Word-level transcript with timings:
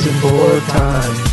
season 0.00 0.20
board 0.22 0.62
time. 0.62 1.26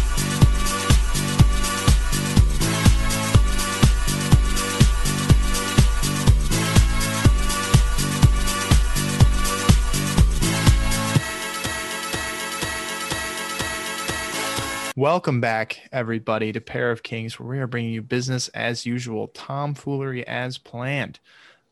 Welcome 14.96 15.40
back, 15.40 15.88
everybody, 15.92 16.52
to 16.52 16.60
Pair 16.60 16.92
of 16.92 17.04
Kings, 17.04 17.40
where 17.40 17.48
we 17.48 17.60
are 17.60 17.68
bringing 17.68 17.94
you 17.94 18.02
business 18.02 18.50
as 18.50 18.86
usual, 18.86 19.28
tomfoolery 19.30 20.28
as 20.28 20.58
planned. 20.58 21.20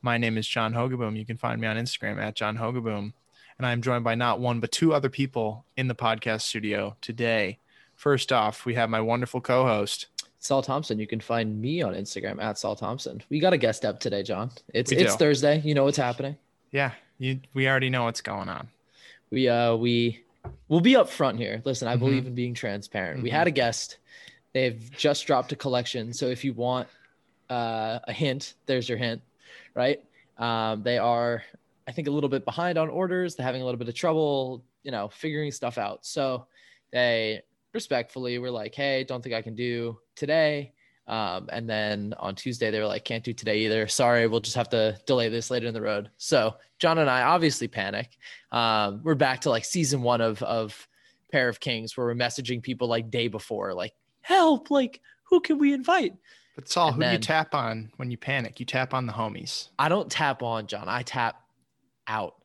My 0.02 0.18
name 0.18 0.38
is 0.38 0.48
John 0.48 0.74
Hogaboom. 0.74 1.18
You 1.18 1.26
can 1.26 1.38
find 1.38 1.60
me 1.60 1.68
on 1.68 1.76
Instagram 1.76 2.22
at 2.22 2.36
John 2.36 2.58
Hogaboom. 2.58 3.14
And 3.58 3.66
I'm 3.66 3.82
joined 3.82 4.04
by 4.04 4.16
not 4.16 4.40
one, 4.40 4.60
but 4.60 4.72
two 4.72 4.94
other 4.94 5.10
people 5.10 5.66
in 5.78 5.88
the 5.88 5.96
podcast 5.96 6.42
studio 6.42 6.96
today. 7.02 7.60
First 7.96 8.34
off, 8.34 8.66
we 8.66 8.74
have 8.76 8.90
my 8.90 9.00
wonderful 9.00 9.40
co 9.40 9.66
host, 9.66 10.08
Sol 10.40 10.62
Thompson. 10.62 11.00
You 11.00 11.08
can 11.08 11.22
find 11.22 11.62
me 11.62 11.82
on 11.82 11.94
Instagram 11.94 12.42
at 12.42 12.58
Sol 12.58 12.76
Thompson. 12.76 13.24
We 13.30 13.40
got 13.40 13.54
a 13.54 13.58
guest 13.58 13.86
up 13.86 14.00
today, 14.02 14.24
John. 14.24 14.52
It's 14.74 14.92
it's. 14.92 15.16
Thursday. 15.16 15.62
You 15.64 15.74
know 15.74 15.86
what's 15.86 15.98
happening. 15.98 16.36
Yeah, 16.72 16.92
you, 17.18 17.40
we 17.54 17.68
already 17.70 17.90
know 17.90 18.04
what's 18.04 18.22
going 18.22 18.50
on. 18.50 18.68
We 19.32 19.48
uh 19.48 19.76
we 19.76 20.22
we'll 20.68 20.82
be 20.82 20.98
up 20.98 21.10
front 21.10 21.38
here. 21.40 21.62
Listen, 21.64 21.88
I 21.88 21.96
Mhm. 21.96 22.00
believe 22.00 22.28
in 22.28 22.36
being 22.36 22.54
transparent. 22.54 23.24
We 23.24 23.30
Mhm. 23.30 23.34
had 23.34 23.48
a 23.48 23.52
guest. 23.52 23.98
They've 24.52 24.90
just 24.92 25.26
dropped 25.26 25.52
a 25.54 25.56
collection. 25.56 26.12
So 26.14 26.28
if 26.28 26.44
you 26.44 26.54
want 26.54 26.88
uh, 27.50 28.00
a 28.06 28.12
hint, 28.12 28.56
there's 28.66 28.90
your 28.90 28.98
hint, 28.98 29.22
right? 29.76 30.04
Um, 30.40 30.82
they 30.82 30.98
are, 30.98 31.44
I 31.88 31.92
think, 31.92 32.08
a 32.08 32.12
little 32.12 32.30
bit 32.30 32.46
behind 32.46 32.78
on 32.78 32.90
orders. 32.90 33.36
They're 33.36 33.46
having 33.46 33.62
a 33.62 33.66
little 33.66 33.78
bit 33.78 33.88
of 33.88 33.94
trouble, 33.96 34.64
you 34.84 34.92
know, 34.92 35.10
figuring 35.10 35.52
stuff 35.52 35.78
out. 35.78 36.06
So 36.06 36.48
they 36.92 37.42
respectfully 37.74 38.40
were 38.40 38.52
like, 38.52 38.74
"Hey, 38.74 39.04
don't 39.04 39.22
think 39.22 39.36
I 39.36 39.42
can 39.42 39.56
do 39.56 40.00
today." 40.16 40.74
Um, 41.08 41.50
and 41.52 41.70
then 41.70 42.16
on 42.18 42.34
Tuesday, 42.34 42.72
they 42.72 42.80
were 42.80 42.88
like, 42.88 43.06
"Can't 43.06 43.24
do 43.24 43.34
today 43.34 43.60
either. 43.60 43.88
Sorry, 43.88 44.26
we'll 44.28 44.40
just 44.40 44.56
have 44.56 44.70
to 44.70 44.98
delay 45.06 45.30
this 45.30 45.52
later 45.52 45.68
in 45.68 45.74
the 45.74 45.82
road." 45.82 46.10
So 46.18 46.56
John 46.80 46.98
and 46.98 47.10
I 47.10 47.22
obviously 47.22 47.68
panic. 47.68 48.18
Um, 48.52 49.02
we're 49.04 49.16
back 49.16 49.42
to 49.42 49.50
like 49.50 49.66
season 49.66 50.02
one 50.02 50.22
of 50.22 50.42
of 50.42 50.88
Pair 51.32 51.50
of 51.50 51.60
Kings, 51.60 51.96
where 51.96 52.08
we're 52.08 52.16
messaging 52.16 52.64
people 52.64 52.88
like 52.88 53.12
day 53.12 53.28
before, 53.28 53.74
like, 53.74 53.94
"Help! 54.22 54.72
Like, 54.72 55.02
who 55.26 55.40
can 55.40 55.60
we 55.60 55.74
invite?" 55.74 56.16
But 56.56 56.70
Sol, 56.70 56.88
And 56.88 56.96
who 56.96 57.02
do 57.02 57.12
you 57.12 57.20
tap 57.20 57.54
on 57.54 57.92
when 57.98 58.10
you 58.10 58.18
panic? 58.18 58.60
You 58.60 58.66
tap 58.66 58.94
on 58.94 59.06
the 59.06 59.14
homies. 59.14 59.70
I 59.78 59.90
don't 59.90 60.10
tap 60.10 60.42
on 60.42 60.68
John. 60.68 60.88
I 60.88 61.04
tap 61.04 61.45
out. 62.08 62.36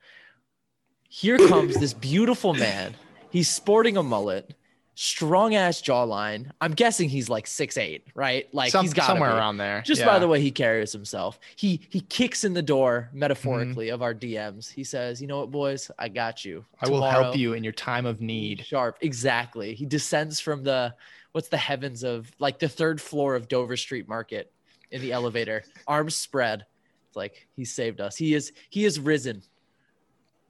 Here 1.09 1.39
comes 1.49 1.77
this 1.79 1.93
beautiful 1.93 2.55
man. 2.55 2.95
He's 3.31 3.49
sporting 3.49 3.97
a 3.97 4.03
mullet, 4.03 4.55
strong 4.95 5.55
ass 5.55 5.81
jawline. 5.81 6.51
I'm 6.61 6.73
guessing 6.73 7.09
he's 7.09 7.29
like 7.29 7.47
six 7.47 7.77
eight, 7.77 8.07
right? 8.15 8.53
Like 8.53 8.71
Some- 8.71 8.85
he's 8.85 8.95
got 8.95 9.07
somewhere 9.07 9.35
around 9.35 9.57
there. 9.57 9.83
Just 9.83 10.01
yeah. 10.01 10.07
by 10.07 10.19
the 10.19 10.29
way 10.29 10.41
he 10.41 10.51
carries 10.51 10.93
himself, 10.93 11.41
he 11.57 11.81
he 11.91 12.01
kicks 12.01 12.45
in 12.45 12.55
the 12.55 12.63
door 12.63 13.09
metaphorically 13.13 13.87
mm-hmm. 13.87 13.95
of 13.95 14.03
our 14.03 14.15
DMs. 14.15 14.71
He 14.71 14.85
says, 14.85 15.21
"You 15.21 15.27
know 15.27 15.39
what, 15.41 15.51
boys? 15.51 15.91
I 15.99 16.09
got 16.09 16.45
you. 16.45 16.65
I 16.81 16.89
will 16.89 17.03
help 17.03 17.37
you 17.37 17.55
in 17.55 17.65
your 17.65 17.73
time 17.73 18.07
of 18.07 18.21
need. 18.21 18.65
Sharp, 18.67 18.99
exactly. 19.01 19.75
He 19.75 19.87
descends 19.87 20.39
from 20.39 20.63
the 20.65 20.95
what's 21.33 21.49
the 21.49 21.57
heavens 21.57 22.03
of 22.03 22.31
like 22.39 22.59
the 22.59 22.69
third 22.69 23.01
floor 23.01 23.35
of 23.35 23.49
Dover 23.49 23.77
Street 23.77 24.09
Market 24.09 24.53
in 24.91 25.01
the 25.01 25.13
elevator, 25.13 25.63
arms 25.87 26.17
spread. 26.17 26.67
It's 27.09 27.17
like 27.17 27.49
he 27.57 27.65
saved 27.65 28.01
us. 28.01 28.17
He 28.17 28.35
is 28.35 28.53
he 28.69 28.85
is 28.85 29.01
risen. 29.01 29.43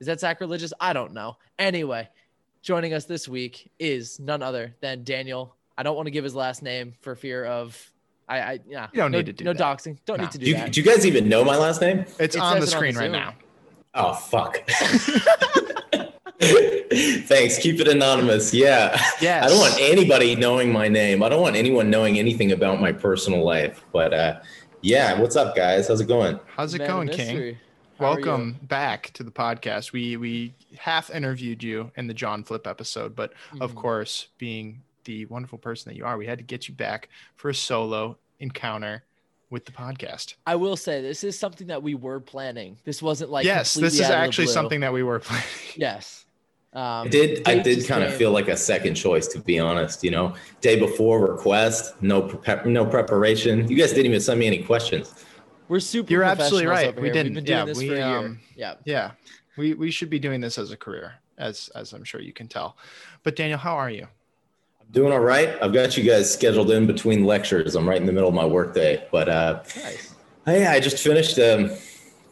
Is 0.01 0.07
that 0.07 0.19
sacrilegious? 0.21 0.73
I 0.81 0.93
don't 0.93 1.13
know. 1.13 1.37
Anyway, 1.59 2.09
joining 2.63 2.95
us 2.95 3.05
this 3.05 3.29
week 3.29 3.71
is 3.79 4.19
none 4.19 4.43
other 4.43 4.75
than 4.81 5.05
Daniel. 5.05 5.55
I 5.77 5.83
don't 5.83 5.97
want 5.97 6.07
to 6.07 6.11
give 6.11 6.25
his 6.25 6.35
last 6.35 6.63
name 6.63 6.95
for 7.01 7.15
fear 7.15 7.45
of 7.45 7.93
I 8.29 8.39
I 8.41 8.61
yeah. 8.69 8.89
You 8.93 8.99
don't 9.03 9.13
no, 9.13 9.19
need 9.19 9.27
to 9.27 9.33
do 9.33 9.45
no 9.45 9.53
that. 9.53 9.63
doxing. 9.63 9.99
Don't 10.07 10.19
No. 10.19 10.25
need 10.25 10.31
to 10.33 10.39
do 10.39 10.45
Do 10.47 10.51
you, 10.51 10.57
that. 10.57 10.73
do 10.73 10.81
you 10.81 10.87
guys 10.87 11.05
even 11.07 11.29
know 11.29 11.45
my 11.45 11.57
last 11.57 11.81
name? 11.81 12.05
It's 12.19 12.37
It 12.37 12.41
on 12.41 12.61
the 12.61 12.67
says 12.67 12.73
it 12.73 12.77
on 12.77 12.83
the 12.83 12.93
screen 12.93 12.97
right 12.97 13.11
now. 13.11 13.35
Oh 13.95 14.15
fuck. 14.15 14.63
Thanks. 16.41 17.59
Keep 17.59 17.81
it 17.81 17.89
anonymous. 17.89 18.53
Yeah. 18.55 19.01
Yeah. 19.21 19.45
I 19.45 19.49
don't 19.49 19.59
want 19.59 19.77
anybody 19.81 20.35
knowing 20.37 20.73
my 20.73 20.89
name. 20.89 21.23
I 21.23 21.29
don't 21.29 21.43
want 21.43 21.57
anyone 21.57 21.91
knowing 21.91 22.19
anything 22.19 22.53
about 22.53 22.81
my 22.81 22.93
personal 22.93 23.45
life. 23.45 23.85
But 23.93 24.15
uh 24.15 24.41
yeah, 24.83 25.19
what's 25.21 25.37
up 25.37 25.55
guys? 25.55 25.89
How's 25.89 26.01
it 26.01 26.09
going? 26.09 26.41
How's 26.57 26.75
it 26.75 26.79
Man 26.79 26.89
going, 26.89 27.09
King? 27.09 27.59
Mystery. 28.01 28.07
How 28.09 28.15
are 28.17 28.21
you? 28.21 28.27
Welcome 28.27 28.61
back 28.63 29.11
to 29.15 29.23
the 29.23 29.31
podcast. 29.31 29.93
We 29.93 30.17
we 30.17 30.55
half 30.79 31.11
interviewed 31.11 31.63
you 31.63 31.91
in 31.97 32.07
the 32.07 32.15
John 32.15 32.43
Flip 32.45 32.67
episode, 32.67 33.15
but 33.15 33.33
of 33.61 33.73
Mhm. 33.73 33.77
course, 33.77 34.29
being 34.39 34.83
the 35.05 35.27
wonderful 35.27 35.59
person 35.59 35.91
that 35.91 35.97
you 35.97 36.05
are, 36.05 36.17
we 36.17 36.27
had 36.27 36.39
to 36.39 36.45
get 36.45 36.69
you 36.69 36.75
back 36.75 37.09
for 37.37 37.49
a 37.51 37.55
solo 37.55 38.19
encounter 38.39 39.05
with 39.51 39.65
the 39.65 39.73
podcast. 39.73 40.35
I 40.47 40.55
will 40.57 40.77
say 40.77 41.01
this 41.03 41.25
is 41.25 41.39
something 41.39 41.67
that 41.69 41.83
we 41.83 41.95
were 41.95 42.21
planning. 42.21 42.77
This 42.85 43.03
wasn't 43.03 43.31
like 43.31 43.45
yes, 43.45 43.75
this 43.75 43.95
is 43.95 44.01
out 44.03 44.05
of 44.05 44.11
the 44.11 44.17
actually 44.17 44.47
something 44.47 44.81
that 44.81 44.93
we 44.93 45.03
were 45.03 45.19
planning. 45.21 45.45
Yes. 45.77 46.25
Um, 46.73 46.83
I 46.83 47.09
did 47.09 47.49
I 47.49 47.59
did 47.59 47.85
kind 47.89 48.05
of 48.05 48.15
feel 48.15 48.31
like 48.31 48.47
a 48.47 48.57
second 48.57 48.95
choice 48.95 49.27
to 49.29 49.41
be 49.41 49.59
honest, 49.59 50.05
you 50.05 50.13
know. 50.13 50.35
Day 50.61 50.79
before 50.79 51.21
request, 51.27 52.01
no 52.01 52.23
prep, 52.23 52.65
no 52.65 52.87
preparation. 52.87 53.69
You 53.69 53.77
guys 53.77 53.91
didn't 53.91 54.07
even 54.07 54.21
send 54.21 54.39
me 54.39 54.47
any 54.47 54.63
questions. 54.63 55.13
We're 55.71 55.79
super. 55.81 56.13
You're 56.13 56.25
absolutely 56.25 56.67
right. 56.67 56.95
We 56.97 57.05
here. 57.05 57.13
didn't- 57.13 57.35
We've 57.35 57.35
been 57.37 57.45
doing 57.45 57.59
yeah, 57.59 57.65
this 57.65 57.79
we, 57.79 57.87
for 57.89 57.95
a 57.95 57.97
year. 57.97 58.05
um, 58.19 58.41
Yeah. 58.57 58.75
Yeah, 58.85 59.13
we 59.57 59.75
we 59.75 59.93
should 59.93 60.11
be 60.11 60.19
doing 60.19 60.41
this 60.41 60.59
as 60.59 60.73
a 60.73 60.77
career, 60.77 61.15
as 61.39 61.71
as 61.77 61.93
I'm 61.93 62.03
sure 62.03 62.21
you 62.21 62.33
can 62.33 62.49
tell. 62.49 62.77
But 63.23 63.37
Daniel, 63.37 63.57
how 63.59 63.77
are 63.77 63.89
you? 63.89 64.09
I'm 64.81 64.89
doing 64.91 65.13
all 65.13 65.21
right. 65.21 65.51
I've 65.63 65.73
got 65.73 65.97
you 65.97 66.03
guys 66.03 66.33
scheduled 66.33 66.73
in 66.73 66.89
between 66.89 67.25
lectures. 67.25 67.77
I'm 67.77 67.89
right 67.89 68.01
in 68.01 68.07
the 68.07 68.13
middle 68.13 68.29
of 68.29 68.35
my 68.35 68.45
workday. 68.45 69.07
But 69.13 69.29
uh 69.29 69.63
Nice. 69.77 70.15
Hey, 70.45 70.67
I 70.67 70.81
just 70.81 70.99
finished 70.99 71.39
um 71.39 71.71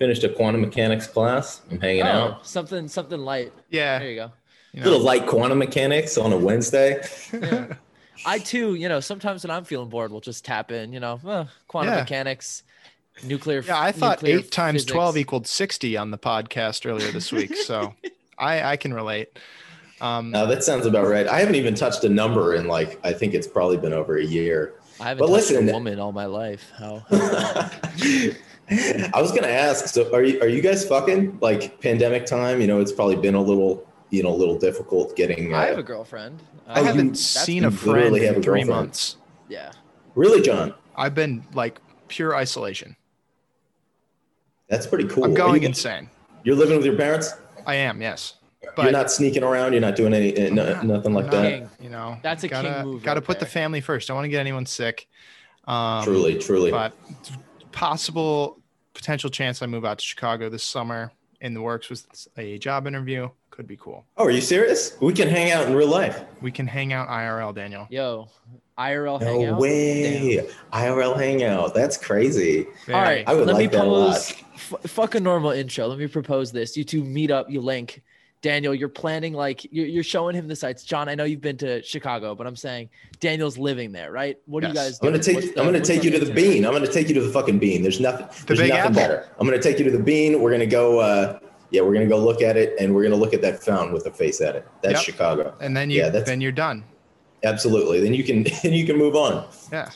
finished 0.01 0.25
a 0.25 0.29
quantum 0.31 0.61
mechanics 0.63 1.07
class. 1.07 1.61
I'm 1.71 1.81
hanging 1.81 2.03
Oh, 2.03 2.09
out. 2.09 2.47
something 2.47 2.89
something 2.89 3.21
light. 3.21 3.53
Yeah, 3.71 4.01
There 4.01 4.11
you 4.11 4.17
go. 4.17 4.33
you 4.73 4.83
A 4.83 4.85
little 4.85 4.99
light 5.01 5.27
quantum 5.29 5.59
mechanics 5.59 6.19
on 6.19 6.33
a 6.33 6.37
Wednesday. 6.37 7.01
Yeah. 7.33 7.75
I 8.27 8.41
too, 8.41 8.75
you 8.75 8.89
know, 8.89 8.99
sometimes 8.99 9.45
when 9.45 9.53
I'm 9.53 9.63
feeling 9.63 9.89
bored, 9.89 10.11
we'll 10.11 10.21
just 10.21 10.45
tap 10.45 10.73
in. 10.73 10.93
You 10.93 10.99
know, 10.99 11.21
uh, 11.25 11.45
quantum 11.69 11.95
Yeah. 11.95 12.01
mechanics, 12.01 12.65
nuclear. 13.25 13.61
yeah. 13.67 13.81
I 13.81 13.93
thought 13.93 14.23
nuclear 14.23 14.39
eight 14.39 14.51
times 14.51 14.85
twelve 14.85 15.17
equaled 15.17 15.47
sixty 15.47 15.97
on 15.97 16.11
the 16.11 16.19
podcast 16.19 16.87
earlier 16.89 17.11
this 17.11 17.33
week, 17.33 17.55
so 17.57 17.95
I 18.39 18.63
I 18.73 18.77
can 18.77 18.93
relate. 18.95 19.39
Um, 20.01 20.31
No, 20.31 20.47
that 20.47 20.63
sounds 20.63 20.87
about 20.87 21.09
right. 21.09 21.27
I 21.27 21.41
haven't 21.41 21.57
even 21.57 21.75
touched 21.75 22.05
a 22.05 22.09
number 22.09 22.55
in 22.55 22.69
like 22.69 23.01
I 23.05 23.13
think 23.13 23.35
it's 23.35 23.47
probably 23.49 23.77
been 23.79 23.93
over 23.93 24.17
a 24.19 24.25
year. 24.25 24.75
I 25.01 25.09
haven't 25.09 25.19
But 25.27 25.33
touched 25.33 25.51
listen- 25.51 25.69
a 25.69 25.73
woman 25.73 25.99
all 25.99 26.13
my 26.13 26.27
life. 26.27 26.71
How? 26.79 27.05
I 28.71 29.21
was 29.21 29.33
gonna 29.33 29.47
ask. 29.49 29.87
So, 29.89 30.13
are 30.15 30.23
you 30.23 30.41
are 30.41 30.49
you 30.49 30.61
guys 30.61 30.87
fucking 30.87 31.39
like 31.41 31.81
pandemic 31.81 32.27
time? 32.27 32.61
You 32.61 32.67
know, 32.67 32.81
it's 32.81 32.93
probably 32.93 33.17
been 33.17 33.35
a 33.35 33.41
little 33.43 33.87
you 34.11 34.23
know 34.23 34.29
a 34.31 34.37
little 34.37 34.59
difficult 34.59 35.17
getting. 35.17 35.55
I 35.55 35.67
have 35.67 35.77
Uh, 35.77 35.81
a 35.81 35.83
girlfriend. 35.83 36.43
I 36.67 36.81
Oh, 36.81 36.85
haven't 36.85 37.17
seen 37.17 37.65
a 37.65 37.71
you 37.71 37.77
friend 37.77 38.17
in 38.17 38.35
three 38.35 38.43
girlfriend. 38.43 38.69
months. 38.69 39.17
Yeah. 39.49 39.73
really, 40.15 40.43
John. 40.43 40.75
I've 40.97 41.15
been 41.15 41.45
like 41.55 41.81
pure 42.09 42.35
isolation. 42.37 42.95
That's 44.69 44.87
pretty 44.87 45.09
cool. 45.09 45.25
I'm 45.25 45.35
going 45.35 45.63
you, 45.63 45.69
insane. 45.69 46.09
You're 46.45 46.57
living 46.57 46.77
with 46.77 46.87
your 46.87 46.97
parents. 46.97 47.35
I 47.67 47.75
am, 47.75 48.01
yes. 48.01 48.35
you're 48.77 48.93
not 48.93 49.11
sneaking 49.11 49.43
around. 49.43 49.73
You're 49.73 49.81
not 49.81 49.97
doing 49.97 50.15
any 50.15 50.49
uh, 50.49 50.53
not- 50.53 50.85
nothing 50.85 51.15
like 51.15 51.27
I'm 51.27 51.31
that. 51.31 51.51
King. 51.51 51.71
You 51.81 51.91
know, 51.91 52.19
That's 52.23 52.45
a 52.45 52.49
king 52.49 52.63
gotta, 52.63 52.85
move 52.85 53.03
Got 53.03 53.15
to 53.15 53.21
right 53.21 53.27
put 53.27 53.41
the 53.41 53.47
family 53.47 53.81
first. 53.81 54.09
Don't 54.09 54.17
want 54.17 54.27
to 54.27 54.31
get 54.31 54.41
anyone 54.41 54.67
sick. 54.67 55.09
Um, 55.67 56.05
truly, 56.05 56.39
truly. 56.39 56.71
but 56.71 56.95
possible 57.73 58.61
potential 58.95 59.31
chance 59.31 59.63
I 59.63 59.67
move 59.67 59.85
out 59.85 59.99
to 59.99 60.05
Chicago 60.05 60.49
this 60.49 60.65
summer. 60.65 61.13
In 61.41 61.55
the 61.55 61.63
works 61.63 61.89
was 61.89 62.29
a 62.37 62.59
job 62.59 62.87
interview. 62.87 63.29
Could 63.59 63.67
be 63.67 63.77
cool. 63.77 64.05
Oh, 64.17 64.25
are 64.25 64.31
you 64.31 64.41
serious? 64.41 64.97
We 65.01 65.13
can 65.13 65.27
hang 65.29 65.51
out 65.51 65.67
in 65.67 65.75
real 65.75 65.89
life. 65.89 66.23
We 66.41 66.53
can 66.53 66.65
hang 66.69 66.93
out 66.93 67.09
IRL, 67.09 67.53
Daniel. 67.53 67.89
Yo, 67.91 68.29
IRL 68.79 69.21
No 69.21 69.27
hangout. 69.41 69.59
way. 69.61 70.37
Damn. 70.37 70.47
IRL 70.73 71.17
hangout. 71.19 71.75
That's 71.75 71.97
crazy. 71.97 72.69
All 72.87 72.95
right, 72.95 73.25
I 73.27 73.35
would 73.35 73.49
let 73.49 73.55
like 73.57 73.73
me 73.73 73.77
that 73.77 73.85
a 73.85 73.89
lot. 73.89 74.13
pose. 74.15 74.31
F- 74.55 74.75
fuck 74.87 75.17
a 75.17 75.21
normal 75.21 75.51
intro. 75.51 75.89
Let 75.89 75.99
me 75.99 76.07
propose 76.07 76.53
this. 76.53 76.77
You 76.77 76.85
two 76.85 77.03
meet 77.03 77.33
up. 77.33 77.51
You 77.51 77.61
link. 77.61 78.01
Daniel, 78.43 78.73
you're 78.73 78.89
planning 78.89 79.33
like 79.35 79.67
you're, 79.73 79.87
you're 79.87 80.05
showing 80.05 80.37
him 80.37 80.47
the 80.47 80.55
sites. 80.55 80.85
John, 80.85 81.09
I 81.09 81.17
know 81.17 81.25
you've 81.25 81.41
been 81.41 81.57
to 81.57 81.83
Chicago, 81.83 82.37
but 82.37 82.47
I'm 82.47 82.55
saying 82.55 82.91
Daniel's 83.19 83.59
living 83.59 83.91
there, 83.91 84.13
right? 84.13 84.37
What 84.47 84.61
do 84.61 84.69
you 84.69 84.75
Yes. 84.75 84.91
guys? 84.91 84.99
I'm 85.03 85.09
gonna 85.09 85.21
take 85.21 85.43
you, 85.43 85.53
the- 85.53 85.59
I'm 85.61 85.67
gonna 85.67 85.81
take 85.85 86.05
you 86.05 86.13
to 86.13 86.25
the 86.25 86.33
bean. 86.33 86.65
I'm 86.65 86.73
gonna 86.73 86.87
take 86.87 87.09
you 87.09 87.15
to 87.15 87.23
the 87.23 87.33
fucking 87.33 87.59
bean. 87.59 87.83
There's 87.83 87.99
nothing. 87.99 88.29
There's 88.47 88.61
nothing 88.61 88.73
Apple. 88.77 88.93
better. 88.95 89.27
I'm 89.41 89.49
gonna 89.49 89.61
take 89.61 89.81
you 89.81 89.85
to 89.87 89.91
the 89.91 89.99
bean. 89.99 90.41
We're 90.41 90.53
gonna 90.53 90.65
go. 90.67 91.01
Uh, 91.01 91.41
yeah, 91.71 91.83
we're 91.83 91.93
gonna 91.95 92.07
go 92.07 92.19
look 92.19 92.41
at 92.43 92.57
it, 92.57 92.75
and 92.81 92.95
we're 92.95 93.03
gonna 93.03 93.17
look 93.17 93.35
at 93.35 93.43
that 93.43 93.63
fountain 93.63 93.93
with 93.93 94.07
a 94.07 94.11
face 94.11 94.41
at 94.41 94.57
it. 94.57 94.67
That's 94.83 94.95
Yep. 94.95 95.03
Chicago. 95.05 95.55
And 95.61 95.77
then 95.77 95.91
you 95.91 95.99
Yeah, 95.99 96.09
that's- 96.11 96.27
then 96.29 96.41
you're 96.41 96.53
done. 96.53 96.85
Absolutely. 97.45 98.01
Then 98.01 98.15
you 98.15 98.25
can 98.25 98.43
then 98.63 98.73
you 98.73 98.85
can 98.87 98.97
move 98.97 99.15
on. 99.17 99.47
Yeah. 99.73 99.91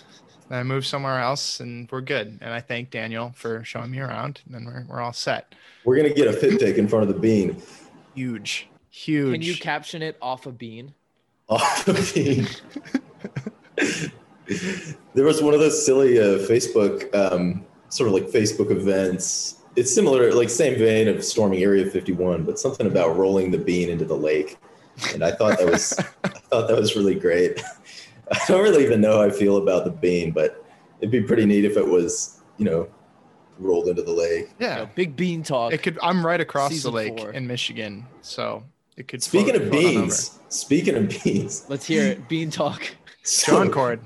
Then 0.49 0.59
I 0.59 0.63
move 0.63 0.85
somewhere 0.87 1.19
else 1.19 1.61
and 1.61 1.89
we're 1.91 2.03
good. 2.03 2.39
And 2.43 2.53
I 2.53 2.61
thank 2.61 2.91
Daniel 2.91 3.33
for 3.35 3.65
showing 3.65 3.91
me 3.91 4.01
around. 4.01 4.43
And 4.47 4.55
then 4.55 4.65
we're, 4.67 4.85
we're 4.89 5.01
all 5.01 5.13
set. 5.15 5.55
We're 5.85 5.97
gonna 5.97 6.13
get 6.15 6.29
a 6.29 6.33
fit 6.33 6.61
take 6.61 6.77
in 6.77 6.87
front 6.89 7.09
of 7.09 7.15
the 7.15 7.19
bean. 7.21 7.61
Huge. 8.15 8.69
Huge. 8.91 9.33
Can 9.33 9.43
you 9.43 9.57
caption 9.57 10.03
it 10.03 10.17
off 10.21 10.47
a 10.47 10.53
bean? 10.53 10.93
off 11.49 11.85
the 11.87 12.13
bean. 12.15 12.47
there 15.15 15.25
was 15.25 15.43
one 15.43 15.55
of 15.55 15.61
those 15.61 15.85
silly 15.85 16.19
uh, 16.19 16.39
Facebook, 16.47 17.13
um, 17.15 17.65
sort 17.89 18.09
of 18.09 18.15
like 18.15 18.25
Facebook 18.25 18.71
events. 18.71 19.62
It's 19.75 19.95
similar, 19.95 20.33
like 20.33 20.51
same 20.51 20.79
vein 20.79 21.09
of 21.09 21.25
storming 21.25 21.63
Area 21.63 21.87
51, 21.87 22.45
but 22.45 22.59
something 22.59 22.87
about 22.87 23.17
rolling 23.17 23.51
the 23.51 23.59
bean 23.59 23.89
into 23.89 24.05
the 24.05 24.17
lake. 24.17 24.59
And 25.15 25.25
I 25.25 25.33
thought 25.33 25.59
that 25.59 25.67
was, 25.67 25.99
I 26.25 26.29
thought 26.29 26.69
that 26.69 26.77
was 26.77 26.95
really 26.95 27.15
great. 27.15 27.63
I 28.31 28.39
don't 28.49 28.63
really 28.63 28.85
even 28.85 29.01
know 29.01 29.13
how 29.19 29.23
I 29.23 29.31
feel 29.31 29.57
about 29.57 29.85
the 29.85 29.91
bean, 29.91 30.33
but 30.33 30.65
it'd 31.01 31.11
be 31.11 31.23
pretty 31.23 31.47
neat 31.47 31.65
if 31.65 31.77
it 31.77 31.87
was, 31.87 32.41
you 32.59 32.65
know, 32.67 32.89
rolled 33.59 33.89
into 33.89 34.03
the 34.03 34.13
lake. 34.13 34.49
You 34.61 34.67
Yeah. 34.67 34.77
know, 34.77 34.91
big 34.95 35.17
bean 35.17 35.43
talk. 35.43 35.73
It 35.73 35.83
could. 35.83 35.99
I'm 36.03 36.25
right 36.25 36.41
across 36.41 36.83
the 36.83 36.91
lake 36.91 37.19
four. 37.19 37.33
in 37.33 37.47
Michigan, 37.47 38.07
so 38.21 38.65
it 38.97 39.09
could. 39.09 39.23
Speaking 39.23 39.55
float- 39.55 39.63
of 39.63 39.69
float 39.71 39.83
beans, 39.83 40.39
speaking 40.49 40.95
of 40.97 41.09
beans, 41.25 41.65
Let's 41.69 41.87
hear 41.87 42.05
it. 42.05 42.29
Bean 42.29 42.51
talk. 42.51 42.83
so- 43.23 43.53
John 43.53 43.71
Cord. 43.71 44.01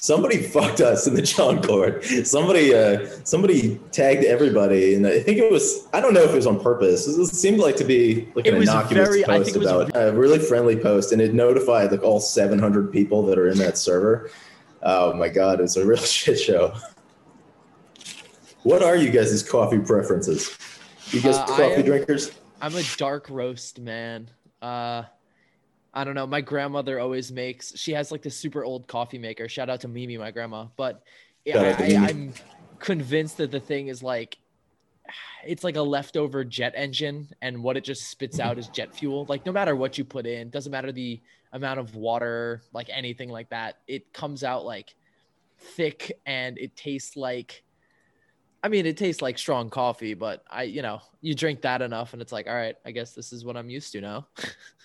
Somebody 0.00 0.42
fucked 0.42 0.80
us 0.80 1.06
in 1.06 1.14
the 1.14 1.22
John 1.22 1.62
Cord. 1.62 2.04
Somebody, 2.26 2.74
uh, 2.74 3.06
somebody 3.24 3.78
tagged 3.92 4.24
everybody, 4.24 4.94
and 4.94 5.06
I 5.06 5.20
think 5.20 5.38
it 5.38 5.50
was. 5.50 5.86
I 5.92 6.00
don't 6.00 6.14
know 6.14 6.22
if 6.22 6.30
it 6.30 6.36
was 6.36 6.46
on 6.46 6.60
purpose. 6.60 7.06
It 7.06 7.26
seemed 7.26 7.58
like 7.58 7.76
to 7.76 7.84
be 7.84 8.28
like 8.34 8.46
It 8.46 8.54
an 8.54 8.60
was 8.60 8.68
innocuous 8.68 9.08
very- 9.08 9.24
I 9.24 9.38
post 9.38 9.44
think 9.44 9.56
it 9.56 9.58
was 9.60 9.70
about 9.70 9.90
a 9.94 10.12
really 10.12 10.38
friendly 10.38 10.76
post, 10.76 11.12
and 11.12 11.20
it 11.20 11.34
notified 11.34 11.90
like 11.92 12.02
all 12.02 12.20
700 12.20 12.90
people 12.92 13.24
that 13.26 13.38
are 13.38 13.48
in 13.48 13.58
that 13.58 13.78
server. 13.78 14.30
Oh 14.82 15.12
my 15.14 15.28
god, 15.28 15.60
it's 15.60 15.76
a 15.76 15.84
real 15.86 15.98
shit 16.02 16.38
show. 16.40 16.74
What 18.62 18.82
are 18.82 18.96
you 18.96 19.10
guys' 19.10 19.42
coffee 19.42 19.78
preferences? 19.78 20.56
You 21.10 21.20
guys 21.20 21.36
Uh, 21.36 21.46
coffee 21.46 21.62
am- 21.74 21.82
drinkers? 21.84 22.32
I'm 22.62 22.74
a 22.76 22.82
dark 22.98 23.28
roast 23.30 23.80
man. 23.80 24.30
Uh, 24.60 25.04
I 25.92 26.04
don't 26.04 26.14
know. 26.14 26.26
My 26.26 26.40
grandmother 26.40 27.00
always 27.00 27.32
makes. 27.32 27.76
She 27.76 27.92
has 27.92 28.12
like 28.12 28.22
this 28.22 28.36
super 28.36 28.64
old 28.64 28.86
coffee 28.86 29.18
maker. 29.18 29.48
Shout 29.48 29.68
out 29.68 29.80
to 29.80 29.88
Mimi, 29.88 30.16
my 30.18 30.30
grandma. 30.30 30.66
But 30.76 31.02
yeah, 31.44 31.54
Shout 31.54 31.66
out 31.66 31.78
to 31.78 31.96
I, 31.96 32.06
I'm 32.06 32.32
convinced 32.78 33.38
that 33.38 33.50
the 33.50 33.60
thing 33.60 33.88
is 33.88 34.02
like, 34.02 34.38
it's 35.44 35.64
like 35.64 35.76
a 35.76 35.82
leftover 35.82 36.44
jet 36.44 36.74
engine, 36.76 37.28
and 37.42 37.62
what 37.62 37.76
it 37.76 37.82
just 37.82 38.08
spits 38.08 38.38
out 38.38 38.58
is 38.58 38.68
jet 38.68 38.94
fuel. 38.94 39.26
Like 39.28 39.44
no 39.44 39.52
matter 39.52 39.74
what 39.74 39.98
you 39.98 40.04
put 40.04 40.26
in, 40.26 40.50
doesn't 40.50 40.70
matter 40.70 40.92
the 40.92 41.20
amount 41.52 41.80
of 41.80 41.96
water, 41.96 42.62
like 42.72 42.88
anything 42.90 43.28
like 43.28 43.50
that. 43.50 43.78
It 43.88 44.12
comes 44.12 44.44
out 44.44 44.64
like 44.64 44.94
thick, 45.58 46.12
and 46.24 46.56
it 46.58 46.76
tastes 46.76 47.16
like. 47.16 47.64
I 48.62 48.68
mean, 48.68 48.84
it 48.84 48.98
tastes 48.98 49.22
like 49.22 49.38
strong 49.38 49.70
coffee, 49.70 50.12
but 50.12 50.44
I, 50.50 50.64
you 50.64 50.82
know, 50.82 51.00
you 51.22 51.34
drink 51.34 51.62
that 51.62 51.80
enough 51.80 52.12
and 52.12 52.20
it's 52.20 52.30
like, 52.30 52.46
all 52.46 52.54
right, 52.54 52.76
I 52.84 52.90
guess 52.90 53.14
this 53.14 53.32
is 53.32 53.42
what 53.42 53.56
I'm 53.56 53.70
used 53.70 53.90
to 53.92 54.02
now. 54.02 54.26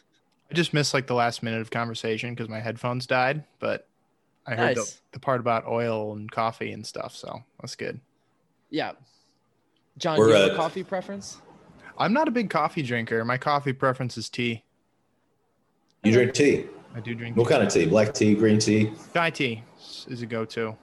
I 0.50 0.54
just 0.54 0.74
missed 0.74 0.94
like 0.94 1.08
the 1.08 1.16
last 1.16 1.42
minute 1.44 1.62
of 1.62 1.72
conversation 1.72 2.34
because 2.34 2.50
my 2.50 2.60
headphones 2.60 3.08
died, 3.08 3.44
but 3.60 3.88
I 4.46 4.52
heard 4.56 4.76
the, 4.76 4.82
Nice. 4.82 5.02
the 5.12 5.20
part 5.20 5.40
about 5.40 5.66
oil 5.68 6.14
and 6.14 6.32
coffee 6.32 6.72
and 6.72 6.86
stuff, 6.86 7.16
so 7.16 7.44
that's 7.60 7.76
good. 7.76 8.00
Yeah. 8.70 8.92
John, 9.98 10.20
We're, 10.20 10.30
you 10.30 10.34
have 10.36 10.52
a 10.52 10.56
coffee 10.56 10.84
preference? 10.84 11.38
I'm 11.98 12.14
not 12.14 12.28
a 12.28 12.32
big 12.32 12.50
coffee 12.50 12.84
drinker. 12.84 13.24
My 13.26 13.38
coffee 13.38 13.74
preference 13.74 14.18
is 14.18 14.30
tea. 14.30 14.64
You 16.04 16.12
drink 16.12 16.34
tea. 16.34 16.66
I 16.94 17.00
do 17.00 17.16
drink 17.16 17.36
What 17.36 17.50
kind 17.50 17.64
of 17.64 17.70
tea? 17.70 17.86
Black 17.86 18.14
tea, 18.14 18.36
green 18.36 18.60
tea? 18.60 18.92
chai 19.14 19.30
tea 19.30 19.64
is 20.08 20.22
a 20.22 20.26
go-to. 20.26 20.76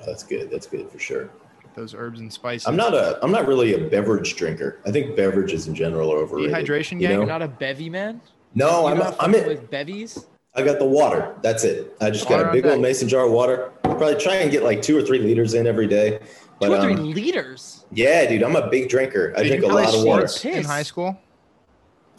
Oh, 0.00 0.06
that's 0.06 0.22
good. 0.22 0.50
That's 0.50 0.66
good 0.66 0.90
for 0.90 0.98
sure. 0.98 1.30
Those 1.76 1.94
herbs 1.94 2.20
and 2.20 2.32
spices. 2.32 2.66
I'm 2.66 2.76
not 2.76 2.94
a 2.94 3.22
I'm 3.22 3.30
not 3.30 3.46
really 3.46 3.74
a 3.74 3.88
beverage 3.88 4.34
drinker. 4.34 4.80
I 4.84 4.90
think 4.90 5.14
beverages 5.16 5.68
in 5.68 5.74
general 5.74 6.12
are 6.12 6.16
overrated. 6.18 6.52
Dehydration 6.52 7.00
you 7.00 7.08
know? 7.08 7.18
You're 7.18 7.26
not 7.26 7.42
a 7.42 7.48
bevy 7.48 7.88
man? 7.88 8.20
No, 8.54 8.82
You're 8.82 8.90
I'm 8.92 8.98
not 8.98 9.16
I'm 9.20 9.34
in, 9.34 9.46
with 9.46 9.70
bevies? 9.70 10.26
I 10.54 10.62
got 10.62 10.78
the 10.78 10.86
water. 10.86 11.34
That's 11.42 11.62
it. 11.64 11.96
I 12.00 12.10
just 12.10 12.28
got 12.28 12.38
Water 12.38 12.48
a 12.48 12.52
big 12.52 12.64
old 12.66 12.74
deck. 12.74 12.80
mason 12.82 13.08
jar 13.08 13.26
of 13.26 13.32
water. 13.32 13.70
Probably 13.82 14.16
try 14.16 14.36
and 14.36 14.50
get 14.50 14.64
like 14.64 14.82
two 14.82 14.96
or 14.98 15.02
three 15.02 15.18
liters 15.20 15.54
in 15.54 15.66
every 15.66 15.86
day. 15.86 16.18
But 16.58 16.66
Two 16.68 16.74
or 16.74 16.80
three 16.82 16.94
um, 16.94 17.12
liters. 17.14 17.84
yeah, 17.92 18.28
dude, 18.28 18.42
I'm 18.42 18.54
a 18.56 18.68
big 18.68 18.88
drinker. 18.90 19.32
I 19.36 19.42
Did 19.44 19.60
drink 19.60 19.64
a 19.64 19.68
lot 19.68 19.94
of 19.94 20.04
water. 20.04 20.26
sports 20.26 20.44
in 20.44 20.64
high 20.64 20.82
school? 20.82 21.18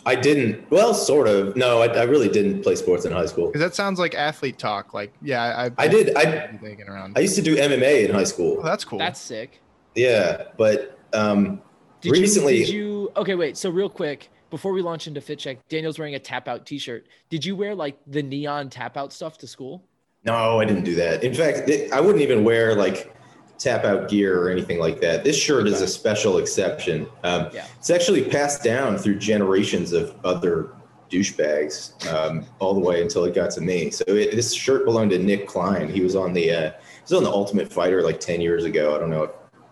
I 0.04 0.16
didn't. 0.16 0.72
Well, 0.72 0.96
sort 0.96 1.28
of. 1.28 1.56
No, 1.56 1.82
I, 1.84 1.88
I 1.88 2.04
really 2.04 2.28
didn't 2.28 2.64
play 2.64 2.74
sports 2.76 3.06
in 3.06 3.12
high 3.12 3.28
school. 3.28 3.48
Because 3.48 3.62
that 3.62 3.76
sounds 3.76 4.00
like 4.00 4.16
athlete 4.16 4.58
talk. 4.58 4.96
Like, 4.96 5.14
yeah, 5.22 5.70
I 5.78 5.84
I 5.84 5.88
did. 5.88 6.16
I 6.18 6.58
around. 6.88 7.16
I 7.16 7.20
used 7.20 7.36
to 7.36 7.44
do 7.44 7.56
MMA 7.56 8.08
in 8.10 8.16
high 8.16 8.24
school. 8.24 8.58
oh, 8.60 8.64
that's 8.64 8.84
cool. 8.84 8.98
That's 8.98 9.20
sick. 9.20 9.62
Yeah, 9.94 10.46
but 10.58 10.98
um, 11.14 11.62
Did 12.00 12.14
Recently- 12.14 12.60
you, 12.60 12.66
did 12.66 12.74
you 12.74 13.12
okay, 13.18 13.36
wait, 13.36 13.58
so 13.58 13.70
real 13.70 13.90
quick, 13.90 14.31
before 14.52 14.74
we 14.74 14.82
launch 14.82 15.08
into 15.08 15.22
fit 15.22 15.40
check, 15.40 15.68
Daniel's 15.70 15.98
wearing 15.98 16.16
a 16.16 16.20
tap 16.20 16.48
out 16.48 16.66
t-shirt. 16.66 17.08
Did 17.30 17.44
you 17.44 17.56
wear 17.56 17.74
like 17.74 17.98
the 18.06 18.22
neon 18.22 18.70
tap 18.70 18.98
out 18.98 19.12
stuff 19.12 19.38
to 19.40 19.48
school? 19.48 19.84
No, 20.24 20.60
I 20.60 20.66
didn't 20.66 20.84
do 20.84 20.94
that. 20.96 21.24
In 21.24 21.34
fact, 21.34 21.68
it, 21.68 21.92
I 21.92 22.00
wouldn't 22.00 22.22
even 22.22 22.44
wear 22.44 22.76
like 22.76 23.16
tap 23.58 23.86
out 23.86 24.10
gear 24.10 24.40
or 24.40 24.50
anything 24.52 24.80
like 24.80 25.02
that. 25.02 25.24
This 25.24 25.38
shirt 25.38 25.68
is 25.68 25.82
a 25.82 25.88
special 25.88 26.38
exception. 26.38 27.08
Um, 27.24 27.50
Yeah. 27.54 27.66
It's 27.80 27.90
actually 27.90 28.24
passed 28.26 28.64
down 28.64 28.98
through 28.98 29.18
generations 29.18 29.94
of 29.94 30.16
other 30.24 30.74
douchebags 31.10 31.94
um, 32.12 32.46
all 32.60 32.74
the 32.74 32.80
way 32.80 33.02
until 33.02 33.24
it 33.26 33.34
got 33.36 33.52
to 33.52 33.62
me. 33.62 33.90
So 33.90 34.04
it, 34.08 34.36
this 34.36 34.54
shirt 34.54 34.86
belonged 34.86 35.12
to 35.12 35.20
Nick 35.20 35.48
Klein. 35.48 35.90
He 35.90 36.02
was 36.02 36.16
on 36.16 36.34
the 36.34 36.52
uh, 36.52 36.72
he 36.72 37.02
was 37.04 37.14
on 37.14 37.24
the 37.24 37.30
Ultimate 37.32 37.72
Fighter 37.72 38.02
like 38.02 38.20
ten 38.20 38.42
years 38.42 38.64
ago. 38.64 38.96
I 38.96 39.00
don't 39.00 39.10
know 39.10 39.24
if 39.24 39.32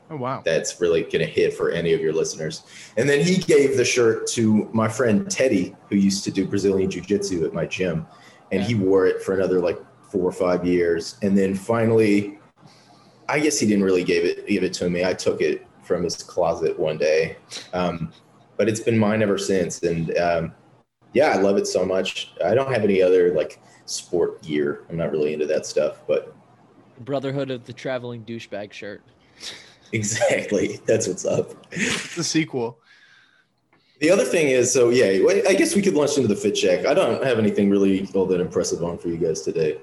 oh 0.09 0.15
wow. 0.15 0.41
that's 0.43 0.79
really 0.81 1.03
going 1.03 1.19
to 1.19 1.25
hit 1.25 1.53
for 1.53 1.71
any 1.71 1.93
of 1.93 2.01
your 2.01 2.13
listeners. 2.13 2.63
And 2.97 3.07
then 3.07 3.23
he 3.23 3.37
gave 3.37 3.77
the 3.77 3.85
shirt 3.85 4.27
to 4.27 4.69
my 4.73 4.87
friend 4.87 5.29
Teddy, 5.29 5.75
who 5.89 5.95
used 5.95 6.23
to 6.25 6.31
do 6.31 6.45
Brazilian 6.45 6.89
Jiu 6.89 7.01
Jitsu 7.01 7.45
at 7.45 7.53
my 7.53 7.65
gym. 7.65 8.05
And 8.51 8.63
he 8.63 8.75
wore 8.75 9.05
it 9.05 9.21
for 9.21 9.35
another 9.35 9.59
like 9.59 9.79
four 10.01 10.23
or 10.23 10.31
five 10.31 10.65
years. 10.65 11.17
And 11.21 11.37
then 11.37 11.53
finally, 11.53 12.39
I 13.27 13.39
guess 13.39 13.59
he 13.59 13.67
didn't 13.67 13.83
really 13.83 14.03
give 14.03 14.25
it 14.25 14.47
give 14.47 14.63
it 14.63 14.73
to 14.73 14.89
me. 14.89 15.05
I 15.05 15.13
took 15.13 15.41
it 15.41 15.67
from 15.83 16.03
his 16.03 16.15
closet 16.17 16.77
one 16.77 16.97
day. 16.97 17.37
Um, 17.73 18.11
but 18.57 18.67
it's 18.67 18.81
been 18.81 18.97
mine 18.97 19.21
ever 19.21 19.37
since. 19.37 19.83
And 19.83 20.17
um, 20.17 20.53
yeah, 21.13 21.29
I 21.29 21.37
love 21.37 21.57
it 21.57 21.67
so 21.67 21.85
much. 21.85 22.33
I 22.43 22.53
don't 22.53 22.71
have 22.73 22.83
any 22.83 23.01
other 23.01 23.33
like 23.33 23.61
sport 23.85 24.41
gear. 24.41 24.85
I'm 24.89 24.97
not 24.97 25.11
really 25.11 25.33
into 25.33 25.45
that 25.47 25.65
stuff, 25.65 26.01
but 26.07 26.35
Brotherhood 26.99 27.49
of 27.49 27.65
the 27.65 27.73
traveling 27.73 28.23
douchebag 28.25 28.73
shirt. 28.73 29.01
exactly. 29.93 30.79
That's 30.85 31.07
what's 31.07 31.25
up. 31.25 31.51
It's 31.71 32.15
the 32.15 32.23
sequel. 32.23 32.79
The 33.99 34.09
other 34.11 34.23
thing 34.23 34.47
is, 34.47 34.71
so 34.71 34.89
yeah, 34.89 35.27
I 35.47 35.53
guess 35.55 35.75
we 35.75 35.81
could 35.81 35.93
launch 35.93 36.15
into 36.15 36.29
the 36.29 36.35
fit 36.35 36.53
check. 36.55 36.85
I 36.85 36.93
don't 36.93 37.21
have 37.23 37.37
anything 37.37 37.69
really 37.69 38.07
all 38.13 38.25
that 38.27 38.39
impressive 38.39 38.81
on 38.83 38.97
for 38.97 39.09
you 39.09 39.17
guys 39.17 39.41
today. 39.41 39.77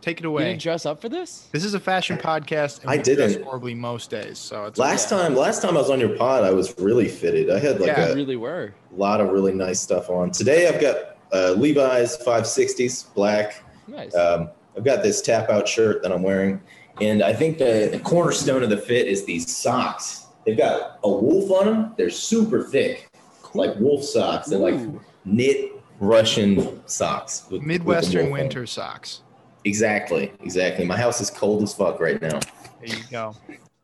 Take 0.00 0.18
it 0.20 0.22
You 0.24 0.30
away. 0.30 0.44
didn't 0.44 0.62
dress 0.62 0.86
up 0.86 0.98
for 1.02 1.10
this? 1.10 1.48
This 1.52 1.62
is 1.62 1.74
a 1.74 1.80
fashion 1.80 2.16
podcast. 2.16 2.80
And 2.80 2.90
I 2.90 2.96
we 2.96 3.02
didn't. 3.02 3.42
horribly 3.42 3.74
most 3.74 4.08
days, 4.08 4.38
so 4.38 4.64
it's 4.64 4.78
Last 4.78 5.10
Yeah. 5.10 5.18
time, 5.18 5.36
last 5.36 5.60
time 5.60 5.76
I 5.76 5.80
was 5.80 5.90
on 5.90 6.00
your 6.00 6.16
pod, 6.16 6.42
I 6.42 6.52
was 6.52 6.74
really 6.78 7.06
fitted. 7.06 7.50
I 7.50 7.58
had 7.58 7.80
like 7.80 7.88
Yeah. 7.88 8.06
You 8.06 8.12
a 8.12 8.16
really 8.16 8.36
were. 8.36 8.72
lot 8.96 9.20
of 9.20 9.28
really 9.28 9.52
nice 9.52 9.78
stuff 9.78 10.08
on. 10.08 10.30
Today, 10.30 10.66
I've 10.68 10.80
got 10.80 11.18
uh, 11.34 11.52
Levi's 11.58 12.16
560s 12.16 13.12
black. 13.14 13.62
Nice. 13.88 14.14
Um, 14.14 14.48
I've 14.74 14.84
got 14.84 15.02
this 15.02 15.20
tap 15.20 15.50
out 15.50 15.68
shirt 15.68 16.02
that 16.02 16.12
I'm 16.12 16.22
wearing, 16.22 16.62
and 17.00 17.22
I 17.22 17.32
think 17.32 17.58
the, 17.58 17.88
the 17.92 18.00
cornerstone 18.00 18.62
of 18.62 18.70
the 18.70 18.76
fit 18.76 19.06
is 19.08 19.24
these 19.24 19.54
socks. 19.54 20.26
They've 20.44 20.56
got 20.56 20.98
a 21.04 21.08
wolf 21.10 21.50
on 21.50 21.66
them. 21.66 21.94
They're 21.96 22.10
super 22.10 22.62
thick, 22.64 23.10
like 23.54 23.76
wolf 23.76 24.02
socks. 24.04 24.48
They're 24.48 24.58
like 24.58 24.74
Ooh. 24.74 25.00
knit 25.24 25.72
Russian 25.98 26.86
socks. 26.88 27.44
with- 27.44 27.60
with 27.60 27.62
Midwestern 27.62 28.22
wolf 28.26 28.32
on 28.32 28.38
'em. 28.38 28.44
winter 28.44 28.66
socks. 28.66 29.22
Exactly, 29.64 30.32
exactly. 30.42 30.86
My 30.86 30.96
house 30.96 31.20
is 31.20 31.28
cold 31.30 31.62
as 31.62 31.74
fuck 31.74 32.00
right 32.00 32.20
now. 32.20 32.40
There 32.80 32.96
you 32.96 33.04
go. 33.10 33.34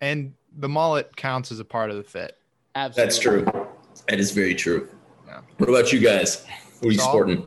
And 0.01 0.33
the 0.59 0.69
mullet 0.69 1.15
counts 1.17 1.53
as 1.53 1.61
a 1.61 1.65
part 1.65 1.91
of 1.91 1.97
the 1.97 2.03
fit. 2.03 2.39
Absolutely. 2.75 3.05
That's 3.05 3.19
true. 3.19 3.67
That 4.09 4.19
is 4.19 4.31
very 4.31 4.55
true. 4.55 4.89
Yeah. 5.27 5.41
What 5.59 5.69
about 5.69 5.93
you 5.93 6.01
guys? 6.01 6.47
What 6.81 6.89
are 6.91 6.93
you 6.93 6.99
sporting? 6.99 7.47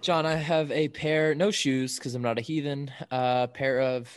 John, 0.00 0.26
I 0.26 0.34
have 0.36 0.70
a 0.70 0.88
pair, 0.88 1.34
no 1.34 1.50
shoes 1.50 1.96
because 1.98 2.14
I'm 2.14 2.22
not 2.22 2.38
a 2.38 2.42
heathen, 2.42 2.92
a 3.10 3.48
pair 3.52 3.80
of 3.80 4.06
uh, 4.06 4.08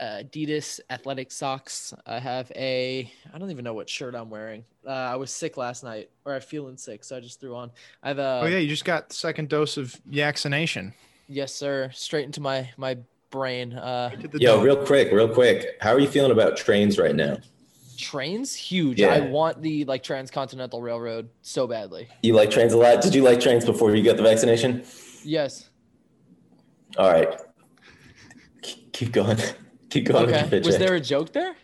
Adidas 0.00 0.80
athletic 0.90 1.30
socks. 1.32 1.92
I 2.06 2.18
have 2.18 2.50
a, 2.54 3.10
I 3.34 3.38
don't 3.38 3.50
even 3.50 3.64
know 3.64 3.74
what 3.74 3.88
shirt 3.90 4.14
I'm 4.14 4.30
wearing. 4.30 4.64
Uh, 4.86 4.90
I 4.90 5.16
was 5.16 5.30
sick 5.32 5.56
last 5.56 5.82
night, 5.84 6.08
or 6.24 6.34
I'm 6.34 6.40
feeling 6.40 6.76
sick, 6.76 7.04
so 7.04 7.16
I 7.16 7.20
just 7.20 7.40
threw 7.40 7.54
on. 7.56 7.70
I 8.02 8.08
have 8.08 8.18
a, 8.18 8.40
oh 8.44 8.46
yeah, 8.46 8.58
you 8.58 8.68
just 8.68 8.84
got 8.84 9.08
the 9.08 9.14
second 9.14 9.48
dose 9.48 9.76
of 9.76 9.92
vaccination. 10.06 10.94
yes, 11.28 11.52
sir, 11.54 11.90
straight 11.92 12.24
into 12.24 12.40
my 12.40 12.70
my 12.76 12.96
brain. 13.30 13.72
Uh, 13.74 14.10
Yo, 14.34 14.56
dome. 14.56 14.64
real 14.64 14.76
quick, 14.86 15.12
real 15.12 15.28
quick. 15.28 15.76
How 15.80 15.92
are 15.92 15.98
you 16.00 16.08
feeling 16.08 16.32
about 16.32 16.56
trains 16.56 16.98
right 16.98 17.14
now? 17.14 17.38
trains, 17.98 18.54
huge. 18.54 19.00
Yeah. 19.00 19.08
I 19.08 19.18
want 19.18 19.60
the 19.60 19.84
like 19.86 20.04
transcontinental 20.04 20.80
railroad 20.80 21.28
so 21.42 21.66
badly. 21.66 22.06
You 22.22 22.32
like 22.32 22.48
trains 22.48 22.72
a 22.72 22.76
lot? 22.78 23.00
Did 23.02 23.12
you 23.12 23.22
like 23.24 23.40
trains 23.40 23.64
before 23.64 23.92
you 23.96 24.04
got 24.04 24.16
the 24.16 24.22
vaccination? 24.22 24.84
Yes. 25.24 25.68
All 26.96 27.10
right. 27.10 27.28
Keep- 28.62 28.92
Keep 28.92 29.10
going. 29.12 29.38
Keep 29.90 30.06
going. 30.06 30.26
with 30.26 30.34
your 30.34 30.44
Okay. 30.44 30.60
Was 30.60 30.78
there 30.78 30.94
a 30.94 31.00
joke 31.00 31.32
there? 31.32 31.54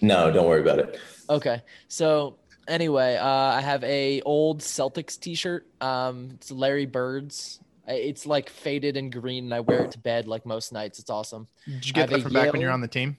No, 0.00 0.30
don't 0.30 0.46
worry 0.46 0.60
about 0.60 0.78
it. 0.78 0.98
Okay. 1.28 1.62
So 1.88 2.36
anyway, 2.68 3.16
uh, 3.16 3.26
I 3.26 3.60
have 3.60 3.82
a 3.84 4.20
old 4.22 4.60
Celtics 4.60 5.18
T-shirt. 5.18 5.66
Um, 5.80 6.30
it's 6.34 6.50
Larry 6.50 6.86
Bird's 6.86 7.60
It's 7.86 8.26
like 8.26 8.50
faded 8.50 8.96
and 8.96 9.10
green, 9.12 9.44
and 9.44 9.54
I 9.54 9.60
wear 9.60 9.84
it 9.84 9.92
to 9.92 9.98
bed 9.98 10.26
like 10.26 10.46
most 10.46 10.72
nights. 10.72 10.98
It's 10.98 11.10
awesome. 11.10 11.48
Did 11.66 11.86
you 11.86 11.92
get 11.92 12.10
that 12.10 12.20
a 12.20 12.22
from 12.22 12.32
back 12.32 12.52
when 12.52 12.60
you're 12.60 12.70
on 12.70 12.80
the 12.80 12.88
team? 12.88 13.16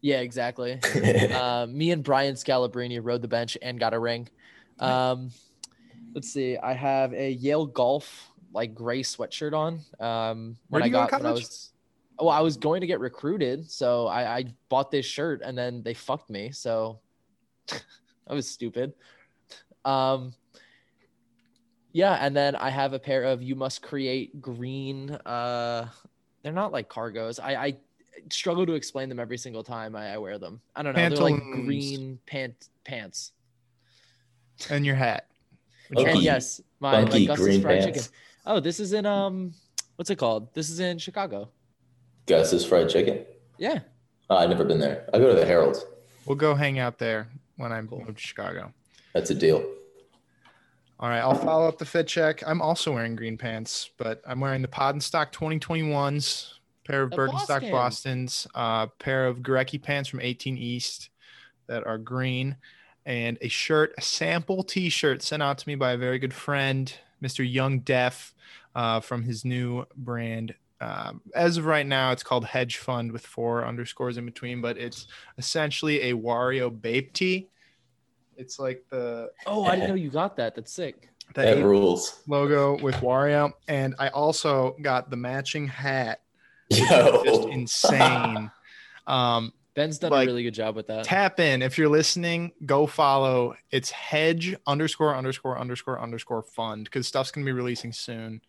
Yeah, 0.00 0.20
exactly. 0.20 0.78
uh, 1.32 1.66
me 1.66 1.90
and 1.90 2.02
Brian 2.04 2.34
Scalabrine 2.34 2.98
rode 3.02 3.22
the 3.22 3.28
bench 3.28 3.56
and 3.62 3.80
got 3.80 3.94
a 3.94 3.98
ring. 3.98 4.28
Um, 4.78 5.30
let's 6.14 6.30
see. 6.30 6.58
I 6.58 6.74
have 6.74 7.14
a 7.14 7.30
Yale 7.30 7.66
golf 7.66 8.30
like 8.52 8.74
gray 8.74 9.02
sweatshirt 9.02 9.54
on. 9.54 9.80
Um, 9.98 10.56
Where 10.68 10.80
when 10.80 10.82
do 10.82 10.84
I 10.84 10.86
you 10.86 10.92
go 10.92 11.04
to 11.06 11.10
got 11.10 11.12
when 11.12 11.26
I 11.26 11.28
college? 11.30 11.42
was, 11.44 11.72
well, 12.18 12.30
I 12.30 12.40
was 12.40 12.56
going 12.56 12.80
to 12.80 12.86
get 12.86 13.00
recruited, 13.00 13.70
so 13.70 14.06
I, 14.06 14.38
I 14.38 14.44
bought 14.68 14.90
this 14.90 15.06
shirt 15.06 15.42
and 15.44 15.56
then 15.56 15.82
they 15.82 15.94
fucked 15.94 16.30
me. 16.30 16.52
So 16.52 17.00
I 17.72 18.34
was 18.34 18.48
stupid. 18.48 18.94
Um, 19.84 20.34
yeah, 21.92 22.14
and 22.14 22.36
then 22.36 22.56
I 22.56 22.70
have 22.70 22.92
a 22.92 22.98
pair 22.98 23.24
of 23.24 23.42
you 23.42 23.54
must 23.54 23.82
create 23.82 24.40
green. 24.40 25.10
Uh, 25.10 25.88
they're 26.42 26.52
not 26.52 26.72
like 26.72 26.88
cargos. 26.88 27.38
I, 27.42 27.54
I 27.54 27.76
struggle 28.30 28.66
to 28.66 28.72
explain 28.74 29.08
them 29.08 29.20
every 29.20 29.38
single 29.38 29.62
time 29.62 29.94
I, 29.94 30.14
I 30.14 30.18
wear 30.18 30.38
them. 30.38 30.60
I 30.74 30.82
don't 30.82 30.96
know. 30.96 31.08
They're 31.08 31.18
like 31.18 31.40
green 31.40 32.18
pant 32.26 32.68
pants. 32.84 33.32
And 34.70 34.86
your 34.86 34.94
hat. 34.94 35.28
Funky- 35.92 36.10
and 36.10 36.22
yes, 36.22 36.60
my, 36.80 37.04
my 37.04 37.24
Gus's 37.24 37.60
fried 37.60 37.80
pants. 37.80 37.86
chicken. 37.86 38.02
Oh, 38.46 38.60
this 38.60 38.80
is 38.80 38.92
in 38.92 39.06
um, 39.06 39.52
what's 39.96 40.10
it 40.10 40.16
called? 40.16 40.52
This 40.54 40.70
is 40.70 40.80
in 40.80 40.98
Chicago. 40.98 41.48
Gus's 42.26 42.64
fried 42.64 42.88
chicken. 42.88 43.24
Yeah. 43.58 43.80
Oh, 44.30 44.36
I've 44.36 44.48
never 44.50 44.64
been 44.64 44.80
there. 44.80 45.08
I 45.12 45.18
go 45.18 45.28
to 45.28 45.38
the 45.38 45.44
Herald. 45.46 45.76
We'll 46.26 46.36
go 46.36 46.54
hang 46.54 46.78
out 46.78 46.98
there 46.98 47.28
when 47.56 47.72
I 47.72 47.82
Cool. 47.82 48.04
move 48.04 48.16
to 48.16 48.20
Chicago. 48.20 48.72
That's 49.12 49.30
a 49.30 49.34
deal. 49.34 49.64
All 51.00 51.08
right, 51.08 51.18
I'll 51.20 51.34
follow 51.34 51.68
up 51.68 51.78
the 51.78 51.84
fit 51.84 52.06
check. 52.06 52.42
I'm 52.46 52.62
also 52.62 52.92
wearing 52.92 53.16
green 53.16 53.36
pants, 53.36 53.90
but 53.98 54.22
I'm 54.26 54.40
wearing 54.40 54.62
the 54.62 54.68
Pod 54.68 54.94
and 54.94 55.02
Stock 55.02 55.32
2021s, 55.32 56.54
pair 56.86 57.02
of 57.02 57.10
The 57.10 57.16
Birkenstock 57.16 57.70
Boston. 57.70 57.70
Bostons, 57.70 58.46
uh, 58.54 58.86
pair 58.98 59.26
of 59.26 59.40
Gorecki 59.40 59.82
pants 59.82 60.08
from 60.08 60.20
18 60.20 60.56
East 60.56 61.10
that 61.66 61.84
are 61.86 61.98
green, 61.98 62.56
and 63.04 63.36
a 63.40 63.48
shirt, 63.48 63.92
a 63.98 64.02
sample 64.02 64.62
T-shirt 64.62 65.20
sent 65.22 65.42
out 65.42 65.58
to 65.58 65.68
me 65.68 65.74
by 65.74 65.92
a 65.92 65.96
very 65.98 66.18
good 66.18 66.32
friend, 66.32 66.92
Mr. 67.22 67.48
Young 67.50 67.80
Def, 67.80 68.32
uh, 68.74 69.00
from 69.00 69.24
his 69.24 69.44
new 69.44 69.84
brand. 69.96 70.54
Um, 70.80 71.22
as 71.34 71.56
of 71.56 71.66
right 71.66 71.86
now, 71.86 72.10
it's 72.12 72.22
called 72.22 72.44
Hedge 72.44 72.76
Fund 72.78 73.12
with 73.12 73.24
four 73.26 73.64
underscores 73.64 74.16
in 74.18 74.26
between, 74.26 74.60
but 74.60 74.76
it's 74.76 75.06
essentially 75.38 76.10
a 76.10 76.14
Wario 76.14 76.68
Bape 76.70 77.12
tee. 77.12 77.48
It's 78.36 78.58
like 78.58 78.84
the 78.90 79.30
Oh, 79.46 79.64
I 79.64 79.76
didn't 79.76 79.90
know 79.90 79.94
you 79.94 80.10
got 80.10 80.36
that. 80.36 80.54
That's 80.56 80.72
sick. 80.72 81.10
the 81.34 81.42
That 81.42 81.58
eight 81.58 81.62
rules. 81.62 82.22
logo 82.26 82.76
with 82.82 82.96
Wario, 82.96 83.52
and 83.68 83.94
I 83.98 84.08
also 84.08 84.76
got 84.82 85.08
the 85.10 85.16
matching 85.16 85.68
hat. 85.68 86.20
Just 86.70 87.48
insane. 87.48 88.50
um, 89.06 89.52
Ben's 89.74 89.98
done 89.98 90.10
Like, 90.12 90.26
a 90.26 90.30
really 90.30 90.42
good 90.44 90.54
job 90.54 90.76
with 90.76 90.86
that. 90.88 91.04
tap 91.04 91.38
in 91.40 91.62
if 91.62 91.78
you're 91.78 91.88
listening. 91.88 92.52
Go 92.66 92.86
follow. 92.86 93.56
It's 93.70 93.90
hedge 93.90 94.56
underscore 94.66 95.14
underscore 95.16 95.58
underscore 95.58 96.00
underscore 96.00 96.42
fund 96.42 96.84
because 96.84 97.06
stuff's 97.08 97.30
gonna 97.30 97.44
be 97.44 97.52
releasing 97.52 97.92
soon. 97.92 98.40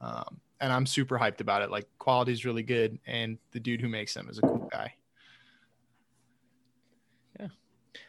Um, 0.00 0.40
and 0.60 0.72
I'm 0.72 0.86
super 0.86 1.18
hyped 1.18 1.40
about 1.40 1.62
it. 1.62 1.70
Like 1.70 1.86
quality's 1.98 2.44
really 2.44 2.62
good, 2.62 2.98
and 3.06 3.38
the 3.52 3.60
dude 3.60 3.80
who 3.80 3.88
makes 3.88 4.14
them 4.14 4.28
is 4.28 4.38
a 4.38 4.42
cool 4.42 4.68
guy. 4.70 4.94
Yeah. 7.38 7.48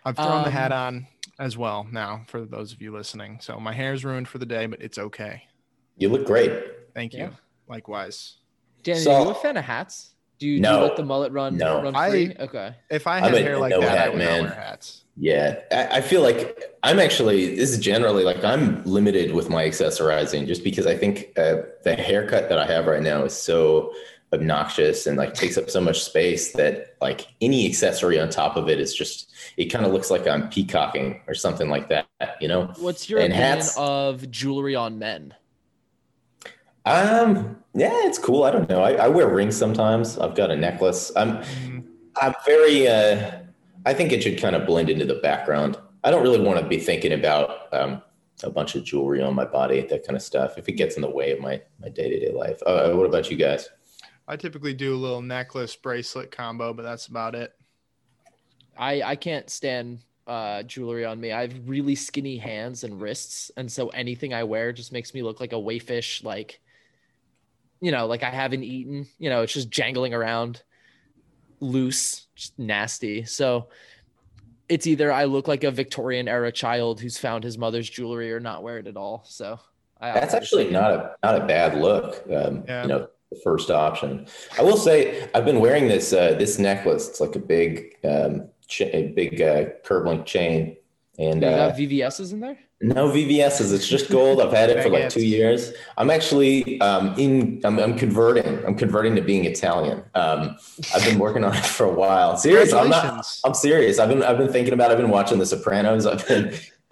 I've 0.05 0.15
thrown 0.15 0.43
the 0.43 0.51
hat 0.51 0.71
Um, 0.71 0.77
on 0.77 1.07
as 1.39 1.57
well 1.57 1.87
now 1.91 2.23
for 2.27 2.45
those 2.45 2.73
of 2.73 2.81
you 2.81 2.91
listening. 2.91 3.39
So 3.41 3.59
my 3.59 3.73
hair's 3.73 4.03
ruined 4.03 4.27
for 4.27 4.37
the 4.37 4.45
day, 4.45 4.65
but 4.65 4.81
it's 4.81 4.97
okay. 4.97 5.43
You 5.97 6.09
look 6.09 6.25
great. 6.25 6.51
Thank 6.93 7.13
you. 7.13 7.19
Yeah. 7.19 7.29
Likewise. 7.67 8.37
Danny, 8.83 8.99
So- 8.99 9.13
are 9.13 9.21
you 9.25 9.29
a 9.31 9.35
fan 9.35 9.57
of 9.57 9.65
hats? 9.65 10.13
Do 10.39 10.47
you, 10.47 10.55
do 10.57 10.61
No. 10.61 10.77
you 10.77 10.83
let 10.85 10.95
the 10.95 11.03
mullet 11.03 11.33
run 11.33 11.57
No. 11.57 11.81
run 11.83 11.95
I- 11.95 12.09
free? 12.09 12.35
okay. 12.39 12.73
If 12.89 13.07
I 13.07 13.17
I'm 13.17 13.23
had 13.23 13.33
a 13.33 13.41
hair 13.41 13.57
like 13.57 13.71
no 13.71 13.81
that, 13.81 13.89
I 13.89 14.01
hat 14.01 14.13
would 14.13 14.19
not 14.21 14.41
wear 14.41 14.51
hats. 14.53 15.03
Yeah, 15.21 15.59
I, 15.71 15.97
I 15.97 16.01
feel 16.01 16.21
like 16.21 16.63
I'm 16.81 16.97
actually 16.97 17.55
this 17.55 17.71
is 17.71 17.77
generally 17.79 18.23
like 18.23 18.41
I'm 18.43 18.81
limited 18.85 19.33
with 19.33 19.49
my 19.49 19.65
accessorizing 19.65 20.47
just 20.47 20.63
because 20.63 20.87
I 20.87 20.95
think 20.95 21.37
uh, 21.37 21.57
the 21.83 21.93
haircut 21.95 22.47
that 22.47 22.57
I 22.57 22.65
have 22.65 22.85
right 22.87 23.03
now 23.03 23.25
is 23.25 23.33
so 23.33 23.91
obnoxious 24.31 25.07
and 25.07 25.17
like 25.17 25.33
takes 25.33 25.57
up 25.57 25.69
so 25.69 25.81
much 25.81 26.03
space 26.03 26.53
that 26.53 26.95
like 27.01 27.27
any 27.41 27.67
accessory 27.67 28.17
on 28.19 28.29
top 28.29 28.55
of 28.55 28.69
it 28.69 28.79
is 28.79 28.93
just 28.95 29.33
it 29.57 29.65
kind 29.65 29.85
of 29.85 29.91
looks 29.91 30.09
like 30.09 30.25
I'm 30.25 30.47
peacocking 30.49 31.19
or 31.27 31.33
something 31.33 31.67
like 31.69 31.89
that, 31.89 32.07
you 32.39 32.47
know. 32.47 32.71
What's 32.77 33.09
your 33.09 33.19
And 33.19 33.33
opinion 33.33 33.57
hats- 33.57 33.75
of 33.77 34.31
jewelry 34.31 34.75
on 34.75 34.99
men? 34.99 35.33
Um, 36.85 37.57
yeah, 37.73 37.91
it's 38.07 38.17
cool. 38.17 38.43
I 38.43 38.51
don't 38.51 38.69
know. 38.69 38.81
I, 38.81 38.93
I 38.93 39.07
wear 39.09 39.27
rings 39.27 39.55
sometimes. 39.57 40.17
I've 40.17 40.33
got 40.35 40.49
a 40.49 40.55
necklace. 40.55 41.11
I'm 41.15 41.37
Mm, 41.37 41.83
I'm 42.21 42.33
very. 42.45 42.87
Uh, 42.87 43.31
I 43.85 43.93
think 43.93 44.11
it 44.11 44.23
should 44.23 44.39
kind 44.39 44.55
of 44.55 44.65
blend 44.65 44.89
into 44.89 45.05
the 45.05 45.15
background. 45.15 45.77
I 46.03 46.11
don't 46.11 46.23
really 46.23 46.39
want 46.39 46.59
to 46.59 46.67
be 46.67 46.79
thinking 46.79 47.13
about 47.13 47.73
um, 47.73 48.01
a 48.43 48.49
bunch 48.49 48.75
of 48.75 48.83
jewelry 48.83 49.21
on 49.21 49.33
my 49.35 49.45
body, 49.45 49.81
that 49.81 50.05
kind 50.05 50.15
of 50.15 50.21
stuff. 50.21 50.57
If 50.57 50.67
it 50.67 50.73
gets 50.73 50.95
in 50.95 51.01
the 51.01 51.09
way 51.09 51.31
of 51.31 51.39
my 51.39 51.61
my 51.81 51.89
day 51.89 52.09
to 52.09 52.19
day 52.19 52.31
life. 52.31 52.61
Uh, 52.65 52.91
what 52.91 53.05
about 53.05 53.29
you 53.29 53.37
guys? 53.37 53.69
I 54.27 54.35
typically 54.35 54.73
do 54.73 54.95
a 54.95 54.97
little 54.97 55.21
necklace 55.21 55.75
bracelet 55.75 56.31
combo, 56.31 56.73
but 56.73 56.83
that's 56.83 57.07
about 57.07 57.35
it. 57.35 57.53
I 58.77 59.01
I 59.01 59.15
can't 59.15 59.49
stand 59.49 59.99
uh, 60.27 60.61
jewelry 60.63 61.05
on 61.05 61.19
me. 61.19 61.31
I 61.31 61.41
have 61.41 61.53
really 61.67 61.95
skinny 61.95 62.37
hands 62.37 62.83
and 62.83 63.01
wrists, 63.01 63.51
and 63.57 63.69
so 63.71 63.89
anything 63.89 64.33
I 64.33 64.43
wear 64.43 64.71
just 64.71 64.91
makes 64.91 65.13
me 65.13 65.23
look 65.23 65.39
like 65.39 65.53
a 65.53 65.55
wayfish. 65.55 66.23
Like, 66.23 66.61
you 67.81 67.91
know, 67.91 68.05
like 68.05 68.23
I 68.23 68.29
haven't 68.29 68.63
eaten. 68.63 69.07
You 69.17 69.31
know, 69.31 69.41
it's 69.41 69.53
just 69.53 69.71
jangling 69.71 70.13
around, 70.13 70.61
loose, 71.59 72.27
just 72.28 72.28
nasty. 72.57 73.23
So 73.25 73.69
it's 74.67 74.85
either 74.87 75.11
I 75.11 75.25
look 75.25 75.47
like 75.47 75.63
a 75.63 75.71
Victorian 75.71 76.27
era 76.27 76.51
child 76.51 76.99
who's 76.99 77.17
found 77.17 77.43
his 77.43 77.57
mother's 77.57 77.89
jewelry 77.89 78.31
or 78.31 78.39
not 78.39 78.63
wear 78.63 78.77
it 78.77 78.87
at 78.87 78.97
all. 78.97 79.23
So 79.27 79.59
I 79.99 80.11
That's 80.13 80.33
actually 80.33 80.69
not 80.69 80.91
a 80.91 81.15
not 81.23 81.41
a 81.41 81.45
bad 81.45 81.77
look. 81.79 82.23
Um, 82.33 82.63
Yeah. 82.67 82.83
You 82.83 82.87
know, 82.89 83.07
the 83.31 83.39
first 83.43 83.69
option. 83.69 84.25
I 84.57 84.63
will 84.63 84.77
say 84.77 85.29
I've 85.35 85.45
been 85.45 85.59
wearing 85.59 85.87
this 85.87 86.13
uh, 86.13 86.33
this 86.33 86.59
necklace. 86.59 87.07
It's 87.09 87.19
like 87.19 87.35
a 87.35 87.39
big 87.39 87.97
um, 88.03 88.49
cha- 88.67 88.85
a 88.85 89.07
big 89.07 89.41
uh, 89.41 89.65
curve 89.83 90.05
link 90.05 90.25
chain, 90.25 90.77
and 91.17 91.41
You 91.41 91.47
uh, 91.47 91.69
got 91.69 91.77
VVS's 91.77 92.31
in 92.31 92.39
there? 92.39 92.57
No 92.81 93.09
VVS's. 93.09 93.73
It's 93.73 93.87
just 93.87 94.09
gold. 94.09 94.41
I've 94.41 94.53
had 94.53 94.69
it 94.69 94.81
for 94.81 94.89
like 94.89 95.09
two 95.09 95.25
years. 95.25 95.73
I'm 95.97 96.09
actually 96.09 96.79
um, 96.79 97.13
in. 97.17 97.59
I'm, 97.65 97.77
I'm 97.77 97.97
converting. 97.97 98.65
I'm 98.65 98.75
converting 98.75 99.15
to 99.15 99.21
being 99.21 99.43
Italian. 99.43 100.01
Um, 100.15 100.55
I've 100.95 101.03
been 101.03 101.19
working 101.19 101.43
on 101.43 101.53
it 101.55 101.65
for 101.65 101.85
a 101.85 101.91
while. 101.93 102.37
Serious. 102.37 102.71
I'm 102.71 102.89
not. 102.89 103.25
I'm 103.43 103.53
serious. 103.53 103.99
I've 103.99 104.07
been. 104.07 104.23
I've 104.23 104.37
been 104.37 104.51
thinking 104.51 104.73
about. 104.73 104.91
It. 104.91 104.93
I've 104.93 105.01
been 105.01 105.09
watching 105.11 105.39
The 105.39 105.45
Sopranos. 105.45 106.05
I've 106.05 106.25
been. 106.27 106.53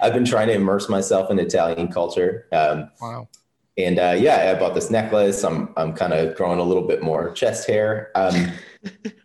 I've 0.00 0.14
been 0.14 0.24
trying 0.24 0.48
to 0.48 0.54
immerse 0.54 0.88
myself 0.88 1.30
in 1.30 1.38
Italian 1.38 1.88
culture. 1.92 2.46
Um, 2.52 2.90
Wow. 3.00 3.28
and 3.78 3.98
uh, 3.98 4.16
yeah, 4.18 4.52
I 4.56 4.58
bought 4.58 4.74
this 4.74 4.90
necklace. 4.90 5.44
I'm 5.44 5.68
I'm 5.76 5.92
kind 5.92 6.14
of 6.14 6.34
growing 6.34 6.58
a 6.58 6.64
little 6.64 6.86
bit 6.86 7.02
more 7.02 7.30
chest 7.32 7.68
hair. 7.68 8.10
Um, 8.14 8.52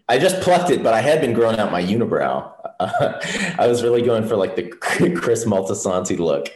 I 0.10 0.20
just 0.20 0.42
plucked 0.42 0.70
it, 0.72 0.84
but 0.84 0.94
I 0.94 1.00
had 1.02 1.22
been 1.22 1.34
growing 1.34 1.58
out 1.58 1.72
my 1.72 1.82
unibrow. 1.82 2.52
I 2.80 3.68
was 3.68 3.84
really 3.84 4.02
going 4.02 4.28
for 4.28 4.36
like 4.36 4.56
the 4.56 4.64
Chris 5.16 5.46
Moltisanti 5.46 6.18
look. 6.18 6.50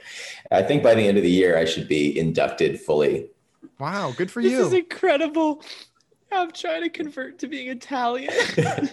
I 0.51 0.63
think 0.63 0.83
by 0.83 0.95
the 0.95 1.07
end 1.07 1.17
of 1.17 1.23
the 1.23 1.29
year, 1.29 1.57
I 1.57 1.65
should 1.65 1.88
be 1.88 2.17
inducted 2.17 2.79
fully. 2.79 3.29
Wow. 3.79 4.13
Good 4.15 4.31
for 4.31 4.41
This 4.41 4.51
you. 4.51 4.57
This 4.57 4.67
is 4.67 4.73
incredible. 4.73 5.63
I'm 6.31 6.51
trying 6.51 6.83
to 6.83 6.89
convert 6.89 7.39
to 7.39 7.47
being 7.47 7.69
Italian. 7.69 8.33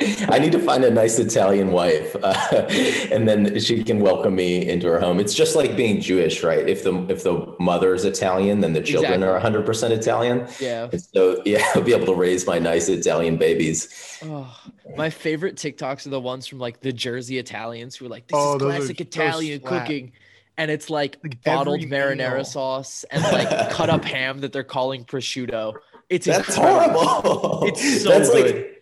I 0.28 0.38
need 0.38 0.52
to 0.52 0.60
find 0.60 0.84
a 0.84 0.90
nice 0.90 1.18
Italian 1.18 1.72
wife, 1.72 2.14
uh, 2.22 2.32
and 3.10 3.28
then 3.28 3.58
she 3.58 3.82
can 3.82 3.98
welcome 3.98 4.34
me 4.36 4.68
into 4.68 4.86
her 4.86 5.00
home. 5.00 5.18
It's 5.18 5.34
just 5.34 5.56
like 5.56 5.76
being 5.76 6.00
Jewish, 6.00 6.44
right? 6.44 6.68
If 6.68 6.84
the 6.84 6.94
if 7.08 7.24
the 7.24 7.52
mother 7.58 7.94
is 7.94 8.04
Italian, 8.04 8.60
then 8.60 8.74
the 8.74 8.80
children 8.80 9.14
Exactly. 9.14 9.28
are 9.28 9.32
100 9.32 9.66
percent 9.66 9.92
Italian. 9.92 10.46
yeah. 10.60 10.88
And 10.92 11.02
so 11.02 11.42
yeah, 11.46 11.64
I'll 11.74 11.82
be 11.82 11.92
able 11.94 12.06
to 12.06 12.14
raise 12.14 12.46
my 12.46 12.60
nice 12.60 12.88
Italian 12.88 13.38
babies. 13.38 13.88
Oh, 14.24 14.54
my 14.96 15.10
favorite 15.10 15.56
TikToks 15.56 16.06
are 16.06 16.10
the 16.10 16.20
ones 16.20 16.46
from 16.46 16.60
like 16.60 16.80
the 16.80 16.92
Jersey 16.92 17.38
Italians 17.38 17.96
who 17.96 18.06
are 18.06 18.08
like, 18.08 18.28
"This 18.28 18.36
Oh, 18.38 18.54
is 18.54 18.60
those 18.60 18.72
are- 18.72 18.76
classic 18.78 19.00
Italian 19.00 19.60
cooking," 19.60 20.12
and 20.56 20.70
it's 20.70 20.90
like, 20.90 21.18
Like 21.24 21.42
bottled 21.42 21.80
marinara 21.80 22.36
meal. 22.36 22.44
sauce 22.44 23.04
and 23.10 23.22
like 23.24 23.70
cut 23.70 23.90
up 23.90 24.04
ham 24.04 24.42
that 24.42 24.52
they're 24.52 24.62
calling 24.62 25.04
prosciutto. 25.04 25.74
It's 26.08 26.26
That's 26.26 26.48
incredible. 26.56 27.04
horrible. 27.04 27.64
It's 27.66 28.02
so 28.04 28.08
That's 28.10 28.30
good. 28.30 28.54
like 28.56 28.77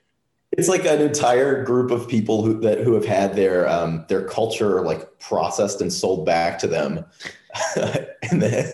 it's 0.52 0.68
like 0.68 0.84
an 0.84 1.00
entire 1.00 1.64
group 1.64 1.90
of 1.90 2.08
people 2.08 2.42
who 2.44 2.60
that 2.60 2.80
who 2.80 2.94
have 2.94 3.04
had 3.04 3.34
their 3.34 3.68
um 3.68 4.04
their 4.08 4.24
culture 4.24 4.80
like 4.82 5.18
processed 5.18 5.80
and 5.80 5.92
sold 5.92 6.24
back 6.24 6.58
to 6.60 6.66
them. 6.66 7.04
and 7.76 8.42
then, 8.42 8.72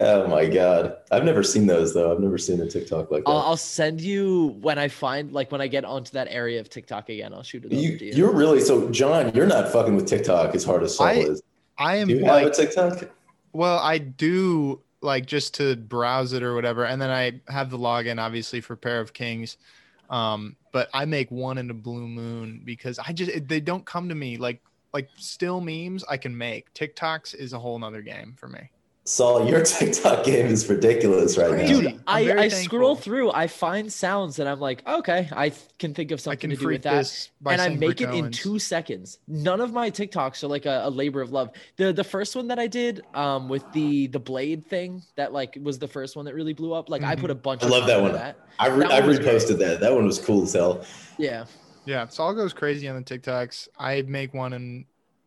oh 0.00 0.28
my 0.28 0.46
god, 0.46 0.96
I've 1.10 1.24
never 1.24 1.42
seen 1.42 1.66
those 1.66 1.92
though. 1.92 2.12
I've 2.12 2.20
never 2.20 2.38
seen 2.38 2.60
a 2.60 2.66
TikTok 2.66 3.10
like 3.10 3.24
that. 3.24 3.30
I'll, 3.30 3.38
I'll 3.38 3.56
send 3.56 4.00
you 4.00 4.56
when 4.60 4.78
I 4.78 4.88
find 4.88 5.32
like 5.32 5.50
when 5.50 5.60
I 5.60 5.66
get 5.66 5.84
onto 5.84 6.12
that 6.12 6.28
area 6.30 6.60
of 6.60 6.68
TikTok 6.68 7.08
again. 7.08 7.34
I'll 7.34 7.42
shoot 7.42 7.64
it 7.64 7.72
over 7.72 7.82
you, 7.82 7.98
to 7.98 8.04
you. 8.06 8.12
you're 8.14 8.32
really 8.32 8.60
so 8.60 8.88
John. 8.90 9.34
You're 9.34 9.46
not 9.46 9.70
fucking 9.72 9.96
with 9.96 10.06
TikTok 10.06 10.54
as 10.54 10.64
hard 10.64 10.82
as 10.82 10.96
Sol 10.96 11.06
I- 11.06 11.12
is. 11.14 11.42
I 11.78 11.96
am 11.96 12.08
Do 12.08 12.14
you 12.14 12.24
have 12.24 12.46
a 12.46 12.50
TikTok? 12.50 13.10
well, 13.52 13.78
I 13.78 13.98
do 13.98 14.80
like 15.00 15.26
just 15.26 15.54
to 15.54 15.74
browse 15.74 16.32
it 16.32 16.42
or 16.42 16.54
whatever, 16.54 16.84
and 16.84 17.02
then 17.02 17.10
I 17.10 17.40
have 17.48 17.70
the 17.70 17.78
login 17.78 18.20
obviously 18.20 18.60
for 18.60 18.76
Pair 18.76 19.00
of 19.00 19.12
Kings. 19.12 19.56
Um, 20.12 20.56
but 20.72 20.90
I 20.92 21.06
make 21.06 21.30
one 21.30 21.58
in 21.58 21.70
a 21.70 21.74
blue 21.74 22.06
moon 22.06 22.60
because 22.64 22.98
I 22.98 23.12
just 23.12 23.48
they 23.48 23.60
don't 23.60 23.84
come 23.84 24.10
to 24.10 24.14
me 24.14 24.36
like 24.36 24.60
like 24.92 25.08
still 25.16 25.60
memes 25.60 26.04
I 26.08 26.18
can 26.18 26.36
make. 26.36 26.72
TikToks 26.74 27.34
is 27.34 27.54
a 27.54 27.58
whole 27.58 27.78
nother 27.78 28.02
game 28.02 28.34
for 28.38 28.46
me. 28.46 28.70
Sol, 29.04 29.48
your 29.48 29.64
TikTok 29.64 30.24
game 30.24 30.46
is 30.46 30.68
ridiculous 30.68 31.36
right 31.36 31.50
now. 31.50 31.66
Dude, 31.66 32.00
I'm 32.06 32.38
I, 32.38 32.48
scroll 32.48 32.94
through, 32.94 33.32
I 33.32 33.48
find 33.48 33.92
sounds 33.92 34.36
that 34.36 34.46
I'm 34.46 34.60
like, 34.60 34.86
okay, 34.86 35.28
I 35.32 35.48
th- 35.48 35.60
can 35.80 35.92
think 35.92 36.12
of 36.12 36.20
I 36.20 36.22
something 36.22 36.38
can 36.38 36.50
to 36.50 36.56
do 36.56 36.66
with 36.68 36.82
that. 36.82 37.28
and 37.44 37.60
I 37.60 37.70
make 37.70 38.00
it 38.00 38.06
Rick 38.06 38.14
in 38.14 38.30
two 38.30 38.60
seconds. 38.60 39.18
None 39.26 39.60
of 39.60 39.72
my 39.72 39.90
TikToks 39.90 40.44
are 40.44 40.46
like 40.46 40.66
a, 40.66 40.82
a 40.84 40.90
labor 40.90 41.20
of 41.20 41.32
love. 41.32 41.50
The 41.78 41.92
the 41.92 42.04
first 42.04 42.36
one 42.36 42.46
that 42.48 42.60
I 42.60 42.68
did 42.68 43.02
um 43.14 43.48
with 43.48 43.64
the 43.72 44.06
the 44.06 44.20
blade 44.20 44.64
thing 44.66 45.02
that 45.16 45.32
like 45.32 45.58
was 45.60 45.80
the 45.80 45.88
first 45.88 46.14
one 46.14 46.24
that 46.26 46.34
really 46.34 46.52
blew 46.52 46.72
up. 46.72 46.88
Like 46.88 47.02
I 47.02 47.16
put 47.16 47.30
a 47.30 47.34
bunch 47.34 47.62
I 47.64 47.66
of 47.66 47.72
love 47.72 47.86
that 47.88 48.00
one. 48.00 48.12
that. 48.12 48.38
I, 48.60 48.68
re- 48.68 48.82
That 48.86 48.92
I 48.92 49.00
one 49.00 49.16
great. 49.16 49.26
reposted 49.26 49.58
that. 49.58 49.80
That 49.80 49.92
one 49.92 50.06
was 50.06 50.20
cool 50.20 50.44
as 50.44 50.52
hell. 50.52 50.84
Yeah. 51.18 51.46
Yeah, 51.84 52.06
Sol 52.06 52.32
goes 52.34 52.52
crazy 52.52 52.86
on 52.88 52.94
the 52.94 53.02
TikToks. 53.02 53.66
I 53.76 54.02
make 54.02 54.32
one 54.32 54.52
in 54.52 54.84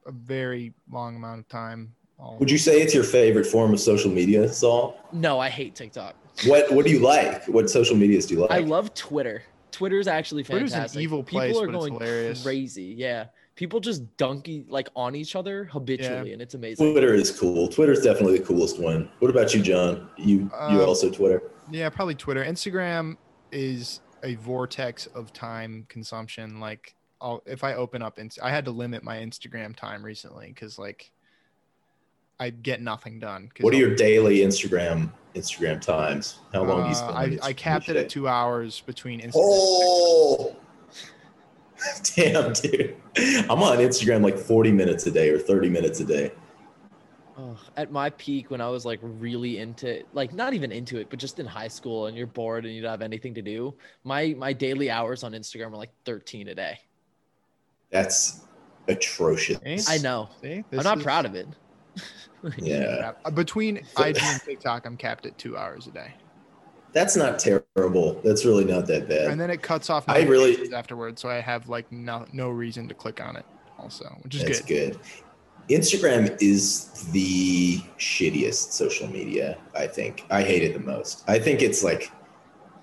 a 0.07 0.11
very 0.13 0.73
long 0.89 1.17
amount 1.17 1.41
of 1.41 1.49
time. 1.49 1.93
I'll- 2.19 2.37
Would 2.39 2.49
you 2.51 2.57
say 2.57 2.81
it's 2.81 2.93
your 2.93 3.03
favorite 3.03 3.45
form 3.45 3.73
of 3.73 3.79
social 3.79 4.11
media, 4.11 4.47
Sol? 4.51 4.97
No, 5.11 5.39
I 5.39 5.49
hate 5.49 5.75
TikTok. 5.75 6.15
What 6.45 6.71
What 6.71 6.85
do 6.85 6.91
you 6.91 6.99
like? 6.99 7.45
What 7.47 7.69
social 7.69 7.95
medias 7.95 8.25
do 8.25 8.35
you 8.35 8.41
like? 8.41 8.51
I 8.51 8.59
love 8.59 8.93
Twitter. 8.93 9.43
Twitter's 9.71 10.07
actually 10.07 10.43
Twitter's 10.43 10.71
an 10.71 10.77
fantastic. 10.79 11.01
evil 11.01 11.23
People 11.23 11.39
are 11.61 11.67
but 11.67 11.75
it's 11.75 11.79
going 11.87 11.93
hilarious. 11.93 12.43
crazy. 12.43 12.93
Yeah. 12.97 13.25
People 13.55 13.79
just 13.79 14.05
dunky 14.17 14.65
like 14.69 14.89
on 14.97 15.15
each 15.15 15.35
other 15.35 15.65
habitually, 15.65 16.33
and 16.33 16.41
it's 16.41 16.53
amazing. 16.55 16.91
Twitter 16.91 17.13
is 17.13 17.37
cool. 17.37 17.67
Twitter's 17.69 18.01
definitely 18.01 18.37
the 18.39 18.43
coolest 18.45 18.79
one. 18.79 19.09
What 19.19 19.31
about 19.31 19.53
you, 19.53 19.61
John? 19.61 20.09
You 20.17 20.39
you 20.39 20.51
Uh, 20.53 20.85
also 20.85 21.09
Twitter? 21.09 21.41
Yeah, 21.71 21.89
probably 21.89 22.15
Twitter. 22.15 22.43
Instagram 22.43 23.15
is 23.53 24.01
a 24.23 24.35
vortex 24.35 25.07
of 25.07 25.31
time 25.31 25.85
consumption. 25.87 26.59
Like, 26.59 26.95
I'll, 27.21 27.41
if 27.45 27.63
I 27.63 27.75
open 27.75 28.01
up, 28.01 28.19
Inst- 28.19 28.39
I 28.43 28.49
had 28.49 28.65
to 28.65 28.71
limit 28.71 29.03
my 29.03 29.17
Instagram 29.17 29.73
time 29.75 30.03
recently 30.03 30.47
because 30.47 30.77
like 30.77 31.11
I 32.39 32.49
get 32.49 32.81
nothing 32.81 33.19
done. 33.19 33.49
What 33.61 33.73
are 33.73 33.77
your 33.77 33.95
daily 33.95 34.39
Instagram 34.39 35.11
Instagram 35.35 35.81
times? 35.81 36.39
How 36.53 36.63
long 36.63 36.81
do 36.83 36.87
you 36.87 36.91
Uh, 36.91 36.93
spend? 36.93 37.17
I, 37.17 37.29
Instagram 37.29 37.43
I 37.43 37.53
capped 37.53 37.89
it 37.89 37.95
at 37.95 38.09
two 38.09 38.27
hours 38.27 38.81
between 38.81 39.21
Instagram. 39.21 39.33
Oh, 39.35 40.55
damn, 42.15 42.53
dude! 42.53 42.95
I'm 43.49 43.61
on 43.61 43.77
Instagram 43.77 44.21
like 44.21 44.37
40 44.37 44.71
minutes 44.71 45.05
a 45.07 45.11
day 45.11 45.29
or 45.29 45.39
30 45.39 45.69
minutes 45.69 45.99
a 45.99 46.05
day. 46.05 46.31
Ugh, 47.37 47.57
at 47.75 47.91
my 47.91 48.09
peak 48.11 48.49
when 48.49 48.61
I 48.61 48.69
was 48.69 48.85
like 48.85 48.99
really 49.01 49.59
into 49.59 50.03
like 50.13 50.33
not 50.33 50.53
even 50.53 50.71
into 50.71 50.97
it, 50.97 51.09
but 51.09 51.19
just 51.19 51.37
in 51.39 51.45
high 51.45 51.67
school 51.67 52.05
and 52.07 52.15
you're 52.17 52.27
bored 52.27 52.65
and 52.65 52.73
you 52.73 52.81
don't 52.81 52.91
have 52.91 53.01
anything 53.01 53.33
to 53.35 53.41
do, 53.41 53.73
my 54.03 54.33
my 54.37 54.53
daily 54.53 54.89
hours 54.89 55.23
on 55.23 55.33
Instagram 55.33 55.71
were 55.71 55.77
like 55.77 55.91
13 56.05 56.47
a 56.49 56.55
day. 56.55 56.79
That's 57.91 58.41
atrocious. 58.87 59.89
I 59.89 59.97
know. 59.97 60.29
See, 60.41 60.63
I'm 60.71 60.83
not 60.83 60.99
proud 61.01 61.25
of 61.25 61.35
it. 61.35 61.47
Yeah, 62.59 63.13
Uh, 63.25 63.31
Between 63.31 63.77
IG 63.97 64.17
and 64.21 64.41
TikTok, 64.41 64.85
I'm 64.85 64.97
capped 64.97 65.25
at 65.25 65.37
two 65.37 65.57
hours 65.57 65.87
a 65.87 65.91
day, 65.91 66.13
that's 66.93 67.15
not 67.17 67.39
terrible. 67.39 68.21
That's 68.23 68.45
really 68.45 68.63
not 68.65 68.85
that 68.87 69.09
bad. 69.09 69.29
and 69.31 69.39
then 69.41 69.49
it 69.49 69.61
cuts 69.61 69.89
off. 69.89 70.05
I 70.07 70.21
really- 70.23 70.71
afterwards, 70.73 71.21
so 71.21 71.29
I 71.29 71.41
have 71.41 71.67
like 71.67 71.91
no 71.91 72.25
no 72.31 72.49
reason 72.49 72.87
to 72.87 72.93
click 72.93 73.19
on 73.21 73.35
it. 73.35 73.45
Also, 73.79 74.05
which 74.21 74.35
is 74.35 74.43
That's 74.43 74.61
good. 74.61 74.93
good. 74.93 74.99
Instagram 75.69 76.37
is 76.41 77.09
the 77.11 77.79
shittiest 77.97 78.71
social 78.71 79.07
media, 79.07 79.57
I 79.75 79.87
think. 79.87 80.23
I 80.29 80.43
hate 80.43 80.61
it 80.63 80.73
the 80.73 80.79
most. 80.79 81.23
I 81.27 81.39
think 81.39 81.61
it's 81.63 81.83
like 81.83 82.11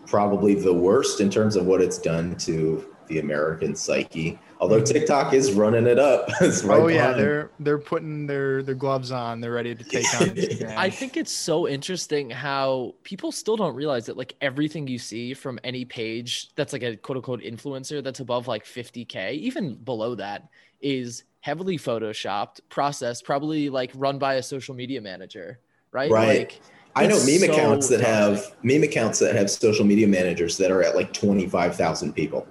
probably 0.06 0.54
the 0.54 0.74
worst 0.74 1.20
in 1.20 1.30
terms 1.30 1.54
of 1.56 1.64
what 1.66 1.80
it's 1.80 1.98
done 1.98 2.36
to 2.38 2.84
the 3.06 3.20
American 3.20 3.74
psyche. 3.76 4.38
Although 4.62 4.80
TikTok 4.80 5.34
is 5.34 5.54
running 5.54 5.88
it 5.88 5.98
up. 5.98 6.28
it's 6.40 6.62
right 6.62 6.78
oh 6.78 6.86
yeah, 6.86 7.08
behind. 7.08 7.18
they're 7.20 7.50
they're 7.58 7.78
putting 7.80 8.28
their 8.28 8.62
their 8.62 8.76
gloves 8.76 9.10
on. 9.10 9.40
They're 9.40 9.50
ready 9.50 9.74
to 9.74 9.82
take 9.82 10.04
on 10.14 10.28
Instagram. 10.28 10.76
I 10.76 10.88
think 10.88 11.16
it's 11.16 11.32
so 11.32 11.66
interesting 11.66 12.30
how 12.30 12.94
people 13.02 13.32
still 13.32 13.56
don't 13.56 13.74
realize 13.74 14.06
that 14.06 14.16
like 14.16 14.36
everything 14.40 14.86
you 14.86 15.00
see 15.00 15.34
from 15.34 15.58
any 15.64 15.84
page 15.84 16.54
that's 16.54 16.72
like 16.72 16.84
a 16.84 16.96
quote 16.96 17.16
unquote 17.16 17.42
influencer 17.42 18.04
that's 18.04 18.20
above 18.20 18.46
like 18.46 18.64
50k, 18.64 19.32
even 19.32 19.74
below 19.74 20.14
that, 20.14 20.48
is 20.80 21.24
heavily 21.40 21.76
photoshopped, 21.76 22.60
processed, 22.68 23.24
probably 23.24 23.68
like 23.68 23.90
run 23.96 24.20
by 24.20 24.34
a 24.34 24.42
social 24.44 24.76
media 24.76 25.00
manager, 25.00 25.58
right? 25.90 26.08
Right. 26.08 26.38
Like 26.38 26.60
I 26.94 27.08
know 27.08 27.18
meme 27.26 27.40
so 27.40 27.52
accounts 27.52 27.88
that 27.88 28.00
have 28.00 28.54
meme 28.62 28.84
accounts 28.84 29.18
that 29.18 29.34
have 29.34 29.50
social 29.50 29.84
media 29.84 30.06
managers 30.06 30.56
that 30.58 30.70
are 30.70 30.84
at 30.84 30.94
like 30.94 31.12
25,000 31.12 32.12
people. 32.12 32.46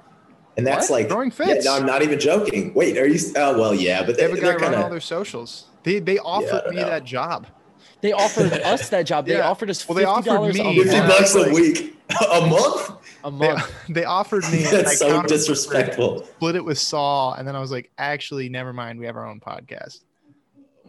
And 0.57 0.67
that's 0.67 0.89
What? 0.89 1.01
like 1.01 1.09
Throwing 1.09 1.31
yeah, 1.39 1.59
no, 1.63 1.75
I'm 1.77 1.85
not 1.85 2.01
even 2.01 2.19
joking. 2.19 2.73
Wait, 2.73 2.97
are 2.97 3.07
you 3.07 3.19
oh 3.37 3.57
well 3.57 3.73
yeah, 3.73 4.03
but 4.03 4.17
they 4.17 4.23
they, 4.23 4.29
have 4.29 4.31
a 4.37 4.41
guy 4.41 4.47
they're 4.49 4.59
run 4.59 4.75
all 4.75 4.89
their 4.89 4.99
socials. 4.99 5.65
They 5.83 5.99
they 5.99 6.17
offered 6.19 6.63
don't 6.65 6.75
me 6.75 6.81
know. 6.81 6.89
that 6.89 7.05
job. 7.05 7.47
They 8.01 8.11
offered 8.11 8.51
us 8.63 8.89
that 8.89 9.03
job. 9.03 9.25
They 9.27 9.33
Yeah. 9.37 9.49
offered 9.49 9.69
us 9.69 9.87
Well, 9.87 9.95
they 9.95 10.01
fifty 10.01 10.29
offered 10.29 10.29
dollars 10.29 10.55
me- 10.55 10.79
a 10.81 10.83
50 10.83 10.95
Yeah. 10.95 11.07
month. 11.07 11.19
bucks 11.19 11.35
a 11.35 11.49
week. 11.53 11.97
A 12.33 12.41
month? 12.47 12.91
A 13.23 13.31
month. 13.31 13.71
they 13.89 14.03
offered 14.03 14.43
me. 14.51 14.63
That's 14.63 14.97
so 14.99 15.21
disrespectful. 15.23 16.25
Split 16.25 16.55
it 16.55 16.65
with 16.65 16.77
Sol, 16.77 17.33
and 17.33 17.47
then 17.47 17.55
I 17.55 17.59
was 17.59 17.71
like, 17.71 17.89
actually, 17.97 18.49
never 18.49 18.73
mind. 18.73 18.99
We 18.99 19.05
have 19.05 19.15
our 19.15 19.25
own 19.27 19.39
podcast. 19.39 19.99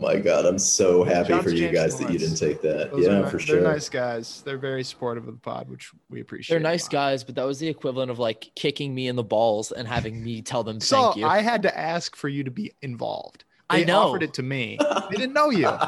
My 0.01 0.17
God, 0.17 0.47
I'm 0.47 0.59
so 0.59 1.05
happy 1.05 1.29
John's 1.29 1.45
for 1.45 1.51
you 1.51 1.59
changed 1.59 1.75
guys 1.75 1.97
the 1.97 2.05
that 2.07 2.13
you 2.13 2.19
didn't 2.19 2.37
take 2.37 2.61
that. 2.63 2.91
Those 2.91 3.05
yeah, 3.07 3.13
are, 3.13 3.25
ni- 3.25 3.31
for 3.31 3.37
They're 3.37 3.47
sure. 3.47 3.61
nice 3.61 3.89
guys. 3.89 4.43
They're 4.45 4.59
very 4.59 4.83
supportive 4.83 5.29
of 5.29 5.35
the 5.35 5.41
pod, 5.41 5.69
which 5.69 5.91
we 6.11 6.21
appreciate. 6.21 6.55
They're 6.55 6.61
nice 6.63 6.89
guys, 6.89 7.23
but 7.23 7.35
that 7.37 7.45
was 7.45 7.59
the 7.61 7.69
equivalent 7.69 8.11
of 8.11 8.19
like 8.19 8.51
kicking 8.57 8.95
me 8.95 9.07
in 9.09 9.17
the 9.17 9.23
balls 9.23 9.71
and 9.71 9.87
having 9.87 10.23
me 10.25 10.43
tell 10.43 10.65
them 10.65 10.81
So 10.81 11.03
thank 11.05 11.17
you. 11.19 11.27
I 11.27 11.41
had 11.43 11.63
to 11.63 11.79
ask 11.79 12.17
for 12.17 12.29
you 12.29 12.43
to 12.43 12.51
be 12.51 12.73
involved. 12.83 13.45
I 13.71 13.81
They 13.81 13.85
know. 13.85 14.01
offered 14.09 14.23
it 14.25 14.35
to 14.35 14.43
me. 14.43 14.79
They 15.11 15.17
didn't 15.17 15.35
know 15.35 15.51
you. 15.51 15.71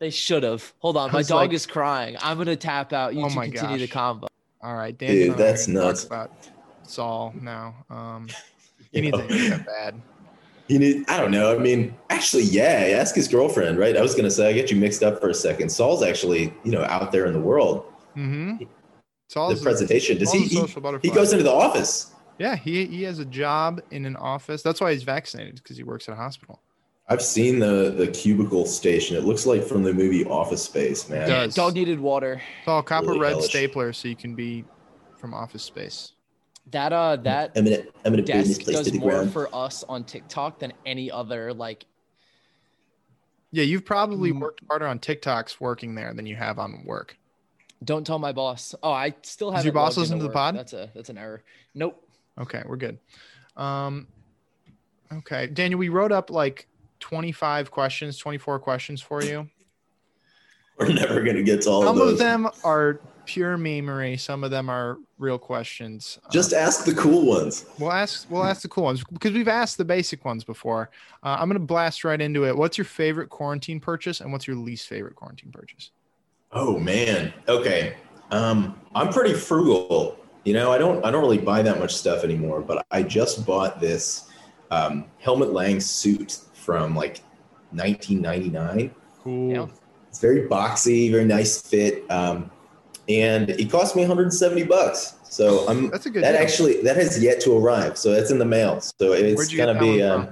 They 0.00 0.10
should 0.10 0.42
have. 0.42 0.74
Hold 0.80 0.96
on, 0.98 1.12
my 1.12 1.22
dog 1.22 1.46
like- 1.48 1.52
is 1.52 1.66
crying. 1.66 2.16
I'm 2.20 2.36
gonna 2.36 2.56
tap 2.56 2.92
out. 2.92 3.14
You 3.14 3.24
Oh 3.24 3.28
two 3.28 3.36
my 3.36 3.48
continue 3.48 3.78
the 3.78 3.86
gosh. 3.86 3.92
combo. 3.92 4.26
All 4.60 4.74
right, 4.74 4.96
Dan. 4.98 5.10
Dude, 5.10 5.36
that's 5.38 5.66
nuts. 5.68 6.02
Talk 6.04 6.10
about 6.12 6.32
Sol 6.82 7.32
now. 7.40 7.74
Um, 7.88 8.26
he 8.92 9.00
needs 9.00 9.16
know? 9.16 9.24
a 9.24 9.32
haircut 9.32 9.66
bad. 9.66 10.02
You 10.68 10.78
need, 10.78 11.04
I 11.08 11.18
don't 11.20 11.30
know. 11.30 11.54
I 11.54 11.58
mean, 11.58 11.94
actually, 12.08 12.44
yeah, 12.44 12.96
ask 12.98 13.14
his 13.14 13.28
girlfriend, 13.28 13.78
right? 13.78 13.96
I 13.96 14.00
was 14.00 14.12
going 14.14 14.24
to 14.24 14.30
say, 14.30 14.48
I 14.48 14.52
get 14.54 14.70
you 14.70 14.76
mixed 14.78 15.02
up 15.02 15.20
for 15.20 15.28
a 15.28 15.34
second. 15.34 15.68
Sol's 15.68 16.02
actually, 16.02 16.54
you 16.64 16.72
know, 16.72 16.82
out 16.84 17.12
there 17.12 17.26
in 17.26 17.34
the 17.34 17.40
world. 17.40 17.84
Mm-hmm. 18.16 18.56
The 18.58 18.66
Sol's 19.28 19.60
a- 19.60 19.62
presentation. 19.62 20.16
Does 20.18 20.32
he, 20.32 20.38
Sol's 20.38 20.50
a 20.50 20.54
he, 20.54 20.60
social 20.60 20.80
butterfly. 20.80 21.08
he 21.10 21.14
goes 21.14 21.32
into 21.32 21.44
the 21.44 21.52
office. 21.52 22.12
Yeah, 22.38 22.56
he 22.56 22.86
he 22.86 23.02
has 23.04 23.20
a 23.20 23.24
job 23.24 23.80
in 23.92 24.06
an 24.06 24.16
office. 24.16 24.60
That's 24.62 24.80
why 24.80 24.92
he's 24.92 25.04
vaccinated 25.04 25.56
because 25.56 25.76
he 25.76 25.84
works 25.84 26.08
at 26.08 26.14
a 26.14 26.16
hospital. 26.16 26.60
I've 27.08 27.22
seen 27.22 27.58
the, 27.58 27.94
the 27.96 28.08
cubicle 28.08 28.64
station. 28.64 29.16
It 29.16 29.24
looks 29.24 29.44
like 29.46 29.62
from 29.62 29.82
the 29.82 29.92
movie 29.92 30.24
Office 30.24 30.64
Space, 30.64 31.08
man. 31.10 31.24
It 31.24 31.26
does. 31.26 31.54
Dog 31.54 31.74
needed 31.74 32.00
water. 32.00 32.40
Sol, 32.64 32.82
cop 32.82 33.04
Really 33.04 33.20
red 33.20 33.30
hellish. 33.32 33.50
stapler 33.50 33.92
so 33.92 34.08
you 34.08 34.16
can 34.16 34.34
be 34.34 34.64
from 35.18 35.34
Office 35.34 35.62
Space. 35.62 36.13
That 36.70 36.92
uh 36.92 37.16
that 37.16 37.52
Eminent, 37.56 37.90
eminent 38.04 38.26
business 38.26 38.58
desk 38.58 38.62
place 38.64 38.78
to 38.78 38.84
does 38.84 38.92
the 38.92 38.98
more 38.98 39.10
ground. 39.10 39.32
for 39.32 39.54
us 39.54 39.84
on 39.88 40.04
TikTok 40.04 40.58
than 40.58 40.72
any 40.86 41.10
other 41.10 41.52
like 41.52 41.84
Yeah, 43.50 43.64
you've 43.64 43.84
probably 43.84 44.32
Mm. 44.32 44.40
worked 44.40 44.60
harder 44.68 44.86
on 44.86 44.98
TikToks 44.98 45.60
working 45.60 45.94
there 45.94 46.12
than 46.14 46.26
you 46.26 46.36
have 46.36 46.58
on 46.58 46.82
work. 46.84 47.16
don't 47.84 48.06
tell 48.06 48.18
my 48.18 48.32
boss. 48.32 48.74
Oh, 48.82 48.90
I 48.92 49.14
still 49.22 49.50
have 49.52 49.62
your 49.64 49.74
boss 49.74 49.96
listen 49.98 50.18
to 50.18 50.24
the 50.24 50.30
pod? 50.30 50.56
That's 50.56 50.72
a 50.72 50.90
that's 50.94 51.10
an 51.10 51.18
error. 51.18 51.42
Nope. 51.74 52.02
Okay, 52.38 52.62
we're 52.66 52.76
good. 52.78 52.98
Um, 53.58 54.08
okay, 55.12 55.46
Daniel, 55.46 55.78
we 55.78 55.90
wrote 55.90 56.10
up 56.12 56.30
like 56.30 56.66
25 57.00 57.70
questions, 57.70 58.16
24 58.18 58.58
questions 58.58 59.02
for 59.02 59.22
you. 59.22 59.48
We're 60.78 60.92
never 60.92 61.22
going 61.22 61.36
to 61.36 61.42
get 61.44 61.62
to 61.62 61.70
all 61.70 61.82
Some 61.82 61.90
of 61.90 61.96
those. 61.98 62.12
of 62.14 62.18
them 62.18 62.48
are 62.64 62.98
pure 63.26 63.56
memery. 63.56 64.18
Some 64.18 64.44
of 64.44 64.50
them 64.50 64.68
are 64.68 64.98
real 65.18 65.38
questions. 65.38 66.18
Um, 66.24 66.30
Just 66.32 66.52
ask 66.52 66.84
the 66.84 66.94
cool 66.94 67.26
ones. 67.26 67.66
We'll 67.78 67.92
ask. 67.92 68.30
We'll 68.30 68.44
ask 68.44 68.62
the 68.62 68.68
cool 68.68 68.84
ones 68.84 69.02
because 69.12 69.32
we've 69.32 69.48
asked 69.48 69.78
the 69.78 69.84
basic 69.84 70.24
ones 70.24 70.44
before. 70.44 70.90
Uh, 71.22 71.36
I'm 71.38 71.48
gonna 71.48 71.60
blast 71.60 72.04
right 72.04 72.20
into 72.20 72.46
it. 72.46 72.56
What's 72.56 72.78
your 72.78 72.84
favorite 72.84 73.30
quarantine 73.30 73.80
purchase, 73.80 74.20
and 74.20 74.32
what's 74.32 74.46
your 74.46 74.56
least 74.56 74.88
favorite 74.88 75.16
quarantine 75.16 75.52
purchase? 75.52 75.90
Oh 76.52 76.78
man. 76.78 77.32
Okay. 77.48 77.96
Um, 78.30 78.80
I'm 78.94 79.10
pretty 79.12 79.34
frugal. 79.34 80.18
You 80.44 80.54
know, 80.54 80.72
I 80.72 80.78
don't 80.78 81.04
I 81.04 81.10
don't 81.10 81.22
really 81.22 81.38
buy 81.38 81.62
that 81.62 81.78
much 81.78 81.94
stuff 81.94 82.24
anymore, 82.24 82.60
but 82.60 82.86
I 82.90 83.02
just 83.02 83.46
bought 83.46 83.80
this 83.80 84.30
um, 84.70 85.06
Helmut 85.18 85.52
Lang 85.52 85.80
suit 85.80 86.38
from 86.52 86.94
like 86.94 87.20
1999. 87.70 88.94
Cool. 89.22 89.52
Yeah. 89.52 89.66
It's 90.08 90.20
very 90.20 90.48
boxy, 90.48 91.10
very 91.10 91.24
nice 91.24 91.60
fit, 91.60 92.08
um, 92.08 92.50
and 93.08 93.50
it 93.50 93.70
cost 93.70 93.94
me 93.96 94.02
170 94.02 94.64
bucks. 94.64 95.14
So 95.24 95.66
I'm 95.68 95.90
That's 95.90 96.06
a 96.06 96.10
good. 96.10 96.22
that 96.24 96.32
deal. 96.32 96.40
actually 96.40 96.82
that 96.82 96.96
has 96.96 97.22
yet 97.22 97.40
to 97.42 97.56
arrive. 97.56 97.98
So 97.98 98.12
that's 98.12 98.30
in 98.30 98.38
the 98.38 98.44
mail. 98.44 98.80
So 98.80 99.12
it's 99.12 99.36
Where'd 99.36 99.50
you 99.50 99.56
get 99.56 99.66
gonna 99.66 99.78
be. 99.80 100.02
Um, 100.02 100.28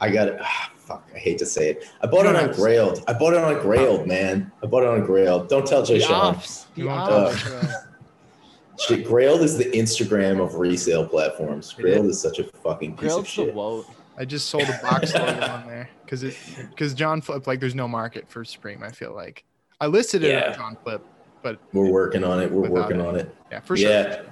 I 0.00 0.10
got 0.10 0.28
it. 0.28 0.38
ah, 0.40 0.70
fuck, 0.76 1.08
I 1.14 1.18
hate 1.18 1.38
to 1.38 1.46
say 1.46 1.70
it. 1.70 1.84
I 2.00 2.06
bought 2.06 2.24
it 2.26 2.36
on 2.36 2.50
Grailed. 2.50 3.02
I 3.08 3.12
bought 3.14 3.32
it 3.34 3.40
on 3.40 3.54
Grailed, 3.56 4.06
man. 4.06 4.52
I 4.62 4.66
bought 4.66 4.84
it 4.84 4.88
on 4.88 5.04
Grailed. 5.06 5.48
Don't 5.48 5.66
tell 5.66 5.82
Jay 5.84 5.98
The 5.98 6.04
Sean. 6.04 6.34
ops. 6.36 6.64
The 6.76 6.82
You 6.82 6.86
won't 6.88 7.00
ops. 7.10 7.42
tell 7.42 7.50
bro. 7.60 7.68
Shit, 8.78 9.04
Grailed 9.06 9.40
is 9.40 9.58
the 9.58 9.64
Instagram 9.64 10.40
of 10.40 10.54
resale 10.54 11.04
platforms. 11.04 11.74
It 11.76 11.82
Grailed 11.82 12.08
is 12.08 12.20
such 12.20 12.38
a 12.38 12.44
fucking 12.44 12.96
piece 12.96 13.12
of 13.12 13.26
shit. 13.26 13.52
woat. 13.52 13.86
I 14.16 14.24
just 14.24 14.48
sold 14.50 14.64
a 14.64 14.78
box 14.82 15.12
logo 15.14 15.46
on 15.46 15.66
there 15.66 15.90
because 16.04 16.22
it 16.22 16.36
because 16.70 16.94
John 16.94 17.20
Flip 17.20 17.44
like 17.46 17.58
there's 17.58 17.74
no 17.74 17.88
market 17.88 18.28
for 18.28 18.44
Supreme. 18.44 18.82
I 18.84 18.90
feel 18.92 19.12
like 19.14 19.42
I 19.80 19.86
listed 19.88 20.22
it 20.22 20.28
Yeah. 20.30 20.50
on 20.50 20.54
John 20.54 20.76
Flip, 20.84 21.04
but 21.42 21.58
We're 21.72 21.90
working 21.90 22.24
on 22.24 22.40
it. 22.40 22.50
We're 22.50 22.68
working 22.68 23.00
it. 23.00 23.06
on 23.06 23.16
it. 23.16 23.34
yeah, 23.50 23.60
for 23.60 23.76
sure. 23.76 23.88
Yeah. 23.90 24.22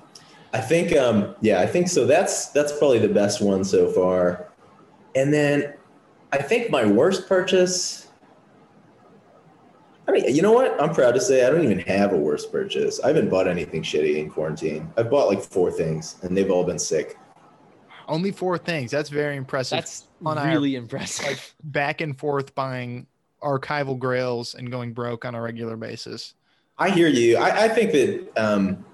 I 0.52 0.60
think 0.60 0.96
um 0.96 1.34
yeah, 1.40 1.60
I 1.60 1.66
think 1.66 1.88
so. 1.88 2.06
That's 2.06 2.48
that's 2.50 2.72
probably 2.78 2.98
the 2.98 3.08
best 3.08 3.40
one 3.42 3.64
so 3.64 3.90
far. 3.90 4.48
And 5.14 5.32
then 5.32 5.74
I 6.32 6.38
think 6.38 6.70
my 6.70 6.84
worst 6.86 7.28
purchase. 7.28 8.08
I 10.08 10.12
mean, 10.12 10.32
you 10.34 10.40
know 10.40 10.52
what? 10.52 10.80
I'm 10.80 10.94
proud 10.94 11.12
to 11.14 11.20
say 11.20 11.44
I 11.44 11.50
don't 11.50 11.64
even 11.64 11.80
have 11.80 12.12
a 12.12 12.16
worst 12.16 12.52
purchase. 12.52 13.00
I 13.00 13.08
haven't 13.08 13.28
bought 13.28 13.48
anything 13.48 13.82
shitty 13.82 14.18
in 14.18 14.30
quarantine. 14.30 14.88
I've 14.96 15.10
bought 15.10 15.26
like 15.26 15.42
four 15.42 15.70
things, 15.72 16.16
and 16.22 16.36
they've 16.36 16.50
all 16.50 16.62
been 16.64 16.78
sick. 16.78 17.16
Only 18.06 18.30
four 18.30 18.56
things. 18.56 18.92
That's 18.92 19.10
very 19.10 19.36
impressive. 19.36 19.78
That's 19.78 20.04
On 20.24 20.38
our- 20.38 20.46
really 20.46 20.76
impressive. 20.76 21.26
like 21.26 21.40
back 21.64 22.00
and 22.00 22.16
forth 22.16 22.54
buying 22.54 23.08
archival 23.42 23.98
grails 23.98 24.54
and 24.54 24.70
going 24.70 24.92
broke 24.92 25.24
on 25.24 25.34
a 25.34 25.42
regular 25.42 25.76
basis. 25.76 26.34
I 26.78 26.90
hear 26.90 27.08
you. 27.08 27.36
I, 27.38 27.64
I 27.64 27.68
think 27.68 27.92
that 27.92 28.28
um, 28.36 28.84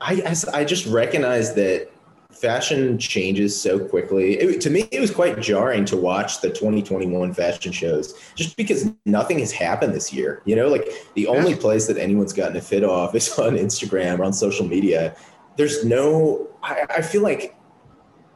I, 0.00 0.36
I 0.52 0.64
just 0.64 0.86
recognize 0.86 1.54
that 1.54 1.90
fashion 2.30 2.98
changes 2.98 3.60
so 3.60 3.78
quickly. 3.78 4.38
It, 4.38 4.60
to 4.60 4.70
me, 4.70 4.88
it 4.92 5.00
was 5.00 5.10
quite 5.10 5.40
jarring 5.40 5.84
to 5.86 5.96
watch 5.96 6.40
the 6.40 6.50
2021 6.50 7.34
fashion 7.34 7.72
shows, 7.72 8.14
just 8.36 8.56
because 8.56 8.90
nothing 9.04 9.40
has 9.40 9.50
happened 9.50 9.94
this 9.94 10.12
year. 10.12 10.42
You 10.44 10.56
know, 10.56 10.68
like 10.68 10.86
the 11.14 11.26
only 11.26 11.56
place 11.56 11.86
that 11.88 11.98
anyone's 11.98 12.32
gotten 12.32 12.56
a 12.56 12.60
fit 12.60 12.84
off 12.84 13.14
is 13.16 13.36
on 13.38 13.56
Instagram 13.56 14.20
or 14.20 14.24
on 14.24 14.32
social 14.32 14.66
media. 14.66 15.16
There's 15.56 15.84
no. 15.84 16.48
I, 16.62 16.86
I 16.88 17.02
feel 17.02 17.22
like, 17.22 17.56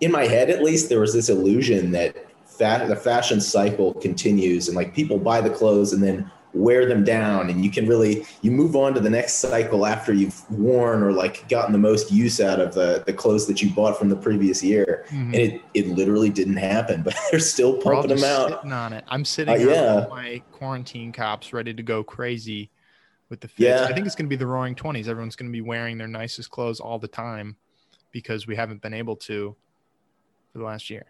in 0.00 0.10
my 0.10 0.26
head 0.26 0.50
at 0.50 0.62
least, 0.62 0.88
there 0.88 1.00
was 1.00 1.12
this 1.12 1.28
illusion 1.28 1.92
that 1.92 2.16
fa- 2.46 2.84
the 2.88 2.96
fashion 2.96 3.40
cycle 3.40 3.94
continues 3.94 4.66
and 4.66 4.76
like 4.76 4.94
people 4.94 5.18
buy 5.18 5.40
the 5.40 5.50
clothes 5.50 5.92
and 5.92 6.02
then 6.02 6.30
wear 6.54 6.84
them 6.86 7.02
down 7.02 7.48
and 7.48 7.64
you 7.64 7.70
can 7.70 7.86
really 7.86 8.26
you 8.42 8.50
move 8.50 8.76
on 8.76 8.92
to 8.92 9.00
the 9.00 9.08
next 9.08 9.34
cycle 9.36 9.86
after 9.86 10.12
you've 10.12 10.48
worn 10.50 11.02
or 11.02 11.10
like 11.10 11.48
gotten 11.48 11.72
the 11.72 11.78
most 11.78 12.12
use 12.12 12.40
out 12.40 12.60
of 12.60 12.74
the 12.74 13.02
the 13.06 13.12
clothes 13.12 13.46
that 13.46 13.62
you 13.62 13.70
bought 13.70 13.98
from 13.98 14.08
the 14.10 14.16
previous 14.16 14.62
year 14.62 15.06
and 15.10 15.34
it 15.34 15.62
it 15.72 15.88
literally 15.88 16.28
didn't 16.28 16.56
happen 16.58 17.02
but 17.02 17.14
they're 17.30 17.40
still 17.40 17.78
pumping 17.80 18.14
them 18.14 18.24
out 18.24 18.50
sitting 18.50 18.72
on 18.72 18.92
it. 18.92 19.04
I'm 19.08 19.24
sitting 19.24 19.54
Uh, 19.54 19.58
on 19.58 19.68
yeah. 19.68 20.06
my 20.10 20.42
quarantine 20.52 21.10
cops 21.10 21.52
ready 21.54 21.72
to 21.72 21.82
go 21.82 22.04
crazy 22.04 22.70
with 23.30 23.40
the 23.40 23.48
fits. 23.48 23.60
Yeah. 23.60 23.86
I 23.88 23.94
think 23.94 24.04
it's 24.06 24.14
going 24.14 24.26
to 24.26 24.30
be 24.30 24.36
the 24.36 24.46
roaring 24.46 24.74
20s. 24.74 25.08
Everyone's 25.08 25.36
going 25.36 25.50
to 25.50 25.52
be 25.52 25.62
wearing 25.62 25.96
their 25.96 26.06
nicest 26.08 26.50
clothes 26.50 26.80
all 26.80 26.98
the 26.98 27.08
time 27.08 27.56
because 28.10 28.46
we 28.46 28.54
haven't 28.54 28.82
been 28.82 28.92
able 28.92 29.16
to 29.16 29.56
for 30.52 30.58
the 30.58 30.64
last 30.64 30.90
year. 30.90 31.06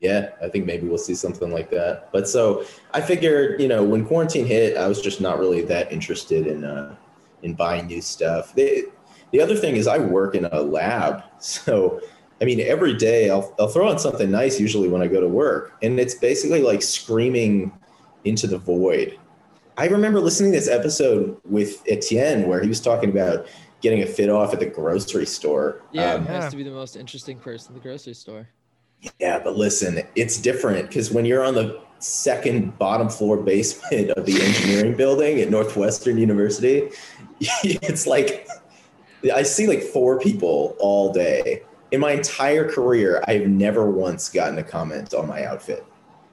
Yeah 0.00 0.30
i 0.42 0.48
think 0.48 0.66
maybe 0.66 0.86
we'll 0.86 0.98
see 0.98 1.14
something 1.14 1.52
like 1.52 1.70
that 1.70 2.08
but 2.12 2.28
so 2.28 2.64
i 2.92 3.00
figured 3.00 3.60
you 3.60 3.68
know 3.68 3.82
when 3.82 4.04
quarantine 4.04 4.46
hit 4.46 4.76
i 4.76 4.86
was 4.86 5.00
just 5.00 5.20
not 5.20 5.38
really 5.38 5.62
that 5.62 5.90
interested 5.92 6.46
in 6.46 6.64
uh 6.64 6.94
in 7.42 7.54
buying 7.54 7.86
new 7.86 8.00
stuff 8.00 8.54
the, 8.54 8.86
the 9.32 9.40
other 9.40 9.56
thing 9.56 9.76
is 9.76 9.86
i 9.86 9.98
work 9.98 10.34
in 10.34 10.44
a 10.46 10.60
lab 10.60 11.22
so 11.38 12.00
I 12.40 12.46
mean, 12.46 12.60
every 12.60 12.94
day 12.94 13.30
I'll, 13.30 13.54
I'll 13.58 13.68
throw 13.68 13.88
on 13.88 13.98
something 13.98 14.30
nice 14.30 14.58
usually 14.58 14.88
when 14.88 15.00
I 15.00 15.06
go 15.06 15.20
to 15.20 15.28
work, 15.28 15.78
and 15.82 16.00
it's 16.00 16.14
basically 16.14 16.62
like 16.62 16.82
screaming 16.82 17.72
into 18.24 18.46
the 18.46 18.58
void. 18.58 19.18
I 19.76 19.86
remember 19.86 20.20
listening 20.20 20.52
to 20.52 20.58
this 20.58 20.68
episode 20.68 21.36
with 21.44 21.82
Etienne 21.88 22.46
where 22.46 22.60
he 22.60 22.68
was 22.68 22.80
talking 22.80 23.10
about 23.10 23.46
getting 23.80 24.02
a 24.02 24.06
fit 24.06 24.30
off 24.30 24.52
at 24.52 24.60
the 24.60 24.66
grocery 24.66 25.26
store. 25.26 25.82
Yeah, 25.92 26.14
Um, 26.14 26.22
it 26.22 26.28
has 26.28 26.50
to 26.50 26.56
be 26.56 26.62
the 26.62 26.70
most 26.70 26.96
interesting 26.96 27.38
person 27.38 27.72
in 27.72 27.74
the 27.74 27.82
grocery 27.82 28.14
store. 28.14 28.48
Yeah, 29.20 29.38
but 29.42 29.56
listen, 29.56 30.02
it's 30.14 30.38
different 30.38 30.88
because 30.88 31.10
when 31.10 31.24
you're 31.24 31.44
on 31.44 31.54
the 31.54 31.80
second 31.98 32.76
bottom 32.78 33.08
floor 33.08 33.36
basement 33.36 34.10
of 34.10 34.26
the 34.26 34.40
engineering 34.42 34.96
building 34.96 35.40
at 35.40 35.50
Northwestern 35.50 36.18
University, 36.18 36.90
it's 37.40 38.06
like 38.06 38.48
I 39.32 39.42
see 39.42 39.66
like 39.66 39.82
four 39.82 40.18
people 40.18 40.76
all 40.78 41.12
day. 41.12 41.62
In 41.92 42.00
my 42.00 42.12
entire 42.12 42.68
career, 42.68 43.22
I've 43.28 43.46
never 43.46 43.88
once 43.90 44.28
gotten 44.28 44.58
a 44.58 44.64
comment 44.64 45.14
on 45.14 45.28
my 45.28 45.44
outfit. 45.44 45.84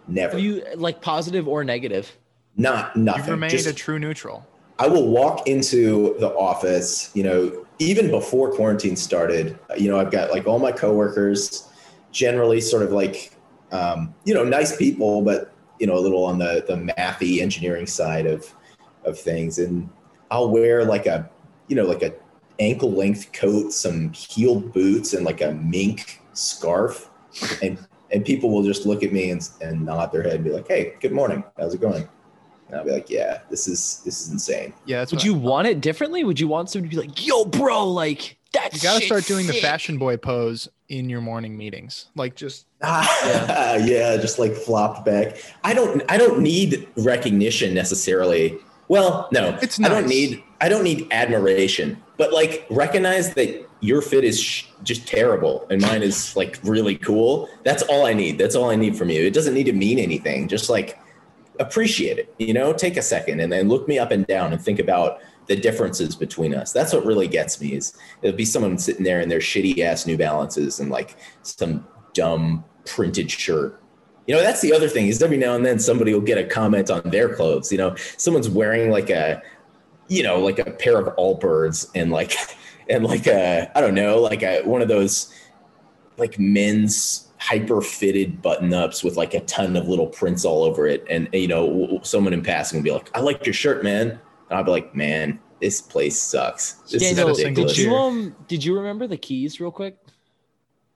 Never. 0.08 0.34
Have 0.34 0.42
you 0.42 0.64
like 0.76 1.02
positive 1.02 1.48
or 1.48 1.64
negative? 1.64 2.18
Not 2.58 2.96
You've 2.96 3.06
nothing. 3.06 3.32
remained 3.32 3.52
Just- 3.52 3.68
a 3.68 3.74
true 3.74 4.00
neutral. 4.00 4.46
I 4.80 4.88
will 4.88 5.08
walk 5.10 5.48
into 5.48 6.16
the 6.20 6.30
office, 6.30 7.12
you 7.14 7.22
know, 7.22 7.66
even 7.78 8.10
before 8.10 8.52
quarantine 8.52 8.96
started, 8.96 9.58
you 9.78 9.88
know, 9.88 10.00
I've 10.00 10.10
got 10.10 10.32
like 10.32 10.48
all 10.48 10.58
my 10.58 10.72
coworkers, 10.72 11.68
generally 12.12 12.62
sort 12.62 12.84
of 12.84 12.92
like, 12.92 13.32
um, 13.72 14.14
you 14.26 14.34
know, 14.34 14.44
nice 14.44 14.76
people, 14.76 15.22
but, 15.22 15.54
you 15.80 15.88
know, 15.88 15.98
a 15.98 16.00
little 16.00 16.24
on 16.26 16.38
the, 16.38 16.64
the 16.68 16.76
mathy 16.76 17.42
engineering 17.42 17.88
side 17.88 18.26
of, 18.26 18.54
of 19.06 19.20
things. 19.20 19.60
And 19.60 19.90
I'll 20.30 20.50
wear 20.50 20.86
like 20.86 21.06
a, 21.06 21.30
you 21.68 21.76
know, 21.76 21.86
like 21.86 22.04
a 22.04 22.14
ankle 22.60 22.92
length 22.92 23.32
coat, 23.34 23.74
some 23.74 24.12
heeled 24.14 24.74
boots 24.74 25.14
and 25.14 25.26
like 25.26 25.42
a 25.42 25.54
mink 25.54 26.22
scarf. 26.34 27.10
And, 27.62 27.80
and 28.12 28.26
people 28.26 28.52
will 28.52 28.64
just 28.64 28.86
look 28.86 29.04
at 29.04 29.14
me 29.14 29.32
and, 29.32 29.48
and 29.62 29.86
nod 29.86 30.12
their 30.12 30.24
head 30.24 30.36
and 30.36 30.44
be 30.44 30.52
like, 30.52 30.68
Hey, 30.68 30.96
good 31.00 31.14
morning. 31.14 31.44
How's 31.58 31.74
it 31.74 31.82
going? 31.82 32.08
And 32.72 32.80
I'll 32.80 32.86
be 32.86 32.92
like, 32.92 33.10
yeah, 33.10 33.42
this 33.50 33.68
is, 33.68 34.02
this 34.06 34.22
is 34.22 34.32
insane. 34.32 34.74
Yeah, 34.86 35.02
Would 35.02 35.12
what 35.12 35.26
you 35.26 35.34
want 35.34 35.68
it 35.68 35.82
differently? 35.82 36.24
Would 36.24 36.40
you 36.40 36.48
want 36.48 36.70
someone 36.70 36.90
to 36.90 36.96
be 36.96 37.02
like, 37.02 37.26
"Yo, 37.28 37.44
bro, 37.44 37.86
like 37.86 38.38
that"? 38.54 38.74
you 38.74 38.80
got 38.82 39.00
to 39.00 39.06
start 39.06 39.24
shit's 39.24 39.28
doing 39.28 39.48
the 39.48 39.54
fashion 39.54 39.98
boy 39.98 40.18
pose 40.18 40.68
in 40.90 41.10
your 41.10 41.22
morning 41.22 41.58
meetings. 41.58 42.08
Like 42.16 42.36
just 42.36 42.66
Ah, 42.82 43.76
yeah. 43.84 44.18
just 44.18 44.40
like 44.40 44.54
flopped 44.54 45.06
back. 45.06 45.38
I 45.64 45.74
don't 45.74 46.04
I 46.10 46.18
don't 46.18 46.42
need 46.42 46.88
recognition 46.98 47.74
necessarily. 47.74 48.58
Well, 48.88 49.30
no. 49.32 49.58
It's 49.62 49.80
nice. 49.80 49.90
I 49.90 49.94
don't 49.94 50.08
need 50.08 50.44
I 50.60 50.70
don't 50.70 50.84
need 50.84 51.08
admiration, 51.12 52.02
but 52.18 52.34
like 52.34 52.66
recognize 52.70 53.34
that 53.36 53.68
your 53.80 54.02
fit 54.02 54.24
is 54.24 54.40
sh- 54.40 54.66
just 54.84 55.08
terrible 55.08 55.66
and 55.72 55.82
mine 55.82 56.04
is 56.04 56.36
like 56.36 56.60
really 56.64 56.96
cool. 56.98 57.50
That's 57.64 57.82
all 57.84 58.06
I 58.06 58.14
need. 58.14 58.38
That's 58.38 58.56
all 58.56 58.70
I 58.70 58.76
need 58.76 58.96
from 58.98 59.10
you. 59.10 59.22
It 59.26 59.34
doesn't 59.34 59.54
need 59.54 59.64
to 59.66 59.74
mean 59.74 59.98
anything. 59.98 60.48
Just 60.48 60.70
like 60.70 61.00
appreciate 61.60 62.18
it, 62.20 62.34
you 62.38 62.54
know? 62.54 62.74
Take 62.74 62.98
a 62.98 63.02
second 63.02 63.40
and 63.40 63.52
then 63.52 63.70
look 63.70 63.88
me 63.88 63.98
up 64.00 64.12
and 64.12 64.26
down 64.28 64.52
and 64.54 64.62
think 64.62 64.80
about 64.80 65.20
the 65.48 65.56
differences 65.56 66.16
between 66.16 66.54
us. 66.54 66.72
That's 66.72 66.94
what 66.94 67.06
really 67.06 67.28
gets 67.28 67.60
me 67.60 67.74
is 67.74 67.98
it'll 68.22 68.36
be 68.36 68.46
someone 68.46 68.78
sitting 68.78 69.04
there 69.04 69.22
in 69.22 69.30
their 69.30 69.40
shitty 69.40 69.80
ass 69.80 70.06
New 70.06 70.18
Balances 70.18 70.80
and 70.80 70.90
like 70.90 71.18
some 71.42 71.86
dumb 72.14 72.64
printed 72.86 73.30
shirt. 73.30 73.82
You 74.28 74.36
know, 74.36 74.42
that's 74.42 74.62
the 74.62 74.74
other 74.74 74.88
thing 74.88 75.08
is 75.08 75.22
every 75.22 75.38
now 75.38 75.56
and 75.56 75.66
then 75.66 75.80
somebody 75.80 76.14
will 76.14 76.22
get 76.22 76.38
a 76.38 76.44
comment 76.44 76.90
on 76.90 77.02
their 77.06 77.34
clothes. 77.34 77.72
You 77.72 77.80
know, 77.80 77.96
someone's 78.18 78.50
wearing 78.50 78.92
like 78.92 79.10
a, 79.10 79.42
you 80.08 80.24
know, 80.24 80.40
like 80.40 80.60
a 80.60 80.72
pair 80.72 80.98
of 81.00 81.14
Allbirds 81.16 81.90
and 81.96 82.12
like, 82.12 82.34
and 82.90 83.04
like 83.04 83.28
a, 83.28 83.72
I 83.76 83.82
don't 83.82 83.96
know, 83.96 84.20
like 84.20 84.44
a, 84.44 84.62
one 84.64 84.82
of 84.82 84.88
those 84.88 85.34
like 86.18 86.38
men's 86.38 87.30
hyper 87.40 87.82
fitted 87.82 88.42
button 88.42 88.72
ups 88.74 89.04
with 89.04 89.18
like 89.18 89.34
a 89.34 89.40
ton 89.42 89.76
of 89.76 89.88
little 89.88 90.06
prints 90.06 90.46
all 90.46 90.64
over 90.64 90.86
it. 90.86 91.04
And, 91.10 91.28
you 91.34 91.48
know, 91.48 92.00
someone 92.04 92.34
in 92.34 92.44
passing 92.44 92.78
will 92.78 92.84
be 92.84 92.92
like, 92.92 93.10
I 93.16 93.20
like 93.20 93.46
your 93.46 93.54
shirt, 93.54 93.84
man. 93.84 94.20
And 94.52 94.58
I'll 94.58 94.66
be 94.66 94.72
like, 94.72 94.94
man, 94.94 95.40
this 95.62 95.80
place 95.80 96.20
sucks. 96.20 96.74
This 96.92 97.02
Daniel, 97.02 97.30
is 97.30 97.38
ridiculous. 97.40 97.74
did 97.78 97.86
you 97.86 97.96
um 97.96 98.36
did 98.50 98.66
you 98.66 98.76
remember 98.76 99.08
the 99.08 99.16
keys 99.16 99.62
real 99.62 99.72
quick 99.72 99.96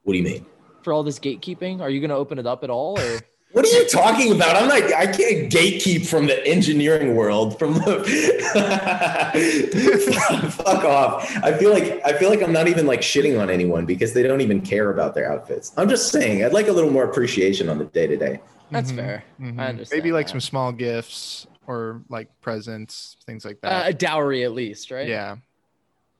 What 0.03 0.11
do 0.11 0.17
you 0.19 0.25
mean? 0.25 0.45
for 0.83 0.91
all 0.91 1.03
this 1.03 1.19
gatekeeping? 1.19 1.79
Are 1.79 1.89
you 1.89 2.01
gonna 2.01 2.17
open 2.17 2.37
it 2.37 2.45
up 2.45 2.65
at 2.65 2.69
all, 2.69 2.99
or 2.99 3.19
What 3.53 3.63
are 3.65 3.69
you 3.69 3.87
talking 3.87 4.33
about? 4.33 4.57
I'm 4.61 4.67
not. 4.67 4.83
I 4.93 5.05
can't 5.07 5.49
gatekeep 5.49 6.05
from 6.05 6.25
the 6.27 6.45
engineering 6.45 7.15
world. 7.15 7.57
From 7.57 7.75
the 7.75 8.03
fuck 10.51 10.83
off. 10.83 11.37
I 11.41 11.57
feel 11.57 11.71
like 11.71 12.01
I 12.05 12.11
feel 12.17 12.29
like 12.29 12.43
I'm 12.43 12.51
not 12.51 12.67
even 12.67 12.85
like 12.85 12.99
shitting 12.99 13.41
on 13.41 13.49
anyone 13.49 13.85
because 13.85 14.11
they 14.13 14.23
don't 14.23 14.41
even 14.41 14.59
care 14.59 14.89
about 14.89 15.15
their 15.15 15.31
outfits. 15.31 15.71
I'm 15.77 15.87
just 15.87 16.11
saying 16.11 16.43
I'd 16.43 16.51
like 16.51 16.67
a 16.67 16.73
little 16.73 16.91
more 16.91 17.05
appreciation 17.05 17.69
on 17.69 17.77
the 17.77 17.85
day 17.85 18.07
to 18.07 18.17
day. 18.17 18.41
that's 18.71 18.91
Mhm, 18.91 18.95
fair? 18.97 19.23
mhm. 19.39 19.61
I 19.61 19.67
understand. 19.67 20.03
Maybe 20.03 20.11
like 20.11 20.25
that. 20.25 20.31
some 20.31 20.41
small 20.41 20.73
gifts 20.73 21.47
or 21.67 22.01
like 22.09 22.29
presents, 22.41 23.17
things 23.25 23.45
like 23.45 23.57
uh, 23.63 23.69
that. 23.69 23.89
a 23.89 23.93
dowry 23.93 24.43
at 24.43 24.53
least, 24.53 24.91
right? 24.91 25.07
yeah. 25.07 25.37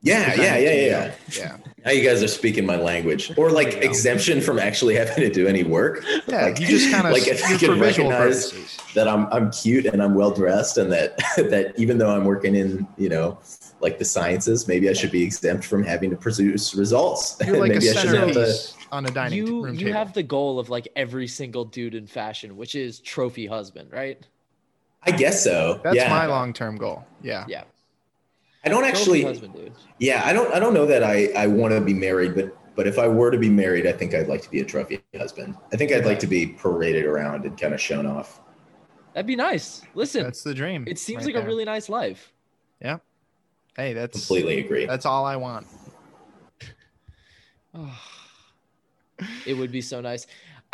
Yeah, 0.02 0.34
yeah, 0.34 0.56
yeah, 0.58 0.72
yeah. 0.72 1.14
Yeah. 1.36 1.56
Now 1.84 1.90
you 1.90 2.04
guys 2.06 2.22
are 2.22 2.28
speaking 2.28 2.64
my 2.66 2.76
language, 2.76 3.32
or 3.36 3.50
like 3.50 3.72
There 3.72 3.82
exemption 3.82 4.40
from 4.40 4.58
actually 4.58 4.94
having 4.94 5.16
to 5.16 5.30
do 5.30 5.48
any 5.48 5.64
work. 5.64 6.04
Yeah, 6.28 6.44
Like- 6.44 6.60
you 6.60 6.66
just 6.66 6.92
kind 6.92 7.06
of 7.06 7.12
like 7.18 7.26
if 7.26 7.40
you 7.48 7.56
can 7.58 7.80
recognize 7.80 8.52
purposes. 8.52 8.76
that 8.94 9.08
I'm 9.08 9.26
I'm 9.32 9.50
cute 9.50 9.86
and 9.86 10.00
I'm 10.02 10.14
well 10.14 10.30
dressed, 10.30 10.76
and 10.78 10.92
that 10.92 11.16
that 11.36 11.72
even 11.78 11.98
though 11.98 12.14
I'm 12.14 12.24
working 12.24 12.54
in 12.54 12.86
you 12.98 13.08
know 13.08 13.38
like 13.80 13.98
the 13.98 14.04
sciences, 14.04 14.68
maybe 14.68 14.88
I 14.88 14.92
should 14.92 15.10
be 15.10 15.22
exempt 15.24 15.64
from 15.64 15.82
having 15.82 16.10
to 16.10 16.16
produce 16.16 16.74
results. 16.74 17.36
You're 17.44 17.56
like 17.58 17.70
a 17.72 17.74
maybe 17.74 17.90
I 17.90 17.92
shouldn't 17.94 18.18
have 18.18 18.28
to. 18.28 18.34
centerpiece 18.34 18.74
on 18.92 19.06
a 19.06 19.10
dining 19.10 19.44
You 19.46 19.64
room 19.64 19.74
you 19.74 19.86
table. 19.86 19.98
have 19.98 20.12
the 20.12 20.22
goal 20.22 20.60
of 20.60 20.68
like 20.68 20.86
every 20.94 21.26
single 21.26 21.64
dude 21.64 21.94
in 21.96 22.06
fashion, 22.06 22.56
which 22.56 22.74
is 22.76 23.00
trophy 23.00 23.46
husband, 23.46 23.90
right? 23.92 24.24
I 25.06 25.12
guess 25.12 25.42
so. 25.42 25.80
That's 25.84 25.96
yeah. 25.96 26.08
my 26.10 26.26
long-term 26.26 26.76
goal. 26.76 27.04
Yeah. 27.22 27.44
Yeah. 27.48 27.64
I 28.64 28.68
don't 28.68 28.84
actually. 28.84 29.22
husband, 29.22 29.54
dude. 29.54 29.72
Yeah, 29.98 30.22
I 30.24 30.32
don't. 30.32 30.52
I 30.52 30.58
don't 30.58 30.74
know 30.74 30.86
that 30.86 31.04
I 31.04 31.28
I 31.36 31.46
want 31.46 31.72
to 31.72 31.80
be 31.80 31.94
married, 31.94 32.34
but 32.34 32.56
but 32.74 32.88
if 32.88 32.98
I 32.98 33.06
were 33.06 33.30
to 33.30 33.38
be 33.38 33.48
married, 33.48 33.86
I 33.86 33.92
think 33.92 34.12
I'd 34.12 34.26
like 34.26 34.42
to 34.42 34.50
be 34.50 34.60
a 34.60 34.64
trophy 34.64 35.00
husband. 35.16 35.56
I 35.72 35.76
think 35.76 35.92
I'd 35.92 36.04
like 36.04 36.18
to 36.18 36.26
be 36.26 36.48
paraded 36.48 37.06
around 37.06 37.44
and 37.44 37.58
kind 37.58 37.72
of 37.72 37.80
shown 37.80 38.06
off. 38.06 38.40
That'd 39.14 39.26
be 39.26 39.36
nice. 39.36 39.82
Listen, 39.94 40.24
That's 40.24 40.42
the 40.42 40.52
dream. 40.52 40.84
it 40.86 40.98
seems 40.98 41.18
right 41.18 41.26
like 41.26 41.34
there. 41.36 41.44
a 41.44 41.46
really 41.46 41.64
nice 41.64 41.88
life. 41.88 42.34
Yeah. 42.82 42.98
Hey, 43.76 43.94
that's 43.94 44.18
Completely 44.18 44.58
agree. 44.60 44.84
That's 44.84 45.06
all 45.06 45.24
I 45.24 45.36
want. 45.36 45.66
it 49.46 49.54
would 49.54 49.72
be 49.72 49.80
so 49.80 50.00
nice. 50.00 50.26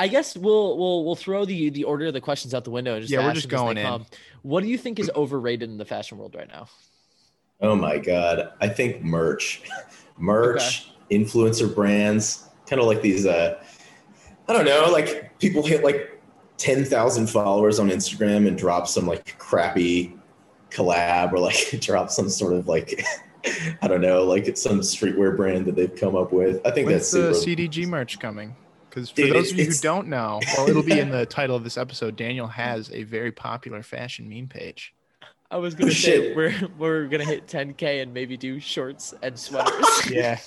I 0.02 0.08
guess 0.08 0.36
we'll 0.36 0.76
we'll 0.76 1.04
we'll 1.04 1.14
throw 1.14 1.44
the 1.44 1.70
the 1.70 1.84
order 1.84 2.06
of 2.06 2.12
the 2.12 2.20
questions 2.20 2.54
out 2.54 2.64
the 2.64 2.72
window 2.72 2.94
and 2.94 3.02
just 3.02 3.12
Yeah, 3.12 3.24
we're 3.24 3.34
just 3.34 3.48
them 3.48 3.54
as 3.54 3.60
they 3.60 3.64
going 3.66 3.78
in. 3.78 3.86
come. 3.86 4.06
What 4.42 4.64
do 4.64 4.68
you 4.68 4.76
think 4.76 4.98
is 4.98 5.08
overrated 5.14 5.70
in 5.70 5.78
the 5.78 5.84
fashion 5.84 6.18
world 6.18 6.34
right 6.34 6.48
now? 6.48 6.66
Oh 7.60 7.76
my 7.76 7.98
god, 7.98 8.50
I 8.60 8.68
think 8.68 9.04
merch, 9.04 9.62
merch, 10.18 10.90
influencer 11.08 11.72
brands, 11.72 12.48
kind 12.66 12.80
of 12.80 12.88
like 12.88 13.00
these. 13.00 13.26
uh 13.26 13.62
I 14.48 14.52
don't 14.52 14.64
know, 14.64 14.88
like 14.90 15.38
people 15.38 15.64
hit 15.64 15.84
like 15.84 16.20
ten 16.56 16.84
thousand 16.84 17.28
followers 17.28 17.78
on 17.78 17.88
Instagram 17.88 18.48
and 18.48 18.58
drop 18.58 18.88
some 18.88 19.06
like 19.06 19.38
crappy 19.38 20.18
collab 20.70 21.32
or 21.32 21.38
like 21.38 21.70
drop 21.80 22.10
some 22.10 22.28
sort 22.28 22.54
of 22.54 22.66
like 22.66 23.04
I 23.82 23.86
don't 23.86 24.00
know, 24.00 24.24
like 24.24 24.56
some 24.56 24.80
streetwear 24.80 25.36
brand 25.36 25.66
that 25.66 25.76
they've 25.76 25.94
come 25.94 26.16
up 26.16 26.32
with. 26.32 26.60
I 26.66 26.72
think 26.72 26.88
When's 26.88 27.08
that's 27.08 27.12
the 27.12 27.34
super. 27.34 27.62
CDG 27.62 27.86
merch 27.86 28.18
coming? 28.18 28.56
Because 28.92 29.08
for 29.08 29.16
Dude, 29.16 29.34
those 29.34 29.52
of 29.52 29.58
you 29.58 29.64
who 29.64 29.72
don't 29.80 30.08
know, 30.08 30.38
well, 30.54 30.68
it'll 30.68 30.82
be 30.82 31.00
in 31.00 31.08
the 31.08 31.24
title 31.38 31.56
of 31.56 31.64
this 31.64 31.78
episode. 31.78 32.14
Daniel 32.14 32.46
has 32.46 32.90
a 32.92 33.04
very 33.04 33.32
popular 33.32 33.82
fashion 33.82 34.28
meme 34.28 34.48
page. 34.48 34.92
I 35.50 35.56
was 35.56 35.74
gonna 35.74 35.86
gonna 35.86 35.94
say, 35.94 36.28
say 36.28 36.34
we're 36.34 36.68
we're 36.78 37.06
gonna 37.06 37.24
hit 37.24 37.46
10k 37.46 38.02
and 38.02 38.12
maybe 38.12 38.36
do 38.36 38.60
shorts 38.60 39.14
and 39.22 39.38
sweaters. 39.38 39.86
Yeah, 40.10 40.38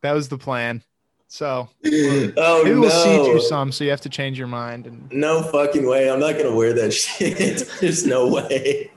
that 0.00 0.12
was 0.12 0.30
the 0.30 0.38
plan. 0.38 0.82
So 1.28 1.68
oh 1.84 2.62
maybe 2.62 2.74
no! 2.74 2.80
we'll 2.80 2.90
seed 2.90 3.26
you 3.26 3.40
some, 3.42 3.72
so 3.72 3.84
you 3.84 3.90
have 3.90 4.00
to 4.02 4.10
change 4.10 4.38
your 4.38 4.48
mind. 4.48 4.86
And 4.86 5.12
No 5.12 5.42
fucking 5.42 5.86
way. 5.86 6.10
I'm 6.10 6.20
not 6.20 6.38
gonna 6.38 6.54
wear 6.54 6.72
that 6.72 6.92
shit. 6.94 7.68
There's 7.80 8.06
no 8.06 8.26
way. 8.26 8.90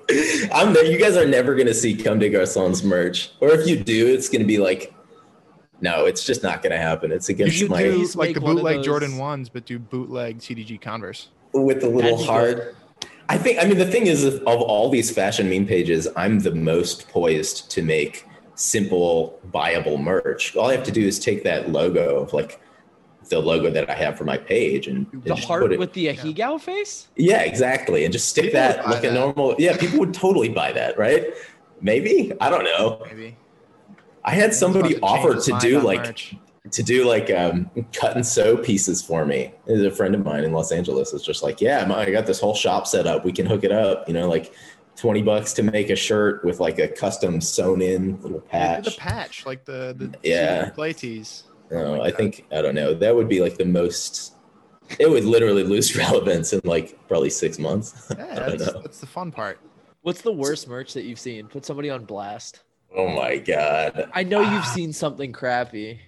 I'm 0.54 0.74
there. 0.74 0.86
You 0.86 0.98
guys 0.98 1.18
are 1.18 1.28
never 1.28 1.56
gonna 1.56 1.74
see 1.74 1.98
Comme 1.98 2.20
des 2.20 2.30
Garçons 2.30 2.82
merch. 2.86 3.32
Or 3.42 3.50
if 3.50 3.68
you 3.68 3.82
do, 3.82 4.08
it's 4.08 4.30
gonna 4.30 4.46
be 4.46 4.58
like 4.58 4.94
no, 5.82 6.06
it's 6.06 6.24
just 6.26 6.44
not 6.44 6.62
gonna 6.64 6.78
happen. 6.78 7.12
It's 7.12 7.30
against 7.30 7.60
you 7.60 7.68
my 7.68 7.84
do- 7.84 8.06
do 8.06 8.20
like 8.20 8.34
the 8.34 8.40
make 8.40 8.44
one 8.44 8.52
of 8.52 8.56
bootleg 8.58 8.76
those- 8.78 8.86
Jordan 8.86 9.18
ones, 9.18 9.50
but 9.50 9.66
do 9.66 9.78
bootleg 9.80 10.40
CDG 10.40 10.80
Converse. 10.80 11.30
with 11.54 11.82
the 11.82 11.88
little 11.90 12.18
That'd 12.18 12.26
heart. 12.26 12.76
I 13.30 13.38
think 13.38 13.60
I 13.62 13.66
mean 13.66 13.78
the 13.78 13.86
thing 13.86 14.08
is 14.08 14.24
of 14.24 14.46
all 14.46 14.90
these 14.90 15.10
fashion 15.12 15.50
meme 15.50 15.66
pages, 15.66 16.08
I'm 16.16 16.40
the 16.40 16.54
most 16.54 17.08
poised 17.10 17.72
to 17.72 17.82
make 17.82 18.26
simple, 18.56 19.40
viable 19.52 19.98
merch. 19.98 20.56
All 20.56 20.70
I 20.70 20.76
have 20.76 20.84
to 20.86 20.92
do 20.92 21.06
is 21.06 21.20
take 21.20 21.44
that 21.44 21.72
logo 21.72 22.20
of 22.20 22.34
like 22.34 22.62
the 23.30 23.40
logo 23.40 23.72
that 23.72 23.90
I 23.90 23.96
have 23.96 24.18
for 24.18 24.24
my 24.24 24.38
page 24.38 24.88
and, 24.88 25.08
and 25.12 25.24
the 25.24 25.36
heart 25.36 25.74
it, 25.74 25.80
with 25.80 25.94
the 25.94 26.08
Ahegao 26.08 26.62
face? 26.62 27.08
Yeah, 27.16 27.42
exactly. 27.42 28.04
And 28.04 28.14
just 28.14 28.28
stick 28.28 28.46
People 28.46 28.60
that 28.60 28.86
buy 28.86 28.92
like 28.92 29.04
a 29.04 29.12
normal. 29.12 29.56
Yeah, 29.58 29.76
people 29.78 30.00
would 30.00 30.14
totally 30.14 30.50
buy 30.50 30.72
that, 30.74 30.98
right? 30.98 31.26
Maybe 31.82 32.32
I 32.40 32.50
don't 32.50 32.64
know. 32.64 33.02
Maybe 33.08 33.36
I 34.26 34.32
had 34.32 34.54
somebody 34.54 35.00
offer 35.02 35.34
change 35.34 35.46
to 35.46 35.58
do 35.70 35.80
like 35.80 36.04
merch. 36.06 36.36
to 36.72 36.84
do 36.84 37.06
like 37.06 37.30
um, 37.32 37.70
cut 37.94 38.16
and 38.16 38.26
sew 38.26 38.58
pieces 38.58 39.02
for 39.02 39.26
me. 39.26 39.54
There's 39.66 39.84
a 39.84 39.92
friend 39.92 40.16
of 40.16 40.26
mine 40.26 40.44
in 40.44 40.52
Los 40.52 40.72
Angeles. 40.72 41.14
It's 41.14 41.24
just 41.24 41.44
like, 41.44 41.62
yeah, 41.62 41.90
I 41.96 42.10
got 42.12 42.26
this 42.26 42.40
whole 42.40 42.56
shop 42.56 42.88
set 42.88 43.06
up. 43.08 43.24
We 43.24 43.32
can 43.32 43.46
hook 43.46 43.64
it 43.64 43.72
up. 43.72 44.08
You 44.08 44.14
know, 44.16 44.28
like 44.28 44.54
twenty 44.96 45.22
bucks 45.22 45.54
to 45.54 45.64
make 45.64 45.90
a 45.90 45.96
shirt 45.96 46.44
with 46.44 46.60
like 46.60 46.80
a 46.80 46.88
custom 46.88 47.40
sewn 47.40 47.82
in 47.82 48.20
little 48.22 48.44
Yeah, 48.52 48.78
do 48.78 48.84
patch. 48.84 48.96
the 48.96 49.00
patch, 49.02 49.46
like 49.46 49.64
the 49.66 49.96
the 49.98 50.18
Yeah. 50.24 50.70
Play 50.72 50.94
tees. 50.94 51.44
No, 51.72 51.94
like 51.94 52.02
I 52.02 52.10
that. 52.12 52.18
think 52.18 52.46
I 52.52 52.62
don't 52.62 52.76
know. 52.76 52.94
That 52.94 53.16
would 53.16 53.30
be 53.30 53.42
like 53.42 53.58
the 53.58 53.66
most. 53.66 54.34
It 55.00 55.10
would 55.10 55.26
literally 55.26 55.64
lose 55.64 55.96
relevance 55.98 56.54
in 56.54 56.62
like 56.64 56.98
probably 57.08 57.30
six 57.30 57.60
months. 57.60 58.12
Yeah, 58.18 58.50
that's, 58.50 58.72
that's 58.74 59.00
the 59.00 59.08
fun 59.08 59.32
part. 59.32 59.60
What's 60.02 60.22
the 60.22 60.32
worst 60.32 60.68
merch 60.68 60.94
that 60.94 61.04
you've 61.06 61.20
seen? 61.20 61.48
Put 61.48 61.66
somebody 61.66 61.90
on 61.90 62.06
blast. 62.06 62.64
Oh 62.96 63.08
my 63.10 63.38
god. 63.38 64.10
I 64.14 64.24
know 64.24 64.40
you've 64.42 64.64
Ah. 64.64 64.72
seen 64.74 64.94
something 64.94 65.32
crappy. 65.32 66.00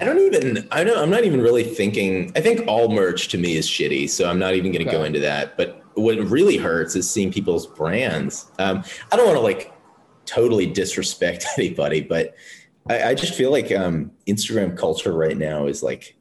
I 0.00 0.04
don't 0.04 0.18
even. 0.20 0.68
I 0.70 0.84
don't. 0.84 0.98
I'm 0.98 1.10
not 1.10 1.24
even 1.24 1.40
really 1.40 1.64
thinking. 1.64 2.30
I 2.36 2.40
think 2.40 2.66
all 2.68 2.88
merch 2.88 3.28
to 3.28 3.38
me 3.38 3.56
is 3.56 3.66
shitty, 3.66 4.08
so 4.08 4.28
I'm 4.28 4.38
not 4.38 4.54
even 4.54 4.70
going 4.70 4.84
to 4.84 4.90
go 4.92 5.02
into 5.02 5.18
that. 5.20 5.56
But 5.56 5.82
what 5.94 6.16
really 6.18 6.56
hurts 6.56 6.94
is 6.94 7.10
seeing 7.10 7.32
people's 7.32 7.66
brands. 7.66 8.46
Um, 8.60 8.84
I 9.10 9.16
don't 9.16 9.26
want 9.26 9.38
to 9.38 9.42
like 9.42 9.72
totally 10.24 10.66
disrespect 10.66 11.44
anybody, 11.58 12.00
but 12.00 12.36
I, 12.88 13.08
I 13.10 13.14
just 13.14 13.34
feel 13.34 13.50
like 13.50 13.72
um, 13.72 14.12
Instagram 14.28 14.76
culture 14.76 15.12
right 15.12 15.36
now 15.36 15.66
is 15.66 15.82
like 15.82 16.16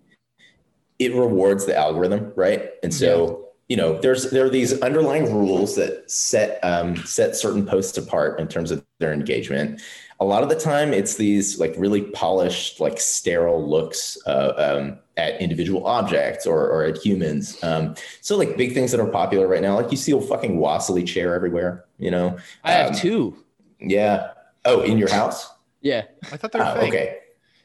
it 0.98 1.14
rewards 1.14 1.68
the 1.68 1.78
algorithm, 1.78 2.34
right? 2.36 2.72
And 2.82 2.92
so 2.92 3.47
you 3.68 3.76
know, 3.76 4.00
there's 4.00 4.32
there 4.32 4.46
are 4.46 4.50
these 4.50 4.80
underlying 4.82 5.34
rules 5.36 5.76
that 5.76 6.10
set 6.10 6.60
um, 6.64 6.96
set 6.98 7.36
certain 7.36 7.66
posts 7.66 7.98
apart 7.98 8.40
in 8.40 8.48
terms 8.48 8.72
of 8.72 8.84
their 9.00 9.14
engagement 9.14 9.82
a 10.20 10.26
lot 10.26 10.42
of 10.42 10.50
the 10.50 10.56
time 10.60 10.94
it's 10.96 11.18
these 11.18 11.60
like 11.60 11.76
really 11.78 12.02
polished 12.02 12.80
like 12.80 13.00
sterile 13.00 13.70
looks 13.70 14.18
uh, 14.26 14.54
um, 14.58 14.98
at 15.16 15.40
individual 15.40 15.86
objects 15.86 16.48
or, 16.48 16.68
or 16.72 16.86
at 16.86 16.98
humans 16.98 17.64
um, 17.64 17.94
so 18.22 18.36
like 18.36 18.58
big 18.58 18.74
things 18.74 18.90
that 18.90 19.00
are 19.00 19.06
popular 19.12 19.48
right 19.48 19.62
now 19.62 19.76
like 19.76 19.92
you 19.92 19.98
see 19.98 20.12
a 20.12 20.20
fucking 20.20 20.58
wassily 20.58 21.04
chair 21.04 21.36
everywhere 21.36 21.86
you 22.00 22.10
know 22.10 22.36
I 22.64 22.72
have 22.72 22.90
Um, 22.94 22.96
two. 22.96 23.38
yeah 23.80 24.32
oh 24.66 24.82
in 24.82 24.98
your 24.98 25.12
house 25.12 25.52
Yeah. 25.82 26.06
I 26.32 26.38
thought 26.38 26.52
they 26.52 26.58
were 26.60 26.66
fake. 26.80 26.90
okay 26.96 27.18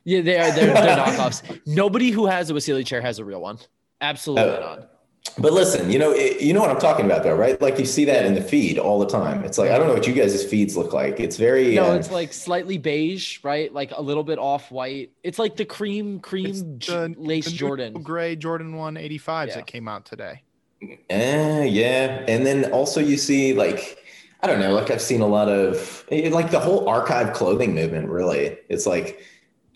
Yeah, 0.05 0.21
they 0.21 0.39
are 0.39 0.53
they're, 0.53 0.75
they're 0.75 0.97
knockoffs. 0.99 1.61
Nobody 1.67 2.11
who 2.11 2.27
has 2.27 2.51
a 2.51 2.55
Wassily 2.55 2.85
chair 2.85 3.01
has 3.01 3.19
a 3.19 3.25
real 3.25 3.41
one. 3.41 3.61
Absolutely 4.03 4.57
Oh. 4.57 4.61
not. 4.61 4.91
But 5.39 5.53
listen 5.53 5.91
you 5.91 5.99
know 5.99 6.11
it, 6.13 6.41
you 6.41 6.53
know 6.53 6.61
what 6.61 6.71
i'm 6.71 6.79
talking 6.79 7.07
about 7.07 7.23
though 7.23 7.35
right 7.35 7.61
like 7.63 7.79
you 7.79 7.87
see 7.87 8.05
that 8.05 8.27
in 8.27 8.35
the 8.35 8.41
feed 8.43 8.79
all 8.79 8.99
the 8.99 9.07
time 9.07 9.43
it's 9.45 9.57
like 9.57 9.71
i 9.71 9.79
don't 9.79 9.87
know 9.87 9.95
what 9.95 10.07
you 10.07 10.13
guys' 10.13 10.45
feeds 10.45 10.77
look 10.77 10.93
like 10.93 11.19
it's 11.21 11.37
very 11.37 11.75
No, 11.75 11.93
uh, 11.93 11.95
it's 11.95 12.11
like 12.11 12.33
slightly 12.33 12.77
beige, 12.79 13.39
right? 13.43 13.73
Like 13.73 13.93
a 13.97 14.03
little 14.03 14.25
bit 14.25 14.39
off 14.39 14.71
white. 14.71 15.11
It's 15.23 15.39
like 15.39 15.57
the 15.57 15.65
cream 15.65 16.21
cream 16.21 16.79
j- 16.79 16.93
the, 16.93 17.15
lace 17.17 17.47
the 17.47 17.53
Jordan. 17.53 18.03
gray 18.03 18.37
Jordan 18.37 18.75
185s 18.75 19.49
Yeah. 19.49 19.55
that 19.57 19.67
came 19.67 19.89
out 19.89 20.05
today. 20.05 20.43
Eh, 21.11 21.65
yeah. 21.65 22.25
And 22.29 22.45
then 22.45 22.71
also 22.73 23.01
you 23.01 23.17
see 23.17 23.55
like 23.55 23.99
I 24.43 24.49
don't 24.49 24.59
know, 24.61 24.73
like 24.73 24.91
I've 24.91 25.01
seen 25.01 25.21
a 25.21 25.27
lot 25.27 25.49
of 25.49 26.05
eh, 26.11 26.29
like 26.31 26.51
the 26.51 26.59
whole 26.61 26.89
archive 26.89 27.33
clothing 27.33 27.75
movement 27.75 28.09
really. 28.09 28.59
It's 28.69 28.87
like 28.87 29.21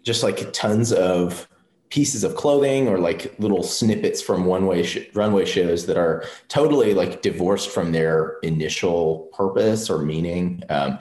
just 0.02 0.22
like 0.22 0.52
tons 0.52 0.92
of 0.92 1.48
pieces 1.88 2.24
of 2.24 2.34
clothing 2.34 2.88
or 2.88 2.98
like 2.98 3.34
little 3.38 3.62
snippets 3.62 4.20
from 4.20 4.44
one 4.44 4.66
way 4.66 4.82
sh- 4.82 5.08
runway 5.14 5.44
shows 5.44 5.86
that 5.86 5.96
are 5.96 6.24
totally 6.48 6.94
like 6.94 7.22
divorced 7.22 7.70
from 7.70 7.92
their 7.92 8.38
initial 8.42 9.30
purpose 9.32 9.88
or 9.88 9.98
meaning. 9.98 10.62
Um, 10.68 10.98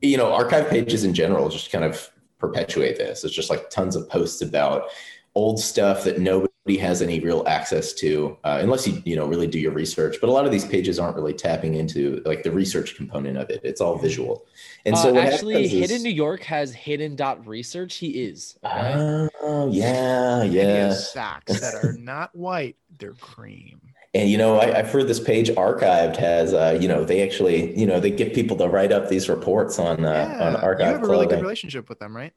you 0.00 0.16
know, 0.16 0.32
archive 0.32 0.68
pages 0.68 1.04
in 1.04 1.14
general 1.14 1.48
just 1.48 1.70
kind 1.70 1.84
of 1.84 2.10
perpetuate 2.38 2.96
this. 2.96 3.24
It's 3.24 3.34
just 3.34 3.50
like 3.50 3.70
tons 3.70 3.94
of 3.94 4.08
posts 4.08 4.42
about 4.42 4.88
old 5.34 5.58
stuff 5.58 6.04
that 6.04 6.18
nobody 6.18 6.76
has 6.76 7.02
any 7.02 7.18
real 7.20 7.42
access 7.46 7.92
to 7.92 8.36
uh, 8.44 8.58
unless 8.60 8.86
you 8.86 9.02
you 9.04 9.16
know 9.16 9.26
really 9.26 9.46
do 9.46 9.58
your 9.58 9.72
research 9.72 10.18
but 10.20 10.28
a 10.28 10.32
lot 10.32 10.44
of 10.44 10.52
these 10.52 10.64
pages 10.64 10.98
aren't 10.98 11.16
really 11.16 11.32
tapping 11.32 11.74
into 11.74 12.22
like 12.24 12.42
the 12.42 12.50
research 12.50 12.94
component 12.94 13.36
of 13.38 13.48
it 13.50 13.60
it's 13.64 13.80
all 13.80 13.96
visual 13.96 14.46
and 14.84 14.96
so 14.96 15.10
uh, 15.10 15.12
what 15.12 15.24
actually, 15.24 15.68
Hidden 15.68 15.96
is, 15.96 16.02
New 16.02 16.10
York 16.10 16.42
has 16.42 16.72
hidden 16.72 17.14
dot 17.14 17.46
research. 17.46 17.96
He 17.96 18.24
is. 18.24 18.58
okay? 18.64 19.28
oh 19.42 19.70
yeah 19.70 20.42
yeah 20.42 20.92
socks 20.92 21.60
that 21.60 21.74
are 21.82 21.94
not 21.94 22.34
white, 22.34 22.76
they're 22.98 23.14
cream. 23.14 23.80
and 24.14 24.28
you 24.28 24.36
know 24.36 24.58
I, 24.58 24.78
i've 24.78 24.90
heard 24.90 25.08
this 25.08 25.20
page 25.20 25.50
archived 25.50 26.16
has 26.16 26.52
uh, 26.52 26.78
you 26.80 26.88
know 26.88 27.04
they 27.04 27.22
actually 27.22 27.78
you 27.78 27.86
know 27.86 28.00
they 28.00 28.10
get 28.10 28.34
people 28.34 28.56
to 28.58 28.68
write 28.68 28.92
up 28.92 29.08
these 29.08 29.28
reports 29.28 29.78
on 29.78 30.04
uh, 30.04 30.56
on 30.60 30.78
you 30.78 30.84
have 30.84 31.02
a 31.02 31.06
really 31.06 31.26
good 31.26 31.40
relationship 31.42 31.88
with 31.88 31.98
them, 31.98 32.14
right? 32.14 32.32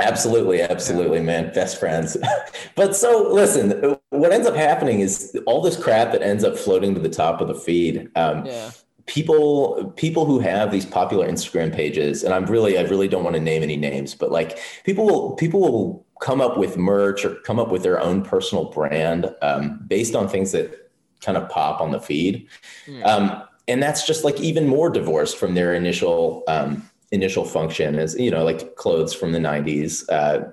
Absolutely, 0.00 0.62
absolutely, 0.62 1.20
man. 1.20 1.52
Best 1.52 1.78
friends. 1.78 2.16
but 2.76 2.94
so 2.94 3.32
listen, 3.32 3.96
what 4.10 4.32
ends 4.32 4.46
up 4.46 4.54
happening 4.54 5.00
is 5.00 5.36
all 5.46 5.60
this 5.60 5.76
crap 5.76 6.12
that 6.12 6.22
ends 6.22 6.44
up 6.44 6.56
floating 6.56 6.94
to 6.94 7.00
the 7.00 7.08
top 7.08 7.40
of 7.40 7.48
the 7.48 7.54
feed. 7.54 8.08
Um, 8.14 8.46
yeah. 8.46 8.70
people 9.06 9.92
people 9.96 10.24
who 10.24 10.38
have 10.38 10.70
these 10.70 10.86
popular 10.86 11.28
Instagram 11.28 11.74
pages, 11.74 12.22
and 12.22 12.32
I'm 12.32 12.46
really 12.46 12.78
I 12.78 12.82
really 12.82 13.08
don't 13.08 13.24
want 13.24 13.34
to 13.34 13.42
name 13.42 13.62
any 13.64 13.76
names, 13.76 14.14
but 14.14 14.30
like 14.30 14.58
people 14.84 15.04
will 15.04 15.34
people 15.34 15.60
will 15.60 16.06
come 16.20 16.40
up 16.40 16.56
with 16.56 16.76
merch 16.76 17.24
or 17.24 17.34
come 17.36 17.58
up 17.58 17.70
with 17.70 17.82
their 17.82 18.00
own 18.00 18.22
personal 18.22 18.66
brand 18.66 19.34
um, 19.42 19.80
based 19.88 20.14
on 20.14 20.28
things 20.28 20.52
that 20.52 20.90
kind 21.20 21.36
of 21.36 21.48
pop 21.48 21.80
on 21.80 21.90
the 21.90 22.00
feed, 22.00 22.46
mm. 22.86 23.04
um, 23.04 23.42
and 23.66 23.82
that's 23.82 24.06
just 24.06 24.22
like 24.22 24.38
even 24.40 24.68
more 24.68 24.90
divorced 24.90 25.36
from 25.36 25.54
their 25.56 25.74
initial 25.74 26.44
um, 26.46 26.88
initial 27.10 27.44
function 27.44 27.98
as 27.98 28.18
you 28.18 28.30
know 28.30 28.44
like 28.44 28.76
clothes 28.76 29.14
from 29.14 29.32
the 29.32 29.38
90s. 29.38 30.04
Uh, 30.10 30.50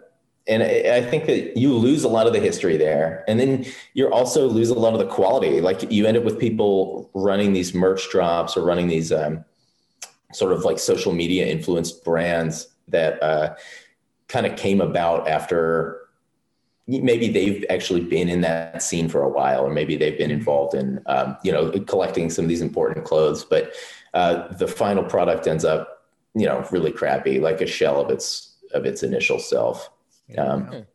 and 0.48 0.62
I 0.62 1.02
think 1.02 1.26
that 1.26 1.58
you 1.58 1.74
lose 1.74 2.04
a 2.04 2.08
lot 2.08 2.28
of 2.28 2.34
the 2.34 2.40
history 2.40 2.78
there, 2.78 3.24
and 3.28 3.40
then 3.40 3.66
you 3.96 4.12
also 4.12 4.48
lose 4.48 4.70
a 4.70 4.76
lot 4.76 4.94
of 4.94 5.00
the 5.00 5.08
quality. 5.08 5.60
Like 5.60 5.92
you 5.92 6.06
end 6.06 6.18
up 6.18 6.24
with 6.24 6.40
people 6.40 7.10
running 7.16 7.54
these 7.54 7.74
merch 7.74 8.10
drops 8.12 8.56
or 8.56 8.64
running 8.64 8.88
these 8.88 9.12
um, 9.12 9.44
sort 10.34 10.54
of 10.54 10.64
like 10.64 10.78
social 10.78 11.14
media 11.14 11.48
influenced 11.48 12.04
brands 12.04 12.68
that 12.90 13.22
uh, 13.24 13.56
kind 14.28 14.46
of 14.46 14.56
came 14.56 14.82
about 14.82 15.28
after 15.28 16.02
maybe 16.88 17.28
they've 17.30 17.66
actually 17.72 18.02
been 18.02 18.30
in 18.30 18.42
that 18.42 18.84
scene 18.84 19.10
for 19.10 19.24
a 19.24 19.30
while, 19.30 19.66
or 19.66 19.72
maybe 19.72 19.98
they've 19.98 20.18
been 20.18 20.30
involved 20.30 20.76
in 20.76 21.02
um, 21.08 21.36
you 21.44 21.52
know 21.52 21.72
collecting 21.88 22.30
some 22.30 22.46
of 22.46 22.50
these 22.50 22.62
important 22.62 23.04
clothes, 23.04 23.44
but 23.44 23.74
uh, 24.14 24.48
the 24.56 24.68
final 24.68 25.04
product 25.04 25.48
ends 25.48 25.66
up 25.66 25.95
you 26.36 26.46
know 26.46 26.68
really 26.72 26.92
crappy, 26.92 27.40
like 27.40 27.62
a 27.62 27.68
shell 27.68 28.00
of 28.00 28.10
its 28.10 28.58
of 28.74 28.86
its 28.86 29.04
initial 29.04 29.40
self. 29.40 29.90
Um, 30.38 30.86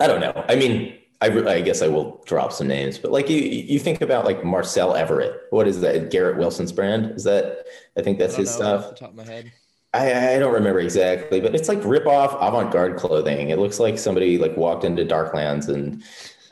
I 0.00 0.06
don't 0.06 0.20
know. 0.20 0.44
I 0.48 0.56
mean, 0.56 0.98
I, 1.20 1.28
I, 1.28 1.60
guess 1.60 1.82
I 1.82 1.88
will 1.88 2.22
drop 2.26 2.52
some 2.52 2.68
names, 2.68 2.98
but 2.98 3.12
like 3.12 3.30
you, 3.30 3.38
you 3.38 3.78
think 3.78 4.00
about 4.02 4.24
like 4.24 4.44
Marcel 4.44 4.94
Everett. 4.94 5.42
What 5.50 5.66
is 5.66 5.80
that? 5.80 6.10
Garrett 6.10 6.36
Wilson's 6.36 6.72
brand? 6.72 7.12
Is 7.12 7.24
that? 7.24 7.64
I 7.96 8.02
think 8.02 8.18
that's 8.18 8.34
I 8.34 8.38
his 8.38 8.50
stuff. 8.50 8.84
Off 8.84 8.90
the 8.90 8.96
top 8.96 9.10
of 9.10 9.16
my 9.16 9.24
head. 9.24 9.52
I, 9.94 10.34
I 10.34 10.38
don't 10.38 10.52
remember 10.52 10.80
exactly, 10.80 11.40
but 11.40 11.54
it's 11.54 11.68
like 11.68 11.82
rip 11.84 12.06
off 12.06 12.34
avant-garde 12.34 12.96
clothing. 12.96 13.48
It 13.48 13.58
looks 13.58 13.80
like 13.80 13.98
somebody 13.98 14.36
like 14.36 14.56
walked 14.56 14.84
into 14.84 15.04
Darklands 15.06 15.68
and 15.68 16.02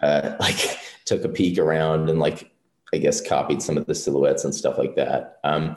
uh, 0.00 0.36
like 0.40 0.78
took 1.04 1.24
a 1.24 1.28
peek 1.28 1.58
around 1.58 2.08
and 2.08 2.18
like 2.18 2.50
I 2.94 2.98
guess 2.98 3.20
copied 3.20 3.60
some 3.60 3.76
of 3.76 3.86
the 3.86 3.94
silhouettes 3.94 4.44
and 4.44 4.54
stuff 4.54 4.78
like 4.78 4.96
that. 4.96 5.40
Um, 5.44 5.76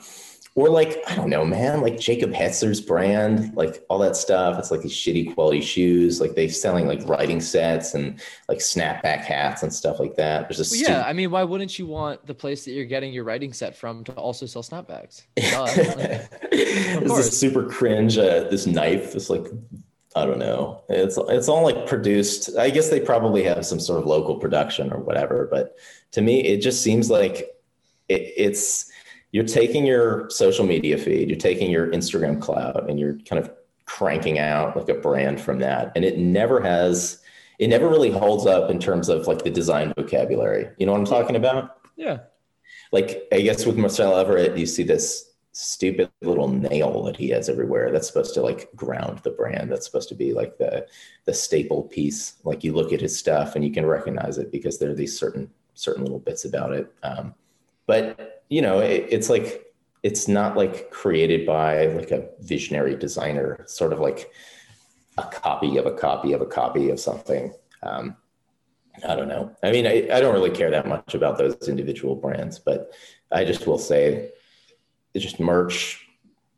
or 0.57 0.69
like 0.69 1.03
I 1.07 1.13
don't 1.13 1.29
know, 1.29 1.45
man, 1.45 1.81
like 1.81 1.99
Jacob 1.99 2.33
Hetzer's 2.33 2.81
brand, 2.81 3.55
like 3.55 3.85
all 3.89 3.99
that 3.99 4.15
stuff. 4.15 4.57
It's 4.57 4.71
like 4.71 4.81
these 4.81 4.91
shitty 4.91 5.35
quality 5.35 5.61
shoes. 5.61 6.19
Like 6.19 6.33
they 6.33 6.47
selling 6.47 6.87
like 6.87 7.07
writing 7.07 7.39
sets 7.39 7.93
and 7.93 8.19
like 8.49 8.57
snapback 8.57 9.19
hats 9.19 9.61
and 9.61 9.71
stuff 9.71 9.99
like 9.99 10.15
that. 10.15 10.49
There's 10.49 10.59
a 10.59 10.75
well, 10.75 10.97
yeah. 10.97 11.07
I 11.07 11.13
mean, 11.13 11.29
why 11.29 11.43
wouldn't 11.43 11.77
you 11.77 11.85
want 11.85 12.25
the 12.25 12.33
place 12.33 12.65
that 12.65 12.71
you're 12.71 12.85
getting 12.85 13.13
your 13.13 13.23
writing 13.23 13.53
set 13.53 13.77
from 13.77 14.03
to 14.05 14.13
also 14.13 14.47
sell 14.47 14.63
snapbacks? 14.63 15.21
like, 15.37 17.01
this 17.03 17.17
is 17.19 17.39
super 17.39 17.63
cringe. 17.63 18.17
Uh, 18.17 18.45
this 18.49 18.65
knife, 18.65 19.13
this 19.13 19.29
like 19.29 19.45
I 20.15 20.25
don't 20.25 20.39
know. 20.39 20.81
It's 20.89 21.19
it's 21.29 21.49
all 21.49 21.61
like 21.61 21.85
produced. 21.85 22.57
I 22.57 22.71
guess 22.71 22.89
they 22.89 22.99
probably 22.99 23.43
have 23.43 23.63
some 23.63 23.79
sort 23.79 23.99
of 23.99 24.07
local 24.07 24.37
production 24.37 24.91
or 24.91 24.97
whatever. 24.97 25.47
But 25.51 25.75
to 26.13 26.21
me, 26.21 26.43
it 26.43 26.61
just 26.61 26.81
seems 26.81 27.11
like 27.11 27.51
it, 28.09 28.33
it's 28.35 28.91
you're 29.37 29.45
taking 29.45 29.85
your 29.85 30.27
social 30.31 30.65
media 30.65 30.97
feed, 30.97 31.29
you're 31.29 31.37
taking 31.37 31.69
your 31.69 31.91
Instagram 31.91 32.41
cloud, 32.41 32.89
and 32.89 32.99
you're 32.99 33.19
kind 33.19 33.39
of 33.39 33.51
cranking 33.85 34.39
out 34.39 34.75
like 34.75 34.89
a 34.89 34.95
brand 34.95 35.39
from 35.39 35.59
that. 35.59 35.91
And 35.95 36.03
it 36.03 36.17
never 36.17 36.59
has, 36.59 37.19
it 37.59 37.67
never 37.67 37.87
really 37.87 38.09
holds 38.09 38.47
up 38.47 38.71
in 38.71 38.79
terms 38.79 39.09
of 39.09 39.27
like 39.27 39.43
the 39.43 39.51
design 39.51 39.93
vocabulary. 39.95 40.69
You 40.79 40.87
know 40.87 40.91
what 40.91 40.97
I'm 41.01 41.05
talking 41.05 41.35
about? 41.35 41.87
Yeah. 41.95 42.21
Like, 42.91 43.27
I 43.31 43.41
guess 43.41 43.63
with 43.63 43.77
Marcel 43.77 44.17
Everett, 44.17 44.57
you 44.57 44.65
see 44.65 44.81
this 44.81 45.35
stupid 45.51 46.09
little 46.23 46.47
nail 46.47 47.03
that 47.03 47.15
he 47.15 47.29
has 47.29 47.47
everywhere 47.47 47.91
that's 47.91 48.07
supposed 48.07 48.33
to 48.33 48.41
like 48.41 48.75
ground 48.75 49.19
the 49.19 49.29
brand 49.29 49.71
that's 49.71 49.85
supposed 49.85 50.09
to 50.09 50.15
be 50.15 50.31
like 50.31 50.55
the 50.59 50.85
the 51.25 51.33
staple 51.33 51.81
piece 51.81 52.35
like 52.43 52.63
you 52.63 52.73
look 52.73 52.93
at 52.93 53.01
his 53.01 53.17
stuff 53.17 53.55
and 53.55 53.65
you 53.65 53.71
can 53.71 53.83
recognize 53.83 54.37
it 54.37 54.51
because 54.51 54.77
there 54.77 54.91
are 54.91 54.93
these 54.93 55.17
certain 55.17 55.49
certain 55.73 56.03
little 56.03 56.19
bits 56.19 56.45
about 56.45 56.73
it 56.73 56.93
um, 57.01 57.33
but 57.87 58.36
you 58.49 58.61
know, 58.61 58.79
it, 58.79 59.07
it's 59.09 59.29
like 59.29 59.65
it's 60.03 60.27
not 60.27 60.55
like 60.55 60.91
created 60.91 61.45
by 61.45 61.87
like 61.87 62.11
a 62.11 62.29
visionary 62.39 62.95
designer, 62.95 63.63
sort 63.67 63.93
of 63.93 63.99
like 63.99 64.31
a 65.17 65.23
copy 65.23 65.77
of 65.77 65.85
a 65.85 65.91
copy 65.91 66.33
of 66.33 66.41
a 66.41 66.45
copy 66.45 66.89
of 66.89 66.99
something. 66.99 67.53
Um, 67.83 68.15
I 69.07 69.15
don't 69.15 69.27
know. 69.27 69.55
I 69.63 69.71
mean, 69.71 69.85
I, 69.85 70.07
I 70.11 70.19
don't 70.19 70.33
really 70.33 70.49
care 70.49 70.71
that 70.71 70.87
much 70.87 71.13
about 71.13 71.37
those 71.37 71.67
individual 71.67 72.15
brands, 72.15 72.57
but 72.57 72.93
I 73.31 73.43
just 73.43 73.67
will 73.67 73.77
say 73.77 74.31
it's 75.13 75.23
just 75.23 75.39
merch. 75.39 76.03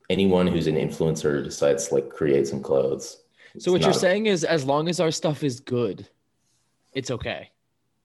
Anyone 0.10 0.48
who's 0.48 0.68
an 0.68 0.76
influencer 0.76 1.44
decides 1.44 1.90
to 1.90 1.96
like 1.96 2.10
create 2.10 2.48
some 2.48 2.62
clothes. 2.62 3.24
So 3.58 3.72
what 3.72 3.82
you're 3.82 3.92
a, 3.92 3.94
saying 3.94 4.28
is 4.28 4.44
as 4.44 4.64
long 4.66 4.90
as 4.90 5.00
our 5.00 5.12
stuff 5.12 5.44
is 5.44 5.60
good, 5.60 6.08
it's 6.94 7.12
okay. 7.12 7.52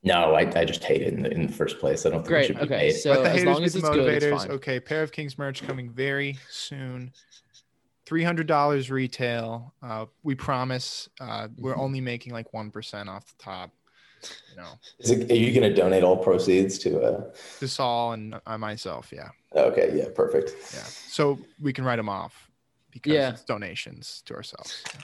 No, 0.05 0.35
I, 0.35 0.41
I 0.55 0.65
just 0.67 0.85
hate 0.85 1.01
it 1.01 1.15
in 1.15 1.23
the, 1.23 1.31
in 1.31 1.47
the 1.47 1.53
first 1.53 1.79
place. 1.79 2.05
I 2.05 2.11
don't 2.11 2.19
think 2.19 2.29
Great. 2.29 2.45
it 2.45 2.47
should 2.49 2.57
be 2.57 2.63
okay. 2.65 2.91
paid. 2.91 2.93
So 2.93 3.23
as 3.23 3.43
long 3.45 3.65
as 3.65 3.75
it's 3.75 3.85
motivators, 3.85 4.21
good, 4.21 4.23
it's 4.23 4.45
fine. 4.45 4.51
Okay, 4.53 4.79
pair 4.79 5.03
of 5.03 5.13
Kings 5.13 5.39
merch 5.39 5.67
coming 5.67 5.91
very 5.91 6.39
soon. 6.51 7.11
Three 8.05 8.23
hundred 8.23 8.47
dollars 8.47 8.91
retail. 8.91 9.73
Uh, 9.83 10.05
we 10.23 10.35
promise. 10.35 11.09
Uh, 11.19 11.49
we're 11.57 11.73
mm-hmm. 11.73 11.81
only 11.81 12.01
making 12.03 12.35
like 12.35 12.53
one 12.53 12.71
percent 12.71 13.09
off 13.09 13.27
the 13.27 13.43
top. 13.43 13.71
You 14.51 14.57
know. 14.57 14.79
It, 14.99 15.31
are 15.31 15.35
you 15.35 15.59
going 15.59 15.71
to 15.71 15.75
donate 15.75 16.03
all 16.03 16.17
proceeds 16.17 16.79
to 16.81 17.01
uh 17.01 17.25
to 17.61 17.69
Sol 17.69 18.13
and 18.13 18.39
I 18.47 18.59
myself? 18.59 19.11
Yeah. 19.11 19.29
Okay. 19.57 19.91
Yeah. 19.95 20.09
Perfect. 20.15 20.53
Yeah. 20.75 20.83
So 20.83 21.39
we 21.63 21.73
can 21.73 21.85
write 21.85 21.97
them 21.97 22.11
off 22.11 22.51
because 22.91 23.13
yeah. 23.13 23.31
it's 23.31 23.45
donations 23.45 24.23
to 24.27 24.35
ourselves. 24.35 24.85
Yeah. 24.95 25.01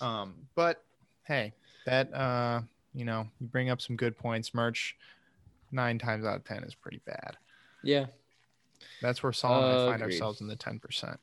Um. 0.00 0.34
But 0.56 0.82
hey, 1.24 1.52
that 1.86 2.12
uh 2.12 2.62
you 2.94 3.04
know, 3.04 3.28
you 3.40 3.46
bring 3.46 3.70
up 3.70 3.80
some 3.80 3.96
good 3.96 4.16
points. 4.16 4.54
Merch 4.54 4.96
nine 5.72 5.98
times 5.98 6.24
out 6.24 6.36
of 6.36 6.44
ten 6.44 6.64
is 6.64 6.74
pretty 6.74 7.00
bad. 7.04 7.36
Yeah. 7.82 8.06
That's 9.02 9.22
where 9.22 9.32
Sol 9.32 9.64
and 9.64 9.66
I 9.66 9.86
find 9.86 10.02
agreed. 10.02 10.14
ourselves 10.14 10.40
in 10.40 10.46
the 10.46 10.56
ten 10.56 10.78
percent. 10.78 11.18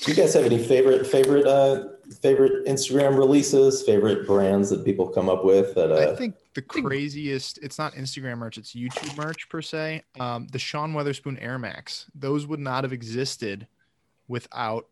Do 0.00 0.10
you 0.10 0.16
guys 0.16 0.32
have 0.32 0.44
any 0.44 0.58
favorite 0.58 1.06
favorite 1.06 1.46
uh 1.46 1.88
favorite 2.22 2.66
Instagram 2.66 3.18
releases, 3.18 3.82
favorite 3.82 4.26
brands 4.26 4.70
that 4.70 4.84
people 4.84 5.08
come 5.08 5.28
up 5.28 5.44
with 5.44 5.74
that 5.74 5.92
uh, 5.92 6.12
I 6.12 6.16
think 6.16 6.36
the 6.54 6.62
craziest 6.62 7.58
it's 7.58 7.78
not 7.78 7.92
Instagram 7.94 8.38
merch, 8.38 8.56
it's 8.56 8.74
YouTube 8.74 9.16
merch 9.16 9.48
per 9.48 9.60
se. 9.60 10.02
Um 10.18 10.46
the 10.50 10.58
Sean 10.58 10.94
Wotherspoon 10.94 11.38
Air 11.40 11.58
Max. 11.58 12.06
Those 12.14 12.46
would 12.46 12.60
not 12.60 12.84
have 12.84 12.92
existed 12.92 13.66
without 14.28 14.88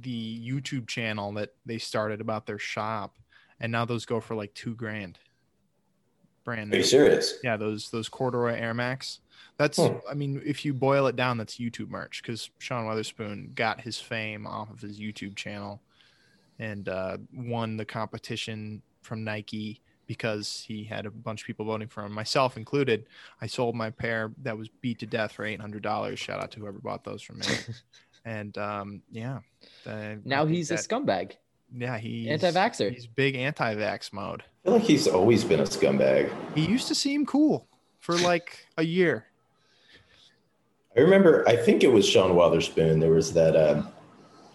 the 0.00 0.40
YouTube 0.46 0.88
channel 0.88 1.32
that 1.32 1.54
they 1.64 1.78
started 1.78 2.20
about 2.20 2.46
their 2.46 2.58
shop. 2.58 3.16
And 3.60 3.72
now 3.72 3.84
those 3.84 4.04
go 4.04 4.20
for 4.20 4.34
like 4.34 4.52
two 4.54 4.74
grand 4.74 5.18
brand. 6.44 6.72
Are 6.72 6.78
you 6.78 6.82
serious? 6.82 7.34
Yeah, 7.42 7.56
those 7.56 7.90
those 7.90 8.08
corduroy 8.08 8.54
Air 8.58 8.74
Max. 8.74 9.20
That's 9.56 9.78
hmm. 9.78 9.96
I 10.08 10.14
mean, 10.14 10.42
if 10.44 10.64
you 10.64 10.74
boil 10.74 11.06
it 11.06 11.16
down, 11.16 11.38
that's 11.38 11.56
YouTube 11.56 11.88
merch 11.88 12.22
because 12.22 12.50
Sean 12.58 12.86
Wotherspoon 12.86 13.52
got 13.54 13.80
his 13.80 13.98
fame 13.98 14.46
off 14.46 14.70
of 14.70 14.80
his 14.80 14.98
YouTube 14.98 15.36
channel 15.36 15.80
and 16.58 16.88
uh, 16.88 17.18
won 17.32 17.76
the 17.76 17.84
competition 17.84 18.82
from 19.02 19.24
Nike 19.24 19.80
because 20.06 20.64
he 20.66 20.84
had 20.84 21.06
a 21.06 21.10
bunch 21.10 21.42
of 21.42 21.46
people 21.46 21.64
voting 21.64 21.88
for 21.88 22.04
him, 22.04 22.12
myself 22.12 22.56
included. 22.56 23.06
I 23.40 23.46
sold 23.46 23.74
my 23.74 23.90
pair 23.90 24.32
that 24.42 24.56
was 24.56 24.68
beat 24.68 24.98
to 25.00 25.06
death 25.06 25.32
for 25.32 25.44
eight 25.44 25.60
hundred 25.60 25.82
dollars. 25.82 26.18
Shout 26.18 26.42
out 26.42 26.50
to 26.52 26.60
whoever 26.60 26.78
bought 26.78 27.04
those 27.04 27.22
from 27.22 27.38
me. 27.38 27.46
and 28.24 28.56
um, 28.58 29.02
yeah, 29.10 29.40
now 30.24 30.46
he's 30.46 30.68
that, 30.68 30.84
a 30.84 30.88
scumbag. 30.88 31.32
Yeah, 31.76 31.98
he's 31.98 32.28
anti-vaxxer. 32.28 32.92
He's 32.92 33.06
big 33.06 33.34
anti-vax 33.34 34.12
mode. 34.12 34.44
I 34.64 34.68
feel 34.68 34.78
like 34.78 34.84
he's 34.84 35.06
always 35.06 35.44
been 35.44 35.60
a 35.60 35.64
scumbag. 35.64 36.32
He 36.54 36.64
used 36.64 36.88
to 36.88 36.94
seem 36.94 37.26
cool 37.26 37.66
for 38.00 38.16
like 38.16 38.66
a 38.78 38.82
year. 38.82 39.26
I 40.96 41.00
remember, 41.00 41.46
I 41.46 41.54
think 41.54 41.84
it 41.84 41.92
was 41.92 42.08
Sean 42.08 42.34
Wotherspoon. 42.34 42.98
There 42.98 43.10
was 43.10 43.34
that 43.34 43.56
uh, 43.56 43.82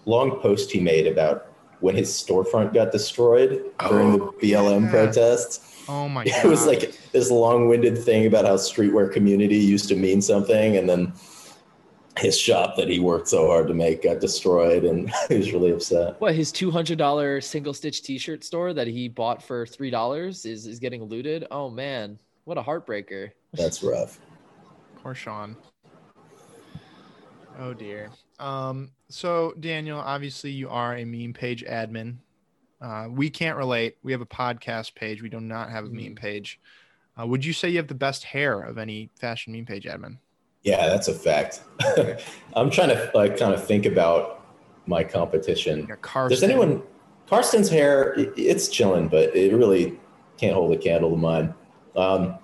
long 0.05 0.39
post 0.39 0.71
he 0.71 0.79
made 0.79 1.05
about 1.05 1.51
when 1.79 1.95
his 1.95 2.09
storefront 2.09 2.73
got 2.73 2.91
destroyed 2.91 3.63
during 3.87 4.13
the 4.13 4.19
BLM 4.41 4.85
yeah. 4.85 4.89
protests. 4.89 5.85
Oh 5.87 6.09
my 6.09 6.23
god! 6.23 6.33
It 6.43 6.47
was 6.47 6.65
like 6.65 6.91
this 7.11 7.29
long-winded 7.29 7.97
thing 7.97 8.25
about 8.25 8.45
how 8.45 8.55
streetwear 8.55 9.13
community 9.13 9.57
used 9.57 9.89
to 9.89 9.95
mean 9.95 10.23
something, 10.23 10.75
and 10.75 10.89
then 10.89 11.13
his 12.17 12.37
shop 12.37 12.75
that 12.75 12.87
he 12.87 12.99
worked 12.99 13.27
so 13.27 13.47
hard 13.47 13.67
to 13.67 13.73
make 13.73 14.03
got 14.03 14.19
destroyed 14.19 14.83
and 14.83 15.11
he 15.29 15.37
was 15.37 15.51
really 15.51 15.71
upset. 15.71 16.19
What 16.19 16.35
his 16.35 16.51
two 16.51 16.71
hundred 16.71 16.97
dollar 16.97 17.41
single 17.41 17.73
stitch 17.73 18.01
t 18.01 18.17
shirt 18.17 18.43
store 18.43 18.73
that 18.73 18.87
he 18.87 19.07
bought 19.07 19.41
for 19.41 19.65
three 19.65 19.89
dollars 19.89 20.45
is, 20.45 20.67
is 20.67 20.79
getting 20.79 21.03
looted. 21.03 21.47
Oh 21.51 21.69
man, 21.69 22.19
what 22.45 22.57
a 22.57 22.61
heartbreaker. 22.61 23.31
That's 23.53 23.83
rough. 23.83 24.19
Poor 25.01 25.15
Sean. 25.15 25.55
Oh 27.57 27.73
dear. 27.73 28.09
Um, 28.39 28.91
so 29.09 29.53
Daniel, 29.59 29.99
obviously 29.99 30.51
you 30.51 30.69
are 30.69 30.95
a 30.95 31.05
meme 31.05 31.33
page 31.33 31.63
admin. 31.65 32.17
Uh, 32.81 33.07
we 33.09 33.29
can't 33.29 33.57
relate. 33.57 33.97
We 34.03 34.13
have 34.13 34.21
a 34.21 34.25
podcast 34.25 34.95
page. 34.95 35.21
We 35.21 35.29
do 35.29 35.41
not 35.41 35.69
have 35.69 35.85
a 35.85 35.89
meme 35.89 36.15
mm. 36.15 36.15
page. 36.15 36.59
Uh, 37.19 37.27
would 37.27 37.43
you 37.43 37.51
say 37.51 37.69
you 37.69 37.77
have 37.77 37.87
the 37.87 37.95
best 37.95 38.23
hair 38.23 38.61
of 38.61 38.77
any 38.77 39.09
fashion 39.19 39.51
meme 39.51 39.65
page 39.65 39.83
admin? 39.83 40.17
Yeah, 40.63 40.87
that's 40.87 41.07
a 41.07 41.13
fact. 41.13 41.61
I'm 42.55 42.69
trying 42.69 42.89
to 42.89 43.11
like 43.13 43.37
kind 43.37 43.53
of 43.53 43.65
think 43.65 43.85
about 43.85 44.45
my 44.85 45.03
competition. 45.03 45.85
Yeah, 45.87 45.95
Karsten. 46.01 46.29
Does 46.35 46.43
anyone? 46.43 46.83
Karsten's 47.27 47.69
hair, 47.69 48.15
it's 48.35 48.69
chilling, 48.69 49.07
but 49.07 49.35
it 49.35 49.53
really 49.53 49.99
can't 50.37 50.55
hold 50.55 50.73
a 50.73 50.77
candle 50.77 51.11
to 51.11 51.15
mine. 51.17 51.53
Um, 51.95 52.35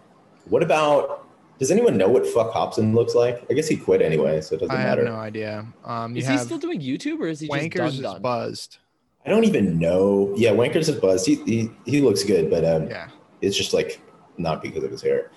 what 0.45 0.61
about? 0.61 1.27
Does 1.57 1.71
anyone 1.71 1.97
know 1.97 2.07
what 2.09 2.27
fuck 2.27 2.51
Hobson 2.51 2.93
looks 2.93 3.15
like? 3.15 3.45
I 3.49 3.53
guess 3.53 3.67
he 3.67 3.77
quit 3.77 4.01
anyway, 4.01 4.41
so 4.41 4.55
it 4.55 4.59
doesn't 4.59 4.75
matter. 4.75 5.01
I 5.01 5.05
have 5.05 5.13
no 5.13 5.19
idea. 5.19 5.65
Um, 5.85 6.15
Is 6.17 6.27
he 6.27 6.37
still 6.37 6.57
doing 6.57 6.81
YouTube 6.81 7.19
or 7.19 7.27
is 7.27 7.39
he 7.39 7.47
just 7.47 7.59
Wankers 7.59 7.75
done 7.77 7.87
is 7.87 7.99
done? 8.01 8.21
buzzed. 8.21 8.77
I 9.25 9.29
don't 9.29 9.45
even 9.45 9.79
know. 9.79 10.33
Yeah, 10.35 10.51
Wankers 10.51 10.89
is 10.89 10.91
buzzed. 10.91 11.25
He 11.25 11.35
he, 11.45 11.71
he 11.85 12.01
looks 12.01 12.23
good, 12.23 12.49
but 12.49 12.63
um, 12.65 12.87
Yeah. 12.89 13.07
it's 13.41 13.55
just 13.57 13.73
like 13.73 13.99
not 14.37 14.61
because 14.61 14.83
of 14.83 14.91
his 14.91 15.01
hair. 15.01 15.31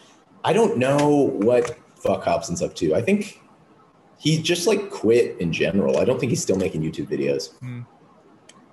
I 0.45 0.53
don't 0.53 0.77
know 0.77 1.09
what 1.09 1.79
fuck 2.01 2.25
Hobson's 2.25 2.63
up 2.63 2.75
to. 2.77 2.95
I 2.95 3.03
think 3.03 3.41
he 4.19 4.41
just 4.43 4.67
like 4.67 4.91
quit 4.91 5.41
in 5.41 5.53
general. 5.53 5.99
I 5.99 6.05
don't 6.05 6.19
think 6.19 6.31
he's 6.31 6.43
still 6.43 6.57
making 6.57 6.83
YouTube 6.83 7.07
videos. 7.09 7.57
Hmm. 7.59 7.83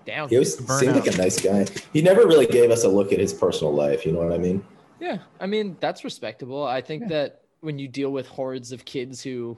Damn. 0.05 0.29
He 0.29 0.35
always 0.35 0.57
seemed 0.79 0.95
like 0.95 1.07
a 1.07 1.17
nice 1.17 1.39
guy. 1.41 1.65
He 1.91 2.01
never 2.01 2.27
really 2.27 2.45
gave 2.45 2.69
us 2.69 2.83
a 2.83 2.89
look 2.89 3.11
at 3.11 3.19
his 3.19 3.33
personal 3.33 3.73
life. 3.73 4.05
You 4.05 4.11
know 4.11 4.19
what 4.19 4.33
I 4.33 4.37
mean? 4.37 4.63
Yeah, 4.99 5.19
I 5.39 5.45
mean 5.47 5.77
that's 5.79 6.03
respectable. 6.03 6.63
I 6.63 6.81
think 6.81 7.03
Yeah. 7.03 7.09
that 7.09 7.41
when 7.61 7.79
you 7.79 7.87
deal 7.87 8.11
with 8.11 8.27
hordes 8.27 8.71
of 8.71 8.85
kids 8.85 9.21
who 9.23 9.57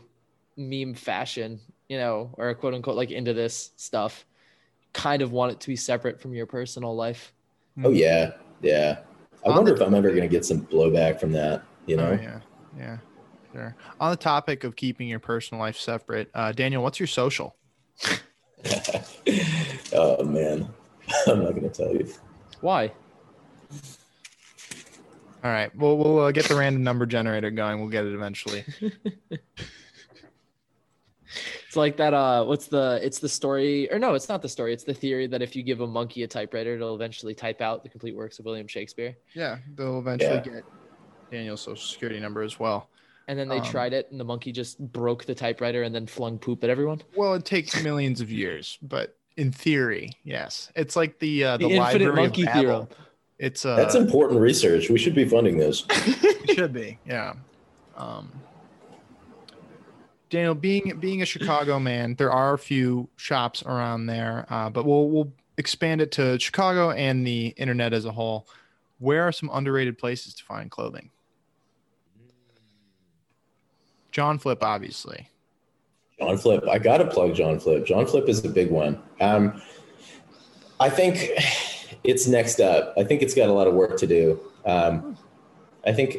meme 0.55 0.93
fashion, 0.93 1.59
you 1.89 1.97
know, 1.97 2.31
or 2.37 2.53
quote 2.55 2.73
unquote 2.73 2.95
like 2.95 3.11
into 3.11 3.33
this 3.33 3.71
stuff, 3.75 4.25
kind 4.93 5.21
of 5.21 5.31
want 5.31 5.51
it 5.51 5.59
to 5.59 5.67
be 5.67 5.75
separate 5.75 6.19
from 6.19 6.33
your 6.33 6.45
personal 6.45 6.95
life. 6.95 7.33
Oh 7.83 7.91
yeah, 7.91 8.31
yeah. 8.61 8.99
I 9.45 9.49
On 9.49 9.55
wonder 9.57 9.71
the- 9.75 9.81
if 9.81 9.87
I'm 9.87 9.93
ever 9.93 10.09
gonna 10.09 10.27
get 10.27 10.45
some 10.45 10.61
blowback 10.61 11.19
from 11.19 11.31
that. 11.33 11.63
You 11.85 11.97
oh, 11.97 11.99
know? 11.99 12.11
Oh, 12.19 12.23
yeah. 12.23 12.39
Yeah. 12.77 12.97
Sure. 13.57 13.75
On 13.99 14.11
the 14.11 14.17
topic 14.17 14.63
of 14.63 14.75
keeping 14.75 15.07
your 15.07 15.17
personal 15.19 15.59
life 15.59 15.77
separate, 15.77 16.29
uh, 16.35 16.51
Daniel, 16.51 16.83
what's 16.83 16.99
your 16.99 17.07
social? 17.07 17.55
oh 19.93 20.23
man, 20.23 20.69
I'm 21.27 21.43
not 21.43 21.55
gonna 21.55 21.69
tell 21.69 21.91
you. 21.91 22.07
Why? 22.61 22.91
All 25.43 25.51
right. 25.51 25.75
Well, 25.75 25.97
we'll 25.97 26.19
uh, 26.19 26.31
get 26.31 26.45
the 26.45 26.53
random 26.55 26.83
number 26.83 27.07
generator 27.07 27.49
going. 27.49 27.79
We'll 27.79 27.89
get 27.89 28.05
it 28.05 28.13
eventually. 28.13 28.63
It's 31.67 31.75
like 31.75 31.97
that. 31.97 32.13
Uh, 32.13 32.45
what's 32.45 32.67
the? 32.67 32.99
It's 33.03 33.19
the 33.19 33.27
story, 33.27 33.91
or 33.91 33.99
no, 33.99 34.13
it's 34.13 34.29
not 34.29 34.41
the 34.41 34.47
story. 34.47 34.71
It's 34.71 34.85
the 34.85 34.93
theory 34.93 35.27
that 35.27 35.41
if 35.41 35.57
you 35.57 35.61
give 35.61 35.81
a 35.81 35.87
monkey 35.87 36.23
a 36.23 36.27
typewriter, 36.27 36.75
it'll 36.75 36.95
eventually 36.95 37.35
type 37.35 37.59
out 37.59 37.83
the 37.83 37.89
complete 37.89 38.15
works 38.15 38.39
of 38.39 38.45
William 38.45 38.67
Shakespeare. 38.67 39.17
Yeah. 39.35 39.57
They'll 39.75 39.99
eventually 39.99 40.35
Yeah. 40.35 40.39
get 40.39 40.63
Daniel's 41.29 41.59
social 41.61 41.85
security 41.85 42.21
number 42.21 42.41
as 42.43 42.57
well. 42.57 42.89
And 43.27 43.37
then 43.37 43.49
they 43.49 43.57
Um, 43.57 43.65
tried 43.65 43.93
it, 43.93 44.07
and 44.09 44.19
the 44.19 44.23
monkey 44.23 44.51
just 44.51 44.79
broke 44.79 45.25
the 45.25 45.35
typewriter 45.35 45.83
and 45.83 45.93
then 45.93 46.07
flung 46.07 46.39
poop 46.39 46.63
at 46.63 46.69
everyone. 46.69 47.01
Well, 47.15 47.33
it 47.33 47.43
takes 47.43 47.81
millions 47.83 48.21
of 48.21 48.31
years, 48.31 48.77
but 48.81 49.17
in 49.35 49.51
theory, 49.51 50.11
yes. 50.23 50.71
It's 50.75 50.95
like 50.95 51.19
the 51.19 51.43
uh, 51.43 51.57
The, 51.57 51.67
the, 51.67 51.73
infinite 51.75 51.93
library 51.93 52.15
monkey 52.15 52.47
of 52.47 52.53
theorem. 52.53 52.87
It's 53.37 53.65
uh, 53.65 53.75
That's 53.75 53.95
important 53.95 54.39
research. 54.39 54.89
We 54.89 54.97
should 54.97 55.13
be 55.13 55.25
funding 55.25 55.57
this. 55.57 55.85
It 56.47 56.55
should 56.55 56.73
be, 56.73 56.97
yeah. 57.05 57.33
Um, 57.97 58.31
Daniel, 60.29 60.55
being 60.55 60.97
being 60.99 61.21
a 61.21 61.25
Chicago 61.25 61.77
man, 61.79 62.15
there 62.15 62.31
are 62.31 62.53
a 62.53 62.57
few 62.57 63.09
shops 63.17 63.61
around 63.63 64.07
there, 64.07 64.45
uh, 64.49 64.69
but 64.69 64.85
we'll 64.85 65.09
we'll 65.09 65.33
expand 65.57 66.01
it 66.01 66.11
to 66.13 66.39
Chicago 66.39 66.91
and 66.91 67.27
the 67.27 67.47
internet 67.57 67.93
as 67.93 68.05
a 68.05 68.11
whole. 68.11 68.47
Where 68.99 69.23
are 69.23 69.31
some 69.31 69.49
underrated 69.53 69.97
places 69.97 70.33
to 70.35 70.43
find 70.43 70.71
clothing? 70.71 71.11
John 74.17 74.39
Flip, 74.39 74.63
obviously. 74.63 75.29
John 76.17 76.39
Flip. 76.39 76.63
I 76.67 76.79
gotta 76.79 77.05
plug 77.05 77.35
John 77.35 77.59
Flip. 77.59 77.85
John 77.85 78.07
Flip 78.07 78.27
is 78.27 78.43
a 78.43 78.49
big 78.49 78.71
one. 78.71 78.99
Um, 79.21 79.61
I 80.79 80.89
think 80.89 81.33
it's 82.03 82.25
next 82.25 82.59
up. 82.59 82.95
I 82.97 83.03
think 83.03 83.21
it's 83.21 83.35
got 83.35 83.47
a 83.47 83.53
lot 83.53 83.67
of 83.67 83.75
work 83.75 83.95
to 83.99 84.07
do. 84.07 84.39
Um, 84.65 85.15
I 85.85 85.93
think 85.93 86.17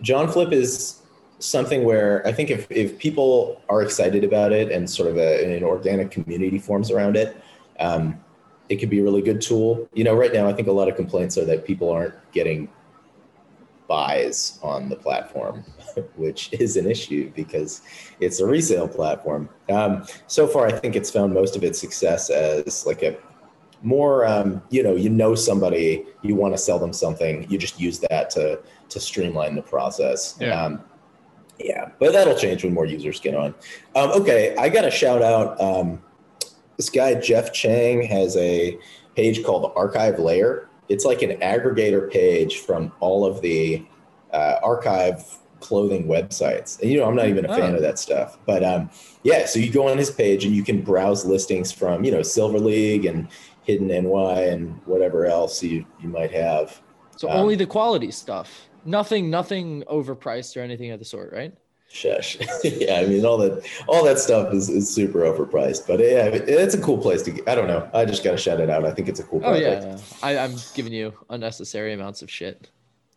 John 0.00 0.26
Flip 0.32 0.52
is 0.52 1.02
something 1.38 1.84
where 1.84 2.26
I 2.26 2.32
think 2.32 2.48
if, 2.48 2.66
if 2.70 2.98
people 2.98 3.60
are 3.68 3.82
excited 3.82 4.24
about 4.24 4.52
it 4.52 4.72
and 4.72 4.88
sort 4.88 5.10
of 5.10 5.18
a, 5.18 5.54
an 5.54 5.62
organic 5.64 6.10
community 6.10 6.58
forms 6.58 6.90
around 6.90 7.14
it, 7.14 7.36
um, 7.78 8.18
it 8.70 8.76
could 8.76 8.88
be 8.88 9.00
a 9.00 9.02
really 9.02 9.20
good 9.20 9.42
tool. 9.42 9.86
You 9.92 10.04
know, 10.04 10.14
right 10.14 10.32
now 10.32 10.48
I 10.48 10.54
think 10.54 10.68
a 10.68 10.72
lot 10.72 10.88
of 10.88 10.96
complaints 10.96 11.36
are 11.36 11.44
that 11.44 11.66
people 11.66 11.90
aren't 11.90 12.14
getting 12.32 12.70
buys 13.86 14.58
on 14.62 14.88
the 14.88 14.96
platform, 14.96 15.64
which 16.16 16.52
is 16.52 16.76
an 16.76 16.90
issue 16.90 17.30
because 17.34 17.82
it's 18.20 18.40
a 18.40 18.46
resale 18.46 18.88
platform. 18.88 19.48
Um, 19.68 20.06
so 20.26 20.46
far, 20.46 20.66
I 20.66 20.72
think 20.72 20.96
it's 20.96 21.10
found 21.10 21.34
most 21.34 21.56
of 21.56 21.64
its 21.64 21.80
success 21.80 22.30
as 22.30 22.86
like 22.86 23.02
a 23.02 23.16
more, 23.82 24.26
um, 24.26 24.62
you 24.70 24.82
know, 24.82 24.96
you 24.96 25.10
know 25.10 25.34
somebody, 25.34 26.04
you 26.22 26.34
want 26.34 26.54
to 26.54 26.58
sell 26.58 26.78
them 26.78 26.92
something, 26.92 27.48
you 27.50 27.58
just 27.58 27.78
use 27.78 27.98
that 28.10 28.30
to 28.30 28.60
to 28.88 29.00
streamline 29.00 29.54
the 29.54 29.62
process. 29.62 30.36
Yeah. 30.40 30.62
Um, 30.62 30.84
yeah, 31.58 31.90
but 32.00 32.12
that'll 32.12 32.36
change 32.36 32.64
when 32.64 32.74
more 32.74 32.86
users 32.86 33.20
get 33.20 33.34
on. 33.34 33.54
Um, 33.94 34.10
okay, 34.10 34.56
I 34.56 34.68
got 34.68 34.82
to 34.82 34.90
shout 34.90 35.22
out 35.22 35.60
um, 35.60 36.02
this 36.76 36.90
guy 36.90 37.14
Jeff 37.14 37.52
Chang 37.52 38.02
has 38.02 38.36
a 38.36 38.76
page 39.14 39.44
called 39.44 39.72
Archive 39.76 40.18
Layer. 40.18 40.68
It's 40.88 41.04
like 41.04 41.22
an 41.22 41.38
aggregator 41.40 42.10
page 42.10 42.58
from 42.58 42.92
all 43.00 43.24
of 43.24 43.40
the 43.40 43.84
uh, 44.32 44.56
archive 44.62 45.24
clothing 45.60 46.06
websites. 46.06 46.80
And 46.80 46.90
you 46.90 46.98
know, 46.98 47.06
I'm 47.06 47.16
not 47.16 47.28
even 47.28 47.44
a 47.46 47.48
fan 47.48 47.72
Oh. 47.72 47.76
of 47.76 47.82
that 47.82 47.98
stuff, 47.98 48.38
but 48.46 48.62
um, 48.62 48.90
yeah. 49.22 49.46
So 49.46 49.58
you 49.58 49.70
go 49.72 49.88
on 49.88 49.96
his 49.96 50.10
page 50.10 50.44
and 50.44 50.54
you 50.54 50.62
can 50.62 50.82
browse 50.82 51.24
listings 51.24 51.72
from 51.72 52.04
you 52.04 52.10
know 52.12 52.22
Silver 52.22 52.58
League 52.58 53.06
and 53.06 53.28
Hidden 53.62 53.88
NY 53.88 54.40
and 54.42 54.78
whatever 54.84 55.24
else 55.26 55.62
you 55.62 55.86
you 56.02 56.08
might 56.08 56.32
have. 56.32 56.80
So 57.16 57.30
Um, 57.30 57.38
only 57.38 57.54
the 57.56 57.66
quality 57.66 58.10
stuff. 58.10 58.68
Nothing, 58.84 59.30
nothing 59.30 59.82
overpriced 59.90 60.56
or 60.58 60.60
anything 60.60 60.90
of 60.90 60.98
the 60.98 61.06
sort, 61.06 61.32
right? 61.32 61.54
Shush. 61.94 62.36
yeah, 62.64 62.96
I 62.96 63.06
mean 63.06 63.24
all 63.24 63.38
that 63.38 63.64
all 63.86 64.04
that 64.04 64.18
stuff 64.18 64.52
is, 64.52 64.68
is 64.68 64.92
super 64.92 65.20
overpriced, 65.20 65.86
but 65.86 66.00
yeah, 66.00 66.24
it's 66.26 66.74
a 66.74 66.80
cool 66.80 66.98
place 66.98 67.22
to. 67.22 67.30
Get, 67.30 67.48
I 67.48 67.54
don't 67.54 67.68
know. 67.68 67.88
I 67.94 68.04
just 68.04 68.24
got 68.24 68.32
to 68.32 68.36
shout 68.36 68.58
it 68.58 68.68
out. 68.68 68.84
I 68.84 68.90
think 68.90 69.08
it's 69.08 69.20
a 69.20 69.22
cool 69.22 69.38
Oh 69.44 69.50
project. 69.50 69.84
yeah, 69.84 69.90
yeah. 69.92 69.98
I, 70.40 70.44
I'm 70.44 70.56
giving 70.74 70.92
you 70.92 71.12
unnecessary 71.30 71.92
amounts 71.92 72.20
of 72.20 72.30
shit. 72.30 72.68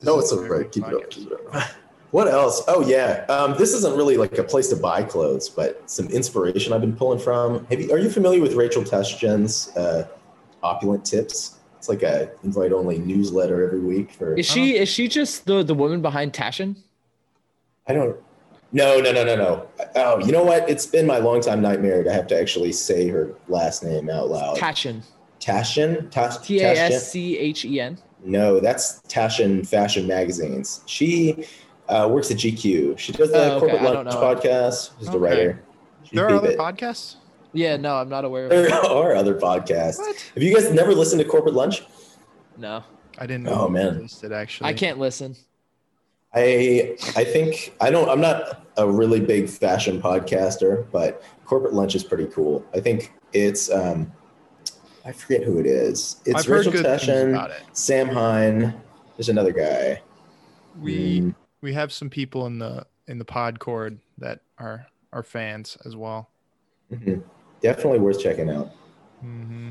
No, 0.03 0.19
it's 0.19 0.31
all 0.31 0.43
right. 0.43 0.71
Keep 0.71 0.87
it 0.87 0.93
up. 0.93 1.09
Keep 1.09 1.31
it 1.31 1.55
up. 1.55 1.63
What 2.11 2.29
else? 2.29 2.63
Oh 2.69 2.87
yeah, 2.87 3.25
um, 3.27 3.55
this 3.57 3.73
isn't 3.73 3.97
really 3.97 4.15
like 4.15 4.37
a 4.37 4.43
place 4.43 4.69
to 4.69 4.77
buy 4.77 5.03
clothes, 5.03 5.49
but 5.49 5.89
some 5.89 6.07
inspiration 6.07 6.71
I've 6.71 6.79
been 6.79 6.95
pulling 6.95 7.19
from. 7.19 7.65
Have 7.65 7.81
you, 7.81 7.91
are 7.91 7.97
you 7.97 8.09
familiar 8.09 8.41
with 8.41 8.53
Rachel 8.53 8.81
Tashjian's 8.81 9.75
uh, 9.75 10.07
Opulent 10.63 11.03
Tips? 11.03 11.57
It's 11.77 11.89
like 11.89 12.03
a 12.03 12.31
invite-only 12.45 12.99
newsletter 12.99 13.61
every 13.61 13.81
week 13.81 14.11
for. 14.13 14.35
Is 14.37 14.45
she 14.45 14.77
is 14.77 14.87
she 14.87 15.09
just 15.09 15.45
the 15.47 15.63
the 15.63 15.73
woman 15.73 16.01
behind 16.01 16.31
Tashin? 16.31 16.77
I 17.87 17.93
don't. 17.93 18.15
No, 18.73 18.99
no, 18.99 19.11
no, 19.11 19.23
no, 19.23 19.35
no. 19.35 19.67
Oh, 19.95 20.19
you 20.19 20.31
know 20.31 20.43
what? 20.43 20.69
It's 20.69 20.85
been 20.85 21.05
my 21.07 21.17
longtime 21.19 21.61
nightmare 21.61 22.03
to 22.03 22.11
have 22.11 22.27
to 22.27 22.39
actually 22.39 22.73
say 22.73 23.07
her 23.07 23.33
last 23.47 23.83
name 23.83 24.09
out 24.09 24.29
loud. 24.29 24.57
Tashjian. 24.57 25.01
Tashin? 25.39 26.09
Tash- 26.11 26.37
T 26.39 26.59
A 26.59 26.73
Tashin? 26.75 26.91
S 26.91 27.11
C 27.11 27.37
H 27.37 27.63
E 27.65 27.79
N. 27.79 27.97
No, 28.23 28.59
that's 28.59 28.99
Tashin 29.03 29.65
Fashion 29.65 30.05
Magazines. 30.07 30.81
She 30.85 31.45
uh, 31.87 32.09
works 32.11 32.29
at 32.31 32.37
GQ. 32.37 32.97
She 32.97 33.11
does 33.13 33.31
the 33.31 33.53
Oh, 33.53 33.57
okay. 33.57 33.59
corporate 33.77 33.81
lunch 33.83 34.09
podcast. 34.09 34.91
She's 34.99 35.09
the 35.09 35.19
writer. 35.19 35.63
She's 36.03 36.11
There 36.17 36.25
are 36.27 36.35
other 36.35 36.49
bit. 36.49 36.57
podcasts. 36.57 37.15
Yeah, 37.53 37.77
no, 37.77 37.95
I'm 37.95 38.09
not 38.09 38.25
aware 38.25 38.45
of 38.47 38.51
it. 38.51 38.69
There 38.69 38.73
are 38.85 39.15
other 39.15 39.35
podcasts. 39.35 39.99
What? 39.99 40.31
Have 40.33 40.43
you 40.43 40.53
guys 40.53 40.69
never 40.73 40.93
listened 40.93 41.21
to 41.21 41.27
Corporate 41.27 41.55
Lunch? 41.55 41.83
No, 42.57 42.83
I 43.17 43.25
didn't 43.25 43.43
know. 43.43 43.53
Oh, 43.61 43.65
it 43.67 43.71
man. 43.71 43.95
existed 44.01 44.33
actually. 44.33 44.69
I 44.69 44.73
can't 44.73 44.97
listen. 44.99 45.35
I 46.33 46.95
I 47.15 47.23
think 47.23 47.73
I 47.81 47.89
don't. 47.89 48.09
I'm 48.09 48.21
not 48.21 48.65
a 48.77 48.87
really 48.89 49.19
big 49.19 49.49
fashion 49.49 50.01
podcaster, 50.01 50.85
but 50.91 51.23
Corporate 51.45 51.73
Lunch 51.73 51.95
is 51.95 52.03
pretty 52.03 52.27
cool. 52.27 52.65
I 52.73 52.79
think 52.79 53.13
it's. 53.33 53.71
Um, 53.71 54.11
I 55.05 55.13
forget 55.13 55.43
who 55.43 55.57
it 55.57 55.65
is. 55.65 56.21
It's 56.25 56.35
I've 56.35 56.49
Rachel 56.49 56.73
good 56.73 56.85
things 56.85 57.07
Tashjian, 57.07 57.29
about 57.29 57.51
it. 57.51 57.61
Sam 57.71 58.09
Hine. 58.09 58.73
There's 59.15 59.29
another 59.29 59.53
guy. 59.53 60.01
We 60.81 61.21
Mm, 61.21 61.35
we 61.61 61.73
have 61.73 61.91
some 61.93 62.09
people 62.09 62.45
in 62.45 62.59
the 62.59 62.85
in 63.07 63.17
the 63.17 63.25
Podcord 63.25 63.99
that 64.17 64.41
are 64.59 64.87
are 65.13 65.23
fans 65.23 65.77
as 65.85 65.95
well. 65.95 66.29
mhm. 66.91 67.23
Definitely 67.61 67.99
worth 67.99 68.19
checking 68.19 68.49
out. 68.49 68.69
hmm 69.21 69.69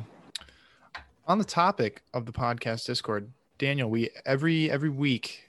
On 1.28 1.38
the 1.38 1.44
topic 1.44 2.02
of 2.14 2.26
the 2.26 2.32
podcast 2.32 2.86
Discord, 2.86 3.30
Daniel, 3.58 3.88
we 3.90 4.10
every 4.24 4.70
every 4.70 4.90
week 4.90 5.44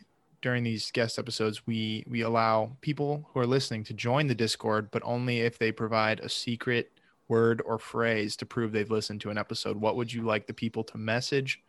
during 0.47 0.63
these 0.63 0.91
guest 0.91 1.19
episodes, 1.19 1.67
we 1.67 2.05
we 2.07 2.21
allow 2.21 2.71
people 2.79 3.27
who 3.33 3.39
are 3.41 3.45
listening 3.45 3.83
to 3.83 3.93
join 3.93 4.27
the 4.27 4.33
Discord, 4.33 4.89
but 4.91 5.01
only 5.03 5.41
if 5.41 5.59
they 5.59 5.73
provide 5.73 6.21
a 6.21 6.29
secret 6.29 6.89
word 7.27 7.61
or 7.65 7.77
phrase 7.77 8.37
to 8.37 8.45
prove 8.45 8.71
they've 8.71 8.89
listened 8.89 9.19
to 9.19 9.29
an 9.29 9.37
episode. 9.37 9.75
What 9.75 9.97
would 9.97 10.13
you 10.13 10.21
like 10.21 10.47
the 10.47 10.53
people 10.53 10.85
to 10.85 10.97
message 10.97 11.61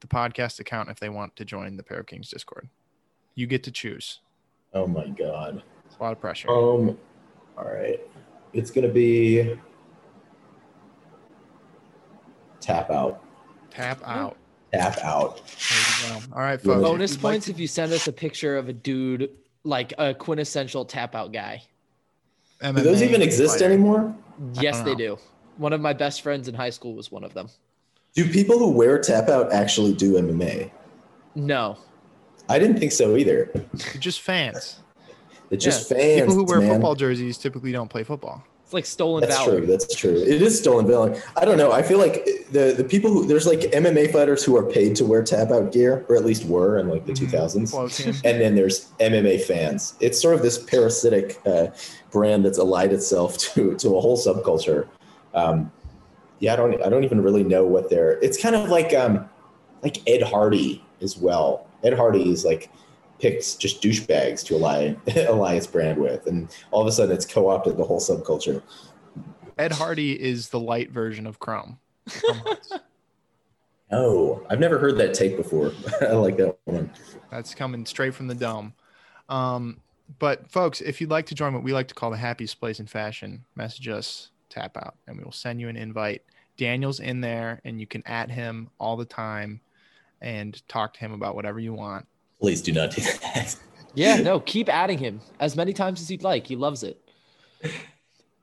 the 0.00 0.06
podcast 0.06 0.60
account 0.60 0.90
if 0.90 1.00
they 1.00 1.08
want 1.08 1.36
to 1.36 1.44
join 1.46 1.78
the 1.78 1.82
Pair 1.82 2.00
of 2.00 2.06
Kings 2.06 2.28
Discord? 2.28 2.68
You 3.34 3.46
get 3.46 3.62
to 3.62 3.70
choose. 3.70 4.20
Oh 4.74 4.86
my 4.86 5.06
god. 5.08 5.62
It's 5.86 5.96
a 5.96 6.02
lot 6.02 6.12
of 6.12 6.20
pressure. 6.20 6.50
Um, 6.50 6.98
All 7.56 7.64
right. 7.64 7.98
It's 8.52 8.70
going 8.70 8.86
to 8.86 8.92
be 8.92 9.58
tap 12.60 12.90
out. 12.90 13.24
Tap 13.70 14.02
out. 14.04 14.36
Tap 14.72 14.98
out. 15.02 15.40
There 15.46 16.14
you 16.14 16.20
go. 16.20 16.26
All 16.34 16.40
right, 16.42 16.60
folks. 16.60 16.82
Bonus 16.82 17.10
if 17.12 17.16
you'd 17.18 17.24
like 17.24 17.32
points 17.32 17.46
to- 17.46 17.52
if 17.52 17.58
you 17.58 17.66
send 17.66 17.92
us 17.92 18.06
a 18.06 18.12
picture 18.12 18.56
of 18.56 18.68
a 18.68 18.72
dude 18.72 19.30
like 19.64 19.92
a 19.98 20.14
quintessential 20.14 20.84
tap 20.84 21.14
out 21.14 21.32
guy. 21.32 21.62
Do 22.62 22.72
those 22.72 23.02
even 23.02 23.22
exist 23.22 23.54
fighter. 23.54 23.66
anymore? 23.72 24.14
Yes, 24.54 24.80
they 24.82 24.94
do. 24.94 25.18
One 25.56 25.72
of 25.72 25.80
my 25.80 25.92
best 25.92 26.22
friends 26.22 26.48
in 26.48 26.54
high 26.54 26.70
school 26.70 26.94
was 26.94 27.10
one 27.10 27.24
of 27.24 27.34
them. 27.34 27.48
Do 28.14 28.28
people 28.28 28.58
who 28.58 28.70
wear 28.70 28.98
tap 29.00 29.28
out 29.28 29.52
actually 29.52 29.94
do 29.94 30.14
MMA? 30.14 30.70
No. 31.34 31.76
I 32.48 32.58
didn't 32.58 32.78
think 32.78 32.92
so 32.92 33.16
either. 33.16 33.50
They're 33.54 34.00
just 34.00 34.20
fans. 34.22 34.80
It's 35.50 35.64
just 35.64 35.88
fans. 35.88 36.20
People 36.22 36.34
who 36.34 36.44
wear 36.44 36.60
man. 36.60 36.72
football 36.72 36.94
jerseys 36.94 37.38
typically 37.38 37.72
don't 37.72 37.88
play 37.88 38.02
football. 38.04 38.44
It's 38.68 38.74
like 38.74 38.84
stolen 38.84 39.22
That's 39.22 39.34
valor. 39.34 39.60
true. 39.60 39.66
That's 39.66 39.94
true. 39.94 40.14
It 40.14 40.42
is 40.42 40.58
stolen 40.58 40.86
valor. 40.86 41.18
I 41.38 41.46
don't 41.46 41.56
know. 41.56 41.72
I 41.72 41.80
feel 41.82 41.96
like 41.98 42.22
the 42.52 42.74
the 42.76 42.84
people 42.84 43.10
who 43.10 43.24
there's 43.26 43.46
like 43.46 43.60
MMA 43.60 44.12
fighters 44.12 44.44
who 44.44 44.58
are 44.58 44.62
paid 44.62 44.94
to 44.96 45.06
wear 45.06 45.22
tap 45.22 45.50
out 45.50 45.72
gear, 45.72 46.04
or 46.10 46.16
at 46.16 46.24
least 46.26 46.44
were 46.44 46.76
in 46.78 46.86
like 46.90 47.06
the 47.06 47.14
Mhm. 47.14 47.30
2000s. 47.30 48.20
And 48.26 48.38
then 48.38 48.56
there's 48.56 48.88
MMA 49.00 49.38
fans. 49.40 49.94
It's 50.00 50.20
sort 50.20 50.34
of 50.34 50.42
this 50.42 50.58
parasitic 50.58 51.40
uh, 51.46 51.68
brand 52.10 52.44
that's 52.44 52.58
allied 52.58 52.92
itself 52.92 53.38
to 53.54 53.74
to 53.76 53.96
a 53.96 54.00
whole 54.02 54.18
subculture. 54.18 54.86
Um, 55.32 55.72
yeah, 56.40 56.52
I 56.52 56.56
don't 56.56 56.74
I 56.82 56.90
don't 56.90 57.04
even 57.04 57.22
really 57.22 57.44
know 57.44 57.64
what 57.64 57.88
they're. 57.88 58.18
It's 58.20 58.36
kind 58.36 58.54
of 58.54 58.68
like 58.68 58.92
um, 58.92 59.30
like 59.82 60.06
Ed 60.06 60.20
Hardy 60.20 60.84
as 61.00 61.16
well. 61.16 61.66
Ed 61.82 61.94
Hardy 61.94 62.30
is 62.30 62.44
like 62.44 62.68
picks 63.18 63.54
just 63.54 63.82
douchebags 63.82 64.44
to 64.46 64.56
ally 64.56 64.94
its 65.54 65.66
brand 65.66 65.98
with, 65.98 66.26
and 66.26 66.54
all 66.70 66.80
of 66.80 66.86
a 66.86 66.92
sudden 66.92 67.14
it's 67.14 67.26
co-opted 67.26 67.76
the 67.76 67.84
whole 67.84 68.00
subculture. 68.00 68.62
Ed 69.58 69.72
Hardy 69.72 70.20
is 70.20 70.50
the 70.50 70.60
light 70.60 70.90
version 70.90 71.26
of 71.26 71.38
Chrome. 71.38 71.78
Chrome 72.08 72.56
Oh, 73.90 74.44
I've 74.50 74.60
never 74.60 74.78
heard 74.78 74.98
that 74.98 75.14
take 75.14 75.36
before. 75.36 75.72
I 76.02 76.12
like 76.12 76.36
that 76.36 76.58
one. 76.64 76.90
That's 77.30 77.54
coming 77.54 77.86
straight 77.86 78.14
from 78.14 78.26
the 78.26 78.34
dome. 78.34 78.74
Um, 79.28 79.80
but 80.18 80.50
folks, 80.50 80.80
if 80.80 81.00
you'd 81.00 81.10
like 81.10 81.26
to 81.26 81.34
join 81.34 81.54
what 81.54 81.62
we 81.62 81.72
like 81.72 81.88
to 81.88 81.94
call 81.94 82.10
the 82.10 82.16
happiest 82.16 82.60
place 82.60 82.80
in 82.80 82.86
fashion, 82.86 83.44
message 83.54 83.88
us, 83.88 84.30
tap 84.50 84.76
out, 84.76 84.96
and 85.06 85.16
we 85.16 85.24
will 85.24 85.32
send 85.32 85.60
you 85.60 85.68
an 85.68 85.76
invite. 85.76 86.22
Daniel's 86.56 87.00
in 87.00 87.20
there, 87.20 87.60
and 87.64 87.80
you 87.80 87.86
can 87.86 88.02
at 88.06 88.30
him 88.30 88.68
all 88.78 88.96
the 88.96 89.04
time 89.04 89.60
and 90.20 90.66
talk 90.68 90.94
to 90.94 91.00
him 91.00 91.12
about 91.12 91.34
whatever 91.34 91.60
you 91.60 91.72
want. 91.72 92.06
Please 92.40 92.62
do 92.62 92.72
not 92.72 92.90
do 92.92 93.02
that. 93.02 93.56
Yeah, 93.94 94.18
no, 94.20 94.38
keep 94.38 94.68
adding 94.68 94.98
him 94.98 95.20
as 95.40 95.56
many 95.56 95.72
times 95.72 96.00
as 96.00 96.08
you'd 96.08 96.22
like. 96.22 96.46
He 96.46 96.54
loves 96.54 96.82
it. 96.84 97.00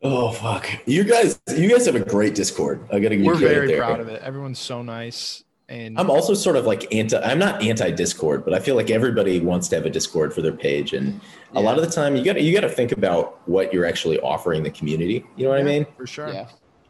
Oh 0.01 0.31
fuck! 0.31 0.67
You 0.85 1.03
guys, 1.03 1.39
you 1.57 1.67
guys 1.67 1.85
have 1.87 1.95
a 1.95 1.99
great 1.99 2.35
Discord. 2.35 2.85
I 2.91 2.99
gotta 2.99 3.15
give 3.15 3.21
you 3.21 3.25
We're 3.25 3.37
credit 3.37 3.53
very 3.55 3.67
there. 3.67 3.77
proud 3.81 3.99
of 3.99 4.07
it. 4.07 4.21
Everyone's 4.21 4.59
so 4.59 4.83
nice, 4.83 5.43
and 5.67 5.97
I'm 5.99 6.11
also 6.11 6.35
sort 6.35 6.57
of 6.57 6.65
like 6.65 6.93
anti. 6.93 7.17
I'm 7.17 7.39
not 7.39 7.63
anti 7.63 7.89
Discord, 7.89 8.45
but 8.45 8.53
I 8.53 8.59
feel 8.59 8.75
like 8.75 8.91
everybody 8.91 9.39
wants 9.39 9.67
to 9.69 9.77
have 9.77 9.85
a 9.87 9.89
Discord 9.89 10.31
for 10.31 10.43
their 10.43 10.51
page, 10.51 10.93
and 10.93 11.19
a 11.55 11.61
lot 11.61 11.79
of 11.79 11.83
the 11.83 11.89
time 11.89 12.15
you 12.15 12.23
got 12.23 12.33
to 12.33 12.41
you 12.41 12.53
got 12.53 12.67
to 12.67 12.69
think 12.69 12.91
about 12.91 13.39
what 13.47 13.73
you're 13.73 13.85
actually 13.85 14.19
offering 14.19 14.61
the 14.61 14.69
community. 14.69 15.25
You 15.37 15.45
know 15.45 15.49
what 15.51 15.59
I 15.59 15.63
mean? 15.63 15.87
for 15.97 16.05
sure. 16.05 16.27
Yeah. 16.31 16.49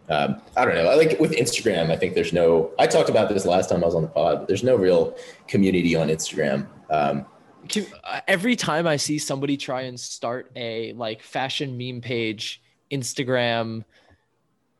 Um, 0.10 0.41
I 0.58 0.66
don't 0.66 0.76
know. 0.76 0.88
I 0.88 0.95
like 0.95 1.18
with 1.20 1.32
Instagram. 1.32 1.91
I 1.91 1.95
think 1.95 2.16
there's 2.16 2.34
no. 2.34 2.72
I 2.80 2.86
talked 2.86 3.10
about 3.10 3.30
this 3.30 3.45
last 3.45 3.70
time 3.70 3.82
I 3.82 3.86
was 3.86 3.95
on 3.95 4.01
the 4.01 4.08
pod. 4.10 4.39
But 4.39 4.47
there's 4.49 4.64
no 4.64 4.76
real 4.76 5.16
community 5.47 5.95
on 5.95 6.10
Instagram. 6.10 6.68
Um, 6.89 7.25
Can- 7.67 7.88
uh, 8.03 8.21
Every 8.27 8.55
time 8.55 8.86
I 8.88 8.97
see 8.97 9.17
somebody 9.17 9.57
try 9.57 9.81
and 9.83 9.99
start 9.99 10.51
a 10.55 10.93
like 10.93 11.21
fashion 11.23 11.77
meme 11.77 12.01
page, 12.01 12.61
Instagram, 12.91 13.83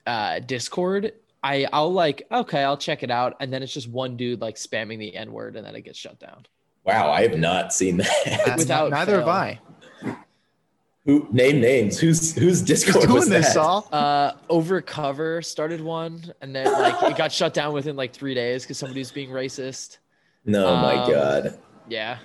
uh, 0.06 0.40
Discord, 0.40 1.14
I 1.44 1.68
I'll 1.74 1.92
like 1.94 2.28
okay, 2.32 2.64
I'll 2.64 2.78
check 2.78 3.02
it 3.04 3.10
out, 3.12 3.38
and 3.40 3.52
then 3.52 3.64
it's 3.64 3.74
just 3.74 3.88
one 3.90 4.18
dude 4.18 4.42
like 4.42 4.56
spamming 4.56 5.00
the 5.00 5.16
N 5.16 5.32
word, 5.32 5.56
and 5.56 5.66
then 5.66 5.76
it 5.76 5.82
gets 5.82 5.98
shut 5.98 6.20
down. 6.20 6.46
wow, 6.84 7.10
I 7.12 7.24
have 7.28 7.38
not 7.40 7.74
seen 7.74 7.98
that. 7.98 8.54
Without 8.58 8.92
not- 8.92 9.08
neither 9.08 9.20
have. 9.20 9.28
I. 9.28 9.60
Who 11.06 11.28
name 11.32 11.60
names? 11.62 12.00
Who's 12.00 12.34
who's 12.34 12.42
Who's 12.44 12.62
Discord 12.64 13.10
was 13.12 13.28
doing 13.28 13.30
this, 13.42 13.48
that? 13.48 13.54
Sol? 13.54 13.88
Uh, 13.92 14.32
Overcover 14.50 15.46
started 15.46 15.80
one, 15.82 16.34
and 16.42 16.56
then 16.56 16.72
like 16.72 17.12
it 17.12 17.16
got 17.16 17.32
shut 17.32 17.54
down 17.54 17.74
within 17.74 17.96
like 17.96 18.12
three 18.12 18.34
days 18.34 18.64
because 18.64 18.80
somebody 18.80 19.02
was 19.02 19.12
being 19.12 19.30
racist. 19.30 20.00
No, 20.46 20.76
my 20.78 20.96
Um, 20.96 21.12
god. 21.12 21.60
Yeah, 21.88 22.18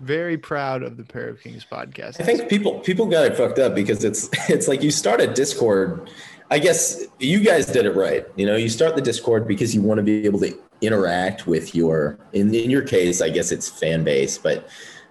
Very 0.00 0.38
proud 0.38 0.82
of 0.82 0.96
the 0.96 1.04
Pair 1.04 1.28
of 1.28 1.40
Kings 1.40 1.66
podcast. 1.70 2.20
I 2.20 2.24
think 2.24 2.48
people 2.48 2.80
people 2.80 3.06
got 3.06 3.24
it 3.24 3.36
fucked 3.36 3.58
up 3.58 3.74
because 3.74 4.04
it's 4.04 4.28
it's 4.48 4.68
like 4.68 4.82
you 4.82 4.90
start 4.90 5.20
a 5.20 5.26
Discord. 5.26 6.10
I 6.50 6.58
guess 6.58 7.04
you 7.18 7.40
guys 7.40 7.66
did 7.66 7.84
it 7.84 7.94
right. 7.94 8.26
You 8.36 8.46
know, 8.46 8.56
you 8.56 8.68
start 8.68 8.96
the 8.96 9.02
Discord 9.02 9.46
because 9.46 9.74
you 9.74 9.82
want 9.82 9.98
to 9.98 10.02
be 10.02 10.24
able 10.24 10.40
to 10.40 10.58
interact 10.80 11.46
with 11.46 11.74
your 11.74 12.18
in 12.32 12.54
in 12.54 12.70
your 12.70 12.82
case, 12.82 13.20
I 13.20 13.30
guess 13.30 13.52
it's 13.52 13.68
fan 13.68 14.04
base, 14.04 14.38
but 14.38 14.68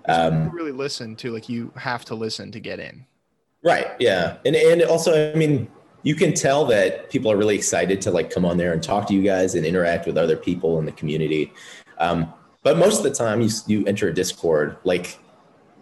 um, 0.08 0.50
really 0.52 0.72
listen 0.72 1.16
to 1.18 1.32
like 1.32 1.50
you 1.50 1.72
have 1.76 2.06
to 2.06 2.16
listen 2.16 2.52
to 2.52 2.60
get 2.60 2.80
in. 2.80 3.06
right, 3.64 3.88
yeah, 4.00 4.38
and 4.46 4.56
and 4.56 4.82
also, 4.84 5.32
I 5.32 5.36
mean, 5.36 5.70
you 6.04 6.16
can 6.16 6.34
tell 6.34 6.66
that 6.66 7.10
people 7.10 7.32
are 7.32 7.38
really 7.38 7.56
excited 7.56 8.02
to 8.02 8.12
like 8.12 8.30
come 8.30 8.46
on 8.46 8.58
there 8.58 8.74
and 8.74 8.82
talk 8.82 9.08
to 9.08 9.14
you 9.14 9.22
guys 9.22 9.56
and 9.56 9.66
interact 9.66 10.06
with 10.06 10.18
other 10.18 10.38
people 10.38 10.80
in 10.80 10.86
the 10.86 10.92
community. 10.94 11.52
Um, 12.00 12.32
but 12.68 12.78
most 12.78 12.98
of 12.98 13.04
the 13.06 13.12
time, 13.12 13.40
you 13.40 13.50
you 13.66 13.86
enter 13.86 14.10
a 14.10 14.14
Discord 14.14 14.76
like 14.84 15.18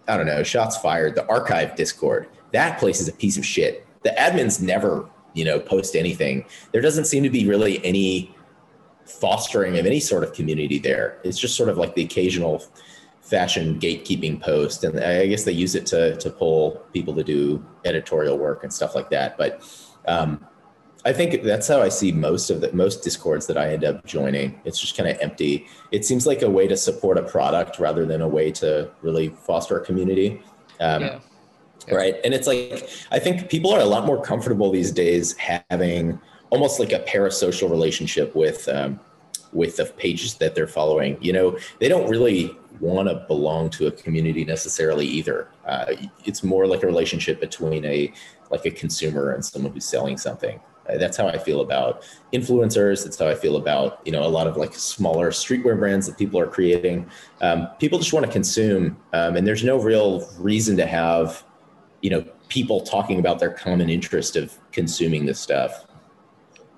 I 0.07 0.17
don't 0.17 0.27
know, 0.27 0.43
shots 0.43 0.77
fired, 0.77 1.15
the 1.15 1.27
archive 1.27 1.75
Discord. 1.75 2.27
That 2.51 2.77
place 2.77 3.01
is 3.01 3.07
a 3.07 3.11
piece 3.11 3.37
of 3.37 3.45
shit. 3.45 3.87
The 4.03 4.11
admins 4.11 4.61
never, 4.61 5.09
you 5.33 5.45
know, 5.45 5.59
post 5.59 5.95
anything. 5.95 6.45
There 6.73 6.83
doesn't 6.83 7.05
seem 7.05 7.23
to 7.23 7.29
be 7.31 7.47
really 7.47 7.83
any 7.83 8.35
fostering 9.03 9.79
of 9.79 9.87
any 9.87 9.99
sort 9.99 10.23
of 10.23 10.33
community 10.33 10.77
there. 10.77 11.17
It's 11.23 11.39
just 11.39 11.57
sort 11.57 11.69
of 11.69 11.79
like 11.79 11.95
the 11.95 12.03
occasional 12.03 12.63
fashion 13.21 13.79
gatekeeping 13.79 14.39
post. 14.39 14.83
And 14.83 14.99
I 14.99 15.25
guess 15.25 15.43
they 15.43 15.53
use 15.53 15.73
it 15.73 15.87
to 15.87 16.15
to 16.17 16.29
pull 16.29 16.83
people 16.93 17.15
to 17.15 17.23
do 17.23 17.65
editorial 17.83 18.37
work 18.37 18.63
and 18.63 18.71
stuff 18.71 18.93
like 18.93 19.09
that. 19.09 19.39
But 19.39 19.63
um 20.07 20.45
I 21.05 21.13
think 21.13 21.43
that's 21.43 21.67
how 21.67 21.81
I 21.81 21.89
see 21.89 22.11
most 22.11 22.49
of 22.49 22.61
the 22.61 22.73
most 22.73 23.03
discords 23.03 23.45
that 23.45 23.57
I 23.57 23.71
end 23.71 23.83
up 23.83 24.05
joining. 24.05 24.59
It's 24.65 24.79
just 24.79 24.97
kind 24.97 25.07
of 25.07 25.17
empty. 25.21 25.67
It 25.91 26.03
seems 26.03 26.25
like 26.25 26.41
a 26.41 26.49
way 26.49 26.67
to 26.67 26.75
support 26.75 27.19
a 27.19 27.23
product 27.23 27.77
rather 27.77 28.05
than 28.07 28.21
a 28.21 28.27
way 28.27 28.51
to 28.53 28.89
really 29.03 29.29
foster 29.29 29.77
a 29.77 29.85
community. 29.85 30.41
Um, 30.81 31.03
yeah. 31.03 31.19
right 31.89 32.15
and 32.25 32.33
it's 32.33 32.47
like 32.47 32.89
i 33.11 33.19
think 33.19 33.49
people 33.49 33.71
are 33.71 33.79
a 33.79 33.85
lot 33.85 34.05
more 34.05 34.21
comfortable 34.21 34.71
these 34.71 34.91
days 34.91 35.35
having 35.37 36.19
almost 36.49 36.79
like 36.81 36.91
a 36.91 36.99
parasocial 36.99 37.69
relationship 37.69 38.35
with 38.35 38.67
um, 38.67 38.99
with 39.53 39.77
the 39.77 39.85
pages 39.85 40.33
that 40.35 40.53
they're 40.53 40.67
following 40.67 41.17
you 41.21 41.31
know 41.31 41.57
they 41.79 41.87
don't 41.87 42.09
really 42.09 42.57
want 42.81 43.07
to 43.07 43.15
belong 43.27 43.69
to 43.69 43.87
a 43.87 43.91
community 43.91 44.43
necessarily 44.43 45.05
either 45.05 45.47
uh, 45.65 45.85
it's 46.25 46.43
more 46.43 46.67
like 46.67 46.83
a 46.83 46.85
relationship 46.85 47.39
between 47.39 47.85
a 47.85 48.11
like 48.51 48.65
a 48.65 48.71
consumer 48.71 49.31
and 49.31 49.45
someone 49.45 49.71
who's 49.71 49.85
selling 49.85 50.17
something 50.17 50.59
that's 50.87 51.17
how 51.17 51.27
i 51.27 51.37
feel 51.37 51.61
about 51.61 52.03
influencers 52.33 53.03
that's 53.03 53.17
how 53.17 53.27
i 53.27 53.35
feel 53.35 53.57
about 53.57 53.99
you 54.05 54.11
know 54.11 54.23
a 54.23 54.27
lot 54.27 54.47
of 54.47 54.57
like 54.57 54.73
smaller 54.73 55.31
streetwear 55.31 55.77
brands 55.77 56.05
that 56.07 56.17
people 56.17 56.39
are 56.39 56.47
creating 56.47 57.09
um, 57.41 57.67
people 57.79 57.97
just 57.97 58.13
want 58.13 58.25
to 58.25 58.31
consume 58.31 58.97
um, 59.13 59.35
and 59.35 59.45
there's 59.47 59.63
no 59.63 59.77
real 59.77 60.29
reason 60.37 60.77
to 60.77 60.85
have 60.85 61.43
you 62.01 62.09
know 62.09 62.23
people 62.47 62.81
talking 62.81 63.19
about 63.19 63.39
their 63.39 63.51
common 63.51 63.89
interest 63.89 64.35
of 64.35 64.57
consuming 64.71 65.25
this 65.25 65.39
stuff 65.39 65.85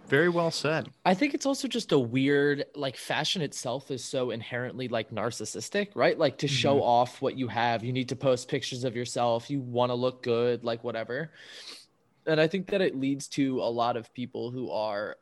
Very 0.08 0.30
well 0.30 0.52
said. 0.52 0.88
I 1.04 1.14
think 1.14 1.34
it's 1.34 1.46
also 1.46 1.68
just 1.68 1.92
a 1.92 2.00
weird 2.00 2.64
like 2.76 2.96
fashion 2.96 3.42
itself 3.42 3.92
is 3.92 4.06
so 4.06 4.32
inherently 4.32 4.88
like 4.88 5.12
narcissistic, 5.12 5.90
right? 5.96 6.18
Like 6.18 6.38
to 6.38 6.48
show 6.48 6.82
off 6.82 7.22
what 7.22 7.38
you 7.38 7.50
have, 7.50 7.84
you 7.84 7.92
need 7.92 8.08
to 8.10 8.16
post 8.16 8.48
pictures 8.48 8.86
of 8.86 8.96
yourself, 8.96 9.50
you 9.50 9.60
want 9.60 9.90
to 9.90 9.96
look 9.96 10.24
good, 10.24 10.64
like 10.64 10.82
whatever. 10.82 11.32
And 12.28 12.40
I 12.40 12.48
think 12.48 12.68
that 12.68 12.82
it 12.82 12.96
leads 12.96 13.28
to 13.30 13.62
a 13.62 13.70
lot 13.70 13.98
of 13.98 14.14
people 14.14 14.52
who 14.52 14.70
are 14.72 15.18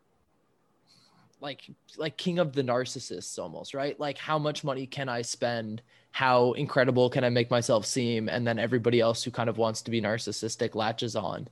like 1.39 1.61
like 1.97 2.17
king 2.17 2.39
of 2.39 2.53
the 2.53 2.63
narcissists 2.63 3.37
almost, 3.37 3.73
right? 3.73 3.99
Like 3.99 4.17
how 4.17 4.39
much 4.39 4.63
money 4.63 4.87
can 4.87 5.07
I 5.07 5.21
spend? 5.21 5.81
How 6.11 6.53
incredible 6.53 7.09
can 7.09 7.23
I 7.23 7.29
make 7.29 7.51
myself 7.51 7.85
seem? 7.85 8.29
And 8.29 8.47
then 8.47 8.57
everybody 8.57 8.99
else 8.99 9.23
who 9.23 9.31
kind 9.31 9.49
of 9.49 9.57
wants 9.57 9.81
to 9.83 9.91
be 9.91 10.01
narcissistic 10.01 10.75
latches 10.75 11.15
on. 11.15 11.47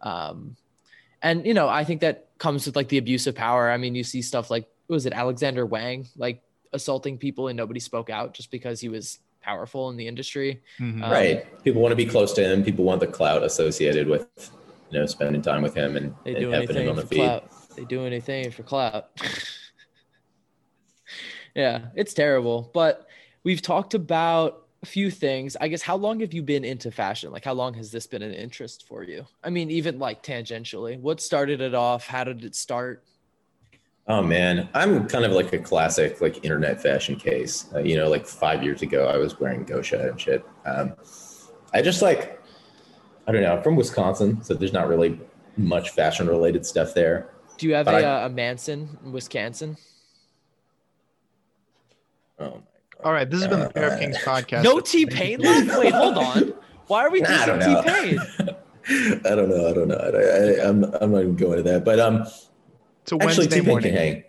Um 0.00 0.56
and 1.22 1.46
you 1.46 1.54
know 1.54 1.68
i 1.68 1.84
think 1.84 2.00
that 2.00 2.28
comes 2.38 2.66
with 2.66 2.76
like 2.76 2.88
the 2.88 2.98
abuse 2.98 3.26
of 3.26 3.34
power 3.34 3.70
i 3.70 3.76
mean 3.76 3.94
you 3.94 4.04
see 4.04 4.22
stuff 4.22 4.50
like 4.50 4.68
was 4.88 5.06
it 5.06 5.12
alexander 5.12 5.66
wang 5.66 6.06
like 6.16 6.42
assaulting 6.72 7.16
people 7.16 7.48
and 7.48 7.56
nobody 7.56 7.80
spoke 7.80 8.10
out 8.10 8.34
just 8.34 8.50
because 8.50 8.80
he 8.80 8.88
was 8.88 9.18
powerful 9.42 9.90
in 9.90 9.96
the 9.96 10.06
industry 10.06 10.60
Mhm. 10.80 11.02
Um, 11.02 11.10
right 11.10 11.62
people 11.64 11.80
want 11.80 11.92
to 11.92 11.96
be 11.96 12.06
close 12.06 12.32
to 12.34 12.44
him 12.44 12.64
people 12.64 12.84
want 12.84 13.00
the 13.00 13.06
clout 13.06 13.42
associated 13.42 14.08
with 14.08 14.50
you 14.90 14.98
know 14.98 15.06
spending 15.06 15.42
time 15.42 15.62
with 15.62 15.74
him 15.74 15.96
and, 15.96 16.14
they 16.24 16.32
and 16.32 16.40
do 16.40 16.48
him 16.48 16.54
anything 16.54 16.88
on 16.88 16.96
the 16.96 17.02
for 17.02 17.08
feed 17.08 17.16
clout 17.16 17.50
they 17.76 17.84
do 17.84 18.04
anything 18.04 18.50
for 18.50 18.62
clout 18.62 19.10
yeah 21.54 21.86
it's 21.94 22.14
terrible 22.14 22.70
but 22.72 23.06
we've 23.44 23.62
talked 23.62 23.94
about 23.94 24.66
a 24.82 24.86
few 24.86 25.10
things. 25.10 25.56
I 25.60 25.68
guess 25.68 25.82
how 25.82 25.96
long 25.96 26.20
have 26.20 26.32
you 26.32 26.42
been 26.42 26.64
into 26.64 26.90
fashion? 26.90 27.32
Like 27.32 27.44
how 27.44 27.54
long 27.54 27.74
has 27.74 27.90
this 27.90 28.06
been 28.06 28.22
an 28.22 28.32
interest 28.32 28.86
for 28.86 29.02
you? 29.02 29.26
I 29.42 29.50
mean, 29.50 29.70
even 29.70 29.98
like 29.98 30.22
tangentially. 30.22 31.00
What 31.00 31.20
started 31.20 31.60
it 31.60 31.74
off? 31.74 32.06
How 32.06 32.24
did 32.24 32.44
it 32.44 32.54
start? 32.54 33.02
Oh 34.08 34.22
man, 34.22 34.68
I'm 34.74 35.08
kind 35.08 35.24
of 35.24 35.32
like 35.32 35.52
a 35.52 35.58
classic 35.58 36.20
like 36.20 36.44
internet 36.44 36.80
fashion 36.80 37.16
case. 37.16 37.66
Uh, 37.74 37.80
you 37.80 37.96
know, 37.96 38.08
like 38.08 38.26
five 38.26 38.62
years 38.62 38.82
ago, 38.82 39.08
I 39.08 39.16
was 39.16 39.40
wearing 39.40 39.64
Gosha 39.64 40.10
and 40.10 40.20
shit. 40.20 40.44
Um, 40.64 40.94
I 41.74 41.82
just 41.82 42.02
like, 42.02 42.35
I 43.26 43.32
don't 43.32 43.42
know. 43.42 43.56
I'm 43.56 43.62
from 43.62 43.76
Wisconsin, 43.76 44.42
so 44.42 44.54
there's 44.54 44.72
not 44.72 44.88
really 44.88 45.20
much 45.56 45.90
fashion 45.90 46.26
related 46.28 46.64
stuff 46.64 46.94
there. 46.94 47.30
Do 47.58 47.66
you 47.66 47.74
have 47.74 47.86
But 47.86 48.02
a, 48.02 48.06
I- 48.06 48.22
uh, 48.22 48.26
a 48.26 48.28
Manson 48.28 48.98
in 49.04 49.12
Wisconsin? 49.12 49.76
Oh 52.38 52.44
my 52.44 52.50
god. 52.50 52.62
All 53.04 53.12
right, 53.12 53.28
this 53.28 53.40
has 53.40 53.48
been 53.48 53.60
the 53.60 53.70
Pair 53.70 53.92
of 53.92 53.98
Kings 54.00 54.16
podcast. 54.24 54.62
No 54.64 54.80
T 54.80 55.06
Pain 55.06 55.40
left? 55.40 55.78
Wait, 55.78 55.92
hold 55.92 56.18
on. 56.18 56.52
Why 56.86 57.02
are 57.04 57.10
we 57.10 57.20
Nah, 57.20 57.28
dissing. 57.28 57.82
T 57.84 57.90
Pain? 57.90 59.20
I 59.26 59.34
don't 59.34 59.48
know. 59.48 59.68
I 59.68 59.72
don't 59.72 59.88
know. 59.88 59.96
I, 59.96 60.62
I, 60.64 60.68
I'm 60.68 60.84
I'm 60.84 61.10
not 61.12 61.22
even 61.22 61.36
going 61.36 61.56
to 61.56 61.62
that. 61.64 61.84
But 61.84 61.98
um, 61.98 62.22
It's 62.22 63.12
a 63.12 63.14
actually, 63.16 63.26
Wednesday 63.26 63.46
T-Pain 63.56 63.64
morning. 63.68 63.92
can 63.92 63.98
hang. 64.00 64.24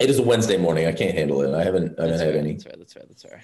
It 0.00 0.10
is 0.10 0.18
a 0.18 0.22
Wednesday 0.22 0.56
morning. 0.56 0.86
I 0.86 0.92
can't 0.92 1.14
handle 1.16 1.42
it. 1.42 1.54
I 1.54 1.62
haven't. 1.62 1.92
I 1.98 2.02
don't 2.02 2.08
That's 2.10 2.22
had 2.22 2.32
fair, 2.32 2.40
any. 2.40 2.52
That's 2.54 2.64
fair. 2.64 2.74
That's 2.76 2.92
fair. 2.92 3.02
That's 3.08 3.22
fair. 3.22 3.42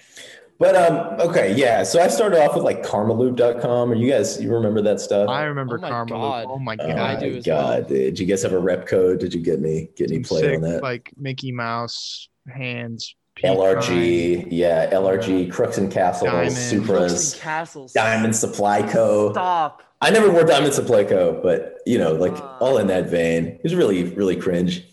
But 0.61 0.75
um, 0.75 1.19
okay, 1.19 1.55
yeah. 1.55 1.81
So 1.81 1.99
I 1.99 2.07
started 2.07 2.39
off 2.39 2.53
with 2.53 2.63
like 2.63 2.83
karmaloop.com. 2.83 3.91
Or 3.91 3.95
you 3.95 4.11
guys, 4.11 4.39
you 4.39 4.53
remember 4.53 4.79
that 4.83 4.99
stuff? 5.01 5.27
I 5.27 5.43
remember 5.45 5.79
Oh 5.83 5.87
Karma. 5.89 6.11
God. 6.11 6.45
Oh 6.47 6.59
my 6.59 6.75
Oh 6.79 6.87
god. 6.87 6.97
I 6.99 7.13
my 7.15 7.19
do 7.19 7.35
as 7.37 7.43
god! 7.45 7.79
well. 7.79 7.89
Did 7.89 8.19
you 8.19 8.27
guys 8.27 8.43
have 8.43 8.53
a 8.53 8.59
rep 8.59 8.85
code? 8.87 9.19
Did 9.19 9.33
you 9.33 9.41
get 9.41 9.57
any 9.59 9.89
get 9.95 10.11
any 10.11 10.21
Some 10.23 10.37
play 10.37 10.41
sick, 10.41 10.55
on 10.57 10.61
that? 10.61 10.83
Like 10.83 11.11
Mickey 11.17 11.51
Mouse 11.51 12.29
hands. 12.47 13.15
pecan. 13.35 13.55
LRG, 13.57 14.47
yeah, 14.51 14.87
LRG, 14.91 15.51
Crooks 15.51 15.79
and 15.79 15.91
Castles, 15.91 16.29
Diamond. 16.29 16.55
Supras, 16.55 17.39
Castles. 17.39 17.91
Diamond 17.93 18.35
Supply 18.35 18.83
Co. 18.87 19.31
Stop. 19.31 19.81
I 19.99 20.11
never 20.11 20.29
wore 20.29 20.43
Diamond 20.43 20.73
Supply 20.75 21.03
Co. 21.05 21.39
But 21.41 21.77
you 21.87 21.97
know, 21.97 22.13
like 22.13 22.33
Ah. 22.35 22.57
all 22.59 22.77
in 22.77 22.85
that 22.85 23.09
vein. 23.09 23.45
It 23.47 23.63
was 23.63 23.73
really 23.73 24.03
really 24.03 24.35
cringe. 24.35 24.85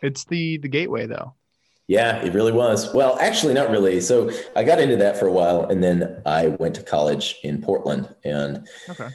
It's 0.00 0.24
the 0.26 0.58
the 0.58 0.68
gateway 0.68 1.06
though. 1.06 1.34
Yeah, 1.86 2.24
it 2.24 2.32
really 2.32 2.52
was. 2.52 2.94
Well, 2.94 3.18
actually, 3.18 3.52
not 3.52 3.68
really. 3.70 4.00
So 4.00 4.30
I 4.56 4.64
got 4.64 4.80
into 4.80 4.96
that 4.96 5.18
for 5.18 5.26
a 5.26 5.32
while, 5.32 5.66
and 5.66 5.84
then 5.84 6.22
I 6.24 6.48
went 6.48 6.74
to 6.76 6.82
college 6.82 7.36
in 7.42 7.60
Portland, 7.60 8.14
and 8.24 8.66
Okay. 8.88 9.08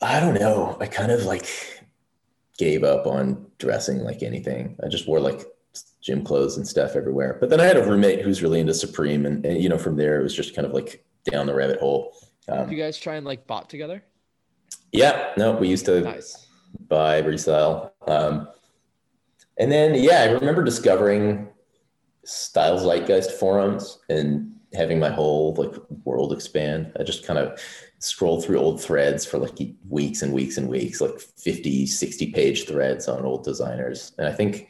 I 0.00 0.18
don't 0.18 0.34
know. 0.40 0.78
I 0.80 0.86
kind 0.86 1.12
of 1.12 1.24
like 1.24 1.46
gave 2.56 2.84
up 2.84 3.06
on 3.06 3.46
dressing 3.58 3.98
like 3.98 4.22
anything. 4.22 4.76
I 4.82 4.88
just 4.88 5.06
wore 5.06 5.20
like 5.20 5.42
gym 6.00 6.24
clothes 6.24 6.56
and 6.56 6.66
stuff 6.66 6.96
everywhere. 6.96 7.36
But 7.38 7.50
then 7.50 7.60
I 7.60 7.64
had 7.64 7.76
a 7.76 7.84
roommate 7.84 8.22
who's 8.22 8.42
really 8.42 8.60
into 8.60 8.72
Supreme, 8.72 9.26
and, 9.26 9.44
and 9.44 9.62
you 9.62 9.68
know, 9.68 9.76
from 9.78 9.96
there 9.96 10.18
it 10.18 10.22
was 10.22 10.34
just 10.34 10.54
kind 10.56 10.66
of 10.66 10.72
like 10.72 11.04
down 11.30 11.46
the 11.46 11.54
rabbit 11.54 11.80
hole. 11.80 12.14
Do 12.48 12.54
Um, 12.54 12.70
you 12.72 12.78
guys 12.78 12.96
try 12.96 13.16
and 13.16 13.26
like 13.26 13.46
bot 13.46 13.68
together? 13.68 14.02
yeah, 14.92 15.32
no, 15.36 15.52
we 15.52 15.68
used 15.68 15.84
to 15.84 16.00
Nice. 16.00 16.46
buy 16.88 17.18
resell. 17.18 17.94
Um, 18.08 18.48
and 19.58 19.70
then, 19.70 19.94
yeah, 20.02 20.22
I 20.22 20.30
remember 20.32 20.64
discovering 20.64 21.48
Style 22.24 22.78
Zeitgeist 22.78 23.32
forums 23.32 23.98
and 24.08 24.52
having 24.74 25.00
my 25.00 25.10
whole 25.10 25.54
like 25.54 25.74
world 26.04 26.32
expand. 26.32 26.92
I 26.98 27.02
just 27.02 27.26
kind 27.26 27.38
of 27.38 27.60
scrolled 27.98 28.44
through 28.44 28.58
old 28.58 28.80
threads 28.80 29.26
for 29.26 29.38
like 29.38 29.58
weeks 29.88 30.22
and 30.22 30.32
weeks 30.32 30.56
and 30.56 30.68
weeks, 30.68 31.00
like 31.00 31.20
50, 31.20 31.86
60 31.86 32.32
page 32.32 32.66
threads 32.66 33.08
on 33.08 33.24
old 33.24 33.44
designers. 33.44 34.12
And 34.18 34.26
I 34.26 34.32
think 34.32 34.68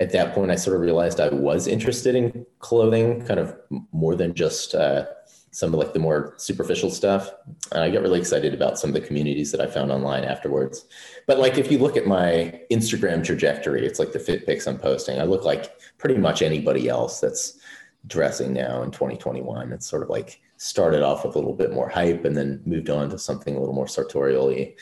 at 0.00 0.12
that 0.12 0.34
point, 0.34 0.50
I 0.50 0.54
sort 0.54 0.76
of 0.76 0.82
realized 0.82 1.20
I 1.20 1.28
was 1.28 1.66
interested 1.66 2.14
in 2.14 2.46
clothing 2.58 3.24
kind 3.26 3.38
of 3.38 3.54
more 3.92 4.14
than 4.16 4.34
just 4.34 4.74
uh, 4.74 5.04
some 5.52 5.72
of 5.74 5.80
like 5.80 5.92
the 5.92 5.98
more 5.98 6.34
superficial 6.36 6.90
stuff. 6.90 7.30
And 7.72 7.82
I 7.82 7.90
got 7.90 8.02
really 8.02 8.20
excited 8.20 8.54
about 8.54 8.78
some 8.78 8.90
of 8.90 8.94
the 8.94 9.06
communities 9.06 9.50
that 9.52 9.60
I 9.60 9.66
found 9.66 9.90
online 9.90 10.24
afterwards. 10.24 10.86
But 11.26 11.38
like 11.38 11.58
if 11.58 11.72
you 11.72 11.78
look 11.78 11.96
at 11.96 12.06
my 12.06 12.60
Instagram 12.70 13.24
trajectory, 13.24 13.84
it's 13.84 13.98
like 13.98 14.12
the 14.12 14.20
fit 14.20 14.46
pics 14.46 14.66
I'm 14.66 14.78
posting. 14.78 15.20
I 15.20 15.24
look 15.24 15.44
like 15.44 15.80
pretty 15.98 16.16
much 16.16 16.42
anybody 16.42 16.88
else 16.88 17.20
that's 17.20 17.58
dressing 18.06 18.52
now 18.52 18.82
in 18.82 18.90
2021. 18.92 19.72
It's 19.72 19.86
sort 19.86 20.02
of 20.02 20.08
like 20.08 20.40
started 20.56 21.02
off 21.02 21.24
with 21.24 21.34
a 21.34 21.38
little 21.38 21.54
bit 21.54 21.72
more 21.72 21.88
hype 21.88 22.24
and 22.24 22.36
then 22.36 22.62
moved 22.64 22.88
on 22.88 23.10
to 23.10 23.18
something 23.18 23.56
a 23.56 23.58
little 23.58 23.74
more 23.74 23.88
sartorially 23.88 24.76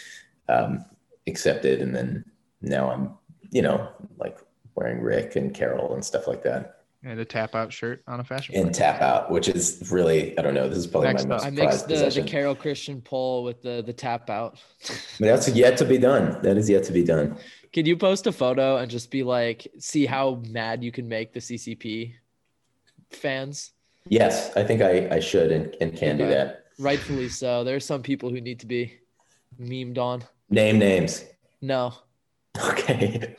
um, 0.48 0.84
accepted. 1.26 1.80
And 1.80 1.94
then 1.94 2.24
now 2.60 2.90
I'm, 2.90 3.14
you 3.50 3.62
know, 3.62 3.88
like 4.18 4.38
wearing 4.74 5.00
Rick 5.00 5.36
and 5.36 5.54
Carol 5.54 5.94
and 5.94 6.04
stuff 6.04 6.26
like 6.26 6.42
that. 6.42 6.77
And 7.04 7.20
a 7.20 7.24
tap 7.24 7.54
out 7.54 7.72
shirt 7.72 8.02
on 8.08 8.18
a 8.18 8.24
fashion. 8.24 8.56
And 8.56 8.74
tap 8.74 9.00
out, 9.00 9.30
which 9.30 9.48
is 9.48 9.88
really, 9.92 10.36
I 10.36 10.42
don't 10.42 10.54
know, 10.54 10.68
this 10.68 10.78
is 10.78 10.86
probably 10.88 11.10
Next 11.10 11.26
my 11.26 11.36
up. 11.36 11.42
most 11.42 11.46
I 11.46 11.50
mixed 11.50 11.88
the, 11.88 12.10
the. 12.22 12.22
Carol 12.28 12.56
Christian 12.56 13.00
Poell 13.00 13.44
with 13.44 13.62
the 13.62 13.82
the 13.86 13.92
tap 13.92 14.28
out. 14.28 14.58
But 15.20 15.26
that's 15.26 15.48
yet 15.48 15.76
to 15.78 15.84
be 15.84 15.96
done. 15.96 16.42
That 16.42 16.56
is 16.56 16.68
yet 16.68 16.82
to 16.84 16.92
be 16.92 17.04
done. 17.04 17.38
Can 17.72 17.86
you 17.86 17.96
post 17.96 18.26
a 18.26 18.32
photo 18.32 18.78
and 18.78 18.90
just 18.90 19.10
be 19.10 19.22
like, 19.22 19.68
see 19.78 20.06
how 20.06 20.42
mad 20.48 20.82
you 20.82 20.90
can 20.90 21.06
make 21.06 21.32
the 21.32 21.40
CCP 21.40 22.14
fans? 23.10 23.72
Yes, 24.08 24.56
I 24.56 24.64
think 24.64 24.82
I, 24.82 25.08
I 25.16 25.20
should 25.20 25.52
and, 25.52 25.76
and 25.80 25.96
can 25.96 26.16
do 26.16 26.26
that. 26.26 26.64
Rightfully 26.78 27.28
so. 27.28 27.62
There 27.62 27.76
are 27.76 27.80
some 27.80 28.02
people 28.02 28.30
who 28.30 28.40
need 28.40 28.58
to 28.60 28.66
be 28.66 28.94
memed 29.60 29.98
on. 29.98 30.24
Name 30.50 30.78
names. 30.78 31.24
No. 31.60 31.94
Okay. 32.70 33.36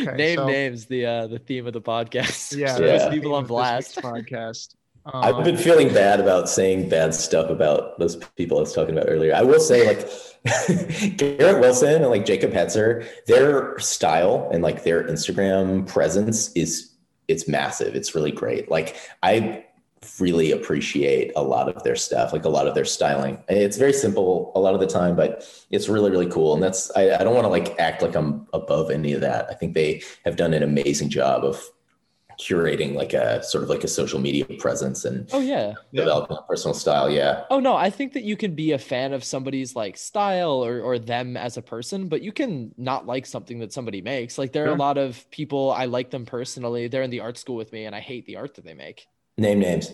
Okay, 0.00 0.16
Name 0.16 0.36
so- 0.38 0.46
names 0.46 0.86
the 0.86 1.06
uh 1.06 1.26
the 1.26 1.38
theme 1.38 1.66
of 1.66 1.72
the 1.72 1.80
podcast. 1.82 2.56
Yeah, 2.56 2.76
Put 2.76 2.86
that's 2.86 3.14
people 3.14 3.34
on 3.34 3.46
blast. 3.46 3.96
Podcast. 4.00 4.74
I've 5.04 5.34
Um, 5.34 5.42
been 5.44 5.56
feeling 5.56 5.92
bad 5.92 6.20
about 6.20 6.48
saying 6.48 6.88
bad 6.88 7.12
stuff 7.12 7.50
about 7.50 7.98
those 7.98 8.14
people 8.36 8.58
I 8.58 8.60
was 8.60 8.72
talking 8.72 8.96
about 8.96 9.08
earlier. 9.10 9.34
I 9.34 9.42
will 9.42 9.58
say, 9.58 9.84
like 9.84 10.08
Garrett 11.16 11.60
Wilson 11.60 12.02
and 12.02 12.08
like 12.10 12.24
Jacob 12.24 12.52
Hetzer, 12.52 13.04
their 13.26 13.76
style 13.80 14.48
and 14.52 14.62
like 14.62 14.84
their 14.84 15.02
Instagram 15.04 15.86
presence 15.88 16.52
is 16.52 16.92
it's 17.28 17.48
massive. 17.48 17.94
It's 17.96 18.14
really 18.14 18.30
great. 18.30 18.70
Like 18.70 18.96
I 19.22 19.64
really 20.18 20.52
appreciate 20.52 21.32
a 21.36 21.42
lot 21.42 21.68
of 21.68 21.82
their 21.82 21.96
stuff, 21.96 22.32
like 22.32 22.44
a 22.44 22.48
lot 22.48 22.66
of 22.66 22.74
their 22.74 22.84
styling. 22.84 23.38
It's 23.48 23.76
very 23.76 23.92
simple 23.92 24.52
a 24.54 24.60
lot 24.60 24.74
of 24.74 24.80
the 24.80 24.86
time, 24.86 25.16
but 25.16 25.46
it's 25.70 25.88
really, 25.88 26.10
really 26.10 26.28
cool. 26.28 26.54
And 26.54 26.62
that's 26.62 26.90
I, 26.96 27.14
I 27.14 27.18
don't 27.24 27.34
want 27.34 27.44
to 27.44 27.48
like 27.48 27.78
act 27.78 28.02
like 28.02 28.14
I'm 28.14 28.46
above 28.52 28.90
any 28.90 29.12
of 29.12 29.20
that. 29.22 29.48
I 29.50 29.54
think 29.54 29.74
they 29.74 30.02
have 30.24 30.36
done 30.36 30.54
an 30.54 30.62
amazing 30.62 31.08
job 31.10 31.44
of 31.44 31.62
curating 32.40 32.94
like 32.94 33.12
a 33.12 33.42
sort 33.44 33.64
of 33.64 33.70
like 33.70 33.84
a 33.84 33.88
social 33.88 34.20
media 34.20 34.44
presence 34.58 35.04
and 35.04 35.30
Oh 35.32 35.40
yeah. 35.40 35.74
Developing 35.92 36.36
a 36.38 36.42
personal 36.42 36.74
style. 36.74 37.10
Yeah. 37.10 37.44
Oh 37.50 37.60
no, 37.60 37.76
I 37.76 37.90
think 37.90 38.14
that 38.14 38.22
you 38.24 38.36
can 38.36 38.54
be 38.54 38.72
a 38.72 38.78
fan 38.78 39.12
of 39.12 39.22
somebody's 39.22 39.76
like 39.76 39.96
style 39.98 40.64
or 40.64 40.80
or 40.80 40.98
them 40.98 41.36
as 41.36 41.56
a 41.58 41.62
person, 41.62 42.08
but 42.08 42.22
you 42.22 42.32
can 42.32 42.74
not 42.78 43.06
like 43.06 43.26
something 43.26 43.58
that 43.58 43.72
somebody 43.74 44.00
makes. 44.00 44.38
Like 44.38 44.52
there 44.52 44.64
are 44.64 44.68
Sure. 44.68 44.74
a 44.74 44.74
lot 44.74 44.96
of 44.96 45.30
people 45.30 45.70
I 45.70 45.84
like 45.84 46.10
them 46.10 46.24
personally. 46.24 46.88
They're 46.88 47.02
in 47.02 47.10
the 47.10 47.20
art 47.20 47.36
school 47.38 47.56
with 47.56 47.72
me 47.72 47.84
and 47.84 47.94
I 47.94 48.00
hate 48.00 48.24
the 48.26 48.36
art 48.36 48.54
that 48.54 48.64
they 48.64 48.74
make. 48.74 49.06
Name 49.38 49.60
names. 49.60 49.92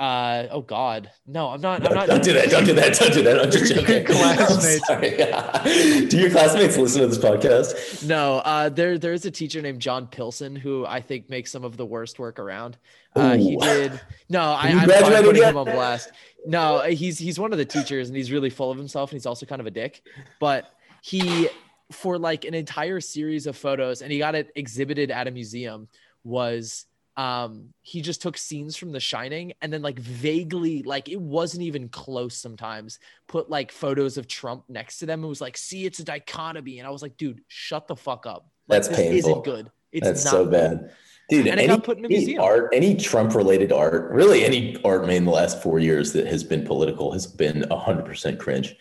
Uh 0.00 0.46
oh 0.50 0.62
god. 0.62 1.10
No, 1.26 1.48
I'm 1.48 1.60
not 1.60 1.86
I'm 1.86 1.92
Don't, 1.92 2.08
don't 2.08 2.24
do 2.24 2.32
that. 2.32 2.48
Don't 2.48 2.64
do 2.64 2.72
that. 2.72 2.94
Don't 2.98 3.12
do 3.12 3.22
that. 3.22 3.38
I'm 3.38 3.50
just 3.50 3.74
joking. 3.74 4.04
classmates. 4.06 4.88
Do 6.10 6.18
your 6.18 6.30
classmates 6.30 6.78
listen 6.78 7.02
to 7.02 7.06
this 7.06 7.18
podcast? 7.18 8.08
No, 8.08 8.38
uh, 8.38 8.70
there 8.70 8.96
there's 8.96 9.26
a 9.26 9.30
teacher 9.30 9.60
named 9.60 9.78
John 9.80 10.06
Pilson 10.06 10.56
who 10.56 10.86
I 10.86 11.02
think 11.02 11.28
makes 11.28 11.52
some 11.52 11.64
of 11.64 11.76
the 11.76 11.84
worst 11.84 12.18
work 12.18 12.38
around. 12.38 12.78
Uh, 13.14 13.36
he 13.36 13.56
did 13.58 14.00
no, 14.30 14.40
I, 14.40 14.68
I'm 14.68 14.88
putting 14.88 15.36
yet? 15.36 15.50
him 15.50 15.58
on 15.58 15.66
blast. 15.66 16.12
No, 16.46 16.80
he's 16.80 17.18
he's 17.18 17.38
one 17.38 17.52
of 17.52 17.58
the 17.58 17.66
teachers 17.66 18.08
and 18.08 18.16
he's 18.16 18.32
really 18.32 18.48
full 18.48 18.70
of 18.70 18.78
himself 18.78 19.10
and 19.10 19.16
he's 19.16 19.26
also 19.26 19.44
kind 19.44 19.60
of 19.60 19.66
a 19.66 19.70
dick. 19.70 20.02
But 20.38 20.72
he 21.02 21.50
for 21.92 22.18
like 22.18 22.46
an 22.46 22.54
entire 22.54 23.00
series 23.00 23.46
of 23.46 23.54
photos 23.54 24.00
and 24.00 24.10
he 24.10 24.18
got 24.18 24.34
it 24.34 24.50
exhibited 24.54 25.10
at 25.10 25.28
a 25.28 25.30
museum 25.30 25.88
was 26.24 26.86
um 27.20 27.52
he 27.82 28.00
just 28.00 28.22
took 28.22 28.36
scenes 28.38 28.76
from 28.76 28.92
the 28.92 29.00
shining 29.00 29.52
and 29.60 29.70
then 29.72 29.82
like 29.82 29.98
vaguely 29.98 30.82
like 30.84 31.08
it 31.08 31.20
wasn't 31.20 31.62
even 31.62 31.88
close 31.88 32.34
sometimes 32.36 32.98
put 33.26 33.50
like 33.50 33.70
photos 33.72 34.16
of 34.16 34.24
trump 34.26 34.62
next 34.68 34.98
to 35.00 35.06
them 35.06 35.20
and 35.20 35.28
was 35.28 35.40
like 35.40 35.56
see 35.56 35.84
it's 35.88 35.98
a 35.98 36.04
dichotomy 36.04 36.78
and 36.78 36.86
i 36.88 36.90
was 36.90 37.02
like 37.02 37.16
dude 37.16 37.40
shut 37.48 37.86
the 37.88 37.96
fuck 37.96 38.24
up 38.26 38.42
like, 38.68 38.76
That's 38.82 38.88
this 38.88 38.96
painful. 38.96 39.18
isn't 39.30 39.44
good 39.44 39.70
it's 39.92 40.06
That's 40.06 40.22
so 40.22 40.44
good. 40.44 40.52
bad. 40.52 40.92
Dude, 41.28 41.46
And 41.48 41.58
any, 41.60 41.66
got 41.68 41.84
put 41.84 41.98
in 41.98 42.04
a 42.04 42.08
any 42.08 42.16
museum. 42.18 42.42
art, 42.42 42.70
any 42.72 42.94
Trump 42.96 43.34
related 43.34 43.72
art, 43.72 44.10
really 44.12 44.44
any 44.44 44.76
art 44.84 45.06
made 45.06 45.16
in 45.16 45.24
the 45.24 45.30
last 45.32 45.62
four 45.62 45.78
years 45.78 46.12
that 46.12 46.26
has 46.26 46.42
been 46.44 46.64
political 46.64 47.12
has 47.12 47.26
been 47.26 47.62
100% 47.70 48.38
cringe. 48.38 48.76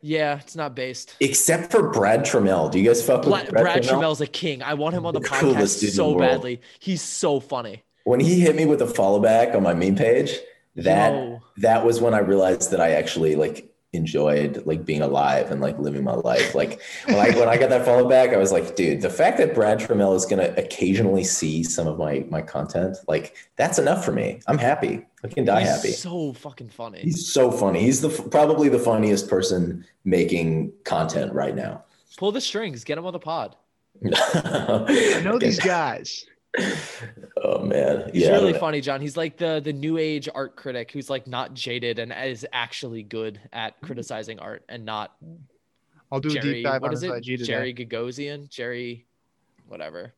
Yeah 0.00 0.38
it's 0.38 0.56
not 0.56 0.74
based 0.74 1.16
Except 1.20 1.70
for 1.70 1.90
Brad 1.90 2.20
Troemel. 2.20 2.70
Do 2.70 2.78
you 2.78 2.86
guys 2.86 3.04
fuck 3.04 3.20
with 3.20 3.30
Brad, 3.30 3.50
Brad, 3.50 3.62
Brad 3.62 3.82
Troemel? 3.82 4.02
Troemel's 4.02 4.20
a 4.20 4.26
king. 4.26 4.62
I 4.62 4.74
want 4.74 4.94
him 4.94 5.06
on 5.06 5.14
the, 5.14 5.20
The 5.20 5.28
podcast 5.28 5.92
so 5.92 6.12
the 6.12 6.18
badly. 6.18 6.60
He's 6.78 7.02
so 7.02 7.40
funny. 7.40 7.82
When 8.04 8.20
he 8.20 8.40
hit 8.40 8.56
me 8.56 8.64
with 8.64 8.80
a 8.80 8.86
follow 8.86 9.20
back 9.20 9.54
on 9.54 9.62
my 9.62 9.74
meme 9.74 9.96
page, 9.96 10.38
that 10.76 11.12
Yo. 11.12 11.42
that 11.58 11.84
was 11.84 12.00
when 12.00 12.14
I 12.14 12.18
realized 12.18 12.70
that 12.70 12.80
I 12.80 12.90
actually 12.90 13.34
like 13.34 13.68
enjoyed 13.92 14.62
like 14.66 14.84
being 14.84 15.02
alive 15.02 15.50
and 15.50 15.60
like 15.60 15.78
living 15.78 16.04
my 16.04 16.14
life. 16.14 16.54
Like 16.54 16.80
when 17.06 17.16
I 17.16 17.30
when 17.30 17.48
I 17.48 17.56
got 17.56 17.70
that 17.70 17.84
follow 17.84 18.08
back, 18.08 18.30
I 18.30 18.36
was 18.36 18.52
like, 18.52 18.76
dude, 18.76 19.00
the 19.00 19.10
fact 19.10 19.38
that 19.38 19.54
Brad 19.54 19.80
Troemel 19.80 20.14
is 20.14 20.26
gonna 20.26 20.54
occasionally 20.56 21.24
see 21.24 21.62
some 21.64 21.86
of 21.86 21.98
my 21.98 22.24
my 22.30 22.42
content, 22.42 22.96
like 23.08 23.34
that's 23.56 23.78
enough 23.78 24.04
for 24.04 24.12
me. 24.12 24.40
I'm 24.46 24.58
happy. 24.58 25.06
I 25.24 25.28
can 25.28 25.44
die 25.44 25.60
happy. 25.60 25.88
He's 25.88 26.02
happy. 26.02 26.14
So 26.16 26.32
fucking 26.32 26.68
funny. 26.68 27.00
He's 27.00 27.32
so 27.32 27.50
funny. 27.50 27.80
He's 27.80 28.00
the 28.00 28.08
probably 28.30 28.68
the 28.68 28.78
funniest 28.78 29.28
person 29.28 29.84
making 30.04 30.72
content 30.84 31.32
right 31.32 31.54
now. 31.54 31.84
Pull 32.16 32.32
the 32.32 32.40
strings. 32.40 32.84
Get 32.84 32.98
him 32.98 33.06
on 33.06 33.12
the 33.12 33.18
pod. 33.18 33.56
I 34.04 35.20
know 35.24 35.38
these 35.38 35.60
guys. 35.60 36.24
Oh 37.44 37.60
man, 37.64 38.10
He's 38.12 38.22
yeah. 38.24 38.30
Really 38.30 38.54
funny, 38.54 38.80
John. 38.80 39.00
He's 39.00 39.16
like 39.16 39.36
the 39.36 39.60
the 39.62 39.72
new 39.72 39.96
age 39.98 40.28
art 40.34 40.56
critic 40.56 40.90
who's 40.90 41.08
like 41.08 41.26
not 41.26 41.54
jaded 41.54 41.98
and 42.00 42.12
is 42.12 42.44
actually 42.52 43.02
good 43.02 43.38
at 43.52 43.80
criticizing 43.80 44.38
art 44.40 44.64
and 44.68 44.84
not 44.84 45.14
I'll 46.10 46.20
do 46.20 46.30
a 46.36 46.40
deep 46.40 46.64
dive 46.64 46.82
What 46.82 46.88
on 46.88 46.94
is 46.94 47.02
his 47.02 47.12
it? 47.12 47.16
IG 47.18 47.24
today. 47.24 47.44
Jerry 47.44 47.74
Gagosian. 47.74 48.48
Jerry, 48.48 49.06
whatever. 49.68 50.14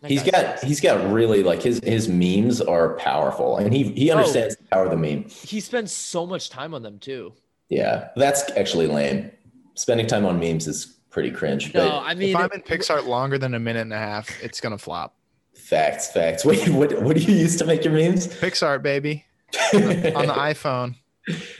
That 0.00 0.10
He's 0.10 0.22
guy's 0.22 0.30
got 0.30 0.64
he's 0.64 0.80
got 0.80 1.10
really 1.12 1.42
like 1.42 1.60
his 1.62 1.80
his 1.82 2.08
memes 2.08 2.60
are 2.60 2.94
powerful, 2.94 3.56
and 3.58 3.72
he 3.74 3.84
he 3.92 4.10
Oh. 4.10 4.16
understands 4.16 4.56
the 4.56 4.64
power 4.64 4.84
of 4.84 4.90
the 4.90 4.96
meme. 4.96 5.24
He 5.28 5.60
spends 5.60 5.92
so 5.92 6.24
much 6.26 6.50
time 6.50 6.72
on 6.74 6.82
them 6.82 6.98
too. 6.98 7.32
Yeah, 7.68 8.08
that's 8.16 8.50
actually 8.56 8.86
lame. 8.86 9.30
Spending 9.74 10.06
time 10.06 10.24
on 10.24 10.38
memes 10.38 10.66
is 10.68 10.86
pretty 11.10 11.30
cringe. 11.30 11.74
No, 11.74 11.88
but 11.88 11.98
I 12.04 12.14
mean 12.14 12.30
if 12.30 12.36
I'm 12.36 12.50
in 12.54 12.62
PicsArt 12.62 13.06
longer 13.06 13.38
than 13.38 13.54
a 13.54 13.58
minute 13.58 13.80
and 13.82 13.92
a 13.92 13.98
half, 13.98 14.28
it's 14.42 14.60
gonna 14.60 14.78
flop. 14.78 15.14
facts, 15.54 16.10
facts. 16.12 16.44
Wait, 16.46 16.68
what 16.68 17.02
what 17.02 17.16
do 17.16 17.22
you 17.22 17.34
use 17.34 17.56
to 17.56 17.64
make 17.66 17.82
your 17.84 17.92
memes? 17.92 18.28
PicsArt, 18.28 18.82
baby, 18.82 19.24
on 19.74 19.80
the 20.26 20.34
iPhone. 20.36 20.94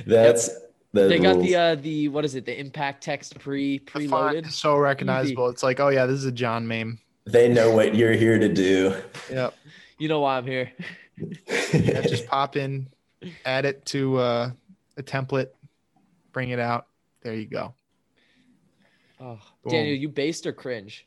that's 0.07 0.49
the 0.93 1.09
they 1.09 1.18
got 1.18 1.36
rules. 1.36 1.47
the 1.47 1.57
uh 1.57 1.74
the 1.74 2.09
what 2.09 2.24
is 2.24 2.34
it? 2.34 2.47
The 2.47 2.59
impact 2.59 3.03
text 3.05 3.39
pre 3.39 3.78
The 3.78 4.09
font 4.09 4.36
preloaded. 4.36 4.47
is 4.49 4.55
so 4.55 4.76
recognizable. 4.76 5.49
It's 5.49 5.62
like, 5.62 5.80
oh 5.80 5.89
yeah, 5.89 6.07
this 6.07 6.18
is 6.18 6.24
a 6.24 6.32
John 6.32 6.66
meme. 6.66 6.99
They 7.33 7.49
know 7.49 7.70
what 7.70 7.95
you're 7.95 8.12
here 8.12 8.39
to 8.39 8.49
do. 8.49 8.95
Yep. 9.31 9.55
You 9.99 10.09
know 10.09 10.20
why 10.20 10.37
I'm 10.39 10.47
here. 10.47 10.72
Yeah, 11.72 12.01
just 12.03 12.26
pop 12.29 12.55
in, 12.57 12.87
add 13.45 13.64
it 13.64 13.85
to 13.87 14.18
uh, 14.18 14.51
a 14.97 15.03
template, 15.03 15.49
bring 16.33 16.51
it 16.51 16.61
out. 16.61 16.87
There 17.22 17.35
you 17.35 17.47
go. 17.47 17.74
Oh, 19.20 19.41
Boom. 19.64 19.72
Daniel, 19.72 19.97
you 19.97 20.09
based 20.09 20.47
or 20.47 20.53
cringe? 20.53 21.07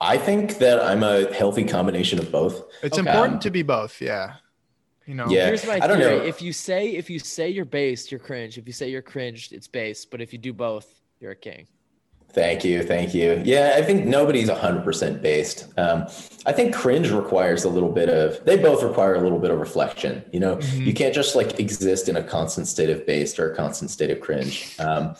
I 0.00 0.16
think 0.18 0.58
that 0.58 0.80
I'm 0.80 1.02
a 1.02 1.32
healthy 1.34 1.64
combination 1.64 2.20
of 2.20 2.30
both. 2.30 2.64
It's 2.82 2.96
Okay. 2.96 3.08
important 3.10 3.34
Um, 3.34 3.40
to 3.40 3.50
be 3.50 3.62
both. 3.62 4.00
Yeah. 4.00 4.36
You 5.06 5.14
know. 5.14 5.26
Yeah. 5.28 5.46
Here's 5.46 5.66
my 5.66 5.80
I 5.82 5.86
don't 5.88 5.98
theory. 5.98 6.18
know. 6.18 6.24
If 6.24 6.40
you 6.40 6.52
say 6.52 6.90
if 6.94 7.10
you 7.10 7.18
say 7.18 7.50
you're 7.50 7.64
based, 7.64 8.12
you're 8.12 8.20
cringe. 8.20 8.56
If 8.56 8.66
you 8.68 8.72
say 8.72 8.88
you're 8.88 9.02
cringed, 9.02 9.52
it's 9.52 9.66
based. 9.66 10.12
But 10.12 10.20
if 10.20 10.32
you 10.32 10.38
do 10.38 10.52
both, 10.52 10.86
you're 11.20 11.32
a 11.32 11.36
king. 11.36 11.66
Thank 12.32 12.64
you, 12.64 12.82
thank 12.82 13.12
you. 13.12 13.42
Yeah, 13.44 13.74
I 13.76 13.82
think 13.82 14.06
nobody's 14.06 14.48
100% 14.48 15.20
based. 15.20 15.66
Um, 15.76 16.06
I 16.46 16.52
think 16.52 16.74
cringe 16.74 17.10
requires 17.10 17.64
a 17.64 17.68
little 17.68 17.90
bit 17.92 18.08
of. 18.08 18.42
They 18.46 18.56
both 18.56 18.82
require 18.82 19.14
a 19.16 19.20
little 19.20 19.38
bit 19.38 19.50
of 19.50 19.58
reflection. 19.60 20.24
You 20.32 20.40
know, 20.40 20.56
Mhm. 20.56 20.86
you 20.86 20.94
can't 20.94 21.14
just 21.14 21.36
like 21.36 21.60
exist 21.60 22.08
in 22.08 22.16
a 22.16 22.22
constant 22.22 22.68
state 22.68 22.88
of 22.88 23.04
based 23.06 23.38
or 23.38 23.52
a 23.52 23.56
constant 23.56 23.90
state 23.90 24.10
of 24.10 24.20
cringe. 24.20 24.74
Um, 24.78 25.14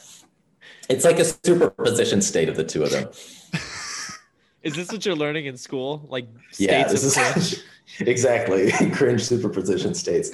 it's 0.88 1.04
like 1.04 1.18
a 1.18 1.24
superposition 1.24 2.22
state 2.22 2.48
of 2.48 2.56
the 2.56 2.64
two 2.64 2.82
of 2.82 2.90
them. 2.90 3.08
Is 4.62 4.74
this 4.74 4.90
what 4.90 5.04
you're 5.04 5.16
learning 5.16 5.46
in 5.46 5.56
school? 5.56 6.06
Like 6.08 6.26
Yeah, 6.56 6.86
states 6.88 7.02
this 7.02 7.16
of 7.16 7.22
is 7.26 7.32
cringe? 7.32 7.64
exactly 8.08 8.70
cringe 8.92 9.22
superposition 9.22 9.92
states. 9.94 10.30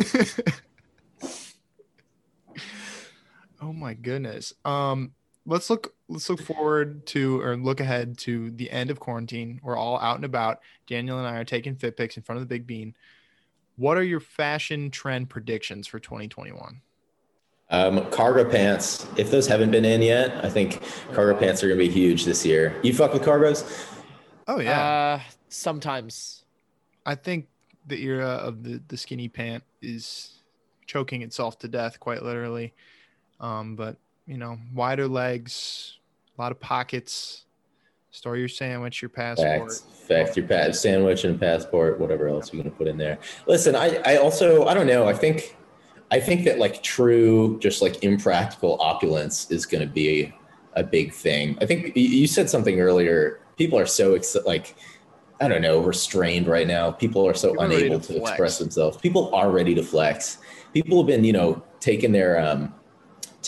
oh 3.61 3.73
my 3.73 3.95
goodness. 3.95 4.53
Um, 4.65 5.13
let's 5.49 5.71
look. 5.71 5.95
Let's 6.09 6.31
look 6.31 6.41
forward 6.41 7.07
to 7.07 7.41
or 7.41 7.57
look 7.57 7.81
ahead 7.81 8.17
to 8.19 8.51
the 8.53 8.71
end 8.71 8.91
of 8.91 9.01
quarantine. 9.01 9.61
We're 9.63 9.77
all 9.77 9.99
out 9.99 10.17
and 10.17 10.25
about. 10.25 10.61
Daniel 10.87 11.19
and 11.19 11.27
I 11.27 11.37
are 11.37 11.45
taking 11.45 11.75
fit 11.75 11.97
pics 11.97 12.17
in 12.17 12.23
front 12.23 12.41
of 12.41 12.43
the 12.43 12.55
Big 12.55 12.67
Bean. 12.67 12.95
What 13.77 13.97
are 13.97 14.03
your 14.03 14.21
fashion 14.21 14.91
trend 14.91 15.29
predictions 15.29 15.87
for 15.87 15.99
2021? 15.99 16.81
Um, 17.71 18.11
cargo 18.11 18.49
pants. 18.49 19.07
If 19.17 19.31
those 19.31 19.47
haven't 19.47 19.71
been 19.71 19.85
in 19.85 20.01
yet, 20.03 20.45
I 20.45 20.49
think 20.49 20.81
cargo 21.13 21.39
pants 21.39 21.63
are 21.63 21.69
gonna 21.69 21.79
be 21.79 21.91
huge 21.91 22.25
this 22.25 22.45
year. 22.47 22.79
You 22.83 22.95
fuck 22.95 23.13
with 23.13 23.23
cargos? 23.23 24.01
Oh 24.47 24.61
yeah. 24.61 24.81
Uh, 24.81 25.21
sometimes. 25.49 26.45
I 27.05 27.15
think 27.15 27.49
the 27.87 28.03
era 28.03 28.27
of 28.27 28.63
the, 28.63 28.83
the 28.89 28.97
skinny 28.97 29.29
pant 29.29 29.65
is 29.81 30.43
choking 30.87 31.23
itself 31.23 31.59
to 31.61 31.69
death, 31.69 31.99
quite 32.01 32.23
literally. 32.23 32.75
Um, 33.41 33.77
but 33.77 33.97
you 34.29 34.37
know, 34.37 34.59
wider 34.75 35.09
legs, 35.09 35.97
a 36.39 36.43
lot 36.43 36.53
of 36.53 36.61
pockets. 36.61 37.47
Store 38.11 38.37
your 38.37 38.49
sandwich, 38.49 39.01
your 39.01 39.09
passport. 39.09 39.71
Facts, 39.71 39.85
facts. 40.07 40.37
Your 40.37 40.47
pa- 40.47 40.73
sandwich 40.73 41.25
and 41.25 41.41
passport, 41.41 41.99
whatever 41.99 42.29
else 42.29 42.53
you're 42.53 42.63
gonna 42.63 42.75
put 42.75 42.87
in 42.89 42.99
there. 42.99 43.19
Listen, 43.47 43.75
I, 43.75 44.01
I 44.05 44.17
also, 44.17 44.67
I 44.67 44.75
don't 44.75 44.87
know. 44.87 45.07
I 45.09 45.13
think, 45.13 45.57
I 46.11 46.21
think 46.21 46.45
that 46.45 46.59
like 46.59 46.83
true, 46.83 47.59
just 47.61 47.81
like 47.81 48.03
impractical 48.03 48.77
opulence 48.81 49.51
is 49.51 49.67
gonna 49.67 49.87
be 49.87 50.33
a 50.75 50.83
big 50.83 51.13
thing. 51.13 51.57
I 51.61 51.67
think 51.67 51.97
you 51.97 52.27
said 52.27 52.51
something 52.51 52.81
earlier. 52.81 53.41
People 53.57 53.79
are 53.79 53.87
so 53.87 54.15
ex- 54.15 54.37
like, 54.47 54.75
I 55.41 55.49
don't 55.49 55.63
know, 55.63 55.81
restrained 55.81 56.49
right 56.49 56.67
now. 56.67 56.91
People 56.91 57.27
are 57.27 57.35
so 57.35 57.51
People 57.51 57.63
are 57.63 57.67
unable 57.67 58.01
to 58.01 58.15
to, 58.15 58.21
express 58.21 58.59
themselves. 58.59 58.97
People 58.97 59.35
are 59.35 59.51
ready 59.51 59.75
to 59.75 59.83
flex. 59.83 60.39
People 60.73 60.99
have 60.99 61.07
been, 61.07 61.25
you 61.25 61.33
know, 61.33 61.63
taking 61.81 62.13
their 62.13 62.41
um, 62.41 62.75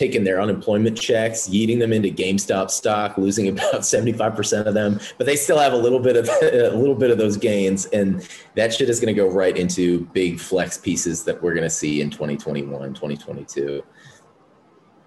taking 0.00 0.24
their 0.24 0.40
unemployment 0.40 0.98
checks, 0.98 1.46
yeeting 1.46 1.78
them 1.78 1.92
into 1.92 2.08
GameStop 2.08 2.70
stock, 2.70 3.18
losing 3.18 3.48
about 3.54 3.82
75% 3.82 4.64
of 4.64 4.72
them, 4.72 4.98
but 5.18 5.26
they 5.26 5.36
still 5.36 5.58
have 5.58 5.74
a 5.74 5.76
little 5.76 6.00
bit 6.00 6.16
of 6.16 6.28
a 6.42 6.74
little 6.74 6.94
bit 6.94 7.10
of 7.10 7.18
those 7.18 7.36
gains 7.36 7.84
and 7.86 8.26
that 8.54 8.72
shit 8.72 8.88
is 8.88 8.98
going 8.98 9.14
to 9.14 9.20
go 9.20 9.28
right 9.28 9.56
into 9.56 10.06
big 10.06 10.40
flex 10.40 10.78
pieces 10.78 11.22
that 11.24 11.40
we're 11.42 11.52
going 11.52 11.64
to 11.64 11.70
see 11.70 12.00
in 12.00 12.08
2021, 12.10 12.94
2022. 12.94 13.84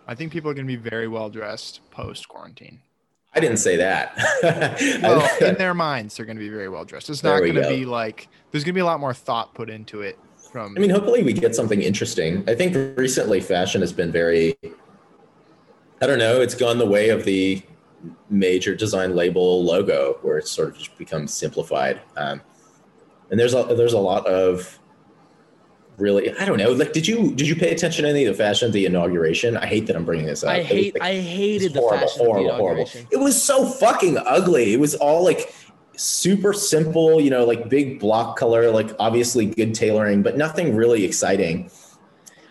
I 0.08 0.16
think 0.16 0.32
people 0.32 0.52
are 0.52 0.54
going 0.54 0.68
to 0.68 0.78
be 0.78 0.90
very 0.90 1.08
well 1.08 1.30
dressed 1.30 1.82
post 1.90 2.28
quarantine. 2.28 2.80
I 3.36 3.40
didn't 3.40 3.58
say 3.58 3.78
that. 3.78 4.16
Well, 5.02 5.28
in 5.42 5.56
their 5.56 5.74
minds, 5.74 6.16
they're 6.16 6.26
going 6.26 6.38
to 6.38 6.44
be 6.44 6.50
very 6.50 6.70
well 6.70 6.86
dressed. 6.86 7.10
It's 7.10 7.24
not 7.24 7.40
going 7.40 7.56
to 7.56 7.68
be 7.68 7.86
like 7.86 8.28
there's 8.52 8.64
going 8.64 8.74
to 8.74 8.78
be 8.78 8.82
a 8.82 8.86
lot 8.86 9.00
more 9.00 9.14
thought 9.14 9.56
put 9.56 9.70
into 9.70 10.02
it. 10.02 10.20
From 10.52 10.76
I 10.78 10.80
mean, 10.80 10.92
hopefully 10.92 11.24
we 11.24 11.34
get 11.34 11.56
something 11.56 11.82
interesting. 11.82 12.48
I 12.48 12.54
think 12.54 12.76
recently 12.96 13.42
fashion 13.42 13.82
has 13.82 13.92
been 13.92 14.12
very, 14.12 14.56
I 16.04 16.06
don't 16.06 16.20
know, 16.20 16.42
it's 16.42 16.54
gone 16.54 16.80
the 16.80 16.86
way 16.86 17.12
of 17.12 17.24
the 17.24 17.62
major 18.30 18.76
design 18.76 19.16
label 19.16 19.64
logo, 19.64 20.18
where 20.22 20.38
it's 20.38 20.52
sort 20.52 20.68
of 20.68 20.78
just 20.78 20.98
become 20.98 21.30
simplified. 21.30 22.02
Um, 22.18 22.42
and 23.32 23.40
there's 23.40 23.54
a 23.54 23.64
there's 23.64 23.94
a 23.94 24.00
lot 24.00 24.28
of 24.28 24.80
really, 25.98 26.38
I 26.38 26.44
don't 26.44 26.58
know, 26.58 26.74
like 26.74 26.92
did 26.92 27.08
you 27.08 27.34
did 27.34 27.48
you 27.48 27.56
pay 27.56 27.72
attention 27.72 28.04
to 28.04 28.10
any 28.10 28.26
of 28.26 28.36
the 28.36 28.44
fashion 28.44 28.68
at 28.68 28.74
the 28.74 28.86
inauguration? 28.86 29.56
I 29.56 29.66
hate 29.66 29.88
that 29.88 29.96
I'm 29.96 30.04
bringing 30.04 30.26
this 30.26 30.44
up. 30.44 30.50
I 30.50 30.62
hate. 30.62 30.94
like, 30.96 31.04
I 31.04 31.22
hated 31.22 31.72
the 31.72 31.80
horrible, 31.80 32.08
fashion 32.08 32.22
of 32.22 32.28
the 32.28 32.34
horrible, 32.34 32.56
horrible. 32.58 32.82
inauguration. 32.82 33.08
It 33.10 33.18
was 33.22 33.42
so 33.42 33.66
fucking 33.66 34.18
ugly. 34.18 34.74
It 34.74 34.82
was 34.82 34.96
all 34.96 35.24
like 35.24 35.56
super 35.96 36.52
simple, 36.52 37.22
you 37.22 37.30
know, 37.30 37.46
like 37.46 37.70
big 37.70 38.02
block 38.02 38.36
color, 38.38 38.72
like 38.72 38.92
obviously 39.00 39.46
good 39.46 39.74
tailoring, 39.74 40.22
but 40.22 40.36
nothing 40.36 40.76
really 40.76 41.06
exciting. 41.06 41.72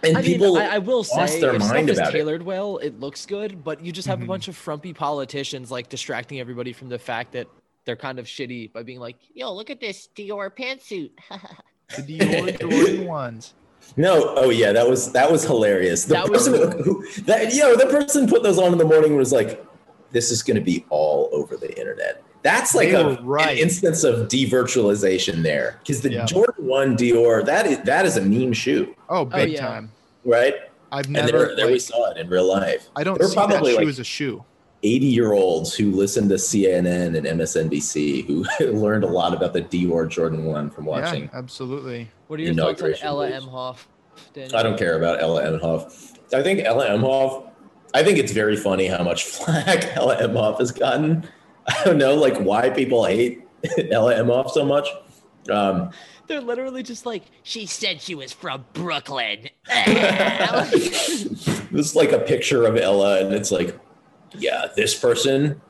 And 0.04 0.16
I 0.18 0.22
people, 0.22 0.54
mean, 0.54 0.62
I, 0.62 0.74
I 0.74 0.78
will 0.78 0.98
lost 0.98 1.14
say, 1.34 1.40
their 1.40 1.54
if 1.54 1.60
mind 1.60 1.70
stuff 1.70 1.88
is 1.90 1.98
about 1.98 2.08
it. 2.08 2.12
tailored 2.18 2.42
well, 2.42 2.78
it 2.78 2.98
looks 2.98 3.24
good. 3.26 3.62
But 3.62 3.84
you 3.84 3.92
just 3.92 4.08
have 4.08 4.18
Mhm. 4.18 4.24
a 4.24 4.26
bunch 4.26 4.48
of 4.48 4.56
frumpy 4.56 4.92
politicians 4.92 5.70
like 5.70 5.88
distracting 5.88 6.40
everybody 6.40 6.72
from 6.72 6.88
the 6.88 6.98
fact 6.98 7.32
that 7.32 7.46
they're 7.84 7.96
kind 7.96 8.18
of 8.18 8.26
shitty 8.26 8.72
by 8.72 8.82
being 8.82 9.00
like, 9.00 9.16
"Yo, 9.34 9.52
look 9.52 9.70
at 9.70 9.80
this 9.80 10.08
Dior 10.16 10.50
pantsuit." 10.50 11.10
the 11.96 12.02
Dior 12.18 12.60
Jordan 12.70 13.06
ones. 13.06 13.54
no, 13.96 14.34
oh 14.36 14.50
yeah, 14.50 14.72
that 14.72 14.88
was 14.88 15.12
that 15.12 15.30
was 15.30 15.44
hilarious. 15.44 16.04
The 16.04 16.14
That 16.14 16.28
was- 16.30 16.48
person 16.48 16.82
who 16.82 17.04
that 17.22 17.52
you 17.54 17.60
know, 17.62 17.76
the 17.76 17.86
person 17.86 18.28
put 18.28 18.42
those 18.42 18.58
on 18.58 18.72
in 18.72 18.78
the 18.78 18.84
morning 18.84 19.16
was 19.16 19.32
like, 19.32 19.64
"This 20.10 20.30
is 20.30 20.42
going 20.42 20.56
to 20.56 20.62
be 20.62 20.84
all 20.90 21.28
over 21.32 21.56
the 21.56 21.76
internet." 21.78 22.22
That's 22.42 22.74
like 22.74 22.88
a, 22.90 23.18
right. 23.22 23.52
an 23.52 23.58
instance 23.58 24.02
of 24.04 24.28
devirtualization 24.28 25.42
there, 25.42 25.78
because 25.80 26.00
the 26.00 26.12
Yeah. 26.12 26.24
Jordan 26.26 26.66
One 26.66 26.96
Dior 26.96 27.44
that 27.46 27.66
is 27.66 27.78
that 27.82 28.04
is 28.06 28.16
a 28.16 28.22
meme 28.22 28.52
shoe, 28.52 28.94
oh, 29.08 29.18
oh, 29.20 29.24
big 29.24 29.52
yeah. 29.52 29.60
time. 29.60 29.92
right? 30.24 30.54
I've 30.90 31.04
And 31.06 31.14
never. 31.14 31.30
there, 31.30 31.56
there 31.56 31.66
we 31.68 31.78
saw 31.78 32.10
it 32.10 32.16
in 32.18 32.28
real 32.28 32.46
life. 32.46 32.88
I 32.96 33.04
don't 33.04 33.18
there 33.18 33.26
were 33.26 33.30
see 33.30 33.36
that 33.36 33.48
probably, 33.48 33.72
shoe 33.72 33.78
like- 33.78 33.88
as 33.88 33.98
a 33.98 34.04
shoe. 34.04 34.44
80 34.84 35.06
year 35.06 35.32
olds 35.32 35.76
who 35.76 35.92
listened 35.92 36.28
to 36.30 36.34
CNN 36.34 37.16
and 37.16 37.24
MSNBC 37.24 38.26
who 38.26 38.44
learned 38.72 39.04
a 39.04 39.06
lot 39.06 39.32
about 39.32 39.52
the 39.52 39.62
Dior 39.62 40.08
Jordan 40.08 40.44
1 40.44 40.70
from 40.70 40.86
watching. 40.86 41.22
Yeah, 41.24 41.28
absolutely. 41.34 42.10
What 42.26 42.40
are 42.40 42.42
your 42.42 42.52
thoughts 42.54 42.82
on 42.82 42.94
Ella 43.00 43.30
days. 43.30 43.42
Emhoff? 43.44 43.76
Daniel? 44.34 44.56
I 44.56 44.62
don't 44.64 44.76
care 44.76 44.96
about 44.96 45.22
Ella 45.22 45.44
Emhoff. 45.44 46.18
I 46.34 46.42
think 46.42 46.64
Ella 46.64 46.88
Emhoff, 46.88 47.48
I 47.94 48.02
think 48.02 48.18
it's 48.18 48.32
very 48.32 48.56
funny 48.56 48.88
how 48.88 49.04
much 49.04 49.22
flack 49.26 49.96
Ella 49.96 50.16
Emhoff 50.20 50.58
has 50.58 50.72
gotten. 50.72 51.28
I 51.66 51.84
don't 51.84 51.98
know 51.98 52.14
like 52.14 52.38
why 52.38 52.70
people 52.70 53.04
hate 53.04 53.42
Ella 53.90 54.14
Emhoff 54.14 54.50
so 54.50 54.64
much. 54.64 54.88
Um, 55.50 55.90
They're 56.26 56.40
literally 56.40 56.82
just 56.82 57.06
like, 57.06 57.24
she 57.42 57.66
said 57.66 58.00
she 58.00 58.14
was 58.14 58.32
from 58.32 58.64
Brooklyn. 58.72 59.48
this 59.74 61.56
is 61.72 61.96
like 61.96 62.12
a 62.12 62.18
picture 62.18 62.66
of 62.66 62.76
Ella, 62.76 63.24
and 63.24 63.34
it's 63.34 63.50
like, 63.50 63.78
yeah, 64.38 64.66
this 64.76 64.98
person 64.98 65.60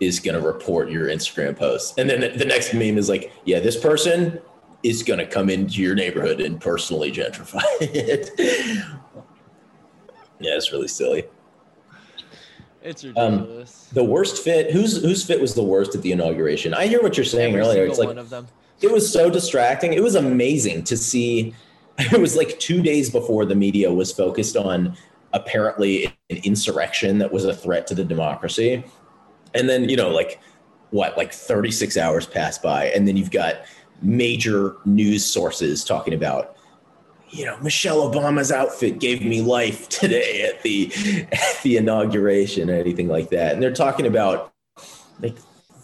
is 0.00 0.18
gonna 0.18 0.40
report 0.40 0.90
your 0.90 1.06
Instagram 1.06 1.56
post, 1.56 1.98
and 1.98 2.10
then 2.10 2.20
the, 2.20 2.28
the 2.28 2.44
next 2.44 2.74
meme 2.74 2.98
is 2.98 3.08
like, 3.08 3.32
yeah, 3.44 3.60
this 3.60 3.76
person 3.76 4.40
is 4.82 5.02
gonna 5.02 5.26
come 5.26 5.48
into 5.48 5.80
your 5.80 5.94
neighborhood 5.94 6.40
and 6.40 6.60
personally 6.60 7.12
gentrify 7.12 7.62
it. 7.80 8.30
yeah, 10.40 10.56
it's 10.56 10.72
really 10.72 10.88
silly. 10.88 11.24
It's 12.82 13.04
Um. 13.16 13.64
The 13.92 14.04
worst 14.04 14.42
fit. 14.42 14.72
Whose 14.72 15.02
whose 15.02 15.24
fit 15.24 15.40
was 15.40 15.54
the 15.54 15.62
worst 15.62 15.94
at 15.94 16.02
the 16.02 16.12
inauguration? 16.12 16.74
I 16.74 16.86
hear 16.86 17.02
what 17.02 17.16
you're 17.16 17.24
saying 17.24 17.54
Every 17.54 17.60
earlier. 17.60 17.86
It's 17.86 17.98
like 17.98 18.08
one 18.08 18.18
of 18.18 18.30
them. 18.30 18.46
it 18.80 18.90
was 18.90 19.10
so 19.10 19.30
distracting. 19.30 19.92
It 19.92 20.02
was 20.02 20.14
amazing 20.14 20.84
to 20.84 20.96
see. 20.96 21.54
It 21.98 22.18
was 22.18 22.36
like 22.36 22.58
two 22.58 22.82
days 22.82 23.10
before 23.10 23.44
the 23.44 23.54
media 23.54 23.92
was 23.92 24.10
focused 24.10 24.56
on 24.56 24.96
apparently 25.34 26.06
an 26.30 26.38
insurrection 26.42 27.18
that 27.18 27.30
was 27.30 27.44
a 27.44 27.54
threat 27.54 27.86
to 27.88 27.94
the 27.94 28.02
democracy. 28.04 28.82
And 29.54 29.68
then, 29.68 29.90
you 29.90 29.96
know, 29.96 30.08
like 30.08 30.40
what, 30.90 31.18
like 31.18 31.34
36 31.34 31.98
hours 31.98 32.26
pass 32.26 32.56
by, 32.58 32.86
and 32.86 33.06
then 33.06 33.16
you've 33.18 33.30
got 33.30 33.56
major 34.00 34.76
news 34.86 35.24
sources 35.24 35.84
talking 35.84 36.14
about, 36.14 36.56
you 37.32 37.46
know, 37.46 37.58
Michelle 37.60 38.10
Obama's 38.10 38.52
outfit 38.52 39.00
gave 39.00 39.24
me 39.24 39.40
life 39.40 39.88
today 39.88 40.42
at 40.42 40.62
the 40.62 40.92
at 41.32 41.62
the 41.62 41.78
inauguration 41.78 42.70
or 42.70 42.74
anything 42.74 43.08
like 43.08 43.30
that. 43.30 43.54
And 43.54 43.62
they're 43.62 43.72
talking 43.72 44.06
about 44.06 44.52
like 45.20 45.36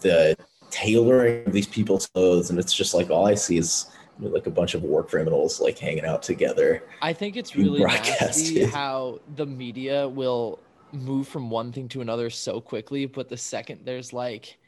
the 0.03 0.37
tailoring 0.71 1.47
of 1.47 1.53
these 1.53 1.67
people's 1.67 2.07
clothes, 2.09 2.51
and 2.51 2.59
it's 2.59 2.75
just 2.75 2.95
like 2.95 3.11
all 3.11 3.27
I 3.27 3.35
see 3.35 3.57
is 3.57 3.91
you 4.19 4.29
know, 4.29 4.35
like 4.35 4.47
a 4.47 4.51
bunch 4.51 4.75
of 4.75 4.83
war 4.83 5.03
criminals 5.03 5.61
like 5.61 5.79
hanging 5.79 6.05
out 6.05 6.23
together. 6.23 6.85
I 7.01 7.15
think 7.15 7.37
it's 7.37 7.57
really 7.57 7.81
nasty 7.81 8.65
how 8.67 9.21
the 9.37 9.47
media 9.47 10.07
will 10.07 10.61
move 10.93 11.29
from 11.29 11.51
one 11.51 11.73
thing 11.73 11.89
to 11.89 12.03
another 12.03 12.29
so 12.29 12.61
quickly, 12.61 13.07
but 13.07 13.29
the 13.29 13.37
second 13.37 13.81
there's 13.85 14.13
like 14.13 14.59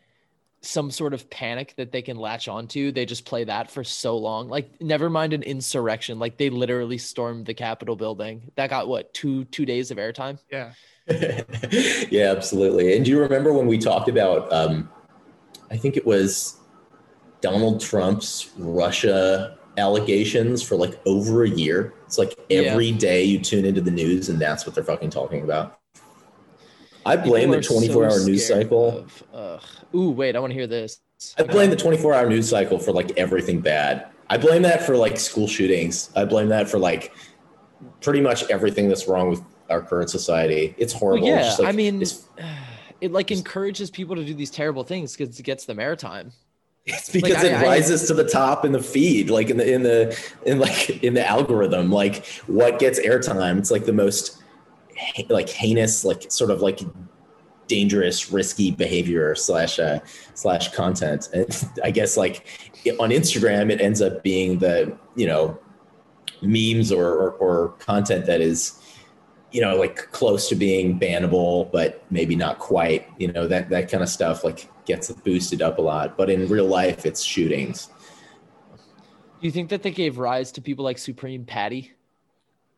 some 0.62 0.90
sort 0.90 1.14
of 1.14 1.30
panic 1.30 1.74
that 1.76 1.90
they 1.90 2.02
can 2.02 2.16
latch 2.16 2.46
onto, 2.46 2.92
they 2.92 3.06
just 3.06 3.24
play 3.24 3.44
that 3.44 3.70
for 3.70 3.82
so 3.82 4.18
long. 4.18 4.48
Like, 4.48 4.80
never 4.80 5.08
mind 5.08 5.32
an 5.32 5.42
insurrection. 5.42 6.18
Like, 6.18 6.36
they 6.36 6.50
literally 6.50 6.98
stormed 6.98 7.46
the 7.46 7.54
Capitol 7.54 7.96
building. 7.96 8.50
That 8.56 8.68
got 8.70 8.86
what 8.88 9.14
two 9.14 9.44
two 9.46 9.64
days 9.64 9.90
of 9.90 9.96
airtime. 9.96 10.38
Yeah. 10.50 10.72
yeah, 12.10 12.30
absolutely. 12.30 12.94
And 12.94 13.04
do 13.04 13.10
you 13.10 13.20
remember 13.20 13.52
when 13.52 13.66
we 13.66 13.78
talked 13.78 14.08
about? 14.08 14.52
Um, 14.52 14.90
I 15.70 15.76
think 15.76 15.96
it 15.96 16.06
was 16.06 16.56
Donald 17.40 17.80
Trump's 17.80 18.50
Russia 18.58 19.56
allegations 19.78 20.62
for 20.62 20.76
like 20.76 21.00
over 21.06 21.44
a 21.44 21.48
year. 21.48 21.94
It's 22.04 22.18
like 22.18 22.38
Yeah. 22.48 22.60
every 22.60 22.92
day 22.92 23.24
you 23.24 23.38
tune 23.38 23.64
into 23.64 23.80
the 23.80 23.90
news, 23.90 24.28
and 24.28 24.38
that's 24.38 24.66
what 24.66 24.74
they're 24.74 24.84
fucking 24.84 25.10
talking 25.10 25.42
about. 25.42 25.79
I 27.10 27.16
blame 27.16 27.50
the 27.50 27.58
are 27.58 27.62
so 27.62 27.74
24 27.74 28.04
hour 28.04 28.20
news 28.24 28.46
cycle. 28.46 29.06
of-. 29.32 29.62
Ooh, 29.94 30.10
wait, 30.10 30.36
I 30.36 30.38
want 30.38 30.52
to 30.52 30.54
hear 30.54 30.66
this. 30.66 30.98
I 31.38 31.42
blame 31.42 31.70
the 31.70 31.76
24 31.76 32.14
hour 32.14 32.28
news 32.28 32.48
cycle 32.48 32.78
for 32.78 32.92
like 32.92 33.16
everything 33.18 33.60
bad. 33.60 34.06
I 34.30 34.38
blame 34.38 34.62
that 34.62 34.82
for 34.84 34.96
like 34.96 35.18
school 35.18 35.48
shootings. 35.48 36.10
I 36.16 36.24
blame 36.24 36.48
that 36.48 36.68
for 36.68 36.78
like 36.78 37.12
pretty 38.00 38.20
much 38.20 38.48
everything 38.50 38.88
that's 38.88 39.08
wrong 39.08 39.28
with 39.28 39.42
our 39.68 39.82
current 39.82 40.08
society. 40.10 40.74
It's 40.78 40.94
Well, 40.94 41.00
horrible. 41.00 41.26
It's 41.28 41.34
yeah, 41.36 41.42
just, 41.42 41.58
like, 41.60 41.68
I 41.68 41.72
mean, 41.72 42.00
it's, 42.02 42.26
it 43.00 43.12
like 43.12 43.30
encourages 43.30 43.90
people 43.90 44.16
to 44.16 44.24
do 44.24 44.32
these 44.34 44.50
terrible 44.50 44.84
things 44.84 45.16
because 45.16 45.38
it 45.38 45.42
gets 45.42 45.64
them 45.66 45.78
airtime. 45.78 46.30
it's 46.86 47.10
because 47.10 47.34
Like, 47.42 47.44
it 47.44 47.54
I- 47.54 47.60
I- 47.60 47.64
rises 47.64 48.06
to 48.06 48.14
the 48.14 48.24
top 48.28 48.64
in 48.64 48.72
the 48.72 48.82
feed, 48.82 49.28
like 49.30 49.50
in 49.50 49.56
the 49.58 49.70
in 49.70 49.82
the 49.82 50.16
in 50.46 50.58
like 50.58 51.02
in 51.02 51.14
the 51.14 51.26
algorithm. 51.28 51.90
Like 51.90 52.24
what 52.46 52.78
gets 52.78 52.98
airtime? 53.00 53.58
It's 53.58 53.70
like 53.70 53.84
the 53.84 53.92
most 53.92 54.39
like 55.28 55.48
heinous, 55.48 56.04
like 56.04 56.30
sort 56.30 56.50
of 56.50 56.60
like 56.60 56.80
dangerous, 57.66 58.32
risky 58.32 58.70
behavior 58.70 59.34
slash 59.34 59.78
uh, 59.78 60.00
slash 60.34 60.72
content. 60.72 61.28
And 61.32 61.68
I 61.84 61.90
guess 61.90 62.16
like 62.16 62.46
on 62.98 63.10
Instagram, 63.10 63.70
it 63.70 63.80
ends 63.80 64.02
up 64.02 64.22
being 64.22 64.58
the 64.58 64.96
you 65.16 65.26
know 65.26 65.58
memes 66.42 66.90
or, 66.90 67.06
or, 67.06 67.30
or 67.32 67.68
content 67.78 68.26
that 68.26 68.40
is 68.40 68.80
you 69.52 69.60
know 69.60 69.76
like 69.76 70.10
close 70.12 70.48
to 70.48 70.54
being 70.54 70.98
bannable 70.98 71.70
but 71.72 72.04
maybe 72.10 72.36
not 72.36 72.58
quite 72.58 73.06
you 73.18 73.30
know 73.30 73.46
that 73.46 73.68
that 73.68 73.90
kind 73.90 74.02
of 74.02 74.08
stuff 74.08 74.44
like 74.44 74.70
gets 74.86 75.10
boosted 75.10 75.60
up 75.60 75.78
a 75.78 75.82
lot 75.82 76.16
but 76.16 76.30
in 76.30 76.48
real 76.48 76.66
life 76.66 77.04
it's 77.04 77.22
shootings 77.22 77.90
Do 79.40 79.46
you 79.46 79.50
think 79.50 79.70
that 79.70 79.82
they 79.82 79.90
gave 79.90 80.18
rise 80.18 80.52
to 80.52 80.60
people 80.60 80.84
like 80.84 80.98
Supreme 80.98 81.44
Patty? 81.44 81.92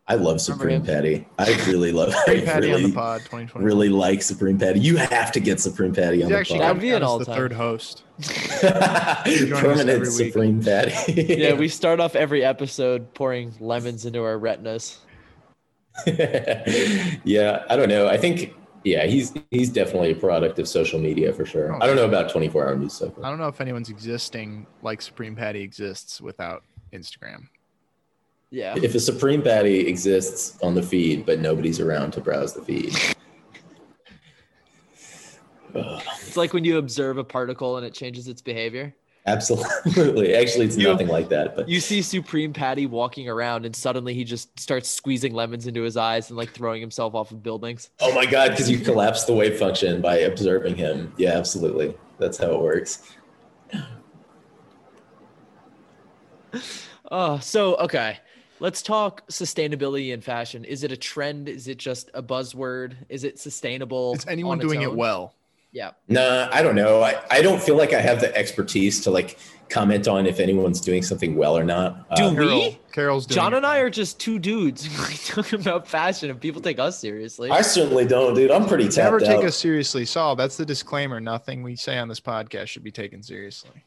I 0.08 0.14
love 0.14 0.22
Remember 0.24 0.38
supreme 0.40 0.80
him? 0.80 0.86
patty 0.86 1.28
i 1.38 1.48
really 1.68 1.92
love 1.92 2.12
i 2.28 2.40
Patty 2.40 2.72
on 2.72 2.80
the 2.82 2.88
really 2.88 2.92
pod 2.92 3.20
2020. 3.20 3.64
really 3.64 3.88
like 3.88 4.22
supreme 4.22 4.58
patty 4.58 4.80
you 4.80 4.96
have 4.96 5.30
to 5.32 5.40
get 5.40 5.60
supreme 5.60 5.94
patty 5.94 6.16
He's 6.16 6.24
on 6.26 6.32
the 6.32 6.38
actually 6.38 6.58
That'd 6.58 6.76
pod. 6.76 6.82
be 6.82 6.88
an 6.90 6.94
as 6.96 7.00
the 7.00 7.06
all-time. 7.06 7.34
third 7.36 7.52
host. 7.52 8.02
join 8.20 8.72
us 8.72 9.60
permanent 9.60 9.88
every 9.88 10.08
week. 10.08 10.32
supreme 10.32 10.62
patty 10.62 11.22
Yeah, 11.22 11.54
we 11.54 11.68
start 11.80 12.00
off 12.00 12.14
every 12.16 12.44
episode 12.44 13.12
pouring 13.14 13.54
lemons 13.60 14.04
into 14.04 14.22
our 14.22 14.38
retinas. 14.38 14.98
yeah, 16.06 17.64
I 17.68 17.76
don't 17.76 17.88
know. 17.88 18.08
I 18.08 18.16
think 18.16 18.54
yeah, 18.84 19.06
he's 19.06 19.32
he's 19.50 19.70
definitely 19.70 20.10
a 20.12 20.14
product 20.16 20.58
of 20.58 20.66
social 20.68 20.98
media 20.98 21.32
for 21.32 21.44
sure. 21.44 21.74
Oh, 21.74 21.78
I 21.80 21.86
don't 21.86 21.96
know 21.96 22.06
about 22.06 22.30
24 22.30 22.66
hour 22.68 22.76
news 22.76 22.94
cycle. 22.94 23.24
I 23.24 23.28
don't 23.30 23.38
know 23.38 23.48
if 23.48 23.60
anyone's 23.60 23.90
existing 23.90 24.66
like 24.82 25.00
Supreme 25.02 25.36
Patty 25.36 25.60
exists 25.62 26.20
without 26.20 26.62
Instagram. 26.92 27.48
Yeah. 28.52 28.74
If 28.76 28.94
a 28.94 29.00
Supreme 29.00 29.40
Patty 29.42 29.80
exists 29.88 30.58
on 30.62 30.74
the 30.74 30.82
feed, 30.82 31.24
but 31.24 31.40
nobody's 31.40 31.80
around 31.80 32.10
to 32.12 32.20
browse 32.20 32.52
the 32.52 32.60
feed. 32.62 32.94
It's 35.74 36.36
like 36.36 36.52
when 36.52 36.62
you 36.62 36.76
observe 36.76 37.16
a 37.16 37.24
particle 37.24 37.78
and 37.78 37.86
it 37.86 37.94
changes 37.94 38.28
its 38.28 38.42
behavior. 38.42 38.94
absolutely. 39.26 40.34
Actually, 40.34 40.66
it's 40.66 40.76
You- 40.76 40.88
nothing 40.88 41.08
like 41.08 41.30
that. 41.30 41.56
But 41.56 41.66
You 41.66 41.80
see 41.80 42.02
Supreme 42.02 42.52
Patty 42.52 42.84
walking 42.84 43.26
around 43.26 43.64
and 43.64 43.74
suddenly 43.74 44.12
he 44.12 44.22
just 44.24 44.60
starts 44.60 44.90
squeezing 44.90 45.32
lemons 45.32 45.66
into 45.66 45.80
his 45.82 45.96
eyes 45.96 46.28
and 46.28 46.36
like 46.36 46.50
throwing 46.50 46.82
himself 46.82 47.14
off 47.14 47.30
of 47.30 47.42
buildings. 47.42 47.88
oh 48.00 48.14
my 48.14 48.26
god, 48.26 48.50
because 48.50 48.68
you 48.70 48.78
collapse 48.78 49.24
the 49.24 49.32
wave 49.32 49.58
function 49.58 50.02
by 50.02 50.18
observing 50.18 50.76
him. 50.76 51.14
Yeah, 51.16 51.38
absolutely. 51.38 51.94
That's 52.18 52.36
how 52.36 52.50
it 52.52 52.60
works. 52.60 53.02
Oh, 57.10 57.38
so 57.40 57.76
okay. 57.76 58.18
Let's 58.62 58.80
talk 58.80 59.26
sustainability 59.28 60.12
in 60.14 60.20
fashion. 60.20 60.64
Is 60.64 60.84
it 60.84 60.92
a 60.92 60.96
trend? 60.96 61.48
Is 61.48 61.66
it 61.66 61.78
just 61.78 62.12
a 62.14 62.22
buzzword? 62.22 62.94
Is 63.08 63.24
it 63.24 63.40
sustainable? 63.40 64.14
Is 64.14 64.24
anyone 64.28 64.60
on 64.60 64.60
its 64.64 64.72
doing 64.72 64.82
it 64.82 64.94
well? 64.94 65.34
Yeah. 65.72 65.90
Nah, 66.06 66.48
I 66.52 66.62
don't 66.62 66.76
know. 66.76 67.02
I, 67.02 67.20
I 67.28 67.42
don't 67.42 67.60
feel 67.60 67.76
like 67.76 67.92
I 67.92 68.00
have 68.00 68.20
the 68.20 68.32
expertise 68.36 69.00
to 69.00 69.10
like 69.10 69.36
comment 69.68 70.06
on 70.06 70.26
if 70.26 70.38
anyone's 70.38 70.80
doing 70.80 71.02
something 71.02 71.34
well 71.34 71.58
or 71.58 71.64
not. 71.64 72.14
Do 72.14 72.22
Uh, 72.26 72.30
we? 72.30 72.36
Carol, 72.36 72.78
Carol's 72.92 73.26
doing 73.26 73.34
John 73.34 73.52
it 73.52 73.56
and 73.56 73.66
I 73.66 73.78
are 73.78 73.90
just 73.90 74.20
two 74.20 74.38
dudes 74.38 74.88
talking 75.26 75.58
about 75.60 75.88
fashion 75.88 76.30
and 76.30 76.40
people 76.40 76.60
take 76.60 76.78
us 76.78 76.96
seriously. 77.00 77.50
I 77.50 77.62
certainly 77.62 78.04
don't, 78.06 78.34
dude. 78.34 78.52
I'm 78.52 78.68
pretty 78.68 78.84
tapped 78.84 78.96
Never 78.96 79.18
take 79.18 79.38
out. 79.38 79.44
us 79.46 79.56
seriously, 79.56 80.04
Sol. 80.04 80.36
That's 80.36 80.56
the 80.56 80.64
disclaimer. 80.64 81.18
Nothing 81.18 81.64
we 81.64 81.74
say 81.74 81.98
on 81.98 82.06
this 82.06 82.20
podcast 82.20 82.68
should 82.68 82.84
be 82.84 82.92
taken 82.92 83.24
seriously. 83.24 83.82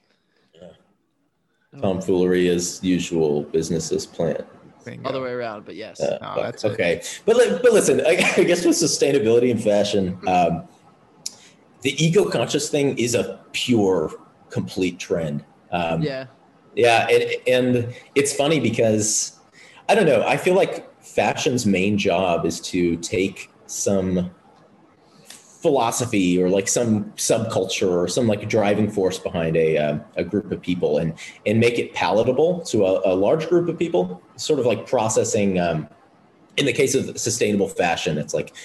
tomfoolery 1.80 2.50
is 2.50 2.84
usual 2.84 3.44
business 3.44 3.94
as 3.94 4.06
planned. 4.06 4.44
Bingo. 4.86 5.12
the 5.12 5.22
way 5.22 5.32
around, 5.32 5.66
but 5.66 5.76
yes. 5.76 6.00
Uh, 6.00 6.18
No, 6.22 6.34
but- 6.36 6.44
that's 6.44 6.64
it. 6.64 6.72
okay, 6.72 7.02
but 7.26 7.36
but 7.64 7.74
listen, 7.74 8.02
I, 8.06 8.12
I 8.38 8.44
guess 8.44 8.64
with 8.66 8.76
sustainability 8.76 9.52
and 9.52 9.62
fashion, 9.62 10.18
um, 10.28 10.68
the 11.82 12.04
eco-conscious 12.04 12.70
thing 12.70 12.98
is 12.98 13.16
a 13.16 13.40
pure, 13.52 14.12
complete 14.50 15.00
trend. 15.00 15.44
Um, 15.72 16.02
yeah. 16.02 16.26
yeah, 16.76 17.08
and, 17.10 17.32
and 17.48 17.96
it's 18.16 18.34
funny 18.34 18.60
because 18.60 19.40
I 19.90 19.96
don't 19.96 20.06
know. 20.06 20.24
I 20.26 20.38
feel 20.38 20.56
like 20.56 20.88
fashion's 21.04 21.66
main 21.66 21.98
job 21.98 22.46
is 22.46 22.60
to 22.62 22.96
take 22.98 23.52
some 23.68 24.32
philosophy 25.66 26.40
or 26.40 26.48
like 26.48 26.68
some 26.68 27.06
subculture 27.14 27.90
or 27.90 28.08
some 28.08 28.28
like 28.28 28.48
driving 28.48 28.88
force 28.88 29.18
behind 29.18 29.58
a 29.58 29.78
uh, 29.80 29.98
a 30.16 30.24
group 30.24 30.52
of 30.52 30.62
people 30.62 31.00
and 31.00 31.12
and 31.48 31.60
make 31.60 31.80
it 31.80 31.92
palatable 31.96 32.62
to 32.62 32.86
a, 32.86 33.14
a 33.14 33.16
large 33.16 33.50
group 33.50 33.68
of 33.68 33.80
people. 33.80 34.22
Sort 34.36 34.60
of 34.60 34.68
like 34.68 34.86
processing. 34.86 35.60
Um, 35.60 35.88
in 36.58 36.66
the 36.68 36.72
case 36.72 36.94
of 36.94 37.20
sustainable 37.20 37.68
fashion, 37.68 38.20
it's 38.20 38.34
like 38.34 38.56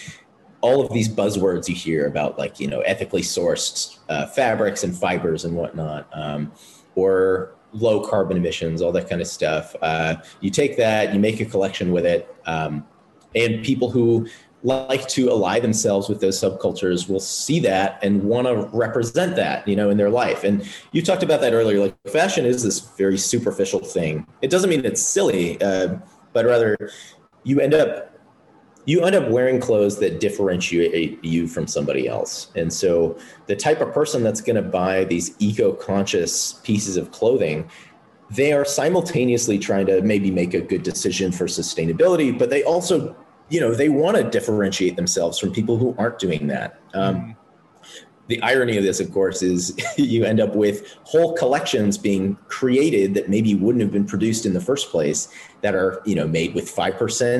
all 0.60 0.84
of 0.84 0.92
these 0.92 1.08
buzzwords 1.08 1.68
you 1.70 1.74
hear 1.74 2.06
about 2.06 2.38
like 2.38 2.60
you 2.60 2.68
know 2.68 2.80
ethically 2.80 3.22
sourced 3.22 3.98
uh, 4.10 4.26
fabrics 4.26 4.84
and 4.84 4.94
fibers 4.94 5.46
and 5.46 5.56
whatnot 5.56 6.06
um, 6.12 6.52
or 6.96 7.54
low 7.72 8.06
carbon 8.06 8.36
emissions 8.36 8.82
all 8.82 8.92
that 8.92 9.08
kind 9.08 9.22
of 9.22 9.26
stuff 9.26 9.74
uh, 9.80 10.16
you 10.40 10.50
take 10.50 10.76
that 10.76 11.14
you 11.14 11.18
make 11.18 11.40
a 11.40 11.46
collection 11.46 11.92
with 11.92 12.04
it 12.04 12.36
um, 12.44 12.86
and 13.34 13.64
people 13.64 13.90
who 13.90 14.28
like 14.62 15.08
to 15.08 15.30
ally 15.30 15.58
themselves 15.58 16.08
with 16.08 16.20
those 16.20 16.38
subcultures 16.38 17.08
will 17.08 17.20
see 17.20 17.60
that 17.60 17.98
and 18.02 18.22
want 18.22 18.46
to 18.46 18.68
represent 18.76 19.36
that 19.36 19.66
you 19.66 19.74
know 19.74 19.90
in 19.90 19.96
their 19.96 20.10
life. 20.10 20.44
And 20.44 20.68
you 20.92 21.02
talked 21.02 21.22
about 21.22 21.40
that 21.40 21.52
earlier 21.52 21.80
like 21.80 21.96
fashion 22.08 22.44
is 22.44 22.62
this 22.62 22.80
very 22.80 23.18
superficial 23.18 23.80
thing. 23.80 24.26
It 24.42 24.50
doesn't 24.50 24.68
mean 24.68 24.84
it's 24.84 25.02
silly 25.02 25.60
uh, 25.62 25.96
but 26.32 26.46
rather 26.46 26.76
you 27.44 27.60
end 27.60 27.74
up 27.74 28.08
you 28.86 29.02
end 29.02 29.14
up 29.14 29.28
wearing 29.28 29.60
clothes 29.60 29.98
that 30.00 30.20
differentiate 30.20 31.22
you 31.22 31.46
from 31.46 31.66
somebody 31.66 32.08
else. 32.08 32.50
And 32.56 32.72
so 32.72 33.18
the 33.46 33.54
type 33.54 33.80
of 33.80 33.92
person 33.92 34.22
that's 34.22 34.40
going 34.40 34.56
to 34.56 34.62
buy 34.62 35.04
these 35.04 35.34
eco-conscious 35.38 36.54
pieces 36.64 36.96
of 36.96 37.10
clothing 37.12 37.70
they 38.32 38.52
are 38.52 38.64
simultaneously 38.64 39.58
trying 39.58 39.86
to 39.86 40.00
maybe 40.02 40.30
make 40.30 40.54
a 40.54 40.60
good 40.60 40.84
decision 40.84 41.32
for 41.32 41.46
sustainability 41.46 42.36
but 42.36 42.48
they 42.48 42.62
also 42.62 43.16
you 43.50 43.60
know 43.60 43.74
they 43.74 43.88
want 43.88 44.16
to 44.16 44.24
differentiate 44.24 44.96
themselves 44.96 45.38
from 45.38 45.52
people 45.52 45.76
who 45.76 45.94
aren't 45.98 46.18
doing 46.18 46.46
that. 46.46 46.80
Um, 46.94 47.16
mm. 47.16 47.36
the 48.28 48.40
irony 48.42 48.78
of 48.78 48.84
this 48.84 49.00
of 49.00 49.12
course 49.12 49.42
is 49.42 49.76
you 49.98 50.24
end 50.24 50.40
up 50.40 50.54
with 50.54 50.96
whole 51.04 51.34
collections 51.34 51.98
being 51.98 52.36
created 52.48 53.14
that 53.14 53.28
maybe 53.28 53.54
wouldn't 53.54 53.82
have 53.82 53.92
been 53.92 54.06
produced 54.06 54.46
in 54.46 54.54
the 54.54 54.60
first 54.60 54.90
place 54.90 55.28
that 55.60 55.74
are 55.74 56.00
you 56.06 56.14
know 56.14 56.26
made 56.26 56.54
with 56.54 56.74
5% 56.74 56.96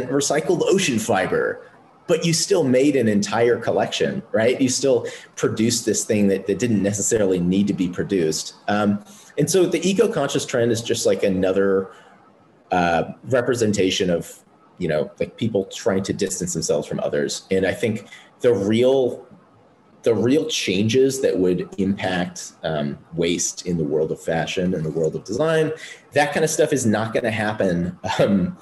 recycled 0.08 0.60
ocean 0.64 0.98
fiber 0.98 1.66
but 2.06 2.26
you 2.26 2.32
still 2.32 2.64
made 2.64 2.96
an 2.96 3.06
entire 3.06 3.56
collection 3.56 4.20
right? 4.32 4.60
You 4.60 4.68
still 4.68 5.06
produced 5.36 5.86
this 5.86 6.04
thing 6.04 6.26
that, 6.26 6.48
that 6.48 6.58
didn't 6.58 6.82
necessarily 6.82 7.38
need 7.38 7.68
to 7.68 7.72
be 7.72 7.88
produced. 7.88 8.54
Um, 8.66 9.04
and 9.38 9.48
so 9.48 9.64
the 9.64 9.80
eco-conscious 9.88 10.44
trend 10.44 10.72
is 10.72 10.82
just 10.82 11.06
like 11.06 11.22
another 11.22 11.92
uh, 12.72 13.12
representation 13.24 14.10
of 14.10 14.44
you 14.80 14.88
know 14.88 15.10
like 15.20 15.36
people 15.36 15.66
trying 15.66 16.02
to 16.02 16.12
distance 16.12 16.54
themselves 16.54 16.88
from 16.88 16.98
others. 17.00 17.46
And 17.52 17.64
i 17.66 17.72
think 17.72 18.08
the 18.40 18.52
real 18.52 19.26
the 20.02 20.14
real 20.14 20.46
changes 20.46 21.20
that 21.20 21.38
would 21.38 21.68
impact 21.76 22.52
um, 22.64 22.98
waste 23.12 23.66
in 23.66 23.76
the 23.76 23.84
world 23.84 24.10
of 24.10 24.20
fashion 24.20 24.72
and 24.72 24.82
the 24.82 24.90
world 24.90 25.14
of 25.14 25.24
design 25.24 25.70
that 26.12 26.32
kind 26.32 26.42
of 26.42 26.50
stuff 26.50 26.72
is 26.72 26.86
not 26.86 27.12
going 27.12 27.22
to 27.22 27.30
happen 27.30 27.98
um, 28.18 28.56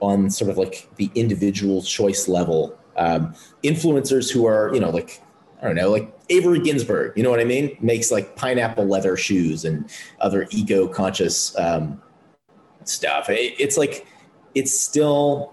on 0.00 0.30
sort 0.30 0.50
of 0.50 0.56
like 0.56 0.88
the 0.96 1.10
individual 1.14 1.82
choice 1.82 2.28
level. 2.28 2.78
Um, 2.96 3.34
influencers 3.64 4.30
who 4.30 4.44
are 4.44 4.70
you 4.74 4.80
know 4.80 4.90
like 4.90 5.22
i 5.62 5.66
don't 5.66 5.76
know 5.76 5.90
like 5.90 6.14
avery 6.28 6.58
ginsburg 6.58 7.16
you 7.16 7.22
know 7.22 7.30
what 7.30 7.40
i 7.40 7.44
mean? 7.44 7.76
Makes 7.80 8.12
like 8.12 8.36
pineapple 8.36 8.84
leather 8.84 9.16
shoes 9.16 9.64
and 9.64 9.90
other 10.20 10.46
eco-conscious 10.50 11.58
um, 11.58 12.02
stuff. 12.84 13.30
It, 13.30 13.54
it's 13.58 13.76
like 13.76 14.06
it's 14.54 14.78
still 14.78 15.52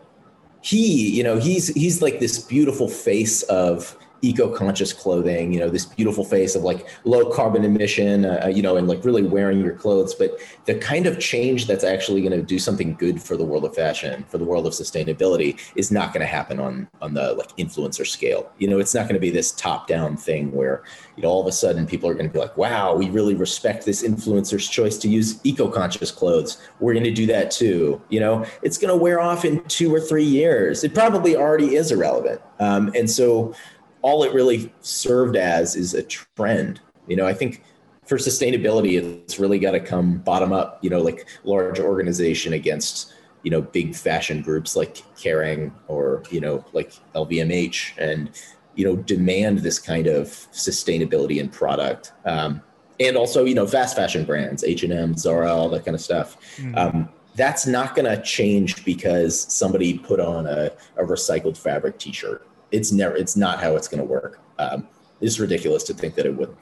he 0.62 1.10
you 1.10 1.24
know 1.24 1.38
he's 1.38 1.68
he's 1.70 2.02
like 2.02 2.20
this 2.20 2.40
beautiful 2.40 2.88
face 2.88 3.44
of 3.44 3.96
eco-conscious 4.22 4.94
clothing 4.94 5.54
you 5.54 5.60
know 5.60 5.70
this 5.70 5.86
beautiful 5.86 6.24
face 6.24 6.56
of 6.56 6.64
like 6.64 6.88
low 7.06 7.30
carbon 7.32 7.64
emission 7.64 8.26
uh, 8.26 8.42
uh, 8.44 8.48
you 8.48 8.62
know 8.62 8.76
and 8.76 8.88
like 8.88 9.04
really 9.06 9.24
wearing 9.24 9.62
your 9.62 9.74
clothes 9.74 10.14
but 10.14 10.38
the 10.66 10.76
kind 10.76 11.06
of 11.06 11.20
change 11.20 11.68
that's 11.68 11.84
actually 11.84 12.22
going 12.22 12.32
to 12.32 12.42
do 12.42 12.60
something 12.60 12.94
good 12.96 13.22
for 13.22 13.38
the 13.38 13.46
world 13.46 13.66
of 13.66 13.74
fashion 13.76 14.26
for 14.30 14.38
the 14.38 14.44
world 14.44 14.66
of 14.68 14.74
sustainability 14.74 15.60
is 15.76 15.92
not 15.92 16.14
going 16.14 16.22
to 16.22 16.28
happen 16.28 16.60
on 16.60 16.88
on 17.02 17.14
the 17.14 17.34
like 17.34 17.56
influencer 17.58 18.06
scale. 18.06 18.52
You 18.58 18.68
know 18.68 18.80
it's 18.80 18.94
not 18.94 19.04
going 19.04 19.16
to 19.16 19.20
be 19.20 19.30
this 19.30 19.52
top 19.52 19.88
down 19.88 20.18
thing 20.18 20.52
where 20.52 20.84
you 21.16 21.24
know 21.24 21.30
all 21.30 21.42
of 21.42 21.48
a 21.48 21.52
sudden 21.52 21.86
people 21.86 22.10
are 22.10 22.14
going 22.14 22.28
to 22.28 22.34
be 22.34 22.40
like 22.40 22.56
wow 22.58 22.96
we 22.96 23.10
really 23.10 23.36
respect 23.36 23.86
this 23.86 24.04
influencer's 24.04 24.68
choice 24.68 24.98
to 25.00 25.08
use 25.08 25.40
eco-conscious 25.44 26.12
clothes. 26.12 26.62
We're 26.80 26.94
going 26.94 27.06
to 27.06 27.14
do 27.14 27.26
that 27.28 27.52
too. 27.52 28.02
You 28.10 28.20
know 28.20 28.46
it's 28.62 28.78
going 28.78 28.92
to 28.92 28.98
wear 28.98 29.20
off 29.20 29.46
in 29.46 29.64
two 29.66 29.94
or 29.94 30.00
three 30.00 30.24
years. 30.24 30.84
It 30.84 30.94
probably 30.94 31.36
already 31.36 31.76
is 31.76 31.92
irrelevant. 31.92 32.42
Um, 32.60 32.92
and 32.96 33.10
so 33.10 33.54
all 34.02 34.24
it 34.24 34.34
really 34.34 34.72
served 34.82 35.36
as 35.36 35.76
is 35.76 35.94
a 35.94 36.04
trend. 36.04 36.80
You 37.08 37.16
know, 37.16 37.26
I 37.26 37.34
think 37.34 37.64
for 38.06 38.18
sustainability, 38.18 39.02
it's 39.02 39.40
really 39.40 39.60
got 39.60 39.72
to 39.72 39.80
come 39.80 40.18
bottom 40.20 40.54
up. 40.54 40.80
You 40.82 40.90
know, 40.90 41.02
like 41.02 41.28
large 41.44 41.80
organization 41.80 42.54
against 42.54 43.14
you 43.44 43.52
know 43.52 43.62
big 43.62 43.96
fashion 43.96 44.42
groups 44.42 44.76
like 44.76 44.96
Kering 45.16 45.72
or 45.88 46.24
you 46.30 46.42
know 46.42 46.66
like 46.74 46.94
LVMH, 47.14 47.98
and 47.98 48.30
you 48.76 48.86
know 48.86 48.96
demand 48.96 49.60
this 49.60 49.80
kind 49.80 50.08
of 50.08 50.28
sustainability 50.28 51.40
in 51.40 51.50
product. 51.50 52.14
Um, 52.26 52.62
and 53.00 53.16
also, 53.16 53.46
you 53.46 53.56
know, 53.56 53.66
fast 53.66 53.96
fashion 53.96 54.26
brands, 54.26 54.64
H 54.64 54.84
and 54.84 54.92
M, 54.92 55.16
Zara, 55.16 55.54
all 55.54 55.70
that 55.70 55.86
kind 55.86 55.96
of 55.96 56.02
stuff. 56.02 56.38
Mm-hmm. 56.58 56.78
Um, 56.78 57.10
that's 57.36 57.66
not 57.66 57.96
going 57.96 58.14
to 58.14 58.22
change 58.22 58.84
because 58.84 59.40
somebody 59.40 59.98
put 59.98 60.20
on 60.20 60.46
a, 60.46 60.72
a 60.98 61.04
recycled 61.06 61.58
fabric 61.58 61.98
T-shirt 61.98 62.46
it's 62.72 62.92
never 62.92 63.16
it's 63.16 63.36
not 63.36 63.60
how 63.62 63.76
it's 63.76 63.88
going 63.88 64.00
to 64.00 64.06
work. 64.06 64.40
Um, 64.58 64.88
it's 65.22 65.40
ridiculous 65.40 65.84
to 65.84 65.94
think 65.94 66.16
that 66.16 66.26
it 66.26 66.36
would. 66.36 66.56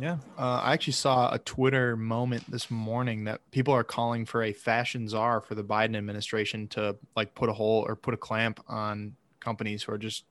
Yeah 0.00 0.16
uh, 0.38 0.60
i 0.64 0.72
actually 0.72 0.94
saw 0.94 1.32
a 1.32 1.38
twitter 1.38 1.96
moment 1.96 2.50
this 2.50 2.70
morning 2.70 3.24
that 3.24 3.40
people 3.52 3.72
are 3.74 3.84
calling 3.84 4.24
for 4.24 4.42
a 4.42 4.52
fashion 4.52 5.06
czar 5.06 5.40
for 5.40 5.54
the 5.54 5.62
biden 5.62 5.96
administration 5.96 6.66
to 6.68 6.96
like 7.14 7.34
put 7.36 7.48
a 7.48 7.52
hole 7.52 7.84
or 7.86 7.94
put 7.94 8.14
a 8.14 8.16
clamp 8.16 8.58
on 8.68 9.14
companies 9.38 9.82
who 9.82 9.92
are 9.92 9.98
just 9.98 10.24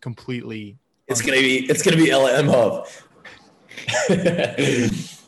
completely 0.00 0.76
it's 1.06 1.22
gonna 1.22 1.38
be 1.38 1.64
it's 1.70 1.82
gonna 1.82 1.96
be 1.96 2.08
lm 2.08 2.48
hub. 2.50 2.86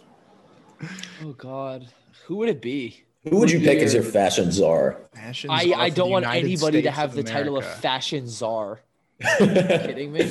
Oh 1.22 1.32
god. 1.32 1.88
Who 2.24 2.36
would 2.36 2.48
it 2.48 2.62
be 2.62 3.04
who 3.28 3.38
would 3.38 3.50
you 3.50 3.60
pick 3.60 3.78
as 3.80 3.94
your 3.94 4.02
fashion 4.02 4.50
czar? 4.50 4.96
Fashion 5.14 5.50
I, 5.50 5.72
I 5.76 5.90
don't 5.90 6.10
want 6.10 6.24
United 6.24 6.46
anybody 6.46 6.80
States 6.80 6.84
to 6.86 6.90
have 6.90 7.14
the 7.14 7.20
America. 7.20 7.38
title 7.38 7.56
of 7.58 7.66
fashion 7.66 8.28
czar. 8.28 8.80
kidding 9.38 10.12
me? 10.12 10.26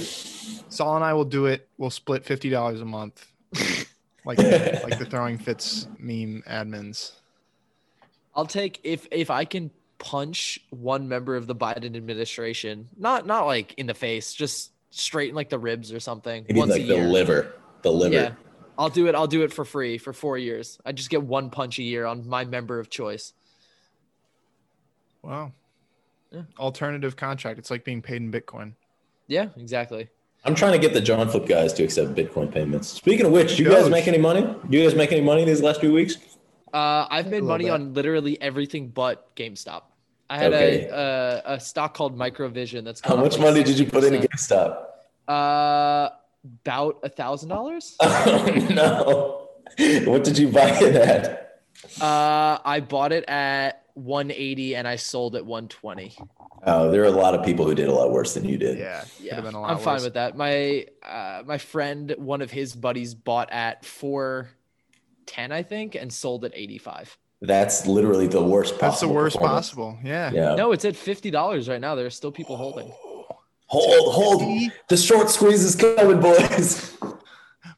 Sol 0.70 0.96
and 0.96 1.06
I 1.06 1.14
will 1.14 1.26
do 1.26 1.46
it. 1.46 1.68
We'll 1.78 1.92
split 1.92 2.26
fifty 2.26 2.50
dollars 2.50 2.82
a 2.82 2.86
month, 2.86 3.28
like 4.26 4.40
like 4.40 4.98
the 4.98 5.08
throwing 5.10 5.38
fits 5.38 5.88
meme 6.00 6.44
admins. 6.48 7.12
I'll 8.36 8.48
take 8.48 8.80
if 8.84 9.08
if 9.12 9.30
I 9.30 9.46
can 9.46 9.70
punch 10.00 10.60
one 10.72 11.08
member 11.08 11.36
of 11.36 11.46
the 11.46 11.56
Biden 11.56 11.96
administration, 11.96 12.90
not 12.98 13.28
not 13.28 13.46
like 13.46 13.76
in 13.76 13.86
the 13.86 13.94
face, 13.94 14.34
just 14.34 14.72
straight 14.90 15.30
in 15.30 15.36
like 15.36 15.50
the 15.50 15.60
ribs 15.60 15.94
or 15.94 16.00
something. 16.00 16.46
Maybe 16.48 16.60
once 16.60 16.72
like 16.72 16.82
a 16.82 16.86
year. 16.86 17.04
the 17.04 17.10
liver, 17.10 17.54
the 17.84 17.92
liver. 17.92 18.16
Yeah. 18.16 18.32
I'll 18.80 18.90
do 18.90 19.08
it. 19.08 19.14
I'll 19.14 19.28
do 19.28 19.44
it 19.44 19.52
for 19.52 19.66
free 19.66 19.98
for 19.98 20.14
four 20.14 20.38
years. 20.38 20.80
I 20.86 20.94
just 20.94 21.10
get 21.10 21.22
one 21.22 21.50
punch 21.50 21.80
a 21.80 21.84
year 21.84 22.06
on 22.06 22.26
my 22.26 22.46
member 22.46 22.80
of 22.80 22.90
choice. 22.90 23.34
Wow. 25.22 25.52
Yeah. 26.32 26.44
Alternative 26.58 27.14
contract. 27.18 27.60
It's 27.60 27.70
like 27.70 27.84
being 27.84 28.02
paid 28.02 28.22
in 28.22 28.32
Bitcoin. 28.32 28.74
Yeah, 29.28 29.50
exactly. 29.58 30.08
I'm 30.46 30.56
trying 30.56 30.72
to 30.72 30.80
get 30.80 30.94
the 30.94 31.02
John 31.02 31.28
Flip 31.28 31.46
guys 31.46 31.74
to 31.74 31.84
accept 31.84 32.16
Bitcoin 32.16 32.50
payments. 32.50 32.88
Speaking 32.88 33.26
of 33.26 33.34
which, 33.34 33.58
do 33.58 33.64
you 33.64 33.70
guys 33.70 33.90
make 33.90 34.08
any 34.08 34.18
money? 34.18 34.42
Do 34.42 34.78
you 34.78 34.86
guys 34.86 34.96
make 34.96 35.12
any 35.12 35.22
money 35.22 35.44
these 35.44 35.62
last 35.62 35.82
few 35.82 35.92
weeks? 35.92 36.16
Uh, 36.74 37.06
I've 37.10 37.28
made 37.28 37.44
money 37.44 37.66
bit. 37.66 37.74
on 37.74 37.94
literally 37.94 38.42
everything 38.42 38.88
but 38.88 39.36
GameStop. 39.36 39.82
I 40.30 40.38
had 40.38 40.54
okay. 40.54 40.86
a, 40.86 41.42
a, 41.46 41.54
a 41.56 41.60
stock 41.60 41.94
called 41.96 42.18
Microvision. 42.18 42.86
That's 42.86 43.02
how 43.02 43.18
much 43.18 43.34
like 43.34 43.42
money 43.42 43.62
60%. 43.62 43.66
did 43.66 43.80
you 43.80 43.86
put 43.88 44.04
into 44.06 44.26
GameStop? 44.26 44.86
Uh, 45.28 46.10
about 46.44 47.00
a 47.04 47.10
thousand 47.10 47.50
dollars. 47.50 47.96
Oh 48.00 48.68
no! 48.70 49.50
What 50.10 50.24
did 50.24 50.38
you 50.38 50.50
buy 50.50 50.70
it 50.70 50.96
at? 50.96 51.62
Uh, 52.02 52.60
I 52.64 52.82
bought 52.82 53.14
it 53.14 53.24
at 53.30 53.84
180 53.94 54.76
and 54.76 54.88
I 54.88 54.96
sold 54.98 55.36
at 55.36 55.46
120. 55.46 56.18
Oh, 56.66 56.92
there 56.92 57.02
are 57.04 57.06
a 57.06 57.12
lot 57.12 57.36
of 57.36 57.46
people 57.46 57.66
who 57.66 57.74
did 57.74 57.88
a 57.88 57.94
lot 57.94 58.12
worse 58.12 58.34
than 58.34 58.46
you 58.46 58.58
did. 58.58 58.78
Yeah, 58.78 59.06
yeah. 59.22 59.40
I'm 59.40 59.54
worse. 59.54 59.84
fine 59.84 60.04
with 60.04 60.16
that. 60.16 60.36
My 60.36 60.86
uh, 61.04 61.44
my 61.46 61.58
friend, 61.58 62.14
one 62.18 62.42
of 62.42 62.52
his 62.52 62.76
buddies, 62.76 63.14
bought 63.14 63.52
at 63.52 63.86
410, 63.86 65.52
I 65.52 65.64
think, 65.64 65.96
and 65.96 66.12
sold 66.12 66.44
at 66.44 66.52
85. 66.54 67.18
That's 67.42 67.88
literally 67.88 68.28
the 68.28 68.44
worst 68.44 68.78
possible. 68.78 68.90
That's 68.90 69.00
the 69.02 69.08
worst 69.08 69.38
possible. 69.38 69.98
Yeah. 70.04 70.32
Yeah. 70.34 70.56
No, 70.56 70.74
it's 70.74 70.84
at 70.84 70.98
fifty 70.98 71.32
dollars 71.32 71.70
right 71.70 71.80
now. 71.80 71.96
There's 71.96 72.16
still 72.16 72.34
people 72.34 72.58
holding. 72.58 72.92
Hold, 73.70 74.14
hold. 74.14 74.72
The 74.88 74.98
short 74.98 75.30
squeeze 75.30 75.64
is 75.64 75.76
coming, 75.76 76.20
boys. 76.20 76.98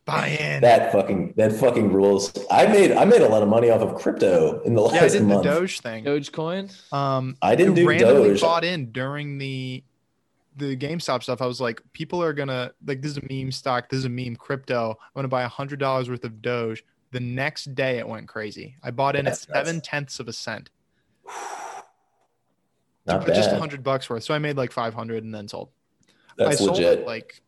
Buy 0.06 0.28
in. 0.28 0.62
That 0.62 0.92
fucking 0.92 1.34
that 1.38 1.54
fucking 1.54 1.92
rules. 1.92 2.34
I 2.50 2.66
made 2.66 2.92
I 2.94 3.06
made 3.06 3.22
a 3.22 3.28
lot 3.28 3.44
of 3.44 3.50
money 3.50 3.70
off 3.70 3.82
of 3.82 3.96
crypto 3.96 4.62
in 4.62 4.74
the 4.74 4.82
last 4.82 4.94
month. 4.94 5.02
yeah, 5.02 5.06
I 5.06 5.10
did 5.12 5.24
month. 5.24 5.44
the 5.44 5.50
Doge 5.50 5.80
thing. 5.82 6.06
Dogecoin. 6.06 6.94
Um, 6.94 7.38
I 7.42 7.56
didn't 7.56 7.76
do 7.76 7.88
randomly 7.88 8.30
Doge. 8.30 8.42
bought 8.42 8.64
in 8.64 8.92
during 8.92 9.38
the 9.38 9.84
the 10.58 10.76
GameStop 10.76 11.24
stuff. 11.24 11.42
I 11.42 11.46
was 11.46 11.62
like, 11.62 11.82
people 11.94 12.24
are 12.24 12.34
gonna 12.34 12.72
like 12.86 13.02
this 13.02 13.12
is 13.12 13.18
a 13.18 13.28
meme 13.30 13.52
stock. 13.52 13.90
This 13.90 14.00
is 14.00 14.06
a 14.06 14.10
meme 14.10 14.38
crypto. 14.38 14.92
I'm 14.92 15.14
gonna 15.14 15.28
buy 15.28 15.44
a 15.44 15.48
hundred 15.48 15.80
dollars 15.80 16.10
worth 16.10 16.24
of 16.24 16.42
Doge. 16.42 16.84
The 17.12 17.20
next 17.20 17.76
day, 17.76 18.00
it 18.00 18.08
went 18.08 18.28
crazy. 18.28 18.76
I 18.84 18.92
bought 18.92 19.16
in 19.16 19.26
That's 19.26 19.44
at 19.44 19.54
seven 19.54 19.82
tenths 19.82 20.20
of 20.20 20.28
a 20.28 20.34
cent. 20.34 20.70
Not 23.06 23.26
bad. 23.26 23.36
Just 23.36 23.52
a 23.52 23.58
hundred 23.58 23.84
bucks 23.84 24.10
worth. 24.10 24.24
So 24.24 24.34
I 24.34 24.40
made 24.40 24.58
like 24.58 24.72
five 24.72 24.94
hundred 24.94 25.24
and 25.24 25.34
then 25.34 25.48
sold. 25.48 25.70
That's 26.46 26.62
I 26.62 26.66
sold 26.66 26.78
legit. 26.78 27.00
It 27.00 27.06
like 27.08 27.42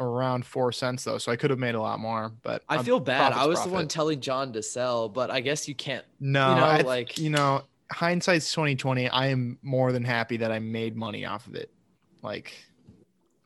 around 0.00 0.44
four 0.44 0.72
cents 0.72 1.04
though, 1.04 1.18
so 1.18 1.30
I 1.32 1.36
could 1.36 1.50
have 1.50 1.58
made 1.58 1.74
a 1.74 1.80
lot 1.80 2.00
more. 2.00 2.32
But 2.42 2.62
I 2.68 2.82
feel 2.82 3.00
bad. 3.00 3.32
I 3.32 3.46
was 3.46 3.56
profit. 3.56 3.70
the 3.70 3.74
one 3.74 3.88
telling 3.88 4.20
John 4.20 4.52
to 4.52 4.62
sell, 4.62 5.08
but 5.08 5.30
I 5.30 5.40
guess 5.40 5.68
you 5.68 5.74
can't. 5.74 6.04
No, 6.20 6.54
you 6.54 6.60
know, 6.60 6.88
like 6.88 7.18
you 7.18 7.30
know, 7.30 7.62
hindsight's 7.90 8.50
2020. 8.52 9.08
I 9.08 9.28
am 9.28 9.58
more 9.62 9.92
than 9.92 10.04
happy 10.04 10.36
that 10.38 10.50
I 10.50 10.58
made 10.58 10.96
money 10.96 11.24
off 11.24 11.46
of 11.46 11.54
it. 11.54 11.70
Like 12.22 12.52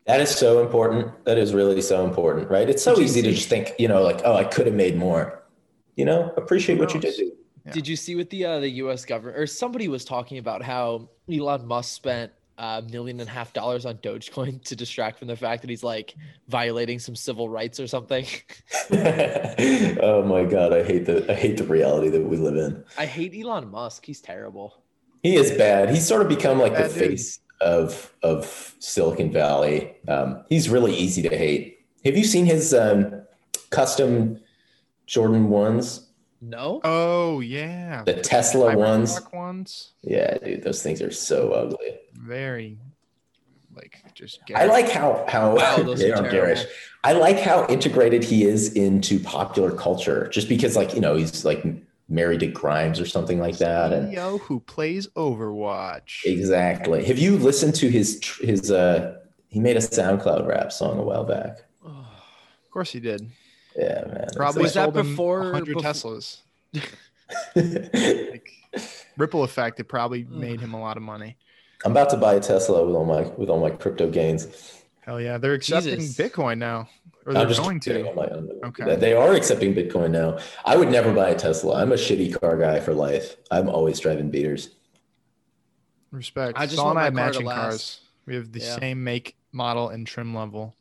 That 0.07 0.21
is 0.21 0.31
so 0.31 0.63
important. 0.63 1.25
That 1.25 1.39
is 1.39 1.55
really 1.55 1.81
so 1.83 2.05
important, 2.05 2.51
right? 2.51 2.69
It's 2.69 2.83
so 2.83 2.95
Did 2.95 3.01
you 3.01 3.05
easy 3.05 3.23
to 3.23 3.33
just 3.33 3.49
think, 3.49 3.73
you 3.79 3.89
know, 3.89 4.03
like, 4.03 4.23
oh, 4.25 4.35
I 4.35 4.45
could 4.45 4.67
have 4.67 4.75
made 4.75 4.97
more. 4.97 5.43
You 5.97 6.05
know, 6.05 6.33
appreciate 6.37 6.79
what 6.79 6.95
you 6.95 7.01
did. 7.01 7.09
knows? 7.09 7.17
do. 7.17 7.33
Yeah. 7.67 7.73
Did 7.73 7.89
you 7.89 7.97
see 7.97 8.15
what 8.15 8.31
the 8.31 8.45
uh, 8.45 8.61
the 8.61 8.71
U.S. 8.71 9.05
government 9.05 9.39
or 9.39 9.47
somebody 9.47 9.89
was 9.89 10.05
talking 10.05 10.39
about 10.39 10.63
how 10.63 11.11
Elon 11.31 11.67
Musk 11.67 11.95
spent 11.95 12.33
a 12.59 12.83
million 12.91 13.21
and 13.21 13.29
a 13.29 13.33
half 13.33 13.53
dollars 13.53 13.87
on 13.87 13.97
Dogecoin 13.99 14.63
to 14.65 14.77
distract 14.77 15.19
from 15.19 15.29
the 15.29 15.37
fact 15.37 15.63
that 15.63 15.71
he's 15.71 15.85
like 15.85 16.15
violating 16.49 16.99
some 16.99 17.15
civil 17.15 17.49
rights 17.49 17.79
or 17.81 17.87
something? 17.87 18.27
oh 18.91 20.25
my 20.27 20.45
god, 20.45 20.73
I 20.73 20.83
hate 20.83 21.07
the 21.07 21.25
I 21.31 21.35
hate 21.35 21.57
the 21.57 21.65
reality 21.65 22.09
that 22.11 22.23
we 22.23 22.37
live 22.37 22.57
in. 22.57 22.85
I 22.99 23.07
hate 23.07 23.35
Elon 23.35 23.71
Musk. 23.71 24.05
He's 24.05 24.21
terrible. 24.21 24.83
He 25.23 25.37
is 25.37 25.53
bad. 25.53 25.91
He's 25.91 26.07
sort 26.07 26.23
of 26.23 26.29
become 26.29 26.59
like 26.59 26.75
the 26.77 26.89
dude. 26.89 26.93
face 26.93 27.41
of 27.61 28.13
of 28.23 28.75
Silicon 28.79 29.33
Valley. 29.33 29.95
Um, 30.09 30.45
he's 30.49 30.69
really 30.69 30.95
easy 30.95 31.23
to 31.23 31.37
hate. 31.37 31.87
Have 32.05 32.17
you 32.17 32.25
seen 32.25 32.47
his 32.47 32.75
um, 32.75 33.23
custom 33.71 34.41
Jordan 35.07 35.49
ones? 35.49 36.05
No. 36.41 36.81
oh 36.85 37.41
yeah. 37.41 38.05
The 38.05 38.15
Tesla 38.15 38.77
ones? 38.77 39.21
Ones. 39.33 39.93
Yeah, 40.03 40.39
dude, 40.39 40.63
those 40.63 40.83
things 40.83 41.03
are 41.03 41.11
so 41.11 41.51
ugly. 41.51 41.99
Very 42.19 42.79
like 43.75 44.03
just 44.15 44.41
I 44.55 44.65
like 44.67 44.91
how 44.91 45.25
how 45.29 45.57
Wow, 45.57 45.77
those 45.79 45.99
they 46.01 46.11
are 46.11 46.25
are 46.25 46.31
garish. 46.31 46.65
I 47.05 47.13
like 47.13 47.39
how 47.39 47.67
integrated 47.69 48.25
he 48.25 48.45
is 48.45 48.73
into 48.75 49.21
popular 49.21 49.71
culture, 49.71 50.29
just 50.29 50.49
because 50.49 50.75
like 50.77 50.95
you 50.95 51.01
know 51.01 51.15
he's 51.15 51.45
like 51.45 51.65
married 52.09 52.41
to 52.41 52.47
Grimes 52.49 52.99
or 53.01 53.07
something 53.07 53.39
like 53.39 53.59
that, 53.59 53.93
and 53.93 54.13
CEO 54.13 54.41
who 54.41 54.61
plays 54.61 55.07
Overwatch. 55.09 56.25
exactly. 56.25 57.05
Have 57.05 57.19
you 57.19 57.37
listened 57.39 57.75
to 57.77 57.89
his 57.89 58.21
his? 58.41 58.71
uh 58.71 59.19
He 59.49 59.61
made 59.61 59.77
a 59.77 59.81
SoundCloud 59.81 60.47
rap 60.47 60.73
song 60.73 60.99
a 60.99 61.03
while 61.03 61.25
back. 61.25 61.59
Of 62.65 62.71
course 62.73 62.93
he 62.93 63.01
did. 63.01 63.23
Yeah, 63.77 64.05
man. 64.07 64.27
Probably 64.37 64.63
Was 64.65 64.75
that 64.75 64.93
before- 64.93 65.41
100 65.53 65.75
befo- 65.77 65.81
Teslas. 65.81 66.39
like- 66.75 66.93
Like 68.31 68.51
ripple 69.17 69.43
effect. 69.43 69.81
It 69.81 69.85
probably 69.85 70.25
made 70.25 70.61
him 70.61 70.75
a 70.75 70.81
lot 70.81 70.97
of 70.97 71.03
money. 71.03 71.37
I'm 71.85 71.93
about 71.93 72.11
to 72.11 72.17
buy 72.17 72.35
a 72.35 72.41
Tesla 72.41 72.85
with 72.85 72.95
all 72.95 73.05
my 73.05 73.23
with 73.37 73.49
all 73.49 73.61
my 73.61 73.71
crypto 73.71 74.11
gains. 74.11 74.83
Hell 75.01 75.21
yeah, 75.21 75.39
they're 75.39 75.55
accepting 75.55 76.01
Jesus. 76.01 76.17
Bitcoin 76.17 76.59
now, 76.59 76.89
or 77.25 77.33
they're 77.33 77.43
I'm 77.43 77.49
just 77.49 77.61
going 77.61 77.81
to. 77.81 78.09
on 78.09 78.17
my 78.17 78.27
own. 78.27 78.51
Okay. 78.65 78.97
They 78.97 79.15
are 79.15 79.33
accepting 79.35 79.75
Bitcoin 79.75 80.11
now. 80.11 80.39
I 80.65 80.77
would 80.77 80.91
never 80.91 81.13
buy 81.15 81.31
a 81.31 81.35
Tesla. 81.39 81.81
I'm 81.81 81.93
a 81.93 81.97
shitty 81.97 82.39
car 82.41 82.59
guy 82.59 82.81
for 82.81 82.93
life. 82.95 83.37
I'm 83.51 83.69
always 83.69 84.01
driving 84.01 84.31
beaters. 84.31 84.75
Respect. 86.11 86.59
I 86.59 86.65
just 86.67 86.77
Sol 86.77 86.91
and 86.91 86.97
want 86.97 86.99
I 86.99 87.01
my 87.01 87.05
have 87.07 87.15
car 87.15 87.43
matching 87.43 87.47
cars. 87.47 88.01
We 88.27 88.35
have 88.35 88.53
the 88.53 88.61
Yeah. 88.61 88.79
same 88.79 89.05
make, 89.05 89.37
model, 89.53 89.89
and 89.89 90.07
trim 90.07 90.35
level. 90.35 90.75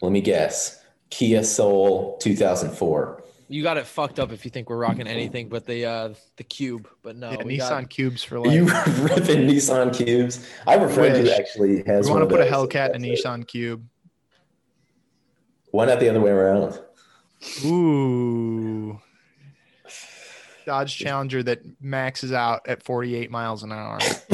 Let 0.00 0.12
me 0.12 0.20
guess. 0.20 0.82
Kia 1.10 1.44
Soul 1.44 2.16
2004. 2.18 3.21
You 3.48 3.62
got 3.62 3.76
it 3.76 3.86
fucked 3.86 4.18
up 4.18 4.32
if 4.32 4.44
you 4.44 4.50
think 4.50 4.70
we're 4.70 4.76
rocking 4.78 5.06
anything 5.06 5.48
but 5.48 5.66
the 5.66 5.84
uh 5.84 6.14
the 6.36 6.44
cube. 6.44 6.88
But 7.02 7.16
no, 7.16 7.30
yeah, 7.32 7.36
Nissan 7.38 7.58
got 7.58 7.90
Cubes 7.90 8.22
for 8.24 8.36
Are 8.36 8.40
life. 8.40 8.54
you 8.54 8.64
ripping 9.04 9.46
Nissan 9.48 9.94
Cubes? 9.94 10.48
I 10.66 10.72
have 10.72 10.82
a 10.82 10.92
friend 10.92 11.16
who 11.16 11.30
actually 11.32 11.82
has 11.84 12.06
we 12.06 12.12
one 12.12 12.20
want 12.20 12.30
to 12.30 12.36
of 12.36 12.40
put 12.40 12.48
a. 12.48 12.50
Hellcat 12.50 12.94
in 12.94 13.04
a 13.04 13.08
That's. 13.10 13.22
Nissan 13.22 13.46
Cube. 13.46 13.86
Why 15.70 15.86
not 15.86 16.00
the 16.00 16.08
other 16.08 16.20
way 16.20 16.30
around? 16.30 16.78
Ooh. 17.64 19.00
Dodge 20.64 20.96
Challenger 20.96 21.42
that 21.42 21.60
maxes 21.80 22.32
out 22.32 22.68
at 22.68 22.82
48 22.84 23.30
miles 23.30 23.64
an 23.64 23.72
hour. 23.72 23.98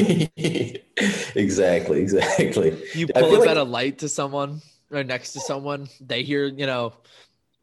exactly, 1.35 2.01
exactly. 2.01 2.77
you 2.93 3.07
I 3.15 3.21
pull 3.21 3.33
up 3.35 3.39
like- 3.39 3.49
at 3.49 3.57
a 3.57 3.63
light 3.63 3.99
to 3.99 4.09
someone 4.09 4.61
or 4.91 5.03
next 5.03 5.33
to 5.33 5.39
someone. 5.39 5.87
They 5.99 6.23
hear 6.23 6.45
you 6.45 6.65
know. 6.67 6.93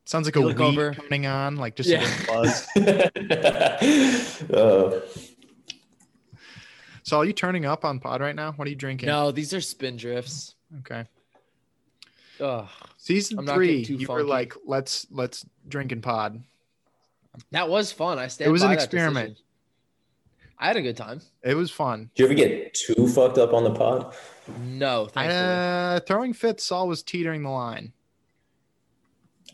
Sounds 0.07 0.27
like 0.27 0.37
a 0.37 0.41
You 0.41 0.47
look 0.47 0.57
Wii 0.59 0.69
over. 0.69 0.95
turning 0.95 1.27
on, 1.27 1.57
like 1.57 1.75
just 1.77 1.89
Yeah. 1.91 2.07
a 2.23 2.27
buzz. 2.27 2.67
uh, 4.51 5.01
So 7.03 7.19
are 7.19 7.25
you 7.25 7.33
turning 7.33 7.67
up 7.67 7.85
on 7.85 8.01
pod 8.01 8.21
right 8.21 8.35
now? 8.35 8.53
What 8.53 8.67
are 8.67 8.71
you 8.71 8.77
drinking? 8.77 9.09
No, 9.09 9.31
these 9.33 9.53
are 9.53 9.59
Spindrifts. 9.59 10.55
Okay. 10.81 11.05
Ugh, 12.41 12.69
Season 12.99 13.39
I'm 13.39 13.47
three, 13.47 13.83
getting 13.83 13.99
too 13.99 14.03
you 14.03 14.09
were 14.09 14.23
like, 14.25 14.55
let's 14.67 15.07
let's 15.11 15.47
drink 15.69 15.91
and 15.93 16.03
pod. 16.03 16.43
that 17.51 17.69
was 17.69 17.93
fun. 17.93 18.19
I 18.19 18.27
stand. 18.29 18.49
It 18.49 18.53
was 18.53 18.63
an 18.63 18.69
by 18.69 18.75
that 18.77 18.83
experiment. 18.85 19.29
decision. 19.31 19.43
I 20.59 20.67
had 20.69 20.77
a 20.77 20.83
good 20.83 20.97
time. 20.97 21.21
It 21.43 21.55
was 21.55 21.71
fun. 21.71 22.11
do 22.15 22.23
you 22.23 22.27
ever 22.29 22.35
get 22.35 22.75
too 22.75 23.09
fucked 23.09 23.39
up 23.39 23.53
on 23.55 23.63
the 23.65 23.71
pod? 23.73 24.15
No, 24.65 25.07
thankfully. 25.07 25.39
Uh, 25.39 26.01
throwing 26.01 26.33
fits, 26.33 26.65
Sol 26.65 26.89
was 26.89 27.03
teetering 27.03 27.43
the 27.43 27.51
line. 27.51 27.93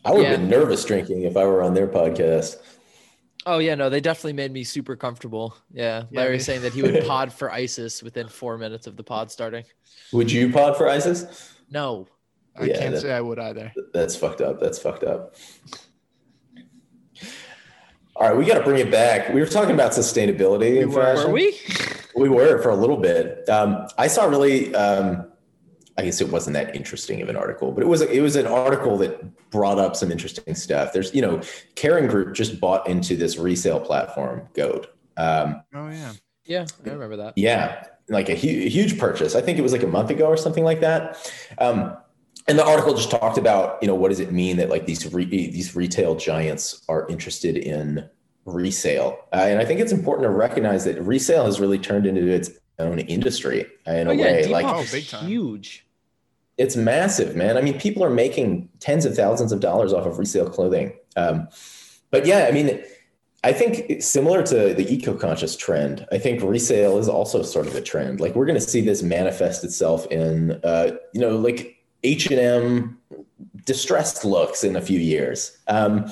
I 0.05 0.11
would 0.11 0.23
Yeah. 0.23 0.29
have 0.31 0.39
been 0.39 0.49
nervous 0.49 0.83
drinking 0.85 1.23
if 1.23 1.37
I 1.37 1.45
were 1.45 1.61
on 1.61 1.73
their 1.73 1.87
podcast. 1.87 2.57
Oh 3.45 3.57
yeah, 3.59 3.75
no, 3.75 3.89
they 3.89 3.99
definitely 3.99 4.33
made 4.33 4.51
me 4.53 4.63
super 4.63 4.95
comfortable. 4.95 5.55
Yeah, 5.73 6.03
Yeah, 6.11 6.19
Larry 6.21 6.37
they- 6.37 6.43
saying 6.43 6.61
that 6.61 6.73
he 6.73 6.81
would 6.81 7.03
pod 7.05 7.31
for 7.33 7.51
ISIS 7.51 8.01
within 8.01 8.27
four 8.27 8.57
minutes 8.57 8.87
of 8.87 8.95
the 8.95 9.03
pod 9.03 9.31
starting. 9.31 9.63
Would 10.13 10.31
you 10.31 10.51
pod 10.51 10.77
for 10.77 10.87
ISIS? 10.87 11.25
No, 11.69 12.07
I 12.55 12.65
Yeah, 12.65 12.77
can't 12.79 12.93
that- 12.95 13.01
say 13.01 13.11
I 13.11 13.19
would 13.21 13.39
either. 13.39 13.73
That's 13.93 14.15
fucked 14.15 14.41
up. 14.41 14.59
That's 14.61 14.79
fucked 14.79 15.03
up. 15.03 15.35
All 18.15 18.27
right, 18.29 18.37
we 18.37 18.45
got 18.45 18.59
to 18.59 18.63
bring 18.63 18.79
it 18.79 18.91
back. 18.91 19.33
We 19.33 19.39
were 19.41 19.47
talking 19.47 19.73
about 19.73 19.91
sustainability. 19.91 20.81
in 20.81 20.89
We 20.89 20.95
were. 20.95 21.25
were 21.27 21.31
we? 21.31 21.59
We 22.15 22.29
were 22.29 22.61
for 22.61 22.69
a 22.69 22.75
little 22.75 22.97
bit. 22.97 23.47
Um, 23.49 23.87
I 23.97 24.07
saw 24.07 24.25
really. 24.25 24.73
Um, 24.75 25.25
I 25.97 26.03
guess 26.03 26.21
it 26.21 26.29
wasn't 26.29 26.55
that 26.55 26.75
interesting 26.75 27.21
of 27.21 27.29
an 27.29 27.35
article, 27.35 27.71
but 27.71 27.83
it 27.83 27.87
was 27.87 28.01
it 28.01 28.21
was 28.21 28.35
an 28.35 28.47
article 28.47 28.97
that 28.97 29.49
brought 29.51 29.77
up 29.77 29.95
some 29.95 30.11
interesting 30.11 30.55
stuff. 30.55 30.91
There's 30.93 31.13
you 31.13 31.21
know, 31.21 31.37
Kering 31.75 32.09
Group 32.09 32.33
just 32.35 32.59
bought 32.59 32.87
into 32.87 33.15
this 33.15 33.37
resale 33.37 33.79
platform, 33.79 34.47
Goat. 34.53 34.87
Um, 35.17 35.61
Oh 35.73 35.89
yeah. 35.89 36.13
Yeah, 36.45 36.65
I 36.85 36.89
remember 36.89 37.15
that. 37.17 37.37
yeah, 37.37 37.85
like 38.09 38.27
a 38.27 38.35
hu- 38.35 38.67
huge 38.67 38.99
purchase. 38.99 39.33
I 39.33 39.41
think 39.41 39.57
it 39.57 39.61
was 39.61 39.71
like 39.71 39.83
a 39.83 39.87
month 39.87 40.09
ago 40.09 40.25
or 40.25 40.35
something 40.35 40.63
like 40.65 40.81
that. 40.81 41.17
Um, 41.57 41.95
and 42.49 42.59
the 42.59 42.65
article 42.65 42.93
just 42.95 43.09
talked 43.09 43.37
about, 43.37 43.77
you 43.81 43.87
know, 43.87 43.95
what 43.95 44.09
does 44.09 44.19
it 44.19 44.33
mean 44.33 44.57
that 44.57 44.69
like 44.69 44.85
these 44.85 45.13
re- 45.13 45.23
these 45.25 45.75
retail 45.75 46.15
giants 46.15 46.83
are 46.89 47.07
interested 47.07 47.55
in 47.55 48.09
resale? 48.45 49.19
Uh, 49.31 49.45
and 49.47 49.59
I 49.59 49.65
think 49.65 49.79
it's 49.79 49.93
important 49.93 50.25
to 50.25 50.31
recognize 50.31 50.83
that 50.83 51.01
resale 51.01 51.45
has 51.45 51.61
really 51.61 51.79
turned 51.79 52.05
into 52.05 52.27
its 52.27 52.49
own 52.79 52.99
industry 52.99 53.65
in 53.85 54.07
a 54.07 54.09
Oh 54.09 54.13
yeah, 54.13 54.23
way. 54.23 54.43
Depop 54.43 54.49
Like 54.51 54.65
Oh, 54.65 54.85
big 54.91 55.07
time. 55.07 55.27
huge. 55.27 55.85
it's 56.57 56.75
massive, 56.75 57.35
man. 57.35 57.57
I 57.57 57.61
mean, 57.61 57.79
people 57.79 58.03
are 58.03 58.09
making 58.09 58.69
tens 58.79 59.05
of 59.05 59.15
thousands 59.15 59.51
of 59.51 59.59
dollars 59.59 59.91
off 59.93 60.05
of 60.05 60.19
resale 60.19 60.49
clothing. 60.49 60.93
Um, 61.15 61.47
but 62.11 62.25
yeah, 62.25 62.45
I 62.47 62.51
mean, 62.51 62.83
I 63.43 63.51
think 63.53 64.01
similar 64.01 64.41
to 64.43 64.73
the 64.73 64.85
eco-conscious 64.93 65.57
trend, 65.57 66.05
I 66.11 66.17
think 66.17 66.41
resale 66.43 66.97
is 66.97 67.09
also 67.09 67.41
sort 67.43 67.67
of 67.67 67.75
a 67.75 67.81
trend. 67.81 68.19
Like 68.21 68.35
we're 68.35 68.45
going 68.45 68.59
to 68.59 68.65
see 68.65 68.81
this 68.81 69.01
manifest 69.03 69.63
itself 69.63 70.05
in, 70.11 70.51
uh, 70.63 70.91
you 71.13 71.19
know, 71.21 71.35
like 71.37 71.83
H 72.03 72.27
and 72.31 72.39
M 72.39 72.97
distressed 73.65 74.23
looks 74.23 74.63
in 74.63 74.75
a 74.75 74.81
few 74.81 74.99
years. 74.99 75.57
Um, 75.67 76.05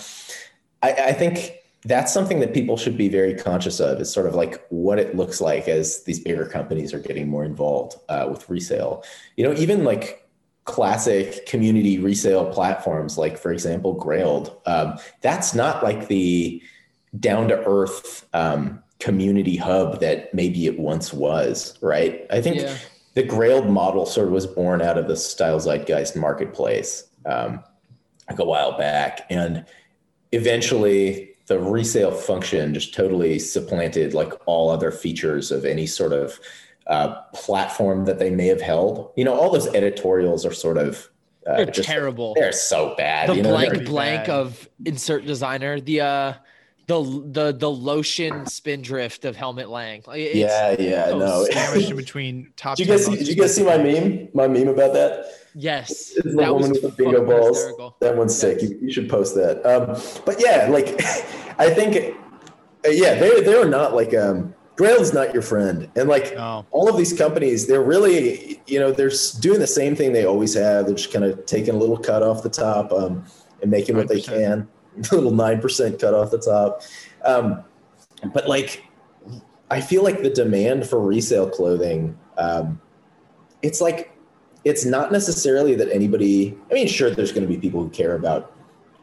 I, 0.82 0.92
I 0.94 1.14
think 1.14 1.54
that's 1.84 2.14
something 2.14 2.40
that 2.42 2.54
people 2.54 2.78
should 2.78 2.98
be 2.98 3.10
very 3.10 3.34
conscious 3.34 3.80
of. 3.80 4.00
Is 4.00 4.12
sort 4.12 4.28
of 4.28 4.36
like 4.36 4.66
what 4.70 5.00
it 5.00 5.16
looks 5.16 5.42
like 5.42 5.68
as 5.68 6.04
these 6.04 6.20
bigger 6.20 6.46
companies 6.46 6.94
are 6.94 7.00
getting 7.00 7.28
more 7.28 7.44
involved 7.44 7.96
uh, 8.10 8.28
with 8.30 8.50
resale. 8.50 9.04
You 9.36 9.46
know, 9.46 9.54
even 9.54 9.84
like 9.84 10.28
classic 10.66 11.46
community 11.48 11.98
resale 11.98 12.52
platforms, 12.52 13.18
like 13.18 13.38
for 13.38 13.52
example, 13.52 14.00
Grailed. 14.00 14.56
Um, 14.68 14.98
that's 15.22 15.56
not 15.56 15.84
like 15.84 16.08
the 16.08 16.62
down 17.20 17.48
to 17.48 17.58
earth 17.68 18.28
um, 18.34 18.82
community 19.00 19.58
hub 19.58 20.00
that 20.00 20.34
maybe 20.34 20.68
it 20.68 20.80
once 20.80 21.12
was, 21.12 21.78
right? 21.82 22.26
I 22.30 22.42
think 22.42 22.58
Yeah. 22.58 22.76
the 23.16 23.24
Grailed 23.24 23.70
model 23.70 24.06
sort 24.06 24.28
of 24.28 24.34
was 24.34 24.46
born 24.46 24.82
out 24.82 24.98
of 24.98 25.08
the 25.08 25.18
Style 25.18 25.60
Zeitgeist 25.60 26.16
marketplace 26.16 27.08
um, 27.26 27.64
like 28.30 28.40
a 28.40 28.46
while 28.46 28.78
back, 28.78 29.26
and 29.30 29.66
eventually 30.32 31.31
the 31.48 31.60
resale 31.60 32.12
function 32.12 32.74
just 32.74 32.94
totally 32.94 33.40
supplanted 33.40 34.14
like 34.14 34.34
all 34.46 34.70
other 34.70 34.92
features 34.92 35.52
of 35.52 35.66
any 35.66 35.86
sort 35.88 36.14
of 36.14 36.40
uh, 36.88 37.22
platform 37.34 38.06
that 38.06 38.20
they 38.20 38.30
may 38.30 38.48
have 38.48 38.62
held. 38.62 39.12
You 39.16 39.26
know, 39.26 39.34
all 39.34 39.52
those 39.52 39.68
editorials 39.74 40.46
are 40.46 40.54
sort 40.54 40.78
of 40.78 41.10
uh, 41.48 41.58
They're 41.58 41.66
just 41.68 41.88
terrible. 41.90 42.34
they're 42.36 42.52
so 42.52 42.94
bad. 42.98 43.30
the 43.30 43.36
you 43.36 43.42
know, 43.44 43.50
blank 43.50 43.86
blank 43.86 44.26
bad. 44.28 44.30
of 44.30 44.70
insert 44.86 45.26
designer. 45.26 45.80
The 45.80 46.02
uh 46.02 46.34
the 46.88 47.02
the 47.32 47.52
the 47.54 47.70
lotion 47.72 48.46
spindrift 48.46 49.26
of 49.26 49.36
Helmut 49.36 49.70
Lang. 49.70 50.04
Like, 50.06 50.20
it's- 50.20 50.36
yeah, 50.36 50.76
yeah, 50.80 51.18
no. 51.18 51.46
Sandwiched 51.46 51.90
in 51.92 51.96
between 51.96 52.54
top. 52.58 52.78
Did 52.78 52.88
you 52.88 52.94
guys 52.94 53.06
see? 53.06 53.16
Did 53.16 53.28
you 53.28 53.36
guys 53.36 53.56
see 53.56 53.64
my 53.64 53.78
meme? 53.78 54.30
My 54.34 54.48
meme 54.48 54.68
about 54.68 54.94
that? 54.94 55.26
Yes. 55.56 56.12
It's 56.16 56.24
the 56.24 56.32
That 56.38 56.54
was 56.56 56.64
woman 56.68 56.72
with 56.72 56.82
the 56.82 56.90
bingo 57.04 57.26
balls. 57.26 57.58
hysterical. 57.58 57.96
That 58.00 58.16
one's 58.18 58.36
sick. 58.36 58.62
You, 58.62 58.78
you 58.82 58.92
should 58.92 59.10
post 59.10 59.36
that. 59.36 59.66
Um, 59.66 60.00
but 60.26 60.40
yeah, 60.40 60.68
like 60.70 61.00
I 61.60 61.70
think 61.74 62.16
Uh, 62.86 62.90
yeah, 62.90 63.14
they 63.16 63.42
they 63.42 63.54
are 63.54 63.68
not 63.70 63.94
like 63.94 64.14
um, 64.16 64.56
Grail 64.76 65.00
is 65.02 65.14
not 65.14 65.34
your 65.34 65.44
friend, 65.44 65.88
and 65.96 66.10
like 66.10 66.34
No. 66.36 66.66
all 66.72 66.90
of 66.90 66.98
these 66.98 67.14
companies, 67.14 67.68
they're 67.68 67.84
really 67.84 68.60
you 68.66 68.80
know 68.80 68.92
they're 68.92 69.12
doing 69.40 69.60
the 69.60 69.68
same 69.68 69.96
thing 69.96 70.14
they 70.14 70.26
always 70.26 70.54
have. 70.56 70.86
They're 70.86 70.96
just 70.96 71.14
kind 71.14 71.26
of 71.26 71.46
taking 71.46 71.76
a 71.76 71.78
little 71.78 71.98
cut 71.98 72.24
off 72.24 72.42
the 72.42 72.50
top 72.50 72.92
um, 72.92 73.24
and 73.62 73.70
making 73.70 73.96
what 73.98 74.08
they 74.08 74.22
can, 74.22 74.68
a 75.12 75.16
little 75.16 75.32
nine 75.32 75.62
percent 75.62 76.00
cut 76.00 76.14
off 76.16 76.32
the 76.32 76.40
top. 76.40 76.82
Um, 77.24 77.64
but 78.34 78.48
like, 78.50 78.84
I 79.70 79.82
feel 79.82 80.04
like 80.04 80.24
the 80.24 80.30
demand 80.32 80.88
for 80.88 81.00
resale 81.00 81.50
clothing, 81.50 82.18
um, 82.38 82.82
it's 83.62 83.82
like 83.82 84.11
it's 84.64 84.86
not 84.86 85.12
necessarily 85.12 85.76
that 85.76 85.90
anybody. 85.92 86.58
I 86.70 86.74
mean, 86.74 86.88
sure, 86.88 87.10
there's 87.10 87.32
going 87.32 87.48
to 87.48 87.54
be 87.54 87.60
people 87.60 87.82
who 87.82 87.90
care 87.90 88.16
about 88.16 88.54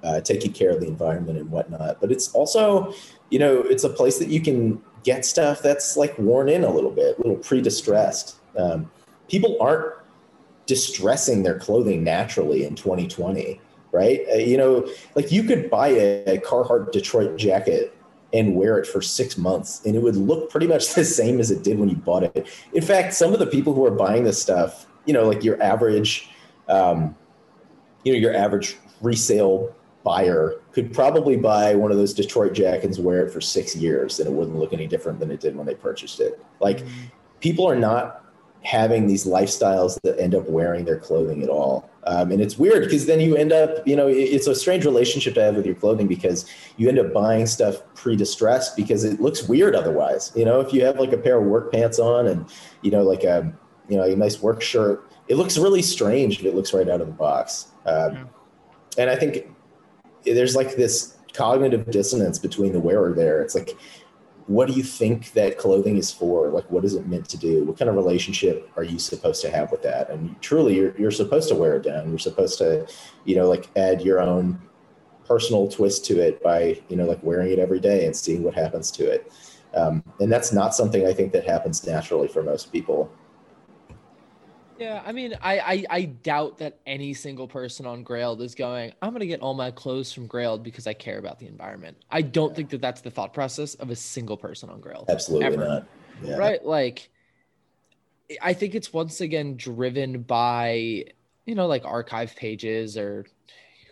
uh, 0.03 0.21
taking 0.21 0.53
care 0.53 0.71
of 0.71 0.81
the 0.81 0.87
environment 0.87 1.39
and 1.39 1.51
whatnot, 1.51 2.01
but 2.01 2.13
it's 2.13 2.33
also, 2.33 2.95
you 3.31 3.39
know, 3.39 3.61
it's 3.63 3.85
a 3.85 3.89
place 3.89 4.19
that 4.19 4.29
you 4.29 4.41
can 4.41 4.81
get 5.03 5.25
stuff 5.25 5.63
that's 5.63 5.97
like 5.97 6.17
worn 6.19 6.49
in 6.49 6.65
a 6.65 6.71
little 6.71 6.91
bit, 6.91 7.19
a 7.19 7.21
little 7.21 7.37
pre-distressed. 7.37 8.37
Um, 8.57 8.91
people 9.29 9.57
aren't 9.61 9.95
distressing 10.67 11.43
their 11.43 11.59
clothing 11.59 12.05
naturally 12.05 12.65
in 12.65 12.75
2020, 12.75 13.61
right? 13.91 14.21
Uh, 14.31 14.37
you 14.37 14.57
know, 14.57 14.87
like 15.15 15.33
you 15.33 15.43
could 15.43 15.71
buy 15.71 15.89
a, 15.89 16.25
a 16.27 16.39
Carhartt 16.39 16.93
Detroit 16.93 17.37
jacket 17.37 17.97
and 18.33 18.55
wear 18.55 18.79
it 18.79 18.87
for 18.87 19.01
six 19.01 19.39
months, 19.39 19.85
and 19.87 19.97
it 19.97 20.03
would 20.03 20.17
look 20.17 20.51
pretty 20.51 20.67
much 20.67 20.95
the 20.95 21.05
same 21.05 21.41
as 21.41 21.51
it 21.51 21.65
did 21.65 21.79
when 21.79 21.89
you 21.89 21.97
bought 21.97 22.23
it. 22.23 22.47
In 22.73 22.83
fact, 22.83 23.15
some 23.15 23.33
of 23.33 23.39
the 23.39 23.47
people 23.47 23.73
who 23.73 23.85
are 23.87 23.91
buying 23.91 24.25
this 24.25 24.41
stuff, 24.41 24.87
you 25.09 25.15
know, 25.15 25.27
like 25.27 25.43
your 25.43 25.61
average, 25.61 26.29
um, 26.69 27.17
you 28.05 28.13
know, 28.13 28.19
your 28.19 28.35
average 28.35 28.77
resale 29.01 29.75
buyer 30.05 30.61
could 30.73 30.93
probably 30.93 31.37
buy 31.37 31.75
one 31.75 31.91
of 31.91 31.97
those 31.97 32.13
Detroit 32.13 32.53
jackets, 32.53 32.99
wear 32.99 33.27
it 33.27 33.33
for 33.33 33.41
six 33.41 33.75
years, 33.75 34.21
and 34.21 34.29
it 34.29 34.33
wouldn't 34.33 34.57
look 34.57 34.75
any 34.75 34.87
different 34.87 35.19
than 35.19 35.31
it 35.31 35.41
did 35.41 35.57
when 35.57 35.67
they 35.67 35.75
purchased 35.75 36.21
it. 36.21 36.45
Like 36.61 36.85
people 37.41 37.67
are 37.67 37.75
not 37.75 38.23
having 38.63 39.07
these 39.07 39.25
lifestyles 39.25 39.99
that 40.03 40.19
end 40.21 40.35
up 40.35 40.47
wearing 40.49 40.85
their 40.85 40.99
clothing 40.99 41.43
at 41.43 41.49
all. 41.49 41.89
Um, 42.05 42.31
and 42.31 42.43
it's 42.43 42.59
weird 42.59 42.85
because 42.85 43.07
then 43.07 43.21
you 43.21 43.35
end 43.35 43.53
up, 43.53 43.87
you 43.87 43.97
know, 43.97 44.09
it's 44.09 44.47
a 44.47 44.55
strange 44.55 44.85
relationship 44.85 45.35
to 45.35 45.43
have 45.43 45.57
with 45.57 45.65
your 45.65 45.75
clothing 45.75 46.07
because 46.07 46.45
you 46.77 46.89
end 46.89 46.99
up 46.99 47.13
buying 47.15 47.47
stuff 47.47 47.83
pre-distressed 47.95 48.77
because 48.77 49.05
it 49.05 49.21
looks 49.21 49.49
weird 49.49 49.75
otherwise. 49.75 50.33
You 50.35 50.45
know, 50.45 50.61
if 50.61 50.73
you 50.73 50.85
have 50.85 50.99
like 50.99 51.13
a 51.13 51.19
pair 51.19 51.39
of 51.39 51.45
work 51.45 51.73
pants 51.73 51.99
on 51.99 52.27
and, 52.27 52.47
you 52.83 52.91
know, 52.91 53.03
like 53.03 53.25
a, 53.25 53.53
you 53.89 53.97
know, 53.97 54.05
a 54.05 54.17
nice 54.17 54.41
work 54.43 54.63
shirt, 54.63 55.11
it 55.29 55.37
looks 55.37 55.59
really 55.59 55.83
strange 55.83 56.41
if 56.41 56.45
it 56.45 56.55
looks 56.55 56.73
right 56.73 56.89
out 56.89 57.01
of 57.01 57.07
the 57.07 57.13
box. 57.13 57.69
Um, 57.87 58.15
Yeah. 58.15 58.25
And 58.99 59.11
I 59.11 59.17
think 59.17 59.47
there's 60.25 60.57
like 60.57 60.75
this 60.75 61.17
cognitive 61.33 61.91
dissonance 61.91 62.39
between 62.39 62.73
the 62.73 62.81
wearer 62.81 63.13
there. 63.13 63.43
It's 63.43 63.55
like, 63.55 63.79
what 64.47 64.67
do 64.67 64.75
you 64.75 64.83
think 64.83 65.33
that 65.35 65.59
clothing 65.59 65.97
is 65.97 66.11
for? 66.11 66.49
Like, 66.49 66.69
what 66.71 66.85
is 66.85 66.95
it 66.95 67.07
meant 67.07 67.29
to 67.29 67.37
do? 67.37 67.65
What 67.65 67.79
kind 67.79 67.89
of 67.89 67.95
relationship 67.95 68.71
are 68.77 68.83
you 68.83 68.99
supposed 68.99 69.43
to 69.43 69.51
have 69.51 69.71
with 69.71 69.83
that? 69.83 70.11
And 70.11 70.41
truly, 70.41 70.75
you're, 70.75 70.99
you're 70.99 71.11
supposed 71.11 71.49
to 71.51 71.55
wear 71.55 71.77
it 71.77 71.83
down. 71.83 72.09
You're 72.09 72.19
supposed 72.19 72.59
to, 72.59 72.89
you 73.25 73.37
know, 73.37 73.47
like 73.47 73.69
add 73.77 74.01
your 74.01 74.21
own 74.21 74.59
personal 75.27 75.69
twist 75.69 76.07
to 76.07 76.19
it 76.21 76.43
by, 76.43 76.81
you 76.89 76.97
know, 76.97 77.05
like 77.05 77.23
wearing 77.23 77.53
it 77.53 77.59
every 77.59 77.79
day 77.79 78.07
and 78.07 78.17
seeing 78.17 78.43
what 78.43 78.55
happens 78.55 78.91
to 78.93 79.05
it. 79.05 79.31
Um, 79.75 80.03
and 80.19 80.33
that's 80.33 80.51
not 80.51 80.75
something 80.75 81.07
I 81.07 81.13
think 81.13 81.33
that 81.33 81.47
happens 81.47 81.87
naturally 81.87 82.27
for 82.27 82.43
most 82.43 82.73
people. 82.73 83.13
Yeah, 84.79 85.03
I 85.05 85.13
mean, 85.13 85.35
I, 85.43 85.59
I 85.59 85.85
I 85.91 86.05
doubt 86.05 86.59
that 86.59 86.79
any 86.87 87.13
single 87.15 87.49
person 87.49 87.85
on 87.85 88.05
Grailed 88.05 88.41
is 88.41 88.55
going. 88.55 88.93
I'm 89.03 89.13
gonna 89.13 89.27
get 89.27 89.41
all 89.41 89.55
my 89.55 89.71
clothes 89.71 90.13
from 90.13 90.29
Grailed 90.29 90.63
because 90.63 90.87
I 90.87 90.95
care 90.95 91.19
about 91.19 91.39
the 91.39 91.47
environment. 91.47 91.97
I 92.11 92.23
don't 92.23 92.55
think 92.55 92.71
that 92.71 92.81
that's 92.81 93.01
the 93.01 93.11
thought 93.11 93.35
process 93.35 93.75
of 93.75 93.91
a 93.91 93.97
single 93.97 94.37
person 94.37 94.71
on 94.71 94.81
Grailed. 94.81 95.09
Absolutely 95.09 95.47
Ever. 95.47 95.57
not. 95.57 95.87
Yeah. 96.23 96.37
right 96.37 96.65
like 96.65 97.11
i 98.43 98.53
think 98.53 98.75
it's 98.75 98.93
once 98.93 99.21
again 99.21 99.57
driven 99.57 100.23
by 100.23 101.05
you 101.47 101.55
know 101.55 101.67
like 101.67 101.85
archive 101.85 102.35
pages 102.37 102.97
or 102.97 103.25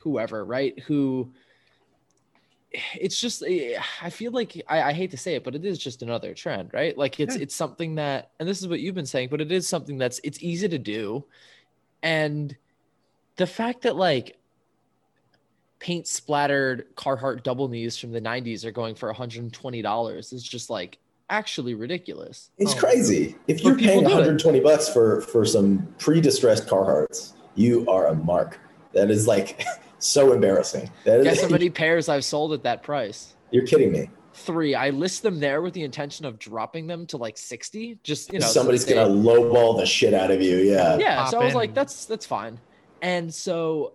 whoever 0.03 0.45
right 0.45 0.79
who 0.81 1.33
it's 2.95 3.21
just 3.21 3.43
eh, 3.47 3.79
i 4.03 4.11
feel 4.11 4.33
like 4.33 4.61
I, 4.69 4.83
I 4.83 4.93
hate 4.93 5.11
to 5.13 5.17
say 5.17 5.35
it 5.37 5.45
but 5.45 5.55
it 5.55 5.65
is 5.65 5.79
just 5.79 6.03
another 6.03 6.35
trend 6.35 6.71
right 6.73 6.97
like 6.99 7.21
it's 7.21 7.37
Yeah. 7.37 7.43
it's 7.43 7.55
something 7.55 7.95
that 7.95 8.31
and 8.41 8.49
this 8.49 8.61
is 8.61 8.69
what 8.69 8.81
you've 8.81 8.95
been 8.95 9.07
saying 9.07 9.29
but 9.31 9.41
it 9.41 9.53
is 9.53 9.67
something 9.69 9.99
that's 9.99 10.21
it's 10.25 10.43
easy 10.43 10.69
to 10.69 10.79
do 10.79 11.25
and 12.03 12.57
the 13.37 13.47
fact 13.47 13.83
that 13.83 13.97
like 13.97 14.37
paint 15.79 16.07
splattered 16.07 16.87
carhartt 16.97 17.43
double 17.43 17.69
knees 17.69 17.97
from 17.97 18.11
the 18.11 18.21
90s 18.21 18.65
are 18.65 18.73
going 18.73 18.95
for 18.95 19.13
$120 19.13 20.33
is 20.33 20.43
just 20.43 20.69
like 20.71 20.99
actually 21.31 21.75
ridiculous 21.75 22.51
It's 22.59 22.75
Oh. 22.75 22.79
crazy. 22.79 23.37
If 23.47 23.63
you're 23.63 23.77
paying 23.79 24.05
120 24.05 24.61
bucks 24.61 24.89
for 24.89 25.21
for 25.23 25.45
some 25.45 25.87
pre-distressed 25.99 26.67
Carhartts, 26.67 27.33
you 27.57 27.85
are 27.89 28.07
a 28.09 28.15
mark. 28.15 28.61
That 28.93 29.11
is 29.11 29.27
like 29.27 29.65
so 29.99 30.33
embarrassing. 30.33 30.91
That 31.05 31.21
is 31.21 31.25
Guess 31.25 31.43
how 31.43 31.49
many 31.51 31.71
pairs 31.71 32.09
I've 32.09 32.25
sold 32.25 32.53
at 32.53 32.63
that 32.65 32.83
price? 32.83 33.35
You're 33.51 33.67
kidding 33.67 33.93
me. 33.93 34.11
Three. 34.35 34.75
I 34.75 34.91
list 34.91 35.23
them 35.23 35.41
there 35.41 35.63
with 35.63 35.73
the 35.73 35.83
intention 35.83 36.27
of 36.27 36.39
dropping 36.39 36.87
them 36.87 37.07
to 37.07 37.17
like 37.17 37.39
60. 37.39 37.99
Just, 38.03 38.33
you 38.33 38.39
know, 38.39 38.47
Somebody's 38.47 38.85
that 38.85 38.95
gonna 38.95 39.09
they- 39.09 39.15
lowball 39.29 39.79
the 39.79 39.87
shit 39.87 40.13
out 40.13 40.31
of 40.31 40.43
you. 40.43 40.59
Yeah. 40.59 40.99
Yeah. 40.99 41.17
pop 41.17 41.31
So 41.31 41.41
I 41.41 41.45
was 41.45 41.53
in 41.53 41.57
like, 41.59 41.75
that's 41.75 42.05
that's 42.05 42.27
fine. 42.27 42.61
And 43.01 43.33
so 43.33 43.95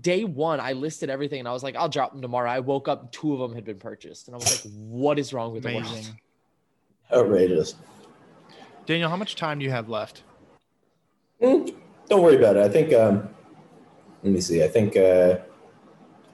day 0.00 0.22
one, 0.24 0.60
I 0.60 0.72
listed 0.74 1.10
everything 1.10 1.40
and 1.40 1.48
I 1.48 1.52
was 1.52 1.62
like, 1.64 1.74
I'll 1.74 1.88
drop 1.88 2.12
them 2.12 2.22
tomorrow. 2.22 2.48
I 2.50 2.60
woke 2.60 2.86
up, 2.86 3.10
two 3.10 3.32
of 3.32 3.40
them 3.40 3.54
had 3.54 3.64
been 3.64 3.78
purchased. 3.78 4.28
And 4.28 4.34
I 4.34 4.38
was 4.38 4.64
like, 4.64 4.72
what 4.74 5.18
is 5.18 5.32
wrong 5.32 5.52
with 5.52 5.64
the 5.64 5.74
world? 5.74 6.12
Outrageous. 7.12 7.74
Daniel, 8.86 9.08
how 9.10 9.16
much 9.16 9.34
time 9.36 9.58
do 9.58 9.64
you 9.64 9.70
have 9.70 9.88
left? 9.88 10.22
Hmm, 11.42 11.66
Don't 12.08 12.22
worry 12.22 12.36
about 12.36 12.56
it. 12.56 12.62
I 12.64 12.68
think. 12.68 12.92
Um, 12.92 13.28
let 14.22 14.32
me 14.32 14.40
see. 14.40 14.62
I 14.62 14.68
think 14.68 14.96
uh, 14.96 15.38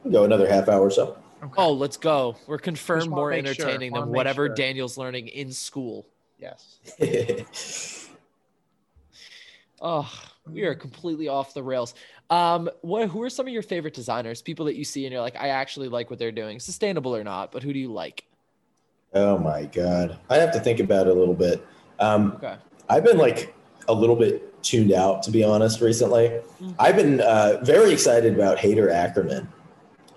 we'll 0.02 0.12
go 0.12 0.24
another 0.24 0.48
half 0.48 0.68
hour 0.68 0.80
or 0.80 0.90
so. 0.90 1.16
Okay. 1.42 1.54
Oh, 1.58 1.72
let's 1.72 1.96
go. 1.96 2.36
We're 2.46 2.58
confirmed 2.58 3.10
more 3.10 3.30
make 3.30 3.46
sure, 3.46 3.66
entertaining 3.66 3.92
than 3.92 4.08
whatever 4.08 4.46
sure. 4.46 4.54
Daniel's 4.54 4.96
learning 4.96 5.28
in 5.28 5.52
school. 5.52 6.06
yes. 6.38 6.78
Oh, 9.80 10.10
we 10.50 10.62
are 10.62 10.74
completely 10.74 11.28
off 11.28 11.52
the 11.52 11.62
rails. 11.62 11.94
Um, 12.30 12.70
what 12.80 13.08
who 13.08 13.22
are 13.22 13.30
some 13.30 13.46
of 13.46 13.52
your 13.52 13.62
favorite 13.62 13.94
designers? 13.94 14.40
People 14.40 14.64
that 14.66 14.74
you 14.74 14.84
see 14.84 15.04
and 15.04 15.12
you're 15.12 15.20
like, 15.20 15.36
I 15.36 15.48
actually 15.48 15.88
like 15.88 16.08
what 16.08 16.18
they're 16.18 16.32
doing, 16.32 16.58
sustainable 16.60 17.14
or 17.14 17.22
not, 17.22 17.52
but 17.52 17.62
who 17.62 17.72
do 17.72 17.78
you 17.78 17.92
like? 17.92 18.24
oh 19.14 19.38
my 19.38 19.64
god, 19.66 20.18
I 20.28 20.36
have 20.36 20.52
to 20.52 20.60
think 20.60 20.80
about 20.80 21.06
it 21.06 21.10
a 21.14 21.18
little 21.18 21.34
bit. 21.34 21.64
Um, 22.00 22.32
Okay. 22.36 22.56
I've 22.88 23.04
been 23.04 23.18
like 23.18 23.54
a 23.88 23.92
little 23.92 24.16
bit 24.16 24.55
tuned 24.66 24.92
out, 24.92 25.22
to 25.22 25.30
be 25.30 25.44
honest, 25.44 25.80
recently. 25.80 26.40
I've 26.78 26.96
been 26.96 27.20
uh, 27.20 27.58
very 27.62 27.92
excited 27.92 28.34
about 28.34 28.58
Haider 28.58 28.90
Ackermann. 28.90 29.48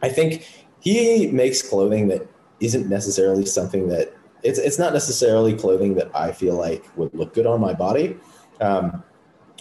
I 0.02 0.10
think 0.10 0.48
he 0.80 1.28
makes 1.28 1.62
clothing 1.62 2.08
that 2.08 2.28
isn't 2.60 2.90
necessarily 2.90 3.46
something 3.46 3.88
that 3.90 4.14
it's 4.42 4.58
it's 4.60 4.80
not 4.80 4.94
necessarily 4.94 5.54
clothing 5.54 5.96
that 5.96 6.10
I 6.16 6.32
feel 6.32 6.56
like 6.56 6.86
would 6.98 7.14
look 7.14 7.34
good 7.34 7.46
on 7.46 7.60
my 7.60 7.74
body. 7.74 8.18
Um, 8.62 9.04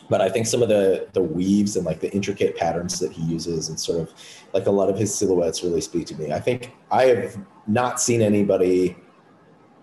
but 0.09 0.21
I 0.21 0.29
think 0.29 0.47
some 0.47 0.63
of 0.63 0.69
the 0.69 1.09
the 1.13 1.23
weaves 1.23 1.77
and 1.77 1.85
like 1.85 2.01
the 2.01 2.11
intricate 2.13 2.57
patterns 2.57 2.99
that 3.01 3.13
he 3.13 3.23
uses 3.23 3.69
and 3.69 3.79
sort 3.79 4.01
of 4.01 4.13
like 4.55 4.67
a 4.67 4.71
lot 4.71 4.89
of 4.89 4.97
his 4.97 5.15
silhouettes 5.15 5.63
really 5.63 5.81
speak 5.81 6.07
to 6.07 6.15
me. 6.15 6.33
I 6.33 6.41
think 6.41 6.73
I 6.91 7.05
have 7.05 7.37
not 7.67 8.01
seen 8.01 8.23
anybody 8.23 8.97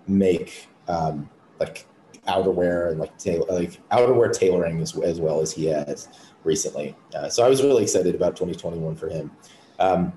make 0.08 0.68
um, 0.88 1.30
like 1.60 1.86
outerwear 2.28 2.92
and 2.92 3.00
like 3.00 3.18
tail 3.18 3.46
like 3.50 3.80
outerwear 3.90 4.32
tailoring 4.38 4.82
as, 4.82 4.98
as 5.00 5.20
well 5.22 5.42
as 5.42 5.52
he 5.52 5.66
has 5.66 6.08
recently. 6.44 6.96
Uh, 7.16 7.30
so 7.30 7.46
I 7.46 7.50
was 7.50 7.62
really 7.64 7.84
excited 7.84 8.16
about 8.16 8.36
2021 8.36 8.96
for 8.96 9.10
him. 9.10 9.32
Um, 9.80 10.14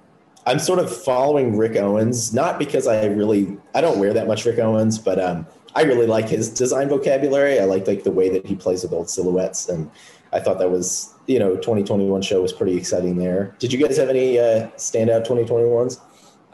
I'm 0.46 0.58
sort 0.58 0.78
of 0.78 0.94
following 1.04 1.56
Rick 1.56 1.76
Owens, 1.76 2.32
not 2.32 2.58
because 2.58 2.86
I 2.86 3.06
really 3.06 3.58
I 3.74 3.80
don't 3.80 3.98
wear 3.98 4.12
that 4.14 4.26
much 4.26 4.44
Rick 4.46 4.58
Owens, 4.58 4.98
but 4.98 5.20
um, 5.20 5.46
I 5.74 5.82
really 5.82 6.06
like 6.06 6.28
his 6.28 6.48
design 6.48 6.88
vocabulary. 6.88 7.60
I 7.60 7.64
like 7.64 7.86
like 7.86 8.02
the 8.04 8.10
way 8.12 8.28
that 8.30 8.46
he 8.46 8.54
plays 8.54 8.82
with 8.82 8.92
old 8.92 9.10
silhouettes, 9.10 9.68
and 9.68 9.90
I 10.32 10.40
thought 10.40 10.58
that 10.58 10.70
was 10.70 11.14
you 11.26 11.38
know 11.38 11.56
2021 11.56 12.22
show 12.22 12.40
was 12.40 12.54
pretty 12.54 12.76
exciting 12.76 13.16
there. 13.18 13.54
Did 13.58 13.72
you 13.74 13.78
guys 13.86 13.98
have 13.98 14.08
any 14.08 14.38
uh, 14.38 14.68
standout 14.76 15.26
2021s? 15.26 16.00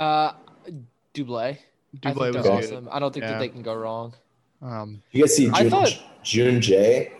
Uh 0.00 0.32
Doublet. 1.12 1.58
I 2.04 2.08
Doublet 2.08 2.34
was 2.34 2.42
they're 2.42 2.42
good. 2.42 2.64
awesome. 2.64 2.88
I 2.90 2.98
don't 2.98 3.12
think 3.12 3.24
Yeah. 3.24 3.32
that 3.32 3.38
they 3.38 3.48
can 3.48 3.62
go 3.62 3.74
wrong. 3.74 4.14
Um, 4.62 5.02
You 5.12 5.22
guys 5.22 5.36
see 5.36 5.48
I 5.50 5.60
June, 5.62 5.70
thought- 5.70 6.02
Juun.J? 6.22 7.12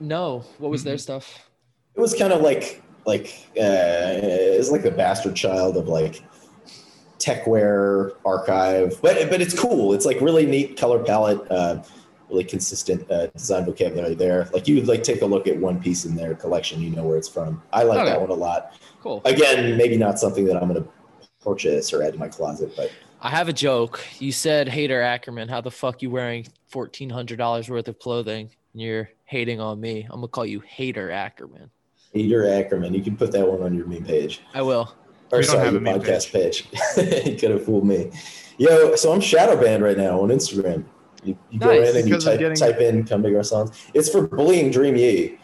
No, 0.00 0.44
what 0.58 0.70
was 0.70 0.80
Mm-hmm. 0.82 0.88
their 0.90 0.98
stuff? 0.98 1.48
It 1.94 2.00
was 2.00 2.14
kind 2.14 2.32
of 2.32 2.42
like 2.42 2.82
like 3.06 3.26
uh, 3.56 4.18
it's 4.58 4.70
like 4.70 4.82
the 4.82 4.90
bastard 4.90 5.34
child 5.36 5.76
of 5.76 5.88
like 5.88 6.22
techwear 7.18 8.12
archive, 8.24 9.00
but 9.02 9.30
but 9.30 9.40
it's 9.40 9.58
cool. 9.58 9.92
It's 9.94 10.04
like 10.04 10.20
really 10.20 10.44
neat 10.46 10.76
color 10.76 11.02
palette, 11.02 11.40
uh, 11.50 11.82
really 12.28 12.44
consistent 12.44 13.10
uh, 13.10 13.28
design 13.28 13.64
vocabulary 13.64 14.14
there. 14.14 14.48
Like 14.52 14.68
you 14.68 14.74
would 14.76 14.88
like 14.88 15.02
take 15.02 15.22
a 15.22 15.26
look 15.26 15.46
at 15.46 15.56
one 15.58 15.80
piece 15.80 16.04
in 16.04 16.14
their 16.16 16.34
collection, 16.34 16.82
you 16.82 16.90
know 16.90 17.04
where 17.04 17.16
it's 17.16 17.28
from. 17.28 17.62
I 17.72 17.84
like 17.84 18.00
Okay. 18.00 18.10
that 18.10 18.20
one 18.20 18.30
a 18.30 18.34
lot. 18.34 18.72
Cool. 19.00 19.22
Again, 19.24 19.76
maybe 19.78 19.96
not 19.96 20.18
something 20.18 20.44
that 20.46 20.56
I'm 20.56 20.68
going 20.68 20.82
to 20.82 20.88
purchase 21.40 21.92
or 21.92 22.02
add 22.02 22.12
to 22.14 22.18
my 22.18 22.28
closet, 22.28 22.72
but 22.76 22.90
I 23.26 23.30
have 23.30 23.48
a 23.48 23.52
joke. 23.52 24.06
You 24.20 24.30
said 24.30 24.68
hater 24.68 25.02
Ackerman. 25.02 25.48
How 25.48 25.60
the 25.60 25.70
fuck 25.72 26.00
you 26.00 26.10
wearing 26.10 26.46
fourteen 26.68 27.10
hundred 27.10 27.38
dollars 27.38 27.68
worth 27.68 27.88
of 27.88 27.98
clothing 27.98 28.48
and 28.72 28.80
you're 28.80 29.10
hating 29.24 29.58
on 29.60 29.80
me? 29.80 30.04
I'm 30.08 30.18
gonna 30.20 30.28
call 30.28 30.46
you 30.46 30.60
hater 30.60 31.10
Ackerman. 31.10 31.68
Hater 32.12 32.48
Ackerman. 32.48 32.94
You 32.94 33.02
can 33.02 33.16
put 33.16 33.32
that 33.32 33.44
one 33.44 33.64
on 33.64 33.74
your 33.74 33.84
meme 33.86 34.04
page. 34.04 34.42
I 34.54 34.62
will. 34.62 34.94
Or 35.32 35.38
We 35.38 35.42
sorry, 35.44 35.72
your 35.72 35.80
podcast 35.80 36.30
page. 36.30 36.68
you 37.26 37.36
could 37.36 37.50
have 37.50 37.64
fooled 37.64 37.84
me. 37.84 38.12
Yo, 38.58 38.94
so 38.94 39.12
I'm 39.12 39.20
shadow 39.20 39.60
banned 39.60 39.82
right 39.82 39.96
now 39.98 40.20
on 40.20 40.28
Instagram. 40.28 40.84
You, 41.24 41.36
you 41.50 41.58
go 41.58 41.70
in 41.72 41.96
and 41.96 42.08
you 42.08 42.18
type, 42.18 42.38
getting- 42.38 42.56
type 42.56 42.78
in 42.78 43.02
"cumdegarcons." 43.02 43.90
It's 43.92 44.08
for 44.08 44.28
bullying 44.28 44.70
Dream 44.70 44.94
Yee. 44.94 45.36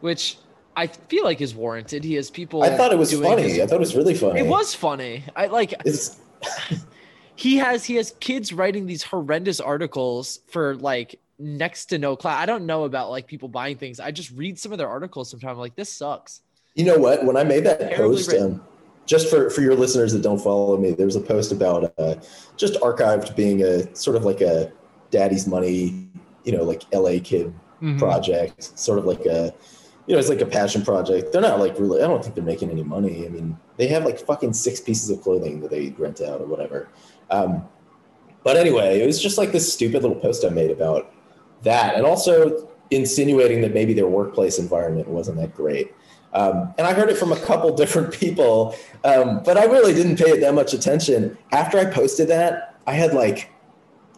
Which 0.00 0.38
I 0.74 0.88
feel 0.88 1.22
like 1.22 1.40
is 1.40 1.54
warranted. 1.54 2.02
He 2.02 2.14
has 2.14 2.30
people. 2.30 2.64
I 2.64 2.76
thought 2.76 2.90
it 2.90 2.98
was 2.98 3.12
funny. 3.12 3.42
his- 3.42 3.60
I 3.60 3.66
thought 3.68 3.76
it 3.76 3.78
was 3.78 3.94
really 3.94 4.14
funny. 4.14 4.40
It 4.40 4.46
was 4.48 4.74
funny. 4.74 5.22
I 5.36 5.46
like. 5.46 5.72
It's, 5.84 6.18
he 7.36 7.56
has 7.56 7.84
he 7.84 7.96
has 7.96 8.14
kids 8.20 8.52
writing 8.52 8.86
these 8.86 9.02
horrendous 9.02 9.60
articles 9.60 10.40
for 10.48 10.76
like 10.76 11.20
next 11.38 11.86
to 11.86 11.98
no 11.98 12.16
class. 12.16 12.40
I 12.40 12.46
don't 12.46 12.66
know 12.66 12.84
about 12.84 13.10
like 13.10 13.26
people 13.26 13.48
buying 13.48 13.76
things. 13.76 14.00
I 14.00 14.10
just 14.10 14.30
read 14.32 14.58
some 14.58 14.72
of 14.72 14.78
their 14.78 14.88
articles 14.88 15.30
sometimes. 15.30 15.52
I'm 15.52 15.58
like, 15.58 15.76
this 15.76 15.92
sucks. 15.92 16.40
You 16.74 16.84
know 16.84 16.98
what? 16.98 17.24
When 17.24 17.36
I 17.36 17.44
made 17.44 17.64
that 17.64 17.78
Terribly 17.78 18.16
post, 18.16 18.34
um, 18.34 18.62
just 19.06 19.28
for, 19.28 19.50
for 19.50 19.60
your 19.60 19.74
listeners 19.74 20.12
that 20.12 20.22
don't 20.22 20.40
follow 20.40 20.76
me, 20.76 20.92
there's 20.92 21.16
a 21.16 21.20
post 21.20 21.52
about 21.52 21.92
uh, 21.98 22.16
just 22.56 22.74
archived 22.74 23.36
being 23.36 23.62
a 23.62 23.94
sort 23.94 24.16
of 24.16 24.24
like 24.24 24.40
a 24.40 24.72
daddy's 25.10 25.46
money, 25.46 26.08
you 26.44 26.56
know, 26.56 26.64
like 26.64 26.82
LA 26.92 27.18
kid 27.22 27.52
Mhm. 27.82 27.98
project, 27.98 28.78
sort 28.78 28.98
of 28.98 29.04
like 29.04 29.26
a, 29.26 29.52
you 30.06 30.14
know, 30.14 30.18
it's 30.18 30.28
like 30.28 30.40
a 30.40 30.46
passion 30.46 30.82
project. 30.82 31.32
They're 31.32 31.40
not 31.40 31.58
like 31.58 31.78
really, 31.78 32.02
I 32.02 32.06
don't 32.06 32.22
think 32.22 32.34
they're 32.34 32.44
making 32.44 32.70
any 32.70 32.82
money. 32.82 33.26
I 33.26 33.30
mean, 33.30 33.58
they 33.76 33.86
have 33.88 34.04
like 34.04 34.18
fucking 34.18 34.52
six 34.52 34.80
pieces 34.80 35.10
of 35.10 35.22
clothing 35.22 35.60
that 35.60 35.70
they 35.70 35.90
rent 35.98 36.20
out 36.20 36.40
or 36.40 36.46
whatever. 36.46 36.88
Um, 37.30 37.66
but 38.42 38.56
anyway, 38.56 39.00
it 39.00 39.06
was 39.06 39.20
just 39.22 39.38
like 39.38 39.52
this 39.52 39.72
stupid 39.72 40.02
little 40.02 40.20
post 40.20 40.44
I 40.44 40.50
made 40.50 40.70
about 40.70 41.12
that. 41.62 41.94
And 41.94 42.04
also 42.04 42.68
insinuating 42.90 43.62
that 43.62 43.72
maybe 43.72 43.94
their 43.94 44.06
workplace 44.06 44.58
environment 44.58 45.08
wasn't 45.08 45.38
that 45.38 45.54
great. 45.54 45.94
Um, 46.34 46.74
and 46.76 46.86
I 46.86 46.92
heard 46.92 47.08
it 47.08 47.16
from 47.16 47.32
a 47.32 47.40
couple 47.40 47.74
different 47.76 48.12
people, 48.12 48.76
um, 49.04 49.42
but 49.42 49.56
I 49.56 49.64
really 49.64 49.94
didn't 49.94 50.16
pay 50.16 50.30
it 50.30 50.40
that 50.40 50.54
much 50.54 50.74
attention. 50.74 51.38
After 51.52 51.78
I 51.78 51.86
posted 51.86 52.28
that, 52.28 52.76
I 52.86 52.92
had 52.92 53.14
like 53.14 53.50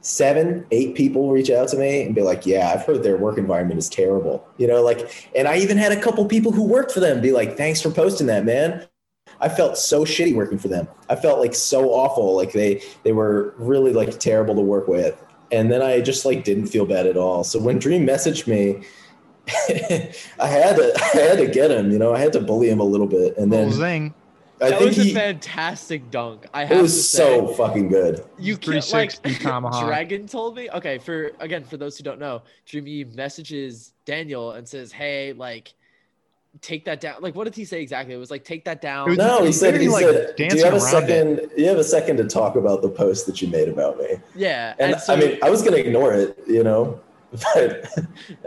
seven, 0.07 0.65
eight 0.71 0.95
people 0.95 1.31
reach 1.31 1.51
out 1.51 1.69
to 1.69 1.77
me 1.77 2.03
and 2.03 2.15
be 2.15 2.23
like, 2.23 2.47
"Yeah, 2.47 2.71
I've 2.73 2.85
heard 2.85 3.03
their 3.03 3.17
work 3.17 3.39
environment 3.39 3.79
is 3.79 3.89
terrible." 3.89 4.47
You 4.57 4.67
know, 4.67 4.83
like, 4.83 5.31
and 5.35 5.49
I 5.49 5.59
even 5.59 5.77
had 5.77 5.93
a 5.93 6.01
couple 6.01 6.25
people 6.27 6.53
who 6.53 6.63
worked 6.63 6.93
for 6.93 7.01
them 7.01 7.21
be 7.21 7.33
like, 7.33 7.57
"Thanks 7.57 7.81
for 7.81 7.91
posting 7.91 8.27
that, 8.29 8.45
man." 8.45 8.87
I 9.41 9.49
felt 9.49 9.77
so 9.77 10.05
shitty 10.05 10.35
working 10.35 10.59
for 10.59 10.69
them. 10.69 10.89
I 11.09 11.17
felt 11.17 11.41
like 11.41 11.55
so 11.55 11.91
awful. 11.91 12.37
Like 12.37 12.53
they 12.53 12.83
they 13.03 13.13
were 13.13 13.55
really 13.59 13.93
like 13.93 14.19
terrible 14.19 14.55
to 14.55 14.61
work 14.61 14.89
with. 14.89 15.21
And 15.53 15.71
then 15.71 15.83
I 15.83 16.01
just 16.01 16.25
like 16.25 16.45
didn't 16.45 16.67
feel 16.67 16.87
bad 16.87 17.07
at 17.07 17.17
all. 17.17 17.45
So 17.45 17.59
when 17.61 17.79
Dream 17.79 18.07
messaged 18.07 18.47
me, 18.47 18.83
I 20.41 20.47
had 20.47 20.77
to 20.77 20.93
I 21.15 21.19
had 21.19 21.39
to 21.39 21.47
get 21.47 21.71
him. 21.71 21.91
You 21.91 21.99
know, 21.99 22.15
I 22.15 22.19
had 22.19 22.33
to 22.33 22.41
bully 22.41 22.71
him 22.71 22.81
a 22.81 22.85
little 22.85 23.07
bit. 23.07 23.37
And 23.37 23.53
then. 23.53 23.69
I 24.61 24.71
that 24.71 24.79
think 24.79 24.89
was 24.89 24.97
he 24.97 25.11
a 25.11 25.15
fantastic 25.15 26.11
dunk. 26.11 26.47
I 26.55 26.63
it 26.63 26.69
have 26.69 26.77
to 26.79 26.83
was 26.83 27.09
say. 27.11 27.19
so 27.19 27.49
fucking 27.49 27.89
good. 27.89 28.25
you 28.39 28.57
can't 28.57 28.91
like 28.93 29.13
360 29.13 29.35
tomahawk. 29.45 29.87
Dragon 29.87 30.27
told 30.27 30.57
me. 30.57 30.71
Okay, 30.71 30.99
for 30.99 31.33
again 31.41 31.63
for 31.65 31.77
those 31.77 31.99
who 31.99 32.05
don't 32.05 32.19
know, 32.19 32.43
Jimmy 32.65 33.05
messages 33.05 33.93
Daniel 34.05 34.53
and 34.53 34.67
says, 34.69 34.93
"Hey, 34.93 35.33
like." 35.33 35.75
Take 36.63 36.87
that 36.87 37.03
down. 37.03 37.17
Like, 37.21 37.35
what 37.35 37.45
did 37.45 37.55
he 37.55 37.67
say 37.67 37.83
exactly? 37.83 38.15
It 38.15 38.17
was 38.17 38.31
like, 38.31 38.43
take 38.43 38.65
that 38.65 38.81
down. 38.81 39.11
Was- 39.11 39.19
No, 39.19 39.45
he 39.45 39.53
said 39.53 39.75
he 39.79 39.89
literally, 39.89 40.07
like, 40.07 40.27
said, 40.29 40.37
"Do 40.37 40.57
you 40.57 40.65
have 40.65 40.73
a 40.73 40.77
around 40.79 40.81
second? 40.91 41.51
You 41.55 41.67
have 41.67 41.77
a 41.77 41.85
second 41.85 42.17
to 42.17 42.25
talk 42.25 42.57
about 42.57 42.81
the 42.81 42.89
post 42.89 43.27
that 43.27 43.43
you 43.43 43.49
made 43.49 43.69
about 43.69 43.99
me." 43.99 44.07
yeah, 44.35 44.73
And, 44.79 44.99
so, 44.99 45.13
I 45.13 45.17
mean, 45.17 45.39
I 45.43 45.51
was 45.51 45.61
gonna 45.63 45.77
ignore 45.77 46.15
it, 46.15 46.39
you 46.47 46.65
know, 46.65 46.99
but 47.31 47.87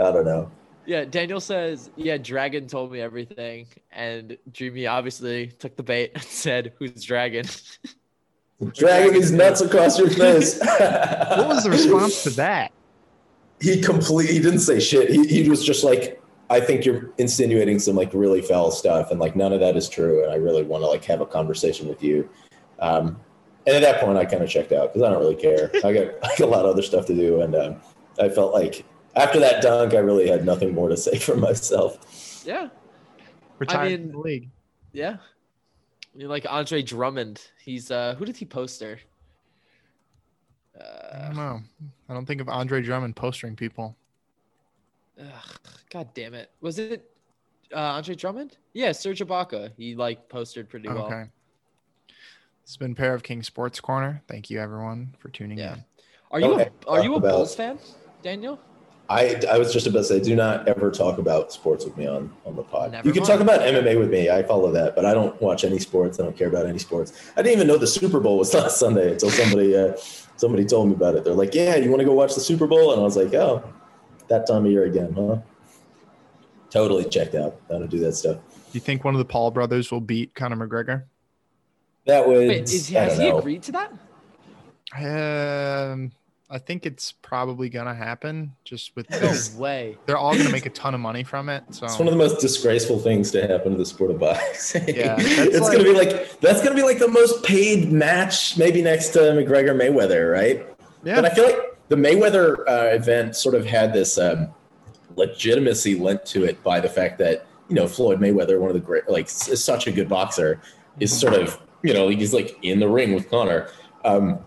I 0.01 0.11
don't 0.11 0.25
know. 0.25 0.49
Yeah, 0.89 1.05
Daniel 1.05 1.39
says, 1.39 1.91
yeah, 1.95 2.17
Dragon 2.17 2.65
told 2.65 2.91
me 2.91 2.99
everything. 2.99 3.67
And 3.91 4.39
Dreamy 4.51 4.87
obviously 4.87 5.45
took 5.45 5.75
the 5.75 5.83
bait 5.83 6.13
and 6.15 6.23
said, 6.23 6.73
who's 6.79 7.03
Dragon? 7.03 7.45
Dragging 8.73 9.13
these 9.13 9.31
nuts 9.31 9.61
across 9.61 9.99
your 9.99 10.09
face. 10.09 10.59
What 10.79 11.47
was 11.47 11.63
the 11.63 11.69
response 11.69 12.23
to 12.23 12.31
that? 12.31 12.71
he 13.61 13.81
completely 13.81 14.33
he 14.33 14.39
didn't 14.39 14.61
say 14.61 14.79
shit. 14.79 15.11
He, 15.11 15.27
he 15.27 15.47
was 15.47 15.63
just 15.63 15.83
like, 15.83 16.21
I 16.49 16.59
think 16.59 16.85
you're 16.85 17.11
insinuating 17.19 17.77
some 17.77 17.95
like 17.95 18.11
really 18.13 18.41
foul 18.41 18.71
stuff, 18.71 19.11
and 19.11 19.19
like 19.19 19.35
none 19.35 19.53
of 19.53 19.59
that 19.59 19.77
is 19.77 19.87
true. 19.87 20.23
And 20.23 20.31
I 20.31 20.37
really 20.37 20.63
want 20.63 20.83
to 20.83 20.87
like 20.87 21.05
have 21.05 21.21
a 21.21 21.25
conversation 21.25 21.87
with 21.87 22.01
you. 22.01 22.27
Um, 22.79 23.19
and 23.67 23.75
at 23.75 23.81
that 23.81 24.01
point, 24.01 24.17
I 24.17 24.25
kind 24.25 24.41
of 24.41 24.49
checked 24.49 24.71
out 24.71 24.93
because 24.93 25.07
I 25.07 25.11
don't 25.11 25.19
really 25.19 25.35
care. 25.35 25.69
I 25.83 25.93
got 25.93 26.19
like 26.23 26.39
a 26.39 26.45
lot 26.45 26.65
of 26.65 26.71
other 26.71 26.81
stuff 26.81 27.05
to 27.07 27.15
do, 27.15 27.41
and 27.41 27.55
um, 27.55 27.75
I 28.19 28.29
felt 28.29 28.53
like 28.53 28.85
after 29.19 29.39
that 29.39 29.61
dunk, 29.61 29.93
I 29.93 29.97
really 29.99 30.27
had 30.27 30.45
nothing 30.45 30.73
more 30.73 30.89
to 30.89 30.97
say 30.97 31.17
for 31.19 31.35
myself. 31.35 32.43
Yeah, 32.45 32.69
Retired 33.59 34.01
mean- 34.01 34.11
the 34.11 34.17
league. 34.19 34.49
yeah. 34.93 35.17
I 36.13 36.17
mean, 36.17 36.27
like 36.27 36.45
Andre 36.49 36.81
Drummond. 36.81 37.41
He's, 37.63 37.91
uh, 37.91 38.15
who 38.17 38.25
did 38.25 38.35
he 38.35 38.45
poster? 38.45 38.99
I 40.75 40.81
Uh, 40.83 41.27
don't 41.27 41.35
know. 41.35 41.59
I 42.09 42.13
don't 42.13 42.25
think 42.25 42.41
of 42.41 42.49
Andre 42.49 42.81
Drummond 42.81 43.15
postering 43.15 43.55
people. 43.55 43.95
ugh, 45.19 45.27
God 45.91 46.07
damn 46.13 46.33
it. 46.33 46.49
Was 46.61 46.79
it 46.79 47.09
uh, 47.73 47.77
Andre 47.77 48.15
Drummond? 48.15 48.57
Yeah, 48.73 48.91
Serge 48.93 49.19
Ibaka. 49.19 49.71
He, 49.77 49.95
like, 49.95 50.27
posted 50.29 50.69
pretty 50.69 50.87
well. 50.87 51.05
Okay. 51.05 51.25
This 52.07 52.71
has 52.71 52.77
been 52.77 52.95
Pair 52.95 53.13
of 53.13 53.21
King 53.23 53.43
Sports 53.43 53.79
Corner. 53.79 54.21
Thank 54.27 54.49
you 54.49 54.59
everyone 54.59 55.13
for 55.19 55.29
tuning 55.29 55.57
Yeah. 55.59 55.73
in. 55.75 55.83
Are 56.31 56.39
you, 56.39 56.53
Okay, 56.53 56.69
a, 56.85 56.89
are 56.89 57.03
you 57.03 57.13
a 57.13 57.17
about- 57.17 57.31
Bulls 57.31 57.55
fan, 57.55 57.77
Daniel? 58.23 58.59
I, 59.09 59.41
I 59.49 59.57
was 59.57 59.73
just 59.73 59.87
about 59.87 59.99
to 59.99 60.03
say, 60.05 60.19
do 60.19 60.35
not 60.35 60.67
ever 60.67 60.91
talk 60.91 61.17
about 61.17 61.51
sports 61.51 61.83
with 61.83 61.97
me 61.97 62.05
on, 62.05 62.31
on 62.45 62.55
the 62.55 62.61
pod. 62.61 62.91
Never 62.91 63.07
you 63.07 63.11
can 63.11 63.23
mind. 63.23 63.27
talk 63.27 63.39
about 63.41 63.61
MMA 63.61 63.97
with 63.97 64.11
me. 64.11 64.29
I 64.29 64.43
follow 64.43 64.71
that, 64.71 64.95
but 64.95 65.03
I 65.03 65.15
don't 65.15 65.39
watch 65.41 65.63
any 65.63 65.79
sports. 65.79 66.19
I 66.19 66.23
don't 66.23 66.37
care 66.37 66.47
about 66.47 66.67
any 66.67 66.77
sports. 66.77 67.31
I 67.35 67.41
didn't 67.41 67.55
even 67.55 67.67
know 67.67 67.77
the 67.77 67.87
Super 67.87 68.19
Bowl 68.19 68.37
was 68.37 68.53
last 68.53 68.77
Sunday 68.77 69.13
until 69.13 69.31
somebody 69.31 69.75
uh, 69.75 69.93
somebody 70.35 70.63
told 70.63 70.89
me 70.89 70.93
about 70.93 71.15
it. 71.15 71.23
They're 71.23 71.33
like, 71.33 71.55
"Yeah, 71.55 71.75
you 71.77 71.89
want 71.89 72.01
to 72.01 72.05
go 72.05 72.13
watch 72.13 72.35
the 72.35 72.41
Super 72.41 72.67
Bowl?" 72.67 72.91
And 72.91 73.01
I 73.01 73.03
was 73.03 73.17
like, 73.17 73.33
"Oh, 73.33 73.63
that 74.27 74.45
time 74.45 74.65
of 74.65 74.71
year 74.71 74.85
again, 74.85 75.11
huh?" 75.13 75.37
Totally 76.69 77.05
checked 77.05 77.33
out. 77.33 77.59
I 77.67 77.73
don't 77.73 77.89
do 77.89 77.99
that 78.01 78.13
stuff. 78.13 78.37
Do 78.37 78.73
you 78.73 78.79
think 78.79 79.03
one 79.03 79.15
of 79.15 79.19
the 79.19 79.25
Paul 79.25 79.49
brothers 79.49 79.91
will 79.91 80.01
beat 80.01 80.35
Conor 80.35 80.67
McGregor? 80.67 81.05
That 82.05 82.27
would. 82.27 82.47
Wait, 82.47 82.63
is, 82.63 82.95
I 82.95 82.99
has 82.99 83.17
he 83.17 83.29
know. 83.29 83.39
agreed 83.39 83.63
to 83.63 83.71
that? 83.71 83.91
Um, 85.91 86.11
I 86.51 86.57
think 86.57 86.85
it's 86.85 87.11
probably 87.11 87.69
gonna 87.69 87.93
happen. 87.93 88.55
Just 88.63 88.95
with 88.95 89.09
No 89.11 89.19
this, 89.19 89.53
way. 89.55 89.97
they're 90.07 90.17
all 90.17 90.35
gonna 90.35 90.49
make 90.49 90.65
a 90.65 90.71
ton 90.71 90.95
of 90.95 90.99
money 90.99 91.23
from 91.23 91.47
it. 91.47 91.63
So 91.71 91.85
It's 91.85 91.99
one 91.99 92.07
of 92.07 92.13
the 92.13 92.17
most 92.17 92.39
disgraceful 92.41 92.97
things 92.99 93.29
to 93.31 93.47
happen 93.47 93.71
to 93.73 93.77
the 93.77 93.85
sport 93.85 94.09
of 94.11 94.19
boxing. 94.19 94.83
Yeah, 94.95 95.15
it's 95.19 95.59
like- 95.59 95.71
gonna 95.73 95.83
be 95.83 95.93
like 95.93 96.39
that's 96.41 96.61
gonna 96.63 96.75
be 96.75 96.81
like 96.83 96.97
the 96.99 97.07
most 97.07 97.43
paid 97.43 97.91
match, 97.91 98.57
maybe 98.57 98.81
next 98.81 99.09
to 99.09 99.19
McGregor 99.19 99.75
Mayweather, 99.79 100.31
right? 100.33 100.65
yeah, 101.03 101.15
But 101.15 101.25
I 101.25 101.29
feel 101.35 101.45
like 101.45 101.77
the 101.89 101.95
Mayweather 101.95 102.67
uh, 102.67 102.95
event 102.95 103.35
sort 103.35 103.53
of 103.55 103.65
had 103.65 103.93
this 103.93 104.17
um, 104.17 104.47
legitimacy 105.15 105.95
lent 105.95 106.25
to 106.27 106.45
it 106.45 106.61
by 106.63 106.79
the 106.79 106.89
fact 106.89 107.17
that 107.19 107.45
you 107.67 107.75
know 107.75 107.87
Floyd 107.87 108.19
Mayweather, 108.19 108.59
one 108.59 108.69
of 108.69 108.73
the 108.73 108.79
great, 108.79 109.07
like, 109.07 109.25
is 109.25 109.63
such 109.63 109.85
a 109.87 109.91
good 109.91 110.09
boxer, 110.09 110.61
is 110.99 111.17
sort 111.17 111.33
of 111.35 111.59
you 111.83 111.93
know 111.93 112.09
he's 112.09 112.33
like 112.33 112.57
in 112.63 112.79
the 112.79 112.87
ring 112.87 113.13
with 113.13 113.29
Conor. 113.29 113.69
Um, 114.03 114.39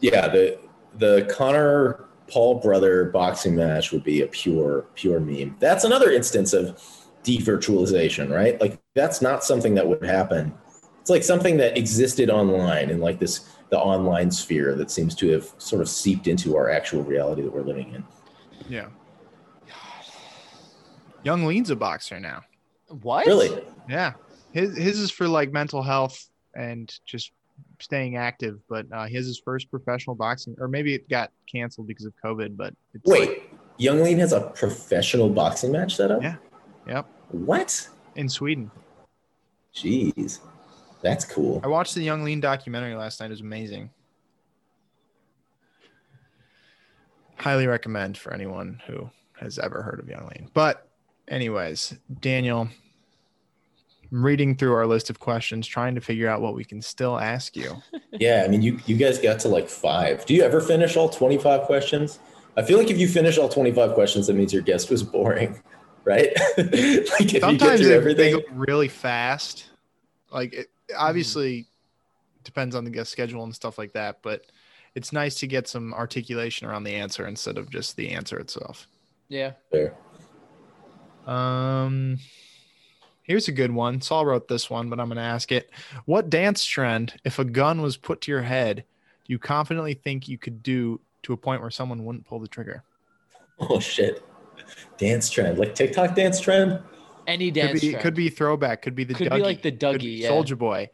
yeah, 0.00 0.28
the 0.28 0.58
the 0.98 1.26
Conor 1.30 2.08
Paul 2.28 2.56
brother 2.56 3.06
boxing 3.06 3.56
match 3.56 3.92
would 3.92 4.04
be 4.04 4.22
a 4.22 4.26
pure 4.26 4.86
pure 4.94 5.20
meme. 5.20 5.56
That's 5.58 5.84
another 5.84 6.10
instance 6.10 6.52
of 6.52 6.80
devirtualization, 7.24 8.30
right? 8.30 8.60
Like 8.60 8.78
that's 8.94 9.22
not 9.22 9.44
something 9.44 9.74
that 9.74 9.86
would 9.86 10.04
happen. 10.04 10.52
It's 11.00 11.10
like 11.10 11.22
something 11.22 11.56
that 11.56 11.78
existed 11.78 12.28
online 12.30 12.90
in 12.90 13.00
like 13.00 13.18
this 13.18 13.48
the 13.70 13.78
online 13.78 14.30
sphere 14.30 14.74
that 14.76 14.90
seems 14.90 15.14
to 15.16 15.28
have 15.30 15.52
sort 15.58 15.82
of 15.82 15.88
seeped 15.88 16.26
into 16.26 16.56
our 16.56 16.70
actual 16.70 17.02
reality 17.02 17.42
that 17.42 17.52
we're 17.52 17.62
living 17.62 17.94
in. 17.94 18.04
yeah. 18.68 18.88
Yung 21.24 21.44
Lean's 21.46 21.70
a 21.70 21.76
boxer 21.76 22.20
now. 22.20 22.42
What? 22.88 23.26
Really? 23.26 23.62
Yeah, 23.88 24.14
his 24.52 24.76
his 24.76 24.98
is 24.98 25.10
for 25.10 25.28
like 25.28 25.52
mental 25.52 25.82
health 25.82 26.28
and 26.54 26.92
just 27.04 27.32
staying 27.80 28.16
active. 28.16 28.58
But 28.68 28.86
uh, 28.92 29.06
he 29.06 29.16
has 29.16 29.26
his 29.26 29.38
first 29.38 29.70
professional 29.70 30.16
boxing, 30.16 30.56
or 30.58 30.68
maybe 30.68 30.94
it 30.94 31.08
got 31.08 31.30
canceled 31.50 31.86
because 31.86 32.04
of 32.04 32.12
COVID. 32.24 32.56
But 32.56 32.74
it's 32.94 33.06
like- 33.06 33.20
Wait, 33.28 33.42
Yung 33.78 34.02
Lean 34.02 34.18
has 34.18 34.32
a 34.32 34.40
professional 34.54 35.28
boxing 35.28 35.70
match 35.72 35.96
set 35.96 36.10
up? 36.10 36.22
Yeah. 36.22 36.36
Yep. 36.86 37.06
What? 37.30 37.88
in 38.16 38.28
Sweden. 38.28 38.68
Jeez. 39.74 40.40
That's 41.02 41.24
cool. 41.24 41.60
I 41.62 41.68
watched 41.68 41.94
the 41.94 42.02
Yung 42.02 42.24
Lean 42.24 42.40
documentary 42.40 42.96
last 42.96 43.20
night. 43.20 43.26
It 43.26 43.30
was 43.30 43.40
amazing. 43.42 43.90
Highly 47.36 47.68
recommend 47.68 48.18
for 48.18 48.34
anyone 48.34 48.82
who 48.88 49.08
has 49.40 49.58
ever 49.60 49.82
heard 49.82 50.00
of 50.00 50.08
Yung 50.08 50.26
Lean. 50.26 50.50
But, 50.52 50.88
anyways, 51.28 51.94
Daniel, 52.20 52.68
I'm 54.10 54.24
reading 54.24 54.56
through 54.56 54.74
our 54.74 54.86
list 54.86 55.10
of 55.10 55.18
questions, 55.18 55.66
trying 55.66 55.94
to 55.94 56.00
figure 56.00 56.28
out 56.28 56.40
what 56.40 56.54
we 56.54 56.64
can 56.64 56.80
still 56.80 57.18
ask 57.18 57.56
you. 57.56 57.76
Yeah, 58.10 58.42
I 58.44 58.48
mean, 58.48 58.62
you 58.62 58.80
you 58.86 58.96
guys 58.96 59.18
got 59.20 59.38
to 59.40 59.48
like 59.48 59.68
five. 59.68 60.26
Do 60.26 60.34
you 60.34 60.42
ever 60.42 60.60
finish 60.60 60.96
all 60.96 61.08
twenty 61.08 61.38
five 61.38 61.66
questions? 61.66 62.18
I 62.56 62.62
feel 62.62 62.76
like 62.76 62.90
if 62.90 62.98
you 62.98 63.06
finish 63.06 63.38
all 63.38 63.48
twenty 63.48 63.70
five 63.70 63.94
questions, 63.94 64.26
that 64.26 64.34
means 64.34 64.52
your 64.52 64.62
guest 64.62 64.90
was 64.90 65.04
boring, 65.04 65.62
right? 66.02 66.32
like 66.58 66.74
if 66.74 67.20
you 67.20 67.26
get 67.26 67.42
Sometimes 67.42 67.80
through 67.80 68.14
they, 68.14 68.14
they 68.14 68.32
go 68.32 68.40
really 68.50 68.88
fast. 68.88 69.66
Like 70.32 70.52
it 70.52 70.70
obviously 70.96 71.68
depends 72.42 72.74
on 72.74 72.84
the 72.84 72.90
guest 72.90 73.12
schedule 73.12 73.44
and 73.44 73.54
stuff 73.54 73.78
like 73.78 73.92
that, 73.92 74.18
but 74.22 74.46
it's 74.94 75.12
nice 75.12 75.36
to 75.36 75.46
get 75.46 75.68
some 75.68 75.94
articulation 75.94 76.66
around 76.66 76.82
the 76.82 76.94
answer 76.94 77.26
instead 77.26 77.58
of 77.58 77.70
just 77.70 77.94
the 77.96 78.08
answer 78.08 78.38
itself. 78.38 78.88
Yeah. 79.28 79.52
Fair. 79.70 79.94
Um, 81.26 82.18
here's 83.28 83.46
a 83.46 83.52
good 83.52 83.70
one. 83.70 84.00
Sol 84.00 84.26
wrote 84.26 84.48
this 84.48 84.68
one, 84.68 84.90
but 84.90 84.98
I'm 84.98 85.06
going 85.08 85.16
to 85.18 85.22
ask 85.22 85.52
it. 85.52 85.70
What 86.06 86.30
dance 86.30 86.64
trend, 86.64 87.14
if 87.24 87.38
a 87.38 87.44
gun 87.44 87.80
was 87.82 87.96
put 87.96 88.22
to 88.22 88.32
your 88.32 88.42
head, 88.42 88.78
do 89.24 89.32
you 89.32 89.38
confidently 89.38 89.94
think 89.94 90.26
you 90.26 90.38
could 90.38 90.62
do 90.62 91.00
to 91.22 91.34
a 91.34 91.36
point 91.36 91.60
where 91.60 91.70
someone 91.70 92.04
wouldn't 92.04 92.26
pull 92.26 92.40
the 92.40 92.48
trigger? 92.48 92.82
Oh 93.60 93.78
shit. 93.78 94.24
Dance 94.96 95.30
trend, 95.30 95.58
like 95.58 95.74
TikTok 95.74 96.14
dance 96.16 96.40
trend. 96.40 96.80
Any 97.26 97.50
Could 97.50 97.54
dance 97.54 97.80
be, 97.80 97.90
trend. 97.90 98.02
could 98.02 98.14
be 98.14 98.28
throwback. 98.30 98.82
Could 98.82 98.94
be 98.94 99.04
the 99.04 99.14
Could 99.14 99.30
be 99.30 99.36
Dougie. 99.36 99.42
like 99.42 99.62
the 99.62 99.70
could 99.70 99.80
Dougie, 100.00 100.18
yeah. 100.20 100.28
Soldier 100.28 100.56
Boy. 100.56 100.88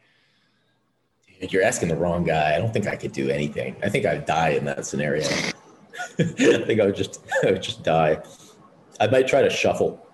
Dude, 1.39 1.53
You're 1.53 1.63
asking 1.63 1.89
the 1.89 1.95
wrong 1.95 2.23
guy. 2.23 2.55
I 2.55 2.57
don't 2.57 2.73
think 2.73 2.87
I 2.87 2.95
could 2.95 3.13
do 3.13 3.29
anything. 3.29 3.75
I 3.81 3.89
think 3.89 4.05
I'd 4.05 4.25
die 4.25 4.49
in 4.49 4.65
that 4.65 4.85
scenario. 4.85 5.23
I 6.19 6.23
think 6.23 6.81
I 6.81 6.85
would 6.85 6.95
just 6.95 7.23
I 7.43 7.51
would 7.51 7.63
just 7.63 7.83
die. 7.83 8.21
I 8.99 9.07
might 9.07 9.27
try 9.27 9.41
to 9.41 9.49
shuffle. 9.49 10.04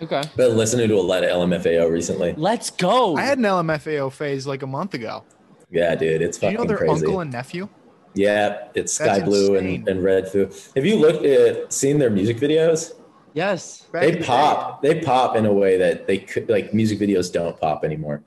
Okay. 0.00 0.22
Been 0.36 0.56
listening 0.56 0.88
to 0.88 0.94
a 0.94 1.00
lot 1.02 1.24
of 1.24 1.30
LMFAO 1.30 1.90
recently. 1.90 2.34
Let's 2.36 2.70
go. 2.70 3.16
I 3.16 3.22
had 3.22 3.38
an 3.38 3.44
LMFAO 3.44 4.12
phase 4.12 4.46
like 4.46 4.62
a 4.62 4.66
month 4.66 4.94
ago. 4.94 5.24
Yeah, 5.70 5.94
dude, 5.94 6.22
it's 6.22 6.38
Do 6.38 6.46
you 6.50 6.56
know 6.58 6.64
their 6.64 6.76
crazy. 6.78 6.92
uncle 7.04 7.20
and 7.20 7.30
nephew? 7.32 7.68
yeah, 8.14 8.68
it's 8.74 8.96
That's 8.96 9.20
SkyBlu 9.20 9.56
insane. 9.58 9.74
and, 9.80 9.88
and 9.88 10.00
Redfoo. 10.00 10.74
Have 10.74 10.86
you 10.86 10.96
looked 10.96 11.24
at 11.24 11.72
seen 11.72 11.98
their 11.98 12.10
music 12.10 12.38
videos? 12.38 12.92
yes. 13.34 13.82
Back 13.92 14.02
they 14.02 14.16
pop. 14.22 14.82
They 14.82 15.00
pop 15.00 15.36
in 15.36 15.46
a 15.46 15.52
way 15.52 15.76
that 15.78 16.06
they 16.06 16.18
could 16.18 16.48
like 16.48 16.72
music 16.72 16.98
videos 16.98 17.30
don't 17.32 17.58
pop 17.60 17.84
anymore. 17.84 18.22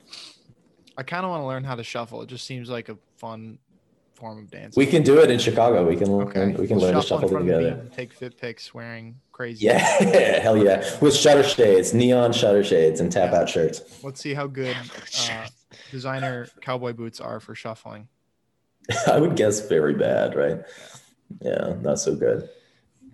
I 0.98 1.04
kind 1.04 1.26
of 1.26 1.32
want 1.32 1.42
to 1.42 1.48
learn 1.48 1.64
how 1.64 1.76
to 1.76 1.84
shuffle. 1.84 2.22
It 2.22 2.28
just 2.28 2.46
seems 2.46 2.70
like 2.70 2.90
a 2.90 2.98
fun 3.18 3.58
form 4.14 4.38
of 4.38 4.52
dance. 4.52 4.76
We 4.76 4.86
can 4.86 5.02
do 5.02 5.20
it 5.20 5.32
in 5.32 5.40
Chicago. 5.40 5.88
We 5.88 5.96
can 5.96 6.10
Okay. 6.10 6.40
learn, 6.40 6.54
we 6.54 6.68
can 6.68 6.78
We'll 6.78 6.86
learn 6.92 6.96
to 6.96 7.02
shuffle 7.02 7.18
in 7.18 7.22
shuffle 7.24 7.30
front 7.30 7.50
of 7.50 7.56
the 7.56 7.64
together. 7.70 7.82
beat 7.84 7.94
Take 7.94 8.14
fit 8.14 8.38
pics 8.38 8.74
wearing 8.74 9.16
crazy. 9.42 9.66
Yeah, 9.66 9.80
hell 10.40 10.56
yeah. 10.56 10.88
With 11.02 11.16
shutter 11.16 11.42
shades, 11.42 11.96
neon 11.96 12.32
shutter 12.32 12.64
shades, 12.64 13.00
and 13.00 13.12
tap 13.12 13.34
out 13.34 13.50
shirts. 13.50 13.82
Let's 14.04 14.22
see 14.22 14.36
how 14.36 14.46
good 14.46 14.78
uh, 15.32 15.48
designer 15.90 16.48
cowboy 16.62 16.94
boots 16.94 17.20
are 17.20 17.40
for 17.40 17.56
shuffling. 17.56 18.08
I 19.08 19.20
would 19.20 19.36
guess 19.36 19.68
very 19.68 19.96
bad, 19.96 20.36
right? 20.36 20.60
Yeah, 21.42 21.74
not 21.82 22.00
so 22.00 22.16
good. 22.16 22.48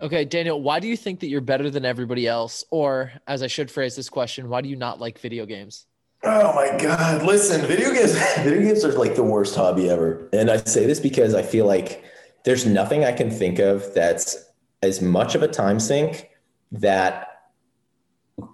Okay, 0.02 0.26
Daniel, 0.26 0.60
why 0.60 0.80
do 0.80 0.86
you 0.86 0.98
think 0.98 1.20
that 1.20 1.28
you're 1.28 1.40
better 1.40 1.70
than 1.70 1.86
everybody 1.86 2.26
else? 2.26 2.62
Or, 2.70 3.10
as 3.26 3.42
I 3.42 3.46
should 3.46 3.70
phrase 3.70 3.96
this 3.96 4.10
question, 4.10 4.50
why 4.50 4.60
do 4.60 4.68
you 4.68 4.76
not 4.76 5.00
like 5.00 5.18
video 5.18 5.46
games? 5.46 5.86
Oh 6.24 6.52
my 6.54 6.76
god! 6.78 7.22
Listen, 7.22 7.62
video 7.62 7.94
games. 7.94 8.12
Video 8.38 8.60
games 8.60 8.84
are 8.84 8.92
like 8.92 9.14
the 9.14 9.22
worst 9.22 9.54
hobby 9.54 9.88
ever, 9.88 10.28
and 10.34 10.50
I 10.50 10.58
say 10.58 10.84
this 10.84 11.00
because 11.00 11.32
I 11.32 11.42
feel 11.42 11.64
like 11.64 12.04
there's 12.44 12.66
nothing 12.66 13.04
I 13.04 13.12
can 13.12 13.30
think 13.30 13.60
of 13.60 13.94
that's 13.94 14.47
as 14.82 15.02
much 15.02 15.34
of 15.34 15.42
a 15.42 15.48
time 15.48 15.80
sink 15.80 16.30
that 16.72 17.28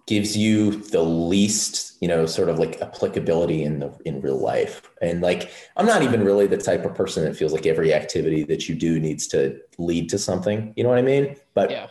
gives 0.07 0.37
you 0.37 0.71
the 0.71 1.03
least, 1.03 1.97
you 2.01 2.09
know, 2.09 2.25
sort 2.25 2.49
of 2.49 2.59
like 2.59 2.81
applicability 2.81 3.63
in 3.63 3.81
the 3.81 3.95
in 4.07 4.21
real 4.21 4.39
life. 4.39 4.91
And 5.03 5.21
like, 5.21 5.51
I'm 5.77 5.87
not 5.87 6.03
even 6.03 6.25
really 6.25 6.47
the 6.47 6.57
type 6.57 6.85
of 6.85 6.95
person 6.95 7.25
that 7.25 7.37
feels 7.37 7.53
like 7.53 7.67
every 7.67 7.93
activity 7.93 8.45
that 8.45 8.69
you 8.69 8.75
do 8.75 8.99
needs 8.99 9.27
to 9.29 9.59
lead 9.77 10.09
to 10.11 10.19
something. 10.19 10.73
You 10.77 10.85
know 10.85 10.89
what 10.89 10.99
I 10.99 11.03
mean? 11.03 11.37
But 11.53 11.71
Yeah. 11.71 11.89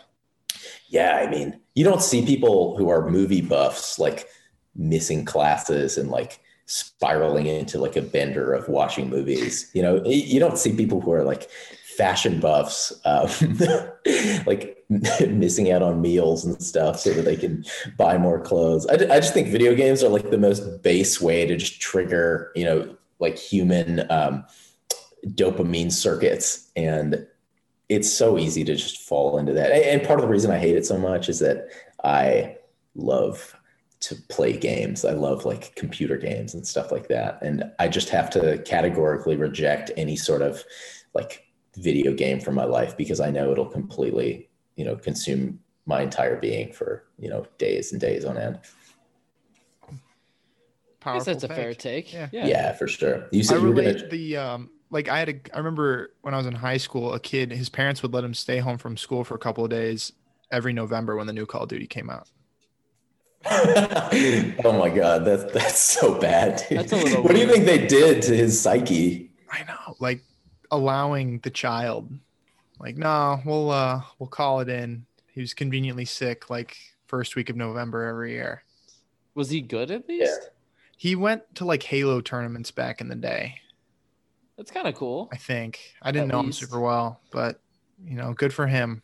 yeah, 0.88 1.18
I 1.18 1.30
mean, 1.30 1.60
you 1.76 1.84
don't 1.84 2.02
see 2.02 2.26
people 2.26 2.78
who 2.78 2.90
are 2.90 3.10
movie 3.10 3.42
buffs 3.42 4.00
like 4.00 4.28
missing 4.76 5.24
classes 5.24 5.98
and 5.98 6.10
like 6.10 6.40
spiraling 6.66 7.46
into 7.46 7.78
like 7.78 7.96
a 7.96 8.02
bender 8.02 8.54
of 8.54 8.68
watching 8.70 9.10
movies. 9.10 9.70
You 9.74 9.84
know, 9.84 10.04
you 10.06 10.40
don't 10.40 10.58
see 10.58 10.76
people 10.76 11.02
who 11.02 11.12
are 11.12 11.24
like 11.24 11.50
fashion 11.98 12.40
buffs, 12.40 12.94
um, 13.06 13.30
like 14.46 14.84
missing 15.28 15.72
out 15.72 15.82
on 15.82 16.02
meals 16.02 16.46
and 16.46 16.62
stuff 16.62 17.00
so 17.00 17.14
that 17.14 17.24
they 17.24 17.36
can 17.36 17.66
buy 17.98 18.18
more 18.18 18.40
clothes. 18.40 18.86
I, 18.88 18.94
I 18.94 19.20
just 19.20 19.34
think 19.34 19.48
video 19.48 19.76
games 19.76 20.04
are 20.04 20.10
like 20.10 20.30
the 20.30 20.38
most 20.38 20.82
base 20.82 21.22
way 21.22 21.46
to 21.46 21.56
just 21.56 21.80
trigger, 21.82 22.52
you 22.56 22.66
know, 22.66 22.96
like 23.20 23.38
human 23.38 24.10
um, 24.12 24.46
dopamine 25.28 25.92
circuits. 25.92 26.72
And 26.76 27.26
it's 27.90 28.12
so 28.12 28.38
easy 28.38 28.64
to 28.64 28.76
just 28.76 28.98
fall 28.98 29.38
into 29.38 29.54
that. 29.54 29.72
And 29.72 29.84
and 29.84 30.08
part 30.08 30.20
of 30.20 30.26
the 30.26 30.32
reason 30.32 30.52
I 30.52 30.60
hate 30.60 30.76
it 30.76 30.86
so 30.86 30.98
much 30.98 31.30
is 31.30 31.40
that 31.40 31.68
I 32.04 32.58
love 32.96 33.56
to 34.02 34.16
play 34.30 34.58
games. 34.58 35.06
I 35.06 35.14
love 35.14 35.46
like 35.46 35.76
computer 35.76 36.18
games 36.18 36.54
and 36.54 36.68
stuff 36.68 36.92
like 36.92 37.08
that. 37.08 37.42
And 37.42 37.64
I 37.80 37.88
just 37.88 38.10
have 38.10 38.30
to 38.32 38.58
categorically 38.66 39.38
reject 39.38 39.92
any 39.96 40.18
sort 40.18 40.42
of 40.42 40.64
like 41.14 41.46
video 41.76 42.14
game 42.14 42.40
from 42.40 42.56
my 42.56 42.66
life 42.66 42.96
because 42.98 43.20
I 43.20 43.30
know 43.32 43.52
it'll 43.52 43.66
completely, 43.66 44.50
you 44.76 44.86
know, 44.86 44.96
consume 44.96 45.60
my 45.86 46.02
entire 46.02 46.38
being 46.38 46.72
for, 46.72 47.06
you 47.18 47.30
know, 47.30 47.46
days 47.58 47.92
and 47.92 48.00
days 48.00 48.26
on 48.26 48.38
end. 48.38 48.60
I 51.06 51.16
guess 51.16 51.26
Powerful 51.26 51.34
that's 51.34 51.44
a 51.44 51.48
fair 51.50 51.74
take. 51.74 52.14
Yeah. 52.14 52.30
Yeah, 52.32 52.74
for 52.74 52.88
sure. 52.88 53.28
You 53.32 53.40
I 53.40 53.44
said 53.44 53.62
you 53.62 53.68
were 53.68 53.74
gonna 53.74 54.08
the 54.08 54.38
um 54.38 54.70
like 54.90 55.10
I 55.10 55.20
had 55.20 55.30
a 55.30 55.36
I 55.54 55.58
remember 55.58 56.14
when 56.22 56.34
I 56.34 56.38
was 56.38 56.46
in 56.46 56.54
high 56.54 56.78
school, 56.78 57.14
a 57.14 57.20
kid, 57.20 57.52
his 57.52 57.68
parents 57.68 58.02
would 58.04 58.14
let 58.14 58.24
him 58.24 58.34
stay 58.34 58.60
home 58.60 58.78
from 58.78 58.96
school 58.96 59.24
for 59.24 59.36
a 59.36 59.40
couple 59.40 59.64
of 59.66 59.70
days 59.70 60.14
every 60.52 60.72
November 60.72 61.16
when 61.18 61.28
the 61.28 61.34
new 61.34 61.46
Call 61.46 61.64
of 61.64 61.70
Duty 61.70 61.88
came 61.88 62.10
out. 62.10 62.30
oh 63.52 64.78
my 64.80 64.90
god, 64.90 65.26
that's 65.26 65.52
that's 65.52 65.80
so 65.80 66.18
bad. 66.18 66.64
Dude. 66.70 66.80
That's 66.80 66.94
a 66.94 66.96
little 66.96 67.24
what 67.24 67.34
do 67.34 67.42
you 67.42 67.48
think 67.48 67.66
they 67.66 67.86
did 67.86 68.22
to 68.24 68.38
his 68.38 68.60
psyche? 68.62 69.32
I 69.52 69.64
know, 69.66 69.98
like 70.00 70.22
allowing 70.74 71.40
the 71.40 71.50
child, 71.50 72.12
like, 72.80 72.98
no, 72.98 73.40
we'll 73.46 73.70
uh 73.70 74.02
we'll 74.20 74.28
call 74.28 74.60
it 74.60 74.70
in. 74.70 75.06
He 75.28 75.42
was 75.42 75.54
conveniently 75.54 76.06
sick, 76.06 76.50
like 76.50 76.76
first 77.08 77.36
week 77.36 77.50
of 77.50 77.56
November 77.56 78.04
every 78.06 78.32
year. 78.34 78.64
Was 79.36 79.50
he 79.50 79.62
good 79.62 79.92
at 79.92 80.08
least? 80.10 80.40
yeah. 80.44 80.50
He 80.98 81.16
went 81.16 81.44
to 81.56 81.66
like 81.66 81.84
Halo 81.84 82.22
tournaments 82.22 82.72
back 82.72 83.02
in 83.02 83.08
the 83.08 83.16
day. 83.16 83.56
That's 84.58 84.72
kind 84.72 84.88
of 84.88 84.96
cool. 84.96 85.30
I 85.32 85.38
think 85.38 85.80
I 86.02 86.12
didn't 86.12 86.30
At 86.32 86.36
know 86.36 86.42
least. 86.42 86.62
him 86.62 86.68
super 86.68 86.80
well, 86.80 87.20
but 87.32 87.60
you 88.06 88.16
know, 88.16 88.34
good 88.34 88.54
for 88.54 88.68
him. 88.68 89.02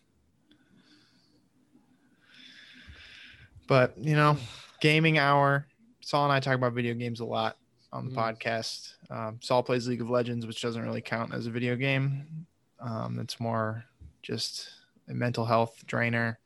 But 3.67 3.97
you 3.97 4.15
know, 4.15 4.37
gaming 4.81 5.17
hour. 5.17 5.67
Sol 6.01 6.23
and 6.23 6.33
I 6.33 6.39
talk 6.39 6.55
about 6.55 6.73
video 6.73 6.93
games 6.95 7.19
a 7.19 7.25
lot 7.25 7.57
on 7.91 8.05
the 8.07 8.11
Mhm. 8.11 8.15
podcast. 8.37 8.93
Um, 9.09 9.39
Sol 9.41 9.63
plays 9.63 9.87
League 9.87 10.01
of 10.01 10.09
Legends, 10.09 10.45
which 10.45 10.61
doesn't 10.61 10.81
really 10.81 11.01
count 11.01 11.33
as 11.33 11.47
a 11.47 11.51
video 11.51 11.75
game. 11.75 12.45
Um, 12.79 13.19
it's 13.19 13.39
more 13.39 13.85
just 14.21 14.69
a 15.07 15.13
mental 15.13 15.45
health 15.45 15.83
drainer. 15.87 16.39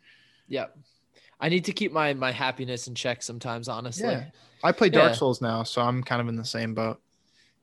Yep. 0.47 0.77
I 1.39 1.49
need 1.49 1.65
to 1.65 1.73
keep 1.73 1.91
my 1.91 2.13
my 2.13 2.31
happiness 2.31 2.87
in 2.87 2.95
check 2.95 3.21
sometimes, 3.21 3.67
honestly. 3.67 4.07
Yeah. 4.09 4.29
I 4.63 4.71
play 4.71 4.89
Dark 4.89 5.11
Yeah. 5.11 5.15
Souls 5.17 5.41
now, 5.41 5.63
so 5.63 5.81
I'm 5.81 6.01
kind 6.03 6.21
of 6.21 6.27
in 6.29 6.35
the 6.37 6.45
same 6.45 6.73
boat. 6.73 7.01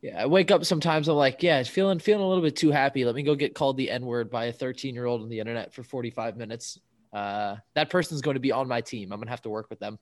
Yeah, 0.02 0.22
I 0.22 0.26
wake 0.26 0.50
up 0.50 0.64
sometimes. 0.64 1.08
I'm 1.08 1.16
like, 1.16 1.42
yeah, 1.42 1.62
feeling 1.62 1.98
feeling 1.98 2.22
a 2.24 2.28
little 2.28 2.42
bit 2.44 2.56
too 2.56 2.70
happy. 2.70 3.04
Let 3.04 3.14
me 3.14 3.22
go 3.22 3.34
get 3.34 3.54
called 3.54 3.76
the 3.78 3.90
N 3.90 4.04
word 4.04 4.30
by 4.30 4.46
a 4.46 4.52
13 4.52 4.94
year 4.94 5.06
old 5.06 5.22
on 5.22 5.28
the 5.28 5.40
internet 5.40 5.72
for 5.72 5.82
45 5.82 6.36
minutes. 6.36 6.78
Uh, 7.12 7.56
that 7.74 7.90
person's 7.90 8.20
going 8.20 8.34
to 8.34 8.40
be 8.40 8.52
on 8.52 8.68
my 8.68 8.80
team. 8.82 9.12
I'm 9.12 9.18
gonna 9.18 9.30
have 9.30 9.42
to 9.42 9.50
work 9.50 9.68
with 9.70 9.78
them. 9.80 9.98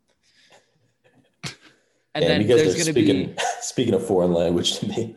And 2.18 2.26
Damn, 2.26 2.40
then 2.40 2.40
you 2.42 2.48
guys 2.48 2.64
there's 2.64 2.74
are 2.74 2.78
gonna 2.78 2.92
speaking 2.92 3.26
be 3.26 3.36
speaking 3.60 3.94
a 3.94 4.00
foreign 4.00 4.32
language 4.32 4.80
to 4.80 4.88
me. 4.88 5.14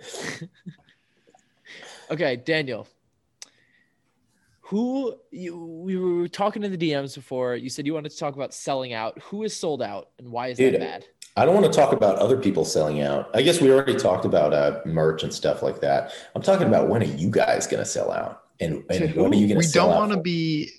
okay, 2.11 2.36
Daniel. 2.36 2.88
Who 4.61 5.15
you 5.32 5.57
we 5.57 5.98
were 5.98 6.28
talking 6.28 6.64
in 6.64 6.72
the 6.72 6.78
DMs 6.78 7.15
before? 7.15 7.56
You 7.56 7.69
said 7.69 7.88
you 7.88 7.95
wanted 7.95 8.11
to 8.11 8.18
talk 8.19 8.36
about 8.36 8.53
selling 8.53 8.94
out. 8.94 9.19
Who 9.23 9.41
is 9.41 9.56
sold 9.56 9.82
out 9.82 10.10
and 10.19 10.32
why 10.32 10.49
is 10.49 10.60
Dude, 10.60 10.76
that 10.76 10.80
bad? 10.80 11.06
I 11.36 11.45
don't 11.45 11.56
want 11.60 11.65
to 11.65 11.72
talk 11.76 11.91
about 11.91 12.19
other 12.19 12.38
people 12.38 12.65
selling 12.65 13.02
out. 13.02 13.32
I 13.34 13.41
guess 13.41 13.60
we 13.60 13.72
already 13.72 13.95
talked 13.95 14.26
about 14.26 14.53
uh, 14.53 14.82
merch 14.86 15.23
and 15.23 15.34
stuff 15.34 15.64
like 15.64 15.82
that. 15.82 16.14
I'm 16.36 16.44
talking 16.44 16.68
about 16.68 16.88
when 16.88 17.02
are 17.02 17.06
you 17.06 17.32
guys 17.32 17.65
going 17.65 17.82
to 17.82 17.90
sell 17.90 18.11
out? 18.11 18.44
And, 18.60 18.84
and 18.91 19.15
what 19.15 19.32
are 19.32 19.38
you 19.38 19.48
going 19.48 19.49
to 19.49 19.56
we 19.56 19.64
sell 19.64 19.88
don't 19.88 19.98
want 19.98 20.11
to 20.11 20.19
be 20.19 20.69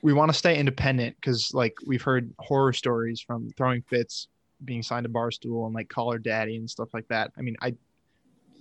we 0.00 0.14
want 0.14 0.32
to 0.32 0.38
stay 0.38 0.56
independent 0.56 1.16
because 1.20 1.50
like 1.52 1.74
we've 1.86 2.00
heard 2.00 2.32
horror 2.38 2.72
stories 2.72 3.20
from 3.20 3.50
throwing 3.58 3.82
fits 3.82 4.28
being 4.64 4.82
signed 4.82 5.04
to 5.04 5.10
barstool 5.10 5.66
and 5.66 5.74
like 5.74 5.88
Call 5.88 6.12
Her 6.12 6.18
Daddy 6.18 6.56
and 6.56 6.68
stuff 6.68 6.94
like 6.94 7.06
that 7.08 7.30
i 7.36 7.42
mean 7.42 7.56
i 7.60 7.74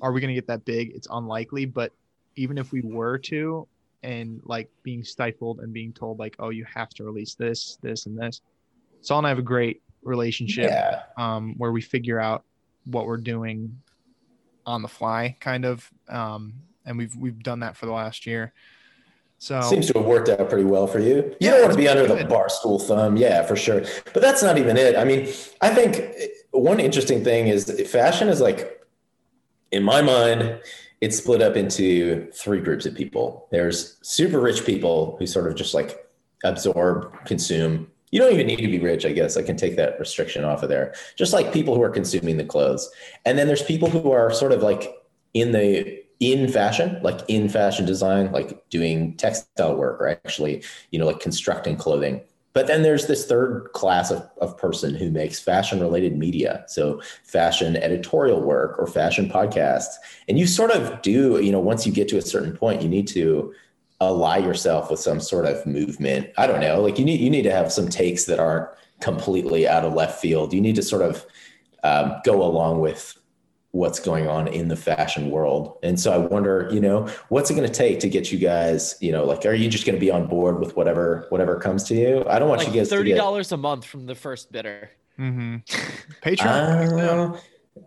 are 0.02 0.12
we 0.12 0.20
going 0.22 0.30
to 0.30 0.36
get 0.36 0.48
that 0.48 0.66
big 0.66 0.92
it's 0.94 1.08
unlikely 1.10 1.66
but 1.66 1.92
even 2.36 2.58
if 2.58 2.72
we 2.72 2.82
were 2.82 3.18
to 3.20 3.68
and 4.04 4.42
like 4.44 4.70
being 4.84 5.04
stifled 5.04 5.60
and 5.60 5.72
being 5.74 5.94
told 5.94 6.20
like 6.20 6.36
oh 6.40 6.50
you 6.50 6.66
have 6.66 6.90
to 6.90 7.04
release 7.04 7.36
this 7.36 7.78
this 7.82 8.06
and 8.06 8.18
this 8.18 8.42
Sol 9.02 9.20
and 9.20 9.28
i 9.28 9.30
have 9.30 9.40
a 9.40 9.44
great 9.44 9.82
relationship 10.04 10.70
Yeah. 10.70 11.02
um, 11.18 11.56
where 11.58 11.72
we 11.72 11.82
figure 11.82 12.20
out 12.20 12.44
what 12.86 13.08
we're 13.08 13.18
doing 13.18 13.82
on 14.66 14.82
the 14.82 14.88
fly, 14.88 15.36
kind 15.40 15.66
of. 15.66 15.90
Um, 16.10 16.54
and 16.86 16.98
we've 16.98 17.16
we've 17.16 17.42
done 17.42 17.60
that 17.62 17.76
for 17.76 17.88
the 17.88 17.92
last 17.92 18.26
year. 18.28 18.54
So 19.38 19.62
Seems 19.62 19.88
to 19.88 20.00
have 20.00 20.08
worked 20.08 20.30
out 20.30 20.50
pretty 20.50 20.64
well 20.64 20.88
for 20.88 21.00
you. 21.00 21.16
You 21.16 21.36
Yeah, 21.40 21.52
don't 21.52 21.62
want 21.64 21.74
to 21.74 21.78
be 21.78 21.88
under 21.88 22.08
the 22.08 22.16
good. 22.16 22.30
bar 22.30 22.50
stool 22.50 22.80
thumb, 22.80 23.18
yeah, 23.18 23.44
for 23.44 23.56
sure. 23.56 23.84
But 24.14 24.22
that's 24.22 24.42
not 24.42 24.58
even 24.58 24.78
it. 24.78 24.96
I 24.96 25.04
mean, 25.04 25.28
I 25.62 25.74
think 25.74 26.02
one 26.52 26.80
interesting 26.80 27.24
thing 27.24 27.48
is 27.48 27.70
fashion 27.92 28.30
is 28.30 28.40
like, 28.42 28.82
in 29.72 29.84
my 29.84 30.02
mind, 30.02 30.60
it's 31.02 31.18
split 31.18 31.42
up 31.42 31.56
into 31.58 32.32
three 32.32 32.62
groups 32.62 32.86
of 32.86 32.96
people. 32.96 33.48
There's 33.52 33.98
super 34.02 34.40
rich 34.40 34.66
people 34.66 35.18
who 35.20 35.28
sort 35.28 35.48
of 35.48 35.56
just 35.56 35.74
like 35.74 36.08
absorb, 36.44 37.14
consume. 37.26 37.92
You 38.12 38.22
don't 38.22 38.34
even 38.34 38.48
need 38.48 38.58
to 38.62 38.68
be 38.68 38.80
rich, 38.80 39.06
I 39.06 39.12
guess. 39.12 39.36
I 39.36 39.44
can 39.44 39.58
take 39.58 39.76
that 39.76 40.00
restriction 40.00 40.46
off 40.46 40.64
of 40.64 40.70
there. 40.70 40.94
Just 41.18 41.34
like 41.34 41.52
people 41.52 41.76
who 41.76 41.82
are 41.84 41.90
consuming 41.90 42.38
the 42.38 42.46
clothes. 42.46 42.90
And 43.26 43.38
then 43.38 43.48
there's 43.48 43.64
people 43.64 43.90
who 43.90 44.12
are 44.12 44.32
sort 44.32 44.54
of 44.54 44.64
like 44.64 44.96
in 45.34 45.52
the 45.52 46.05
in 46.20 46.48
fashion, 46.48 47.00
like 47.02 47.20
in 47.28 47.50
fashion 47.50 47.86
design, 47.86 48.32
like 48.32 48.68
doing 48.70 49.16
textile 49.18 49.76
work 49.76 50.00
or 50.00 50.08
actually, 50.08 50.64
you 50.92 51.00
know, 51.00 51.06
like 51.06 51.20
constructing 51.20 51.76
clothing. 51.76 52.22
But 52.54 52.68
then 52.68 52.84
there's 52.84 53.08
this 53.08 53.26
third 53.26 53.70
class 53.74 54.12
of, 54.12 54.30
of 54.40 54.58
person 54.58 54.96
who 54.96 55.12
makes 55.12 55.42
fashion 55.42 55.82
related 55.82 56.18
media. 56.18 56.64
So 56.68 57.02
fashion 57.26 57.76
editorial 57.76 58.42
work 58.42 58.80
or 58.80 58.88
fashion 58.88 59.30
podcasts. 59.30 59.96
And 60.30 60.40
you 60.40 60.48
sort 60.48 60.72
of 60.72 61.02
do, 61.02 61.42
you 61.42 61.52
know, 61.52 61.60
once 61.60 61.86
you 61.86 61.92
get 61.92 62.08
to 62.10 62.18
a 62.18 62.22
certain 62.22 62.56
point, 62.56 62.82
you 62.82 62.88
need 62.88 63.08
to 63.10 63.54
ally 64.00 64.38
yourself 64.38 64.90
with 64.90 65.02
some 65.02 65.20
sort 65.20 65.46
of 65.46 65.66
movement. 65.66 66.30
I 66.38 66.48
don't 66.48 66.62
know, 66.62 66.82
like 66.82 66.98
you 66.98 67.06
need 67.06 67.20
you 67.20 67.30
need 67.30 67.44
to 67.44 67.52
have 67.52 67.72
some 67.72 67.90
takes 67.90 68.26
that 68.26 68.40
aren't 68.40 68.70
completely 69.02 69.68
out 69.68 69.84
of 69.84 69.94
left 69.94 70.22
field. 70.22 70.54
You 70.54 70.62
need 70.62 70.76
to 70.76 70.84
sort 70.84 71.02
of 71.02 71.26
um, 71.84 72.16
go 72.24 72.42
along 72.42 72.80
with 72.80 73.18
what's 73.76 74.00
going 74.00 74.26
on 74.26 74.48
in 74.48 74.70
the 74.70 74.76
fashion 74.76 75.30
world. 75.30 75.78
And 75.84 76.00
so 76.00 76.14
I 76.14 76.18
wonder, 76.18 76.70
you 76.72 76.80
know, 76.80 77.10
what's 77.28 77.52
it 77.52 77.56
going 77.56 77.68
to 77.68 77.74
take 77.74 78.00
to 78.00 78.10
get 78.10 78.32
you 78.32 78.40
guys, 78.40 78.96
you 79.02 79.12
know, 79.12 79.26
like, 79.26 79.46
are 79.46 79.54
you 79.54 79.70
just 79.70 79.86
going 79.86 79.96
to 79.98 80.00
be 80.00 80.10
on 80.10 80.28
board 80.28 80.62
with 80.62 80.78
whatever, 80.78 81.26
whatever 81.28 81.60
comes 81.60 81.84
to 81.90 81.94
you? 81.94 82.24
I 82.30 82.40
don't 82.40 82.48
want 82.48 82.60
Like 82.60 82.70
you 82.70 82.74
guys 82.80 82.90
thirty 82.90 83.10
to 83.10 83.16
get, 83.16 83.22
dollars 83.22 83.52
a 83.52 83.58
month 83.58 83.84
from 83.84 84.06
the 84.06 84.16
first 84.16 84.50
bidder. 84.50 84.92
mhm. 85.20 85.62
Patreon, 86.24 87.38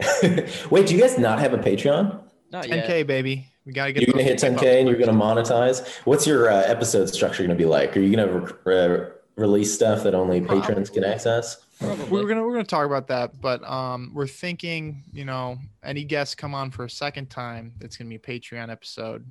Uh, 0.01 0.66
wait, 0.70 0.86
do 0.86 0.94
you 0.94 1.01
guys 1.01 1.19
not 1.19 1.39
have 1.39 1.55
a 1.55 1.59
Patreon? 1.59 2.20
Not 2.52 2.66
10k 2.66 3.06
baby. 3.06 3.47
We 3.65 3.73
gotta 3.73 3.93
get. 3.93 4.02
You're 4.02 4.12
going 4.12 4.24
to 4.27 4.31
hit 4.31 4.39
10K 4.40 4.81
and 4.81 4.89
you're 4.89 4.98
going 4.98 5.10
to 5.10 5.15
monetize. 5.16 5.86
What's 6.05 6.27
your 6.27 6.51
uh, 6.51 6.62
episode 6.66 7.06
structure 7.09 7.43
going 7.43 7.56
to 7.56 7.62
be 7.62 7.65
like? 7.69 7.97
Are 7.97 8.01
you 8.01 8.15
going 8.15 8.28
to 8.28 8.55
re- 8.65 8.89
re- 8.89 9.06
release 9.36 9.74
stuff 9.74 10.02
that 10.05 10.15
only 10.15 10.40
patrons 10.43 10.90
can 10.90 11.05
access? 11.05 11.56
Probably. 11.78 12.06
We're 12.10 12.26
gonna 12.28 12.42
we're 12.42 12.52
gonna 12.52 12.64
talk 12.64 12.86
about 12.86 13.06
that, 13.09 13.40
but 13.40 13.62
um, 13.68 14.10
we're 14.14 14.26
thinking, 14.26 15.05
you 15.12 15.24
know, 15.24 15.59
any 15.82 16.05
guests 16.05 16.34
come 16.34 16.55
on 16.55 16.70
for 16.70 16.84
a 16.84 16.90
second 16.90 17.30
time, 17.30 17.72
it's 17.80 17.96
gonna 17.96 18.10
be 18.10 18.16
a 18.16 18.18
Patreon 18.18 18.70
episode, 18.70 19.24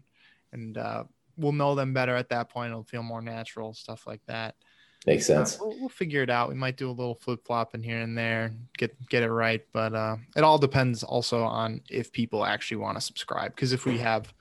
and 0.54 0.78
uh, 0.78 1.04
we'll 1.38 1.52
know 1.52 1.76
them 1.76 1.94
better 1.94 2.16
at 2.16 2.30
that 2.30 2.50
point. 2.50 2.72
It'll 2.72 2.84
feel 2.84 3.04
more 3.04 3.22
natural, 3.22 3.74
stuff 3.74 4.08
like 4.08 4.22
that. 4.28 4.56
Makes 5.06 5.30
Uh, 5.30 5.46
sense. 5.46 5.60
we'll, 5.60 5.78
we'll 5.80 5.90
figure 5.90 6.24
it 6.24 6.30
out. 6.30 6.50
We 6.50 6.56
might 6.56 6.76
do 6.78 6.90
a 6.90 6.92
little 6.92 7.16
flip 7.16 7.46
flop 7.46 7.76
in 7.76 7.84
here 7.84 8.00
and 8.00 8.18
there, 8.18 8.54
get 8.78 8.96
get 9.10 9.24
it 9.24 9.32
right, 9.32 9.66
but 9.74 9.94
uh, 9.94 10.16
it 10.36 10.44
all 10.44 10.58
depends 10.58 11.04
also 11.04 11.44
on 11.44 11.82
if 11.90 12.12
people 12.12 12.46
actually 12.46 12.78
want 12.78 12.98
to 12.98 13.02
subscribe. 13.02 13.56
Because 13.56 13.74
if 13.74 13.86
we 13.86 13.98
have 14.00 14.34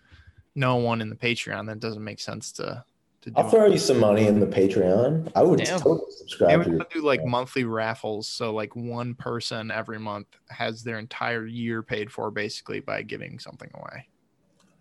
no 0.54 0.76
one 0.76 1.00
in 1.00 1.10
the 1.10 1.16
Patreon, 1.16 1.66
then 1.66 1.76
it 1.76 1.80
doesn't 1.80 2.02
make 2.04 2.20
sense 2.20 2.52
to 2.52 2.84
to 3.26 3.30
do. 3.32 3.36
I'll 3.36 3.50
throw 3.50 3.66
you 3.66 3.78
some 3.78 4.00
money 4.00 4.26
in 4.26 4.40
the 4.40 4.46
Patreon. 4.46 5.30
I 5.34 5.42
would 5.42 5.58
Damn. 5.58 5.80
totally 5.80 6.10
subscribe 6.10 6.50
And 6.50 6.64
to 6.64 6.70
we 6.70 6.76
your 6.76 6.86
do 6.92 7.02
like 7.02 7.24
monthly 7.24 7.64
raffles. 7.64 8.28
So 8.28 8.54
like 8.54 8.74
one 8.74 9.14
person 9.14 9.70
every 9.70 9.98
month 9.98 10.28
has 10.48 10.82
their 10.82 10.98
entire 10.98 11.46
year 11.46 11.82
paid 11.82 12.10
for 12.10 12.30
basically 12.30 12.80
by 12.80 13.02
giving 13.02 13.38
something 13.38 13.70
away. 13.74 14.08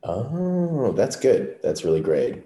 Oh, 0.03 0.91
that's 0.91 1.15
good. 1.15 1.57
That's 1.63 1.83
really 1.83 2.01
great. 2.01 2.43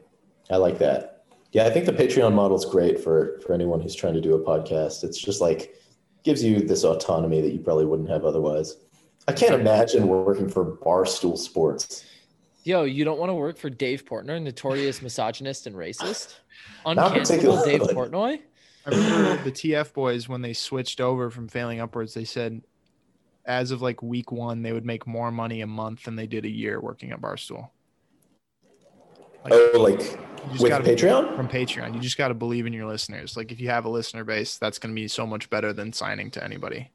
I 0.49 0.55
like 0.55 0.80
that. 0.80 1.26
Yeah, 1.51 1.65
I 1.65 1.69
think 1.69 1.85
the 1.85 1.93
Patreon 1.93 2.34
model 2.34 2.57
is 2.57 2.65
great 2.65 3.03
for 3.03 3.39
for 3.45 3.53
anyone 3.53 3.81
who's 3.81 3.95
trying 3.95 4.13
to 4.13 4.21
do 4.21 4.35
a 4.35 4.39
podcast. 4.39 5.03
It's 5.03 5.17
just 5.17 5.41
like 5.41 5.76
gives 6.23 6.43
you 6.43 6.61
this 6.61 6.84
autonomy 6.84 7.41
that 7.41 7.51
you 7.51 7.59
probably 7.59 7.85
wouldn't 7.85 8.09
have 8.09 8.23
otherwise. 8.23 8.77
I 9.27 9.34
can't 9.34 9.53
imagine 9.53 10.07
working 10.07 10.49
for 10.49 10.77
Barstool 10.77 11.38
Sports. 11.38 12.05
Yo, 12.64 12.84
you 12.84 13.06
don't 13.06 13.19
want 13.19 13.30
to 13.30 13.34
work 13.34 13.57
for 13.57 13.69
Dave 13.69 14.06
Portnoy, 14.06 14.41
notorious 14.41 15.02
misogynist 15.02 15.65
and 15.68 15.76
racist? 15.76 16.36
Not 16.86 16.98
Uncancelable 17.14 17.64
Dave 17.65 17.80
particularly. 17.81 17.94
Portnoy? 17.95 18.41
I 18.86 18.90
remember 18.90 19.44
the 19.44 19.52
TF 19.52 19.94
boys 19.94 20.27
when 20.30 20.41
they 20.41 20.53
switched 20.53 20.99
over 21.02 21.30
from 21.30 21.48
failing 21.48 21.80
upwards, 21.80 22.14
they 22.14 22.23
said 22.26 22.61
as 23.45 23.72
of 23.72 23.81
like 23.81 24.02
week 24.03 24.31
one, 24.31 24.61
they 24.61 24.73
would 24.73 24.86
make 24.86 25.07
more 25.07 25.31
money 25.31 25.61
a 25.61 25.68
month 25.68 26.03
than 26.03 26.15
they 26.15 26.27
did 26.27 26.45
a 26.45 26.49
year 26.49 26.80
working 26.80 27.11
at 27.11 27.22
Barstool. 27.22 27.69
Like, 29.44 29.53
Oh, 29.53 29.72
like 29.80 29.99
with 30.60 30.69
gotta- 30.69 30.84
Patreon? 30.84 31.36
from 31.36 31.48
Patreon. 31.48 31.94
You 31.94 31.99
just 31.99 32.18
got 32.18 32.27
to 32.30 32.34
believe 32.34 32.65
in 32.65 32.73
your 32.73 32.88
listeners. 32.88 33.38
Like 33.38 33.52
if 33.52 33.60
you 33.60 33.69
have 33.69 33.86
a 33.86 33.90
listener 33.90 34.23
base, 34.23 34.57
that's 34.57 34.80
going 34.80 34.94
to 34.94 34.99
be 35.02 35.07
so 35.07 35.26
much 35.26 35.49
better 35.49 35.72
than 35.73 35.94
signing 35.94 36.30
to 36.31 36.44
anybody. 36.44 36.90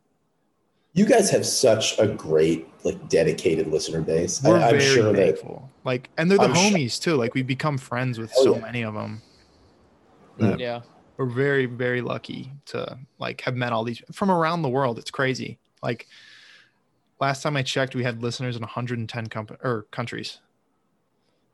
You 0.97 1.05
guys 1.05 1.29
have 1.31 1.45
such 1.45 1.99
a 1.99 2.07
great, 2.07 2.69
like, 2.85 3.09
dedicated 3.09 3.67
listener 3.67 4.01
base. 4.01 4.41
We're 4.43 4.57
I, 4.59 4.69
I'm 4.69 4.79
very 4.79 4.81
sure 4.95 5.13
that 5.13 5.17
thankful. 5.17 5.69
Like, 5.85 6.09
and 6.17 6.31
they're 6.31 6.39
the 6.39 6.45
I'm 6.45 6.55
sh- 6.55 6.59
homies 6.73 7.01
too. 7.03 7.17
Like 7.17 7.35
we've 7.35 7.47
become 7.47 7.77
friends 7.79 8.19
with 8.19 8.33
Oh, 8.39 8.45
so 8.45 8.55
yeah. 8.57 8.63
many 8.63 8.83
of 8.83 8.95
them. 8.95 9.21
Yeah. 10.39 10.57
Yeah. 10.57 10.81
We're 11.17 11.27
very, 11.27 11.67
very 11.67 12.01
lucky 12.01 12.53
to 12.67 12.99
like 13.19 13.41
have 13.43 13.55
met 13.55 13.73
all 13.73 13.85
these 13.85 14.03
from 14.13 14.31
around 14.31 14.63
the 14.63 14.69
world. 14.69 14.99
It's 14.99 15.11
crazy. 15.11 15.59
Like 15.83 16.07
last 17.21 17.43
time 17.43 17.57
I 17.57 17.63
checked, 17.63 17.95
we 17.95 18.03
had 18.05 18.23
listeners 18.23 18.57
in 18.57 18.63
110 18.63 19.27
comp- 19.29 19.65
or 19.65 19.87
countries. 19.91 20.39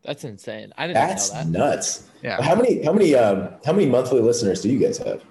That's 0.02 0.24
insane. 0.24 0.72
I 0.78 0.86
didn't 0.86 0.94
that's 1.08 1.32
know 1.32 1.38
that. 1.38 1.46
nuts. 1.48 2.08
Yeah. 2.22 2.40
How 2.40 2.54
many 2.54 2.82
how 2.82 2.92
many 2.92 3.14
um 3.14 3.50
how 3.66 3.72
many 3.72 3.86
monthly 3.86 4.20
listeners 4.20 4.62
do 4.62 4.70
you 4.70 4.78
guys 4.78 4.96
have? 4.98 5.22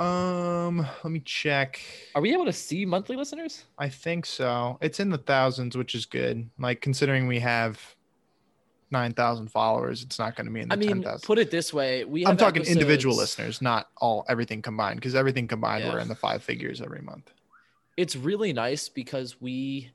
Um, 0.00 0.78
let 1.04 1.10
me 1.12 1.20
check. 1.20 1.80
Are 2.14 2.22
we 2.22 2.32
able 2.32 2.44
to 2.46 2.52
see 2.52 2.84
monthly 2.84 3.16
listeners? 3.16 3.64
I 3.78 3.88
think 3.88 4.26
so. 4.26 4.78
It's 4.80 5.00
in 5.00 5.10
the 5.10 5.18
thousands, 5.18 5.76
which 5.76 5.94
is 5.94 6.06
good. 6.06 6.48
Like 6.58 6.80
considering 6.80 7.26
we 7.26 7.38
have 7.40 7.80
9,000 8.90 9.48
followers, 9.48 10.02
it's 10.02 10.18
not 10.18 10.34
going 10.36 10.46
to 10.46 10.52
be 10.52 10.60
in 10.60 10.68
the 10.68 10.74
I 10.74 10.76
mean, 10.76 10.88
10,000. 11.02 11.20
put 11.26 11.38
it 11.38 11.50
this 11.50 11.72
way: 11.72 12.04
we. 12.04 12.26
I'm 12.26 12.36
talking 12.36 12.64
individual 12.64 13.16
listeners, 13.16 13.62
not 13.62 13.88
all 13.98 14.24
everything 14.28 14.60
combined, 14.62 14.96
because 14.96 15.14
everything 15.14 15.46
combined 15.48 15.84
Yeah. 15.84 15.92
we're 15.92 16.00
in 16.00 16.08
the 16.08 16.14
five 16.16 16.42
figures 16.42 16.80
every 16.80 17.00
month. 17.02 17.30
It's 17.96 18.16
really 18.16 18.52
nice 18.52 18.88
because 18.88 19.40
we 19.40 19.90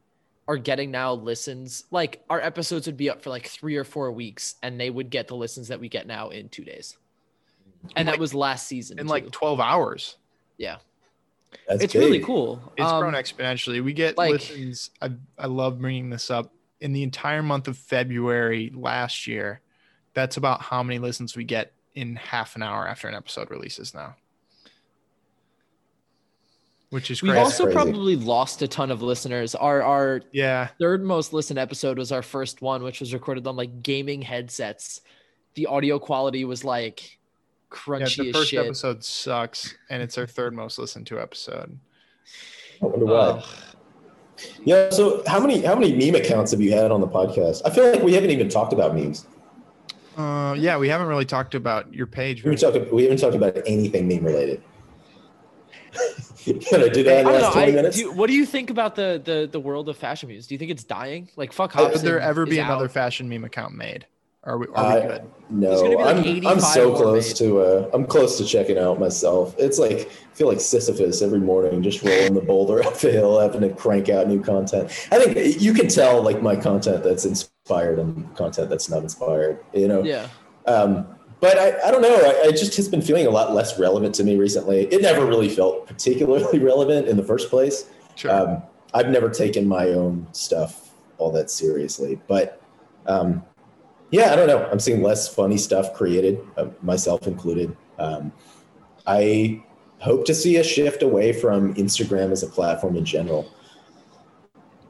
are 0.48 0.58
getting 0.58 0.92
now 0.92 1.14
listens. 1.14 1.84
Like 1.92 2.24
our 2.30 2.40
episodes 2.40 2.86
would 2.88 2.98
be 2.98 3.10
up 3.10 3.22
for 3.22 3.30
like 3.30 3.48
three 3.48 3.76
or 3.76 3.84
four 3.84 4.12
weeks, 4.12 4.56
and 4.64 4.80
they 4.80 4.90
would 4.90 5.10
get 5.10 5.28
the 5.28 5.36
listens 5.36 5.68
that 5.68 5.80
we 5.80 5.90
get 5.90 6.08
now 6.08 6.30
in 6.30 6.48
two 6.50 6.64
days. 6.64 6.98
And 7.96 8.08
that 8.08 8.14
Like- 8.14 8.20
was 8.20 8.34
last 8.34 8.68
season. 8.68 9.00
In 9.00 9.06
too. 9.06 9.12
like 9.12 9.32
12 9.32 9.60
hours. 9.60 10.18
yeah, 10.58 10.78
That's 11.68 11.84
it's 11.84 11.96
really 11.96 12.20
cool. 12.20 12.62
It's 12.78 12.86
Um, 12.90 13.00
grown 13.02 13.14
exponentially. 13.14 13.84
We 13.84 13.94
get 13.94 14.18
like- 14.18 14.32
listens. 14.34 14.90
I, 15.02 15.12
I 15.38 15.48
love 15.48 15.80
bringing 15.80 16.10
this 16.10 16.30
up. 16.32 16.52
In 16.80 16.94
the 16.94 17.02
entire 17.04 17.42
month 17.42 17.68
of 17.68 17.76
February 17.78 18.72
last 18.76 19.26
year, 19.26 19.62
that's 20.14 20.38
about 20.38 20.62
how 20.62 20.84
many 20.84 21.00
listens 21.00 21.36
we 21.36 21.44
get 21.44 21.74
in 21.96 22.16
half 22.16 22.56
an 22.56 22.62
hour 22.64 22.88
after 22.88 23.08
an 23.08 23.16
episode 23.16 23.50
releases 23.50 23.94
now. 23.96 24.16
Which 26.90 27.12
is 27.12 27.22
We've 27.22 27.32
crazy. 27.34 27.44
also 27.44 27.64
crazy. 27.66 27.76
probably 27.76 28.16
lost 28.16 28.62
a 28.62 28.68
ton 28.68 28.92
of 28.92 29.02
listeners. 29.02 29.56
Our 29.56 29.82
our 29.82 30.22
yeah. 30.32 30.68
third 30.80 31.04
most 31.04 31.34
listened 31.34 31.60
episode 31.60 31.98
was 31.98 32.12
our 32.14 32.22
first 32.22 32.62
one, 32.62 32.82
which 32.84 33.02
was 33.02 33.14
recorded 33.14 33.46
on 33.46 33.58
like 33.58 33.84
gaming 33.84 34.22
headsets. 34.22 35.02
The 35.56 35.66
audio 35.66 36.00
quality 36.00 36.46
was 36.46 36.64
like 36.64 37.20
Yeah, 37.72 37.78
crunchy 37.78 38.18
the 38.24 38.30
as 38.30 38.36
first 38.36 38.50
shit. 38.50 38.66
episode 38.66 39.04
sucks, 39.04 39.76
and 39.90 40.02
it's 40.02 40.18
our 40.18 40.28
third 40.28 40.54
most 40.54 40.78
listened 40.80 41.08
to 41.08 41.20
episode. 41.20 41.80
I 42.82 42.86
wonder 42.86 43.06
why. 43.06 43.14
Ugh. 43.14 43.46
Yeah. 44.64 44.90
So 44.92 45.24
how 45.28 45.40
many 45.40 45.62
how 45.62 45.76
many 45.76 45.94
meme 45.96 46.16
accounts 46.22 46.52
have 46.52 46.62
you 46.62 46.72
had 46.72 46.92
on 46.92 47.02
the 47.02 47.08
podcast? 47.08 47.62
I 47.66 47.70
feel 47.72 47.92
like 47.92 48.04
we 48.04 48.14
haven't 48.14 48.30
even 48.30 48.50
talked 48.50 48.72
about 48.74 48.96
memes. 48.96 49.26
Uh, 50.16 50.56
yeah, 50.58 50.78
we 50.78 50.90
haven't 50.90 51.08
really 51.08 51.26
talked 51.26 51.54
about 51.56 51.94
your 51.94 52.08
page. 52.08 52.44
We 52.44 52.52
haven't 52.52 52.74
talked, 52.74 52.92
we 52.94 53.04
haven't 53.04 53.20
talked 53.20 53.36
about 53.36 53.56
anything 53.68 54.08
meme 54.08 54.24
related. 54.24 54.64
Can 56.44 56.82
I 56.82 56.88
do 56.90 57.04
that 57.04 57.20
in 57.20 57.26
the 57.26 57.32
don't 57.32 57.34
know. 57.34 57.40
last 57.40 57.54
20 57.54 57.72
I, 57.72 57.76
minutes? 57.76 57.98
do, 57.98 58.12
what 58.14 58.28
do 58.28 58.34
you 58.34 58.46
think 58.46 58.70
about 58.70 58.96
the, 58.96 59.22
the 59.24 59.50
the 59.52 59.60
world 59.60 59.90
of 59.90 59.98
fashion 59.98 60.30
memes? 60.30 60.48
Do 60.48 60.56
you 60.56 60.60
think 60.60 60.72
it's 60.72 60.84
dying? 60.84 61.30
Like 61.36 61.52
fuck 61.52 61.72
Could 61.72 61.94
there 62.02 62.20
ever 62.20 62.46
be 62.46 62.60
another 62.60 62.86
out. 62.86 62.92
fashion 62.92 63.28
meme 63.28 63.44
account 63.44 63.74
made? 63.76 64.06
Are 64.48 64.58
we? 64.58 64.66
Are 64.68 64.86
I- 64.86 64.96
we 65.00 65.08
good? 65.08 65.22
No, 65.50 65.76
like 65.82 66.18
I'm, 66.18 66.46
I'm 66.46 66.60
so 66.60 66.94
close 66.94 67.32
to 67.36 67.62
uh, 67.62 67.90
I'm 67.94 68.06
close 68.06 68.38
to 68.38 68.44
checking 68.44 68.78
out 68.78 69.00
myself. 69.00 69.56
It's 69.58 69.80
like 69.80 69.94
I 69.94 70.36
feel 70.36 70.48
like 70.50 70.60
Sisyphus 70.60 71.22
every 71.22 71.40
morning, 71.40 71.82
just 71.82 72.04
rolling 72.04 72.34
the 72.34 72.42
boulder 72.42 72.84
up 72.86 72.98
the 72.98 73.12
hill, 73.12 73.40
having 73.40 73.62
to 73.62 73.70
crank 73.70 74.10
out 74.10 74.28
new 74.28 74.42
content. 74.42 74.90
I 75.10 75.20
think 75.24 75.62
you 75.62 75.74
can 75.74 75.88
tell 75.88 76.22
like 76.22 76.42
my 76.42 76.58
content 76.58 77.02
that's 77.02 77.24
inspired 77.24 77.98
and 77.98 78.36
content 78.36 78.70
that's 78.70 78.90
not 78.90 79.04
inspired. 79.04 79.64
You 79.74 79.88
know, 79.88 80.04
Yeah. 80.04 80.28
Um, 80.66 81.08
but 81.40 81.58
I, 81.58 81.88
I 81.88 81.92
don't 81.92 82.02
know. 82.02 82.14
I, 82.18 82.48
I 82.48 82.52
just 82.52 82.76
has 82.76 82.90
been 82.90 83.02
feeling 83.02 83.26
a 83.26 83.30
lot 83.30 83.54
less 83.54 83.80
relevant 83.80 84.16
to 84.16 84.26
me 84.26 84.36
recently. 84.36 84.82
It 84.88 85.02
never 85.02 85.26
really 85.26 85.48
felt 85.48 85.88
particularly 85.88 86.60
relevant 86.72 87.08
in 87.08 87.16
the 87.16 87.24
first 87.24 87.50
place. 87.50 87.90
Sure. 88.16 88.32
Um, 88.32 88.64
I've 88.94 89.08
never 89.08 89.30
taken 89.30 89.66
my 89.66 89.92
own 89.92 90.28
stuff 90.34 90.92
all 91.20 91.32
that 91.32 91.50
seriously, 91.50 92.20
but 92.28 92.62
um, 93.06 93.44
yeah, 94.12 94.32
I 94.32 94.36
don't 94.36 94.48
know. 94.48 94.66
I'm 94.72 94.80
seeing 94.80 95.02
less 95.02 95.28
funny 95.34 95.58
stuff 95.58 95.94
created, 95.94 96.40
uh, 96.58 96.68
myself 96.82 97.28
included. 97.28 97.76
Um, 98.00 98.32
I 99.06 99.62
hope 100.00 100.26
to 100.26 100.34
see 100.36 100.58
a 100.58 100.64
shift 100.64 101.02
away 101.04 101.34
from 101.34 101.74
Instagram 101.76 102.32
as 102.32 102.44
a 102.44 102.48
platform 102.48 102.96
in 102.96 103.06
general. 103.06 103.52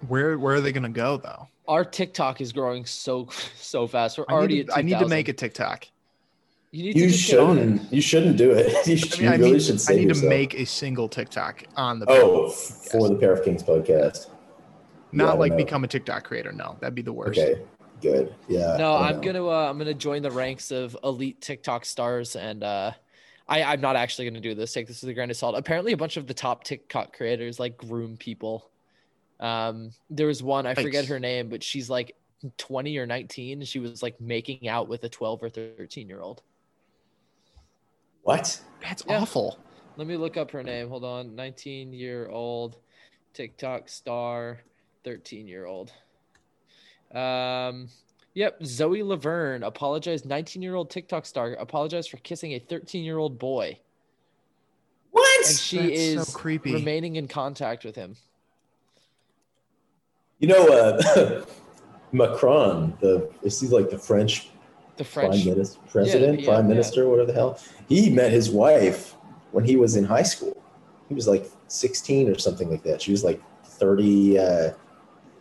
where 0.08 0.38
where 0.38 0.56
are 0.56 0.62
they 0.62 0.72
gonna 0.72 0.90
go 0.90 1.18
though? 1.18 1.48
Our 1.68 1.84
TikTok 1.84 2.40
is 2.42 2.52
growing 2.54 2.86
so 2.86 3.28
so 3.58 3.88
fast. 3.88 4.18
We're 4.18 4.26
I 4.30 4.34
already 4.34 4.56
need, 4.58 4.68
to, 4.68 4.74
at 4.74 4.78
I 4.80 4.82
need 4.82 5.00
to 5.00 5.08
make 5.08 5.28
a 5.28 5.34
TikTok. 5.34 5.88
You 6.72 6.84
need 6.84 6.98
You 6.98 7.08
just 7.10 7.30
get 7.30 7.40
on 7.40 7.58
it. 7.58 7.62
shouldn't. 7.62 7.94
You 7.94 8.02
shouldn't 8.02 8.38
do 8.38 8.52
it. 8.52 8.68
You, 8.88 8.96
I 8.96 8.98
mean, 8.98 9.24
you 9.24 9.30
I 9.30 9.36
really 9.36 9.52
need, 9.54 9.62
should 9.62 9.82
I 9.90 9.96
need 9.96 10.08
yourself. 10.10 10.24
to 10.24 10.30
make 10.30 10.54
a 10.56 10.66
single 10.66 11.08
TikTok 11.10 11.64
on 11.76 12.00
the 12.00 12.06
Oh, 12.10 12.48
f- 12.50 12.54
for 12.92 13.08
the 13.10 13.16
Pair 13.16 13.34
of 13.34 13.44
Kings 13.44 13.64
podcast. 13.64 14.28
not 15.12 15.26
yeah, 15.26 15.32
like 15.34 15.52
know. 15.54 15.58
become 15.58 15.84
a 15.84 15.88
TikTok 15.88 16.24
creator. 16.26 16.52
No, 16.52 16.76
that'd 16.80 16.94
be 16.96 17.02
the 17.02 17.14
worst. 17.14 17.40
Okay, 17.40 17.62
good. 18.02 18.34
Yeah. 18.48 18.76
No, 18.78 18.94
I 18.96 19.10
I'm 19.10 19.18
know. 19.18 19.22
gonna 19.22 19.48
uh, 19.48 19.70
I'm 19.70 19.78
gonna 19.78 19.94
join 19.94 20.22
the 20.22 20.32
ranks 20.32 20.72
of 20.72 20.98
elite 21.04 21.42
TikTok 21.42 21.86
stars, 21.86 22.36
and 22.36 22.64
uh, 22.64 22.92
I 23.48 23.64
I'm 23.64 23.82
not 23.82 23.96
actually 23.96 24.30
gonna 24.30 24.42
do 24.42 24.56
this. 24.56 24.74
Take 24.74 24.88
this 24.88 25.02
with 25.02 25.10
a 25.10 25.14
grain 25.14 25.30
of 25.30 25.38
salt. 25.38 25.56
Apparently, 25.58 25.94
a 25.94 25.98
bunch 25.98 26.18
of 26.18 26.28
the 26.28 26.34
top 26.34 26.64
TikTok 26.64 27.16
creators 27.16 27.60
like 27.60 27.78
groom 27.78 28.18
people. 28.18 28.70
Um, 29.40 29.92
there 30.10 30.28
was 30.28 30.42
one 30.42 30.66
I 30.66 30.74
forget 30.74 31.06
her 31.06 31.20
name, 31.20 31.50
but 31.50 31.62
she's 31.62 31.90
like 31.90 32.16
20 32.58 32.98
or 32.98 33.06
19. 33.06 33.64
She 33.66 33.80
was 33.80 34.02
like 34.02 34.20
making 34.20 34.68
out 34.68 34.88
with 34.88 35.04
a 35.04 35.10
12 35.10 35.44
or 35.44 35.50
13 35.50 36.08
year 36.08 36.22
old. 36.22 36.42
What? 38.24 38.60
That's 38.82 39.04
Yeah. 39.08 39.20
awful. 39.22 39.60
Let 39.96 40.08
me 40.08 40.18
look 40.18 40.38
up 40.38 40.52
her 40.52 40.64
name. 40.64 40.90
Hold 40.90 41.04
on. 41.04 41.36
19 41.36 41.94
year 41.94 42.28
old 42.30 42.78
TikTok 43.34 43.90
star, 43.90 44.60
13 45.04 45.48
year 45.48 45.66
old. 45.66 45.92
Um, 47.14 47.88
yep. 48.34 48.58
Zoe 48.64 49.04
Laverne 49.04 49.64
apologized. 49.64 50.26
19 50.26 50.62
year 50.62 50.76
old 50.76 50.90
TikTok 50.90 51.26
star 51.26 51.54
apologized 51.54 52.10
for 52.10 52.18
kissing 52.18 52.54
a 52.54 52.60
13 52.60 53.04
year 53.04 53.18
old 53.18 53.40
boy. 53.40 53.78
What? 55.12 55.48
And 55.48 55.56
she 55.58 55.78
That's 55.78 56.00
is 56.00 56.28
so 56.28 56.38
creepy. 56.38 56.74
remaining 56.74 57.16
in 57.16 57.28
contact 57.28 57.84
with 57.86 57.96
him. 57.96 58.16
You 60.40 60.48
know, 60.50 60.68
uh, 60.68 61.44
Macron, 62.12 62.96
the 63.02 63.30
is 63.42 63.60
he 63.60 63.68
like 63.68 63.90
the 63.90 63.98
French, 63.98 64.50
The 64.98 65.04
prime 65.04 65.32
French. 65.32 65.46
minister, 65.46 65.80
president, 65.90 66.42
yeah, 66.42 66.46
prime 66.46 66.66
yeah. 66.66 66.70
minister, 66.70 67.10
whatever 67.10 67.28
the 67.28 67.34
hell? 67.34 67.60
He 67.90 68.10
met 68.12 68.32
his 68.32 68.50
wife 68.52 69.16
when 69.52 69.66
he 69.66 69.76
was 69.76 69.96
in 69.96 70.04
high 70.04 70.24
school. 70.24 70.62
He 71.10 71.16
was 71.16 71.28
like 71.28 71.50
16 71.68 72.30
or 72.30 72.38
something 72.38 72.70
like 72.70 72.84
that. 72.84 73.02
She 73.02 73.12
was 73.12 73.24
like 73.24 73.42
30, 73.64 74.38
uh, 74.38 74.70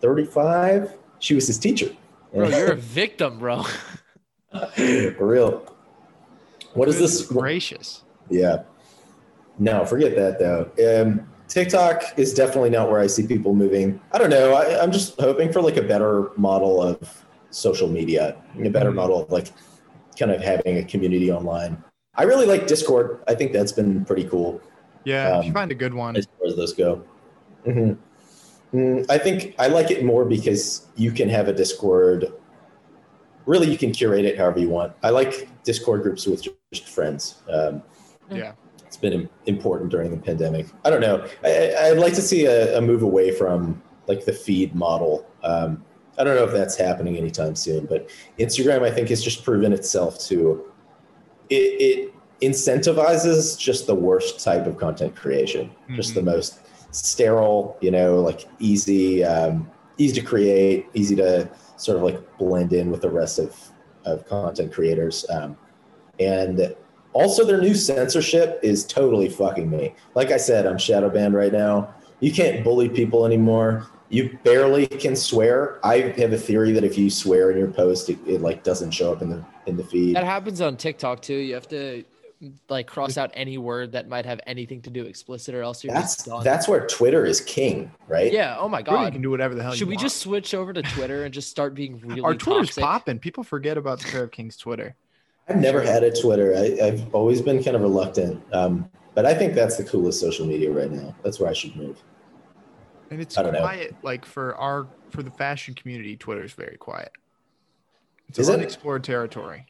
35. 0.01 0.94
She 1.27 1.35
was 1.35 1.48
his 1.48 1.59
teacher. 1.59 1.90
Bro, 2.32 2.51
you're 2.51 2.70
a 2.70 2.77
victim, 3.01 3.40
bro. 3.40 3.65
For 4.77 5.16
real. 5.27 5.74
What 6.74 6.86
is 6.89 6.94
Goodness 6.94 7.19
this? 7.19 7.27
Gracious. 7.27 8.05
Yeah. 8.31 8.62
No, 9.59 9.85
forget 9.85 10.15
that 10.15 10.39
though. 10.39 10.70
Um, 11.03 11.28
TikTok 11.48 12.16
is 12.16 12.32
definitely 12.32 12.70
not 12.70 12.89
where 12.93 13.01
I 13.01 13.09
see 13.09 13.27
people 13.27 13.57
moving. 13.57 14.01
I 14.12 14.19
don't 14.19 14.31
know. 14.31 14.55
I, 14.55 14.81
I'm 14.81 14.93
just 14.93 15.20
hoping 15.20 15.53
for 15.53 15.61
like 15.61 15.77
a 15.77 15.82
better 15.82 16.31
model 16.36 16.81
of 16.81 17.24
social 17.51 17.89
media, 17.89 18.36
a 18.65 18.69
better 18.70 18.93
Mhm. 18.93 18.94
model 18.94 19.23
of 19.24 19.31
like 19.32 19.48
kind 20.16 20.31
of 20.31 20.40
having 20.40 20.78
a 20.78 20.85
community 20.85 21.32
online. 21.32 21.82
I 22.15 22.23
really 22.23 22.47
like 22.47 22.69
Discord. 22.69 23.19
I 23.27 23.35
think 23.35 23.53
that's 23.53 23.73
been 23.73 24.05
pretty 24.05 24.24
cool 24.28 24.61
Yeah, 25.05 25.39
if 25.40 25.44
you 25.47 25.51
Um, 25.51 25.55
find 25.55 25.73
a 25.73 25.74
good 25.74 25.93
one. 25.93 26.16
as 26.16 26.28
far 26.39 26.47
as 26.47 26.55
those 26.55 26.73
go. 26.73 27.03
hmm 27.65 27.94
Mm, 28.72 29.06
I 29.09 29.18
think 29.18 29.55
I 29.59 29.68
like 29.68 29.90
it 29.90 30.05
more 30.05 30.24
because 30.24 30.86
you 30.97 31.12
can 31.12 31.28
have 31.28 31.48
a 31.48 31.52
Discord. 31.52 32.32
Really, 33.47 33.70
you 33.70 33.78
can 33.78 33.93
curate 33.93 34.24
it 34.24 34.36
however 34.38 34.59
you 34.59 34.68
want. 34.68 34.93
I 35.02 35.10
like 35.10 35.48
Discord 35.64 36.02
groups 36.02 36.26
with 36.26 36.47
just 36.72 36.88
friends. 36.88 37.36
Um, 37.51 37.82
Yeah. 38.30 38.52
it's 38.84 38.97
been 38.97 39.28
important 39.47 39.90
during 39.90 40.10
the 40.10 40.16
pandemic. 40.16 40.66
I 40.84 40.90
don't 40.90 41.01
know. 41.01 41.24
I, 41.44 41.74
I'd 41.90 41.98
like 41.98 42.14
to 42.14 42.22
see 42.22 42.47
a, 42.47 42.78
a 42.78 42.80
move 42.80 43.02
away 43.02 43.30
from 43.30 43.80
like 44.09 44.24
the 44.24 44.32
feed 44.32 44.74
model. 44.74 45.26
Um, 45.44 45.84
I 46.18 46.24
don't 46.24 46.34
know 46.34 46.44
if 46.44 46.52
that's 46.52 46.76
happening 46.76 47.16
anytime 47.16 47.55
soon, 47.55 47.86
but 47.86 48.09
Instagram, 48.38 48.82
I 48.82 48.90
think, 48.90 49.10
has 49.10 49.22
just 49.22 49.44
proven 49.44 49.72
itself 49.72 50.18
to 50.26 50.64
it, 51.51 51.55
it 51.55 52.14
incentivizes 52.40 53.59
just 53.59 53.86
the 53.86 53.94
worst 53.94 54.43
type 54.43 54.66
of 54.66 54.76
content 54.76 55.14
creation, 55.14 55.70
just 55.94 56.14
the 56.14 56.22
most 56.22 56.59
sterile, 56.97 57.77
you 57.81 57.90
know, 57.90 58.20
like 58.20 58.48
easy, 58.59 59.24
um, 59.24 59.70
easy 59.98 60.20
to 60.20 60.27
create, 60.27 60.86
easy 60.94 61.16
to 61.16 61.48
sort 61.77 61.97
of 61.98 62.02
like 62.02 62.39
blend 62.39 62.73
in 62.73 62.90
with 62.90 63.02
the 63.02 63.10
rest 63.10 63.39
of, 63.39 63.56
of 64.05 64.27
content 64.27 64.73
creators. 64.73 65.27
Um, 65.31 65.56
and 66.18 66.74
also, 67.12 67.44
their 67.44 67.60
new 67.60 67.74
censorship 67.74 68.60
is 68.62 68.85
totally 68.85 69.31
fucking 69.31 69.70
me. 69.70 69.94
Like 70.14 70.31
I 70.31 70.36
said, 70.36 70.66
I'm 70.66 70.77
shadow 70.77 71.09
banned 71.09 71.35
right 71.35 71.52
now. 71.52 71.94
You 72.20 72.31
can't 72.31 72.62
bully 72.62 72.90
people 72.90 73.24
anymore. 73.24 73.86
You 74.10 74.39
barely 74.44 74.86
can 74.86 75.16
swear. 75.16 75.81
I 75.82 76.14
have 76.18 76.32
a 76.32 76.39
theory 76.39 76.73
that 76.73 76.85
if 76.85 76.98
you 76.98 77.09
swear 77.10 77.51
in 77.51 77.59
your 77.59 77.70
post, 77.70 78.10
it, 78.10 78.18
it 78.27 78.40
like 78.43 78.62
doesn't 78.64 78.90
show 78.90 79.12
up 79.12 79.23
in 79.23 79.31
the 79.31 79.44
in 79.66 79.77
the 79.77 79.85
feed. 79.85 80.14
That 80.14 80.24
happens 80.24 80.60
on 80.60 80.77
TikTok 80.77 81.23
too. 81.23 81.35
You 81.35 81.55
have 81.55 81.68
to 81.68 82.05
like 82.68 82.86
cross 82.86 83.16
out 83.16 83.30
any 83.34 83.56
word 83.58 83.92
that 83.92 84.08
might 84.08 84.26
have 84.26 84.40
anything 84.46 84.82
to 84.82 84.90
do 84.90 85.04
explicit, 85.04 85.54
or 85.54 85.62
else 85.62 85.82
you're 85.82 85.94
That's 85.94 86.16
just 86.16 86.26
done. 86.26 86.44
that's 86.44 86.68
where 86.68 86.86
Twitter 86.86 87.24
is 87.24 87.40
king, 87.40 87.90
right? 88.08 88.30
yeah. 88.32 88.56
Oh 88.58 88.68
my 88.68 88.82
Twitter, 88.82 89.04
you 89.04 89.10
can 89.10 89.22
do 89.22 89.30
whatever 89.30 89.54
the 89.54 89.62
hell 89.62 89.72
Should 89.72 89.80
you 89.80 89.86
we 89.86 89.94
want. 89.94 90.02
just 90.02 90.18
switch 90.18 90.52
over 90.54 90.72
to 90.72 90.82
Twitter 90.82 91.24
and 91.24 91.32
just 91.32 91.48
start 91.50 91.74
being 91.74 91.98
really 92.04 92.20
Our 92.20 92.34
Twitter's 92.34 92.68
toxic? 92.68 92.84
popping. 92.84 93.18
People 93.18 93.42
forget 93.42 93.78
about 93.78 94.00
the 94.00 94.08
Pair 94.08 94.22
of 94.24 94.30
Kings 94.32 94.56
Twitter. 94.56 94.94
I've 95.48 95.56
never 95.56 95.80
had 95.80 96.02
a 96.02 96.10
Twitter. 96.20 96.54
I, 96.56 96.86
I've 96.86 97.14
always 97.14 97.40
been 97.40 97.62
kind 97.62 97.74
of 97.76 97.82
reluctant, 97.82 98.42
um, 98.52 98.90
but 99.14 99.24
I 99.24 99.32
think 99.32 99.54
that's 99.54 99.76
the 99.76 99.84
coolest 99.84 100.20
social 100.20 100.44
media 100.46 100.70
right 100.70 100.90
now. 100.90 101.14
That's 101.22 101.40
where 101.40 101.48
I 101.48 101.52
should 101.54 101.74
move. 101.76 102.02
And 103.10 103.20
it's 103.20 103.38
I 103.38 103.42
don't 103.44 103.52
know. 103.52 103.60
quiet. 103.60 103.94
Like 104.02 104.24
for 104.26 104.56
our 104.56 104.88
for 105.10 105.22
the 105.22 105.30
fashion 105.30 105.72
community, 105.74 106.16
Twitter's 106.16 106.52
very 106.52 106.76
quiet. 106.76 107.12
It's 108.28 108.40
Is 108.40 108.48
an 108.48 108.54
it? 108.56 108.58
unexplored 108.58 109.04
territory. 109.04 109.66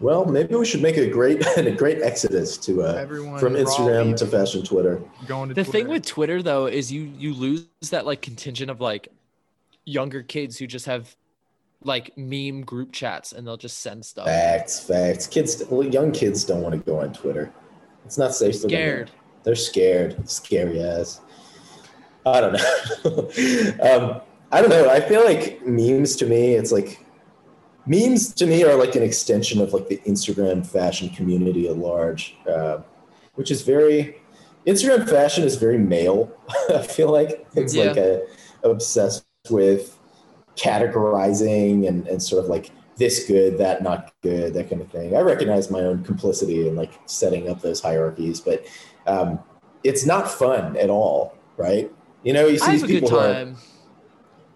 Well, 0.00 0.24
maybe 0.24 0.54
we 0.54 0.64
should 0.64 0.80
make 0.80 0.96
a 0.96 1.08
great 1.08 1.46
a 1.56 1.70
great 1.70 2.00
exodus 2.00 2.56
to 2.58 2.82
uh, 2.82 2.92
Everyone 2.94 3.38
from 3.38 3.54
Instagram 3.54 4.16
to 4.16 4.26
fashion 4.26 4.62
Twitter. 4.62 5.02
going 5.26 5.48
to 5.50 5.54
The 5.54 5.62
Twitter. 5.64 5.78
thing 5.78 5.88
with 5.88 6.06
Twitter 6.06 6.42
though 6.42 6.66
is 6.66 6.90
you 6.90 7.12
you 7.18 7.34
lose 7.34 7.66
that 7.90 8.06
like 8.06 8.22
contingent 8.22 8.70
of 8.70 8.80
like 8.80 9.08
younger 9.84 10.22
kids 10.22 10.56
who 10.58 10.66
just 10.66 10.86
have 10.86 11.14
like 11.84 12.16
meme 12.16 12.62
group 12.62 12.92
chats 12.92 13.32
and 13.32 13.46
they'll 13.46 13.56
just 13.56 13.78
send 13.78 14.04
stuff. 14.04 14.26
Facts, 14.26 14.80
facts. 14.80 15.26
Kids, 15.26 15.62
well, 15.70 15.82
young 15.86 16.12
kids 16.12 16.44
don't 16.44 16.60
want 16.62 16.74
to 16.74 16.78
go 16.80 17.00
on 17.00 17.12
Twitter. 17.12 17.52
It's 18.04 18.18
not 18.18 18.34
safe 18.34 18.56
for 18.56 18.62
them. 18.62 18.70
Scared. 18.70 19.10
They're 19.44 19.54
scared. 19.54 20.28
Scary 20.28 20.82
ass. 20.82 21.20
I 22.26 22.40
don't 22.40 22.52
know. 22.52 23.20
um, 23.82 24.20
I 24.52 24.60
don't 24.60 24.68
know. 24.70 24.90
I 24.90 25.00
feel 25.00 25.24
like 25.24 25.64
memes 25.66 26.16
to 26.16 26.26
me, 26.26 26.54
it's 26.54 26.70
like 26.72 27.04
memes 27.86 28.32
to 28.34 28.46
me 28.46 28.64
are 28.64 28.76
like 28.76 28.94
an 28.94 29.02
extension 29.02 29.60
of 29.60 29.72
like 29.72 29.88
the 29.88 29.98
Instagram 30.06 30.66
fashion 30.66 31.08
community 31.10 31.68
at 31.68 31.76
large, 31.76 32.36
uh, 32.48 32.78
which 33.34 33.50
is 33.50 33.62
very 33.62 34.16
Instagram 34.66 35.08
fashion 35.08 35.44
is 35.44 35.56
very 35.56 35.78
male. 35.78 36.30
I 36.70 36.82
feel 36.82 37.10
like 37.10 37.46
it's 37.54 37.74
Yeah. 37.74 37.84
like 37.86 37.96
a, 37.96 38.22
obsessed 38.62 39.24
with 39.48 39.98
categorizing 40.56 41.88
and, 41.88 42.06
and 42.06 42.22
sort 42.22 42.44
of 42.44 42.50
like 42.50 42.70
this 42.96 43.26
good, 43.26 43.56
that 43.58 43.82
not 43.82 44.12
good, 44.22 44.52
that 44.54 44.68
kind 44.68 44.82
of 44.82 44.90
thing. 44.90 45.16
I 45.16 45.20
recognize 45.20 45.70
my 45.70 45.80
own 45.80 46.04
complicity 46.04 46.68
in 46.68 46.76
like 46.76 46.92
setting 47.06 47.48
up 47.48 47.62
those 47.62 47.80
hierarchies, 47.80 48.40
but 48.40 48.66
um, 49.06 49.38
it's 49.82 50.04
not 50.04 50.30
fun 50.30 50.76
at 50.76 50.90
all, 50.90 51.34
right? 51.56 51.90
You 52.22 52.34
know, 52.34 52.46
you 52.46 52.58
see 52.58 52.72
these 52.72 52.82
have 52.82 52.90
a 52.90 52.92
good 52.92 53.02
people 53.04 53.18
who 53.18 53.24
are. 53.26 53.54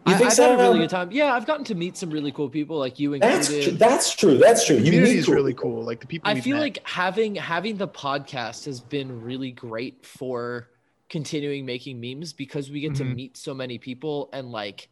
You 0.06 0.12
I, 0.12 0.18
think 0.18 0.30
I've 0.32 0.36
had 0.36 0.52
a 0.52 0.56
really 0.62 0.78
good 0.80 0.90
time. 0.90 1.10
Yeah, 1.12 1.32
I've 1.32 1.46
gotten 1.46 1.64
to 1.66 1.74
meet 1.74 1.96
some 1.96 2.10
really 2.10 2.30
cool 2.30 2.50
people 2.50 2.78
like 2.78 2.98
you 2.98 3.18
That's 3.18 3.48
included. 3.48 3.70
tr- 3.72 3.76
that's 3.78 4.14
true. 4.14 4.36
That's 4.36 4.66
true. 4.66 4.76
You 4.76 4.84
community 4.84 5.12
meet 5.14 5.18
is 5.20 5.26
cool 5.26 5.34
really 5.34 5.54
cool. 5.54 5.82
Like 5.82 6.00
the 6.00 6.06
people 6.06 6.30
I 6.30 6.40
feel 6.40 6.56
met. 6.56 6.62
like 6.62 6.78
having 6.86 7.34
having 7.36 7.76
the 7.78 7.88
podcast 7.88 8.66
has 8.66 8.80
been 8.80 9.22
really 9.22 9.50
great 9.50 10.04
for 10.04 10.68
continuing 11.08 11.64
making 11.64 12.00
memes 12.00 12.32
because 12.34 12.70
we 12.70 12.80
get 12.80 12.94
to 12.96 13.04
Mhm. 13.04 13.14
meet 13.14 13.36
so 13.36 13.54
many 13.54 13.78
people 13.78 14.28
and 14.32 14.50
like 14.52 14.88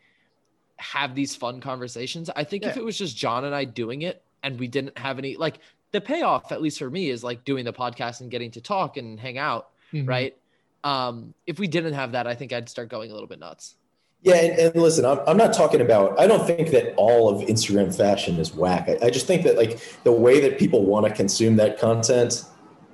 have 0.76 1.14
these 1.14 1.36
fun 1.36 1.60
conversations. 1.60 2.30
I 2.34 2.44
think 2.44 2.64
if 2.64 2.76
it 2.76 2.84
was 2.84 2.96
just 2.96 3.16
John 3.16 3.44
and 3.44 3.54
I 3.54 3.64
doing 3.64 4.02
it 4.02 4.22
and 4.42 4.58
we 4.58 4.66
didn't 4.66 4.96
have 4.98 5.18
any 5.18 5.36
like 5.36 5.58
the 5.90 6.00
payoff 6.00 6.50
at 6.52 6.62
least 6.62 6.78
for 6.78 6.88
me 6.90 7.10
is 7.10 7.22
like 7.22 7.44
doing 7.44 7.64
the 7.66 7.72
podcast 7.72 8.20
and 8.22 8.30
getting 8.30 8.50
to 8.52 8.60
talk 8.62 8.96
and 8.96 9.20
hang 9.20 9.36
out, 9.36 9.68
Mhm. 9.92 10.08
right? 10.08 10.36
Um 10.84 11.34
if 11.46 11.58
we 11.58 11.66
didn't 11.66 11.92
have 11.94 12.12
that, 12.12 12.26
I 12.26 12.34
think 12.34 12.52
I'd 12.52 12.68
start 12.68 12.88
going 12.88 13.10
a 13.10 13.14
little 13.14 13.28
bit 13.28 13.38
nuts. 13.38 13.76
Yeah, 14.22 14.36
and, 14.36 14.58
and 14.58 14.76
listen, 14.76 15.04
I'm, 15.04 15.18
I'm 15.26 15.36
not 15.36 15.52
talking 15.52 15.80
about. 15.80 16.18
I 16.18 16.28
don't 16.28 16.46
think 16.46 16.70
that 16.70 16.94
all 16.96 17.28
of 17.28 17.46
Instagram 17.48 17.94
fashion 17.94 18.36
is 18.36 18.54
whack. 18.54 18.88
I, 18.88 19.06
I 19.06 19.10
just 19.10 19.26
think 19.26 19.42
that 19.42 19.56
like 19.56 19.80
the 20.04 20.12
way 20.12 20.40
that 20.40 20.58
people 20.58 20.84
want 20.84 21.06
to 21.06 21.12
consume 21.12 21.56
that 21.56 21.78
content, 21.78 22.44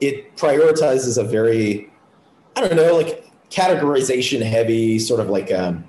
it 0.01 0.37
prioritizes 0.37 1.19
a 1.19 1.25
very, 1.25 1.93
I 2.57 2.63
don't 2.63 2.77
know, 2.77 2.97
like 2.97 3.27
categorization 3.51 4.43
heavy 4.43 4.99
sort 4.99 5.21
of 5.21 5.29
like, 5.29 5.53
um, 5.53 5.89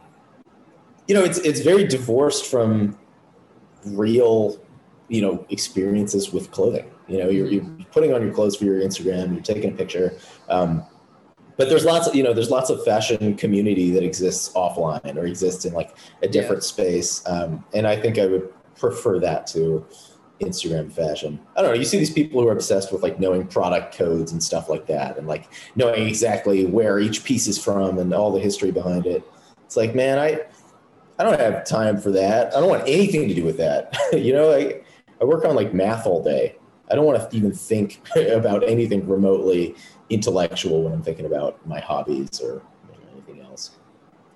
you 1.07 1.15
know, 1.15 1.23
it's 1.23 1.39
it's 1.39 1.61
very 1.61 1.87
divorced 1.87 2.45
from 2.45 2.97
real, 3.85 4.59
you 5.07 5.21
know, 5.21 5.45
experiences 5.49 6.33
with 6.33 6.51
clothing. 6.51 6.91
You 7.07 7.19
know, 7.19 7.29
you're, 7.29 7.47
you're 7.47 7.65
putting 7.91 8.13
on 8.13 8.21
your 8.21 8.33
clothes 8.33 8.57
for 8.57 8.65
your 8.65 8.81
Instagram, 8.81 9.33
you're 9.33 9.41
taking 9.41 9.71
a 9.71 9.75
picture. 9.75 10.17
Um, 10.49 10.85
but 11.59 11.67
there's 11.67 11.83
lots 11.83 12.07
of 12.07 12.15
you 12.15 12.23
know 12.23 12.33
there's 12.33 12.49
lots 12.49 12.69
of 12.69 12.83
fashion 12.85 13.35
community 13.35 13.91
that 13.91 14.01
exists 14.01 14.49
offline 14.53 15.17
or 15.17 15.25
exists 15.25 15.65
in 15.65 15.73
like 15.73 15.95
a 16.23 16.27
different 16.27 16.63
yeah. 16.63 16.67
space. 16.67 17.21
Um, 17.27 17.63
and 17.73 17.85
i 17.85 17.95
think 17.97 18.17
i 18.17 18.25
would 18.25 18.49
prefer 18.75 19.19
that 19.19 19.45
to 19.47 19.85
instagram 20.39 20.89
fashion. 20.89 21.37
I 21.57 21.61
don't 21.61 21.71
know 21.71 21.77
you 21.77 21.83
see 21.83 21.99
these 21.99 22.13
people 22.13 22.41
who 22.41 22.47
are 22.47 22.53
obsessed 22.53 22.93
with 22.93 23.03
like 23.03 23.19
knowing 23.19 23.45
product 23.45 23.93
codes 23.93 24.31
and 24.31 24.41
stuff 24.41 24.69
like 24.69 24.87
that 24.87 25.17
and 25.17 25.27
like 25.27 25.51
knowing 25.75 26.07
exactly 26.07 26.65
where 26.65 26.97
each 26.97 27.25
piece 27.25 27.45
is 27.45 27.61
from 27.61 27.99
and 27.99 28.13
all 28.13 28.31
the 28.31 28.39
history 28.39 28.71
behind 28.71 29.05
it. 29.05 29.21
It's 29.65 29.75
like 29.75 29.93
man 29.93 30.17
i 30.17 30.39
i 31.19 31.23
don't 31.25 31.37
have 31.37 31.65
time 31.65 31.99
for 31.99 32.11
that. 32.11 32.55
I 32.55 32.61
don't 32.61 32.69
want 32.69 32.87
anything 32.87 33.27
to 33.27 33.33
do 33.33 33.43
with 33.43 33.57
that. 33.57 33.95
You 34.13 34.31
know 34.31 34.53
I, 34.53 34.79
I 35.21 35.25
work 35.25 35.43
on 35.43 35.55
like 35.55 35.73
math 35.73 36.07
all 36.07 36.23
day. 36.23 36.55
I 36.89 36.95
don't 36.95 37.05
want 37.05 37.29
to 37.29 37.37
even 37.37 37.51
think 37.51 38.01
about 38.15 38.63
anything 38.63 39.05
remotely 39.05 39.75
intellectual 40.09 40.83
when 40.83 40.93
I'm 40.93 41.03
thinking 41.03 41.25
about 41.25 41.65
my 41.67 41.79
hobbies 41.79 42.41
or 42.41 42.61
anything 43.11 43.41
else. 43.41 43.71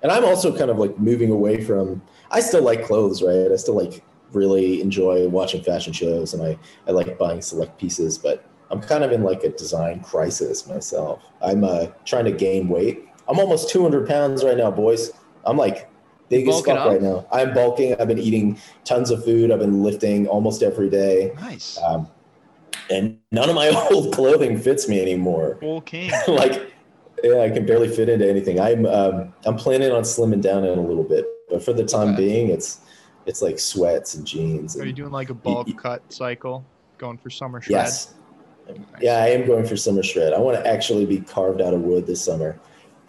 And 0.01 0.11
I'm 0.11 0.25
also 0.25 0.55
kind 0.55 0.69
of 0.69 0.77
like 0.77 0.97
moving 0.99 1.31
away 1.31 1.63
from. 1.63 2.01
I 2.31 2.39
still 2.39 2.63
like 2.63 2.85
clothes, 2.85 3.21
right? 3.21 3.51
I 3.51 3.55
still 3.55 3.75
like 3.75 4.03
really 4.31 4.81
enjoy 4.81 5.27
watching 5.29 5.63
fashion 5.63 5.93
shows, 5.93 6.33
and 6.33 6.43
I 6.43 6.57
I 6.87 6.91
like 6.91 7.17
buying 7.17 7.41
select 7.41 7.79
pieces, 7.79 8.17
but 8.17 8.45
I'm 8.69 8.81
kind 8.81 9.03
of 9.03 9.11
in 9.11 9.23
like 9.23 9.43
a 9.43 9.49
design 9.49 10.01
crisis 10.01 10.67
myself. 10.67 11.23
I'm 11.41 11.63
uh, 11.63 11.87
trying 12.05 12.25
to 12.25 12.31
gain 12.31 12.67
weight. 12.67 13.07
I'm 13.27 13.39
almost 13.39 13.69
200 13.69 14.07
pounds 14.07 14.43
right 14.43 14.57
now, 14.57 14.71
boys. 14.71 15.11
I'm 15.45 15.57
like 15.57 15.89
big 16.29 16.47
as 16.47 16.61
fuck 16.61 16.85
right 16.85 17.01
now. 17.01 17.27
I'm 17.31 17.53
bulking. 17.53 17.95
I've 17.99 18.07
been 18.07 18.19
eating 18.19 18.59
tons 18.83 19.11
of 19.11 19.23
food. 19.23 19.51
I've 19.51 19.59
been 19.59 19.83
lifting 19.83 20.27
almost 20.27 20.63
every 20.63 20.89
day. 20.89 21.33
Nice. 21.35 21.79
Um, 21.85 22.09
and 22.89 23.17
none 23.31 23.49
of 23.49 23.55
my 23.55 23.69
old 23.91 24.13
clothing 24.13 24.57
fits 24.57 24.87
me 24.87 25.01
anymore. 25.01 25.59
King. 25.85 26.11
like, 26.27 26.73
yeah, 27.23 27.41
I 27.41 27.49
can 27.49 27.65
barely 27.65 27.87
fit 27.87 28.09
into 28.09 28.29
anything. 28.29 28.59
I'm 28.59 28.85
um, 28.85 29.33
I'm 29.45 29.55
planning 29.55 29.91
on 29.91 30.03
slimming 30.03 30.41
down 30.41 30.63
in 30.65 30.77
a 30.77 30.81
little 30.81 31.03
bit, 31.03 31.25
but 31.49 31.63
for 31.63 31.73
the 31.73 31.85
time 31.85 32.09
okay. 32.09 32.17
being, 32.17 32.49
it's 32.49 32.81
it's 33.25 33.41
like 33.41 33.59
sweats 33.59 34.15
and 34.15 34.25
jeans. 34.25 34.75
And 34.75 34.83
Are 34.83 34.87
you 34.87 34.93
doing 34.93 35.11
like 35.11 35.29
a 35.29 35.33
bulk 35.33 35.69
cut 35.77 36.01
cycle, 36.11 36.65
going 36.97 37.17
for 37.17 37.29
summer 37.29 37.61
shred? 37.61 37.71
Yes. 37.71 38.13
Nice. 38.67 38.77
Yeah, 39.01 39.17
I 39.17 39.27
am 39.27 39.45
going 39.45 39.65
for 39.65 39.75
summer 39.75 40.03
shred. 40.03 40.33
I 40.33 40.39
want 40.39 40.57
to 40.57 40.65
actually 40.65 41.05
be 41.05 41.19
carved 41.19 41.61
out 41.61 41.73
of 41.73 41.81
wood 41.81 42.07
this 42.07 42.23
summer. 42.23 42.59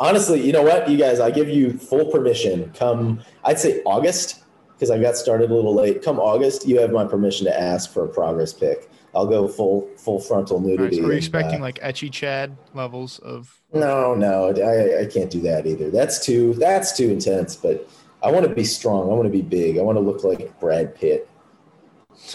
Honestly, 0.00 0.44
you 0.44 0.52
know 0.52 0.62
what, 0.62 0.88
you 0.90 0.96
guys, 0.96 1.20
I 1.20 1.30
give 1.30 1.48
you 1.48 1.78
full 1.78 2.10
permission. 2.10 2.72
Come, 2.72 3.20
I'd 3.44 3.60
say 3.60 3.80
August 3.84 4.42
because 4.74 4.90
I 4.90 5.00
got 5.00 5.16
started 5.16 5.52
a 5.52 5.54
little 5.54 5.74
late. 5.74 6.02
Come 6.02 6.18
August, 6.18 6.66
you 6.66 6.80
have 6.80 6.90
my 6.90 7.04
permission 7.04 7.46
to 7.46 7.58
ask 7.58 7.92
for 7.92 8.04
a 8.04 8.08
progress 8.08 8.52
pic. 8.52 8.90
I'll 9.14 9.26
go 9.26 9.46
full 9.46 9.88
full 9.96 10.18
frontal 10.20 10.60
nudity. 10.60 10.82
Right, 10.82 10.94
so 10.94 11.08
are 11.08 11.12
you 11.12 11.18
expecting 11.18 11.60
uh, 11.60 11.64
like 11.64 11.78
etchy 11.80 12.10
Chad 12.10 12.56
levels 12.74 13.18
of? 13.20 13.60
No, 13.72 14.14
no, 14.14 14.48
I, 14.48 15.02
I 15.02 15.06
can't 15.06 15.30
do 15.30 15.40
that 15.42 15.66
either. 15.66 15.90
That's 15.90 16.24
too 16.24 16.54
that's 16.54 16.96
too 16.96 17.10
intense. 17.10 17.54
But 17.54 17.88
I 18.22 18.30
want 18.30 18.46
to 18.48 18.54
be 18.54 18.64
strong. 18.64 19.02
I 19.10 19.14
want 19.14 19.24
to 19.24 19.30
be 19.30 19.42
big. 19.42 19.78
I 19.78 19.82
want 19.82 19.96
to 19.96 20.00
look 20.00 20.24
like 20.24 20.58
Brad 20.58 20.94
Pitt. 20.94 21.28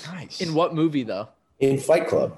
Nice. 0.07 0.41
In 0.41 0.53
what 0.53 0.73
movie 0.73 1.03
though? 1.03 1.29
In 1.59 1.77
Fight 1.77 2.07
Club. 2.07 2.37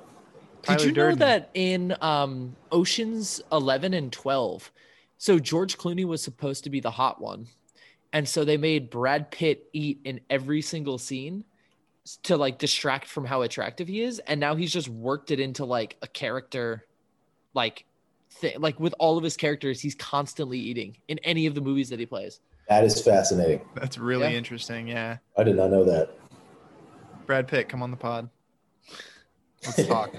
Did 0.64 0.68
Tyler 0.68 0.86
you 0.86 0.92
know 0.92 1.16
that 1.16 1.50
in 1.54 1.96
um, 2.02 2.56
Ocean's 2.72 3.42
Eleven 3.52 3.94
and 3.94 4.12
Twelve, 4.12 4.72
so 5.18 5.40
George 5.40 5.78
Clooney 5.78 6.06
was 6.06 6.22
supposed 6.22 6.64
to 6.64 6.70
be 6.70 6.80
the 6.80 6.92
hot 6.92 7.22
one, 7.22 7.48
and 8.14 8.28
so 8.28 8.44
they 8.44 8.58
made 8.58 8.90
Brad 8.90 9.32
Pitt 9.32 9.70
eat 9.74 10.00
in 10.04 10.20
every 10.30 10.62
single 10.62 10.98
scene 10.98 11.44
to 12.24 12.36
like 12.36 12.58
distract 12.58 13.08
from 13.08 13.26
how 13.26 13.44
attractive 13.44 13.88
he 13.88 14.02
is 14.02 14.20
and 14.20 14.40
now 14.40 14.56
he's 14.56 14.74
just 14.74 14.90
worked 14.90 15.30
it 15.32 15.40
into 15.40 15.66
like 15.66 15.98
a 16.02 16.08
character 16.08 16.86
like 17.54 17.86
thing 18.32 18.60
like 18.60 18.80
with 18.80 18.94
all 18.98 19.18
of 19.18 19.24
his 19.24 19.38
characters 19.38 19.80
he's 19.80 19.96
constantly 19.96 20.58
eating 20.58 20.98
in 21.08 21.20
any 21.20 21.46
of 21.46 21.54
the 21.54 21.62
movies 21.62 21.90
that 21.90 22.00
he 22.00 22.06
plays. 22.06 22.40
That 22.70 22.84
is 22.86 23.02
fascinating. 23.02 23.62
That's 23.76 23.98
really 23.98 24.32
yeah. 24.32 24.38
interesting 24.38 24.88
yeah. 24.88 25.18
I 25.38 25.44
did 25.44 25.56
not 25.56 25.70
know 25.70 25.84
that. 25.84 26.18
Brad 27.26 27.48
pitt 27.48 27.70
come 27.70 27.84
on 27.84 27.92
the 27.92 27.98
pod. 27.98 28.30
Let's 29.66 29.88
talk. 29.88 30.14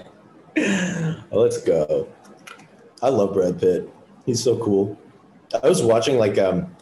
Let's 0.55 1.61
go. 1.63 2.07
I 3.01 3.09
love 3.09 3.33
brad 3.33 3.59
pitt. 3.59 3.93
He's 4.25 4.41
so 4.41 4.57
cool. 4.57 4.97
I 5.61 5.67
was 5.67 5.83
watching 5.83 6.17
like 6.17 6.37
um 6.37 6.73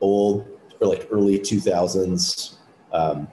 old 0.00 0.46
or 0.80 0.86
like 0.86 1.08
early 1.10 1.38
2000s 1.38 2.56
um 2.92 3.26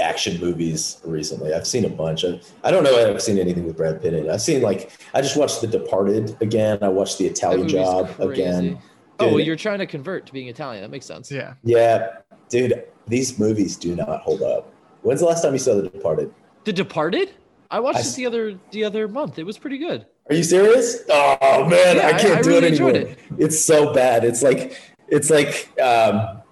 action 0.00 0.40
movies 0.40 1.00
recently. 1.04 1.52
I've 1.54 1.66
seen 1.66 1.84
a 1.84 1.88
bunch. 1.88 2.24
of. 2.24 2.46
I 2.64 2.70
don't 2.70 2.84
know 2.84 2.96
if 2.96 3.14
I've 3.14 3.22
seen 3.22 3.38
anything 3.38 3.66
with 3.66 3.76
Brad 3.76 4.00
Pitt 4.00 4.14
in 4.14 4.26
it. 4.26 4.30
I've 4.30 4.42
seen 4.42 4.62
like 4.62 4.92
I 5.14 5.20
just 5.20 5.36
watched 5.36 5.60
The 5.60 5.66
Departed 5.66 6.36
again. 6.40 6.78
I 6.82 6.88
watched 6.88 7.18
The 7.18 7.26
Italian 7.26 7.68
Job 7.68 8.08
crazy. 8.10 8.32
again. 8.32 8.62
Dude, 8.64 8.78
oh, 9.20 9.28
well, 9.28 9.40
you're 9.40 9.56
trying 9.56 9.78
to 9.78 9.86
convert 9.86 10.26
to 10.26 10.32
being 10.32 10.48
Italian. 10.48 10.82
That 10.82 10.90
makes 10.90 11.06
sense. 11.06 11.32
Yeah. 11.32 11.54
Yeah, 11.64 12.18
dude, 12.50 12.84
these 13.06 13.38
movies 13.38 13.76
do 13.76 13.96
not 13.96 14.20
hold 14.20 14.42
up. 14.42 14.72
When's 15.02 15.20
the 15.20 15.26
last 15.26 15.42
time 15.42 15.52
you 15.52 15.58
saw 15.58 15.74
The 15.74 15.88
Departed? 15.88 16.34
The 16.64 16.72
Departed? 16.72 17.30
I 17.70 17.80
watched 17.80 17.98
I, 17.98 18.00
it 18.00 18.14
the 18.14 18.26
other 18.26 18.58
the 18.70 18.84
other 18.84 19.08
month. 19.08 19.38
It 19.38 19.44
was 19.44 19.58
pretty 19.58 19.78
good. 19.78 20.06
Are 20.28 20.34
you 20.34 20.42
serious? 20.42 21.02
Oh 21.08 21.64
man, 21.68 21.96
yeah, 21.96 22.06
I 22.08 22.12
can't 22.12 22.38
I, 22.38 22.42
do 22.42 22.48
really 22.50 22.66
it 22.66 22.72
anymore. 22.72 22.90
It. 22.90 23.18
It's 23.38 23.58
so 23.58 23.92
bad. 23.92 24.24
It's 24.24 24.42
like 24.42 24.80
it's 25.08 25.30
like 25.30 25.70
um 25.80 26.42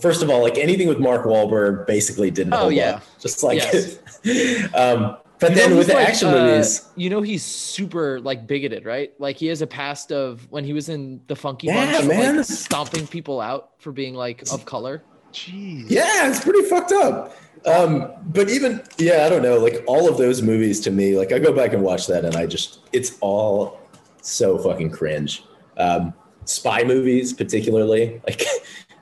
first 0.00 0.22
of 0.22 0.30
all, 0.30 0.42
like 0.42 0.58
anything 0.58 0.88
with 0.88 0.98
Mark 0.98 1.24
Wahlberg 1.24 1.86
basically 1.86 2.30
didn't 2.30 2.52
oh, 2.54 2.58
hold 2.58 2.74
yeah. 2.74 2.96
up. 2.96 3.02
Just 3.18 3.42
like, 3.42 3.58
yes. 3.58 3.98
um, 4.74 5.16
but 5.40 5.50
you 5.50 5.56
then 5.56 5.76
with 5.76 5.86
the 5.86 5.94
like, 5.94 6.08
action 6.08 6.28
uh, 6.28 6.32
movies, 6.32 6.88
you 6.96 7.10
know, 7.10 7.22
he's 7.22 7.44
super 7.44 8.20
like 8.20 8.46
bigoted, 8.46 8.84
right? 8.84 9.12
Like 9.18 9.36
he 9.36 9.46
has 9.46 9.62
a 9.62 9.66
past 9.66 10.10
of 10.10 10.50
when 10.50 10.64
he 10.64 10.72
was 10.72 10.88
in 10.88 11.20
the 11.28 11.36
Funky 11.36 11.68
yeah, 11.68 11.92
Bunch, 11.92 12.08
man. 12.08 12.36
Like, 12.38 12.46
stomping 12.46 13.06
people 13.06 13.40
out 13.40 13.70
for 13.78 13.92
being 13.92 14.14
like 14.14 14.42
of 14.52 14.64
color. 14.64 15.02
Jeez. 15.32 15.84
Yeah, 15.88 16.28
it's 16.28 16.42
pretty 16.42 16.62
fucked 16.68 16.92
up. 16.92 17.36
Um, 17.66 18.12
but 18.26 18.48
even 18.48 18.82
yeah, 18.98 19.26
I 19.26 19.28
don't 19.28 19.42
know. 19.42 19.58
Like 19.58 19.84
all 19.86 20.08
of 20.08 20.16
those 20.16 20.42
movies 20.42 20.80
to 20.80 20.90
me, 20.90 21.16
like 21.16 21.32
I 21.32 21.38
go 21.38 21.52
back 21.52 21.72
and 21.72 21.82
watch 21.82 22.06
that, 22.08 22.24
and 22.24 22.34
I 22.36 22.46
just 22.46 22.80
it's 22.92 23.16
all 23.20 23.80
so 24.22 24.58
fucking 24.58 24.90
cringe. 24.90 25.44
Um, 25.76 26.14
spy 26.44 26.82
movies, 26.82 27.32
particularly, 27.32 28.20
like 28.26 28.42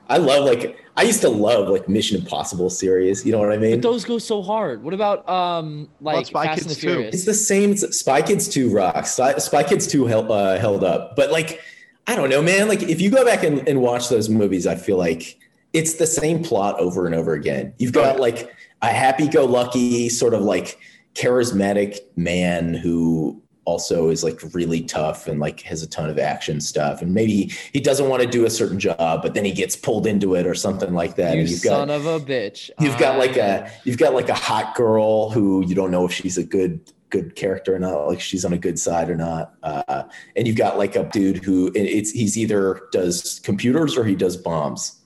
I 0.09 0.17
love 0.17 0.45
like 0.45 0.77
I 0.95 1.03
used 1.03 1.21
to 1.21 1.29
love 1.29 1.69
like 1.69 1.87
Mission 1.87 2.17
Impossible 2.17 2.69
series. 2.69 3.25
You 3.25 3.31
know 3.31 3.39
what 3.39 3.51
I 3.51 3.57
mean? 3.57 3.75
But 3.75 3.81
those 3.81 4.05
go 4.05 4.17
so 4.17 4.41
hard. 4.41 4.83
What 4.83 4.93
about 4.93 5.27
um 5.29 5.89
like 6.01 6.27
Spy 6.27 6.45
Fast 6.45 6.59
Kids 6.59 6.67
and 6.67 6.75
the 6.75 6.79
Furious? 6.79 7.15
It's 7.15 7.25
the 7.25 7.33
same. 7.33 7.75
Spy 7.77 8.21
Kids 8.21 8.47
Two 8.47 8.69
rocks. 8.73 9.11
Spy, 9.13 9.37
Spy 9.37 9.63
Kids 9.63 9.87
Two 9.87 10.05
held 10.05 10.31
uh, 10.31 10.57
held 10.57 10.83
up, 10.83 11.15
but 11.15 11.31
like 11.31 11.61
I 12.07 12.15
don't 12.15 12.29
know, 12.29 12.41
man. 12.41 12.67
Like 12.67 12.83
if 12.83 13.01
you 13.01 13.11
go 13.11 13.25
back 13.25 13.43
and, 13.43 13.67
and 13.67 13.81
watch 13.81 14.09
those 14.09 14.29
movies, 14.29 14.65
I 14.65 14.75
feel 14.75 14.97
like 14.97 15.37
it's 15.73 15.95
the 15.95 16.07
same 16.07 16.43
plot 16.43 16.79
over 16.79 17.05
and 17.05 17.13
over 17.13 17.33
again. 17.33 17.73
You've 17.77 17.91
got 17.91 18.19
like 18.19 18.55
a 18.81 18.87
happy-go-lucky 18.87 20.07
sort 20.09 20.33
of 20.33 20.41
like 20.41 20.79
charismatic 21.15 21.97
man 22.15 22.73
who 22.73 23.41
also 23.67 24.09
is 24.09 24.23
like 24.23 24.39
really 24.53 24.81
tough 24.81 25.27
and 25.27 25.41
like 25.41 25.59
has 25.61 25.83
a 25.83 25.89
ton 25.89 26.09
of 26.09 26.17
action 26.17 26.61
stuff. 26.61 27.01
And 27.01 27.13
maybe 27.13 27.51
he 27.73 27.81
doesn't 27.81 28.07
want 28.07 28.23
to 28.23 28.27
do 28.27 28.45
a 28.45 28.49
certain 28.49 28.79
job 28.79 29.21
but 29.21 29.33
then 29.33 29.43
he 29.43 29.51
gets 29.51 29.75
pulled 29.75 30.07
into 30.07 30.35
it 30.35 30.47
or 30.47 30.55
something 30.55 30.93
like 30.93 31.15
that. 31.17 31.33
You 31.35 31.41
and 31.41 31.49
you've 31.49 31.59
son 31.59 31.89
got, 31.89 31.95
of 31.95 32.05
a 32.05 32.19
bitch. 32.19 32.69
you've 32.79 32.97
got 32.97 33.19
like 33.19 33.35
a 33.35 33.69
you've 33.83 33.97
got 33.97 34.13
like 34.13 34.29
a 34.29 34.33
hot 34.33 34.73
girl 34.73 35.29
who 35.29 35.65
you 35.67 35.75
don't 35.75 35.91
know 35.91 36.05
if 36.05 36.13
she's 36.13 36.37
a 36.37 36.43
good 36.43 36.79
good 37.09 37.35
character 37.35 37.75
or 37.75 37.79
not 37.79 38.07
like 38.07 38.19
she's 38.19 38.45
on 38.45 38.53
a 38.53 38.57
good 38.57 38.79
side 38.79 39.09
or 39.09 39.15
not. 39.15 39.53
Uh, 39.63 40.03
and 40.37 40.47
you've 40.47 40.57
got 40.57 40.77
like 40.77 40.95
a 40.95 41.03
dude 41.03 41.43
who 41.43 41.71
it's 41.75 42.11
he's 42.11 42.37
either 42.37 42.81
does 42.93 43.41
computers 43.43 43.97
or 43.97 44.05
he 44.05 44.15
does 44.15 44.37
bombs. 44.37 45.01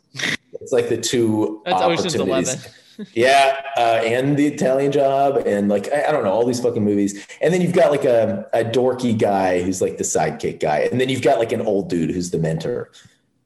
It's 0.61 0.71
like 0.71 0.89
the 0.89 0.97
two 0.97 1.61
That's 1.65 1.81
opportunities 1.81 2.67
yeah, 3.13 3.61
uh, 3.77 4.01
and 4.03 4.37
the 4.37 4.47
Italian 4.47 4.91
Job, 4.91 5.43
and 5.45 5.69
like 5.69 5.91
I, 5.91 6.05
I, 6.05 6.11
don't 6.11 6.23
know 6.23 6.31
all 6.31 6.45
these 6.45 6.59
fucking 6.59 6.83
movies. 6.83 7.25
And 7.41 7.53
then 7.53 7.61
you've 7.61 7.73
got 7.73 7.91
like 7.91 8.05
a, 8.05 8.47
a 8.53 8.63
dorky 8.63 9.17
guy 9.17 9.61
who's 9.61 9.81
like 9.81 9.97
the 9.97 10.03
sidekick 10.03 10.59
guy, 10.59 10.79
and 10.91 10.99
then 10.99 11.09
you've 11.09 11.21
got 11.21 11.39
like 11.39 11.51
an 11.51 11.61
old 11.61 11.89
dude 11.89 12.11
who's 12.11 12.31
the 12.31 12.39
mentor. 12.39 12.91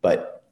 But 0.01 0.43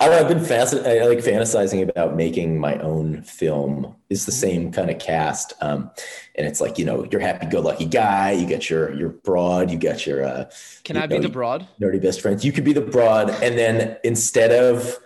I 0.00 0.06
have 0.06 0.28
been 0.28 0.44
fascinated, 0.44 1.08
like 1.08 1.18
fantasizing 1.18 1.88
about 1.88 2.14
making 2.14 2.60
my 2.60 2.78
own 2.78 3.22
film. 3.22 3.96
It's 4.08 4.26
the 4.26 4.32
same 4.32 4.70
kind 4.70 4.90
of 4.90 4.98
cast, 4.98 5.52
um, 5.60 5.90
and 6.36 6.46
it's 6.46 6.60
like 6.60 6.78
you 6.78 6.84
know 6.84 7.06
you're 7.10 7.20
happy-go-lucky 7.20 7.86
guy. 7.86 8.32
You 8.32 8.48
got 8.48 8.70
your 8.70 8.94
your 8.94 9.08
broad. 9.10 9.70
You 9.70 9.78
got 9.78 10.06
your. 10.06 10.24
Uh, 10.24 10.50
Can 10.84 10.96
I 10.96 11.06
know, 11.06 11.16
be 11.16 11.22
the 11.22 11.28
broad? 11.28 11.66
Nerdy 11.80 12.00
best 12.00 12.20
friends. 12.20 12.44
You 12.44 12.52
could 12.52 12.64
be 12.64 12.72
the 12.72 12.80
broad, 12.80 13.30
and 13.42 13.58
then 13.58 13.96
instead 14.04 14.52
of 14.52 14.98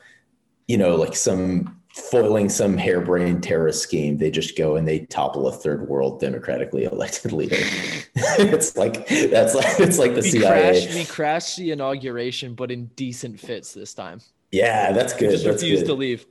you 0.69 0.79
know, 0.79 0.97
like 0.97 1.15
some 1.15 1.82
foiling 1.95 2.49
some 2.49 2.77
harebrained 2.79 3.43
terrorist 3.43 3.83
scheme, 3.83 4.17
they 4.19 4.31
just 4.31 4.57
go 4.57 4.77
and 4.77 4.89
they 4.89 5.01
topple 5.07 5.47
a 5.49 5.53
third 5.53 5.89
world 5.89 6.21
democratically 6.21 6.85
elected 6.93 7.33
leader. 7.33 7.57
it's 8.17 8.77
like 8.77 9.07
that's 9.09 9.55
like 9.55 9.79
it's 9.81 9.99
like 9.99 10.15
the 10.15 10.23
we 10.23 10.31
CIA. 10.31 10.73
crashed, 10.81 10.95
we 10.95 11.05
crashed 11.05 11.57
the 11.59 11.71
inauguration, 11.71 12.55
but 12.55 12.71
in 12.71 12.87
decent 12.97 13.39
fits 13.39 13.73
this 13.75 13.95
time. 13.95 14.21
Yeah, 14.51 14.93
that's 14.93 15.15
We 15.15 15.21
good. 15.21 15.31
just 15.33 15.45
That's 15.45 15.63
refused 15.63 15.87
to 15.87 15.95
leave. 15.95 16.27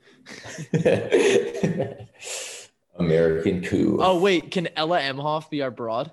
American 2.98 3.62
coup. 3.62 3.98
Oh 4.00 4.18
wait, 4.20 4.50
can 4.50 4.68
Ella 4.76 5.00
Emhoff 5.00 5.50
be 5.50 5.62
our 5.62 5.70
broad? 5.70 6.12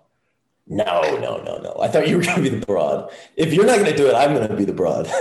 No, 0.68 1.02
no, 1.20 1.42
no, 1.44 1.58
no. 1.58 1.76
I 1.82 1.88
thought 1.88 2.08
you 2.08 2.18
were 2.18 2.24
gonna 2.24 2.42
be 2.44 2.50
the 2.50 2.66
broad. 2.66 3.12
If 3.36 3.54
you're 3.54 3.66
not 3.66 3.78
gonna 3.80 3.96
do 3.98 4.08
it, 4.08 4.14
I'm 4.16 4.34
gonna 4.34 4.56
be 4.56 4.66
the 4.66 4.74
broad. 4.74 5.12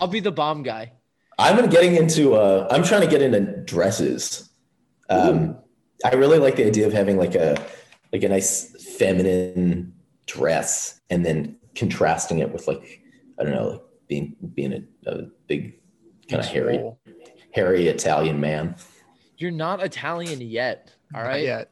I'll 0.00 0.08
be 0.08 0.20
the 0.20 0.32
bomb 0.32 0.62
guy. 0.62 0.92
I'm 1.38 1.68
getting 1.68 1.96
into. 1.96 2.34
Uh, 2.34 2.68
I'm 2.70 2.82
trying 2.82 3.02
to 3.02 3.06
get 3.06 3.22
into 3.22 3.40
dresses. 3.64 4.50
Um, 5.08 5.58
I 6.04 6.14
really 6.14 6.38
like 6.38 6.56
the 6.56 6.66
idea 6.66 6.86
of 6.86 6.92
having 6.92 7.16
like 7.16 7.34
a 7.34 7.62
like 8.12 8.22
a 8.22 8.28
nice 8.28 8.94
feminine 8.96 9.92
dress, 10.26 11.00
and 11.10 11.24
then 11.24 11.56
contrasting 11.74 12.38
it 12.38 12.52
with 12.52 12.68
like 12.68 13.02
I 13.38 13.44
don't 13.44 13.54
know, 13.54 13.68
like 13.68 13.80
being 14.08 14.36
being 14.54 14.72
a, 14.72 15.10
a 15.10 15.22
big 15.46 15.80
kind 16.28 16.42
of 16.42 16.48
hairy 16.48 16.78
Swole. 16.78 17.00
hairy 17.52 17.88
Italian 17.88 18.40
man. 18.40 18.76
You're 19.36 19.50
not 19.50 19.82
Italian 19.82 20.40
yet. 20.40 20.92
All 21.14 21.22
right. 21.22 21.40
Not 21.40 21.42
yet. 21.42 21.70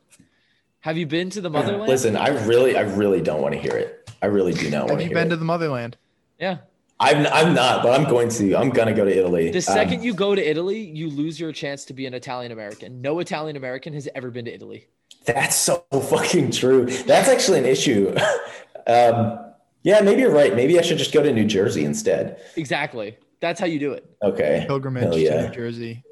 Have 0.81 0.99
you 0.99 1.07
been 1.07 1.31
to 1.31 1.41
the 1.41 1.49
motherland? 1.49 1.89
Listen, 1.89 2.17
I 2.17 2.29
really, 2.45 2.77
I 2.77 2.81
really 2.81 3.21
don't 3.21 3.41
want 3.41 3.55
to 3.55 3.61
hear 3.61 3.77
it. 3.77 4.11
I 4.21 4.27
really 4.27 4.53
do 4.53 4.69
not 4.69 4.89
want 4.89 4.89
to 4.89 4.95
hear. 4.97 5.03
Have 5.03 5.11
you 5.11 5.15
been 5.15 5.27
it. 5.29 5.31
to 5.31 5.37
the 5.37 5.45
motherland? 5.45 5.97
Yeah. 6.41 6.59
I'm, 7.03 7.27
I'm 7.27 7.55
not, 7.55 7.83
but 7.83 7.99
I'm 7.99 8.09
going 8.09 8.29
to. 8.31 8.55
I'm 8.57 8.71
gonna 8.71 8.95
go 8.95 9.05
to 9.05 9.17
Italy. 9.17 9.51
The 9.51 9.59
Um, 9.59 9.63
second 9.63 10.05
you 10.05 10.15
go 10.15 10.35
to 10.35 10.51
Italy, 10.51 10.79
you 10.79 11.11
lose 11.11 11.39
your 11.39 11.53
chance 11.53 11.85
to 11.87 11.93
be 11.93 12.07
an 12.07 12.15
Italian 12.15 12.53
American. 12.53 13.01
No 13.01 13.19
Italian 13.19 13.57
American 13.57 13.93
has 13.95 14.09
ever 14.15 14.31
been 14.31 14.45
to 14.45 14.55
Italy. 14.55 14.87
That's 15.25 15.57
so 15.57 15.85
fucking 15.91 16.53
true. 16.53 16.87
That's 16.87 17.29
actually 17.29 17.59
an 17.59 17.67
issue. 17.67 18.15
um, 18.87 19.39
yeah, 19.83 20.01
maybe 20.01 20.21
you're 20.21 20.33
right. 20.33 20.55
Maybe 20.55 20.79
I 20.79 20.83
should 20.83 20.99
just 20.99 21.13
go 21.13 21.23
to 21.23 21.33
New 21.33 21.45
Jersey 21.45 21.85
instead. 21.85 22.41
Exactly. 22.57 23.19
That's 23.41 23.59
how 23.59 23.67
you 23.67 23.81
do 23.81 23.93
it. 23.93 24.09
Okay. 24.23 24.65
Pilgrimage 24.69 25.03
Hell 25.03 25.19
yeah. 25.19 25.43
to 25.43 25.49
New 25.49 25.55
Jersey. 25.55 26.05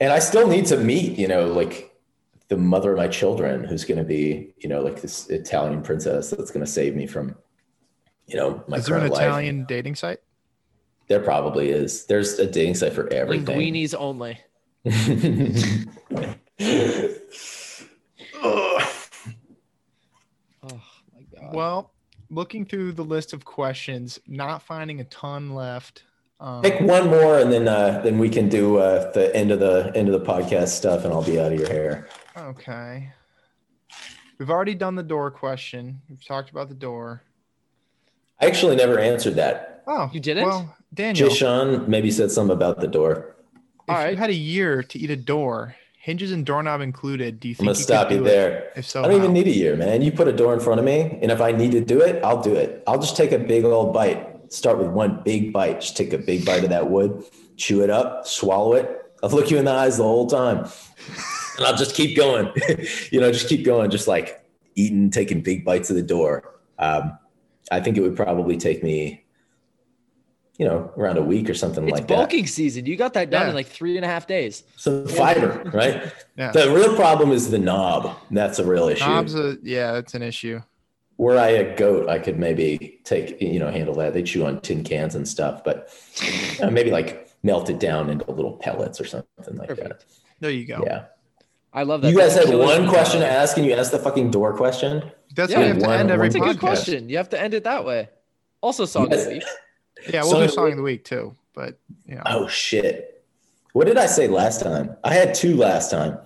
And 0.00 0.12
I 0.12 0.18
still 0.18 0.48
need 0.48 0.66
to 0.66 0.78
meet, 0.78 1.18
you 1.18 1.28
know, 1.28 1.46
like 1.46 1.94
the 2.48 2.56
mother 2.56 2.92
of 2.92 2.96
my 2.96 3.08
children, 3.08 3.64
who's 3.64 3.84
going 3.84 3.98
to 3.98 4.04
be, 4.04 4.54
you 4.58 4.68
know, 4.68 4.80
like 4.82 5.00
this 5.02 5.28
Italian 5.28 5.82
princess 5.82 6.30
that's 6.30 6.50
going 6.50 6.64
to 6.64 6.70
save 6.70 6.96
me 6.96 7.06
from, 7.06 7.36
you 8.26 8.36
know, 8.36 8.62
my 8.68 8.78
Is 8.78 8.86
there 8.86 8.96
an 8.96 9.02
current 9.02 9.14
life. 9.14 9.22
Italian 9.22 9.64
dating 9.64 9.94
site? 9.96 10.18
There 11.08 11.20
probably 11.20 11.70
is. 11.70 12.06
There's 12.06 12.38
a 12.38 12.46
dating 12.46 12.76
site 12.76 12.92
for 12.94 13.12
everything. 13.12 13.58
Linguinis 13.58 13.94
only. 13.96 14.38
Oh 20.62 20.80
my 21.14 21.40
god. 21.40 21.54
Well, 21.54 21.92
looking 22.30 22.64
through 22.64 22.92
the 22.92 23.04
list 23.04 23.32
of 23.32 23.44
questions, 23.44 24.18
not 24.26 24.62
finding 24.62 25.00
a 25.00 25.04
ton 25.04 25.54
left. 25.54 26.04
Um, 26.40 26.62
Pick 26.62 26.80
one 26.80 27.08
more, 27.08 27.38
and 27.38 27.52
then 27.52 27.68
uh, 27.68 28.00
then 28.02 28.18
we 28.18 28.28
can 28.28 28.48
do 28.48 28.78
uh, 28.78 29.10
the 29.12 29.34
end 29.34 29.50
of 29.50 29.60
the 29.60 29.92
end 29.94 30.08
of 30.08 30.18
the 30.18 30.32
podcast 30.32 30.68
stuff, 30.68 31.04
and 31.04 31.12
I'll 31.12 31.22
be 31.22 31.38
out 31.38 31.52
of 31.52 31.58
your 31.58 31.68
hair. 31.68 32.08
okay. 32.36 33.10
We've 34.38 34.50
already 34.50 34.74
done 34.74 34.96
the 34.96 35.02
door 35.02 35.30
question. 35.30 36.00
We've 36.08 36.24
talked 36.24 36.50
about 36.50 36.68
the 36.68 36.74
door. 36.74 37.22
I 38.40 38.46
actually 38.46 38.76
never 38.76 38.98
answered 38.98 39.34
that. 39.36 39.82
Oh, 39.86 40.10
You 40.12 40.20
didn't? 40.20 40.44
Well, 40.46 40.76
Daniel, 40.92 41.28
if 41.28 41.34
Jishan 41.38 41.88
maybe 41.88 42.10
said 42.10 42.30
something 42.30 42.54
about 42.54 42.80
the 42.80 42.86
door. 42.86 43.36
All 43.88 43.96
you 43.98 44.04
right. 44.04 44.18
had 44.18 44.30
a 44.30 44.34
year 44.34 44.82
to 44.82 44.98
eat 44.98 45.10
a 45.10 45.16
door, 45.16 45.74
hinges 45.98 46.32
and 46.32 46.44
doorknob 46.46 46.80
included, 46.80 47.38
do 47.40 47.48
you 47.48 47.52
I'm 47.52 47.56
think 47.56 47.66
gonna 47.66 47.78
you 47.78 47.82
stop 47.82 48.08
could 48.08 48.14
you 48.14 48.20
do 48.20 48.26
it? 48.26 48.28
there. 48.30 48.72
If 48.76 48.86
so, 48.86 49.02
I 49.02 49.08
don't 49.08 49.16
even 49.16 49.32
need 49.32 49.46
a 49.46 49.50
year, 49.54 49.76
man. 49.76 50.02
You 50.02 50.12
put 50.12 50.26
a 50.28 50.32
door 50.32 50.54
in 50.54 50.60
front 50.60 50.78
of 50.80 50.86
me, 50.86 51.18
and 51.20 51.30
if 51.30 51.40
I 51.40 51.52
need 51.52 51.72
to 51.72 51.80
do 51.80 52.00
it, 52.00 52.22
I'll 52.24 52.40
do 52.42 52.54
it. 52.54 52.82
I'll 52.86 52.98
just 52.98 53.16
take 53.16 53.32
a 53.32 53.38
big 53.38 53.64
old 53.64 53.92
bite. 53.92 54.52
Start 54.52 54.78
with 54.78 54.88
one 54.88 55.22
big 55.24 55.52
bite. 55.52 55.80
Just 55.80 55.96
take 55.96 56.12
a 56.12 56.18
big 56.18 56.44
bite 56.44 56.64
of 56.64 56.70
that 56.70 56.88
wood, 56.90 57.24
chew 57.56 57.82
it 57.82 57.90
up, 57.90 58.26
swallow 58.26 58.74
it. 58.74 59.12
I'll 59.22 59.30
look 59.30 59.50
you 59.50 59.58
in 59.58 59.64
the 59.64 59.70
eyes 59.72 59.96
the 59.96 60.02
whole 60.04 60.26
time, 60.28 60.68
and 61.56 61.66
I'll 61.66 61.76
just 61.76 61.94
keep 61.94 62.16
going. 62.16 62.50
you 63.10 63.20
know, 63.20 63.32
just 63.32 63.48
keep 63.48 63.64
going, 63.64 63.90
just 63.90 64.06
like 64.08 64.42
eating, 64.76 65.10
taking 65.10 65.40
big 65.42 65.64
bites 65.64 65.90
of 65.90 65.96
the 65.96 66.02
door. 66.02 66.54
Um, 66.78 67.18
I 67.70 67.80
think 67.80 67.96
it 67.96 68.00
would 68.00 68.16
probably 68.16 68.56
take 68.56 68.82
me, 68.82 69.24
you 70.58 70.66
know, 70.66 70.92
around 70.96 71.16
a 71.18 71.22
week 71.22 71.48
or 71.50 71.54
something 71.54 71.84
It's 71.84 71.92
like 71.92 72.06
that. 72.08 72.14
bulking 72.16 72.46
season. 72.46 72.86
You 72.86 72.96
got 72.96 73.14
that 73.14 73.30
done 73.30 73.42
Yeah. 73.42 73.48
in 73.50 73.54
like 73.54 73.66
three 73.66 73.96
and 73.96 74.04
a 74.04 74.08
half 74.08 74.26
days. 74.26 74.62
Some 74.76 75.06
fiber, 75.08 75.62
right? 75.74 76.12
Yeah. 76.36 76.52
The 76.52 76.70
real 76.72 76.94
problem 76.94 77.32
is 77.32 77.50
the 77.50 77.58
knob. 77.58 78.16
That's 78.30 78.58
a 78.58 78.64
real 78.64 78.88
issue. 78.88 79.04
Knobs, 79.04 79.34
a, 79.34 79.56
yeah, 79.62 79.92
that's 79.92 80.14
an 80.14 80.22
issue. 80.22 80.60
were 81.16 81.38
I 81.38 81.48
a 81.48 81.76
goat, 81.76 82.08
I 82.08 82.18
could 82.18 82.38
maybe 82.38 83.00
take, 83.04 83.40
you 83.40 83.58
know, 83.58 83.70
handle 83.70 83.94
that. 83.96 84.12
They 84.14 84.22
chew 84.22 84.44
on 84.46 84.60
tin 84.60 84.84
cans 84.84 85.14
and 85.14 85.26
stuff, 85.26 85.64
but 85.64 85.88
uh, 86.62 86.70
maybe 86.70 86.90
like 86.90 87.30
melt 87.42 87.70
it 87.70 87.78
down 87.80 88.10
into 88.10 88.30
little 88.30 88.54
pellets 88.58 89.00
or 89.00 89.04
something 89.06 89.56
like 89.56 89.68
Perfect. 89.68 90.04
There 90.40 90.50
you 90.50 90.66
go. 90.66 90.82
Yeah. 90.86 91.04
I 91.74 91.82
love 91.82 92.02
that. 92.02 92.10
You 92.10 92.16
guys 92.16 92.34
had 92.36 92.48
one 92.54 92.88
question 92.88 93.20
to 93.20 93.26
ask 93.28 93.56
and 93.56 93.66
you 93.66 93.72
asked 93.72 93.90
the 93.90 93.98
fucking 93.98 94.30
door 94.30 94.56
question. 94.56 95.10
That's 95.34 95.50
Yeah, 95.50 95.58
how 95.58 95.62
you 95.64 95.68
have 95.70 95.78
to 95.82 95.86
one- 95.88 95.98
end 96.00 96.10
every 96.12 96.28
That's 96.28 96.36
a 96.36 96.46
good 96.46 96.60
question. 96.60 97.08
You 97.08 97.16
have 97.16 97.28
to 97.30 97.40
end 97.40 97.52
it 97.52 97.64
that 97.64 97.84
way. 97.84 98.08
Also, 98.60 98.84
song 98.84 99.12
of 99.12 99.24
the 99.24 99.28
week. 99.30 99.42
Yeah, 100.12 100.22
we'll 100.22 100.30
Song 100.30 100.38
do 100.40 100.44
of 100.44 100.50
song 100.52 100.70
of 100.70 100.76
the 100.76 100.82
week 100.82 101.04
too. 101.04 101.34
But 101.54 101.78
you 102.06 102.14
know, 102.16 102.22
Oh 102.26 102.46
shit. 102.48 103.24
What 103.72 103.86
did 103.86 103.98
I 103.98 104.06
say 104.06 104.28
last 104.28 104.60
time? 104.60 104.96
I 105.02 105.14
had 105.14 105.34
two 105.34 105.56
last 105.56 105.90
time. 105.90 106.18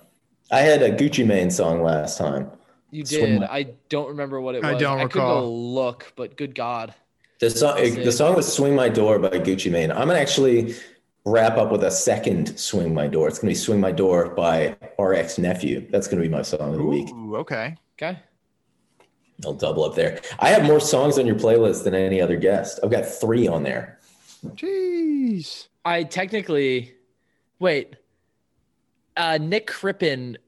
I 0.51 0.61
had 0.61 0.83
a 0.83 0.91
Gucci 0.91 1.25
Mane 1.27 1.51
song 1.51 1.83
last 1.83 2.19
time. 2.19 2.51
You 2.91 3.03
did. 3.05 3.23
Lane. 3.41 3.49
I 3.51 3.69
don't 3.89 4.09
remember 4.09 4.41
what 4.41 4.55
it 4.55 4.63
was. 4.63 4.75
I 4.75 4.79
don't 4.79 4.99
I 4.99 5.03
could 5.05 5.13
go 5.13 5.21
recall. 5.21 5.73
look, 5.75 6.13
but 6.17 6.37
good 6.37 6.55
God. 6.55 6.95
The 7.41 7.51
song, 7.51 7.77
the 7.77 8.11
song 8.13 8.35
was 8.35 8.53
"Swing 8.53 8.75
My 8.75 8.89
Door" 8.89 9.21
by 9.21 9.31
Gucci 9.31 9.71
Mane. 9.71 9.91
I'm 9.93 10.09
gonna 10.09 10.19
actually 10.19 10.75
wrap 11.25 11.57
up 11.59 11.71
with 11.71 11.85
a 11.85 11.91
second 11.91 12.59
"Swing 12.59 12.95
My 12.95 13.07
Door." 13.07 13.29
It's 13.29 13.39
gonna 13.39 13.51
be 13.51 13.55
"Swing 13.55 13.81
My 13.81 13.93
Door" 13.93 14.31
by 14.31 14.77
RX 14.99 15.39
Nephew. 15.39 15.87
That's 15.91 16.09
gonna 16.09 16.23
be 16.23 16.29
my 16.29 16.43
song 16.43 16.73
of 16.73 16.77
the 16.79 16.85
week. 16.85 17.09
Ooh, 17.11 17.37
okay. 17.37 17.77
Okay. 18.01 18.19
I'll 19.45 19.55
double 19.55 19.85
up 19.85 19.95
there. 19.95 20.21
I 20.41 20.49
have 20.49 20.65
more 20.65 20.81
songs 20.81 21.19
on 21.19 21.27
your 21.27 21.37
playlist 21.37 21.85
than 21.85 21.95
any 21.95 22.21
other 22.21 22.37
guest. 22.37 22.81
I've 22.83 22.91
got 22.91 23.07
three 23.07 23.47
on 23.47 23.63
there. 23.63 23.99
Jeez. 24.45 25.69
I 25.85 26.03
technically, 26.03 26.95
wait. 27.61 27.97
Uh, 29.17 29.39
Nick 29.41 29.67
Crippen 29.67 30.39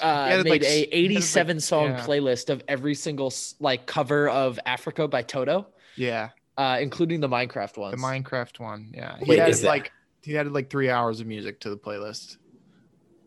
uh, 0.00 0.04
added, 0.04 0.44
made 0.44 0.50
like, 0.50 0.62
s- 0.62 0.68
a 0.68 0.72
he 0.74 0.82
added, 0.84 0.90
like- 0.90 0.94
87 0.94 1.60
song 1.60 1.86
yeah. 1.90 2.00
playlist 2.06 2.50
of 2.50 2.62
every 2.68 2.94
single 2.94 3.32
like 3.60 3.86
cover 3.86 4.28
of 4.28 4.58
Africa 4.66 5.08
by 5.08 5.22
Toto, 5.22 5.66
Yeah, 5.96 6.30
uh, 6.58 6.78
including 6.80 7.20
the 7.20 7.28
Minecraft 7.28 7.78
one. 7.78 7.90
the. 7.92 7.96
Minecraft 7.96 8.58
one. 8.60 8.92
Yeah, 8.94 9.16
he 9.18 9.24
Wait, 9.26 9.38
added 9.38 9.50
is 9.52 9.62
that- 9.62 9.68
like 9.68 9.92
he 10.22 10.36
added 10.36 10.52
like 10.52 10.70
three 10.70 10.90
hours 10.90 11.20
of 11.20 11.26
music 11.26 11.60
to 11.60 11.70
the 11.70 11.76
playlist. 11.76 12.36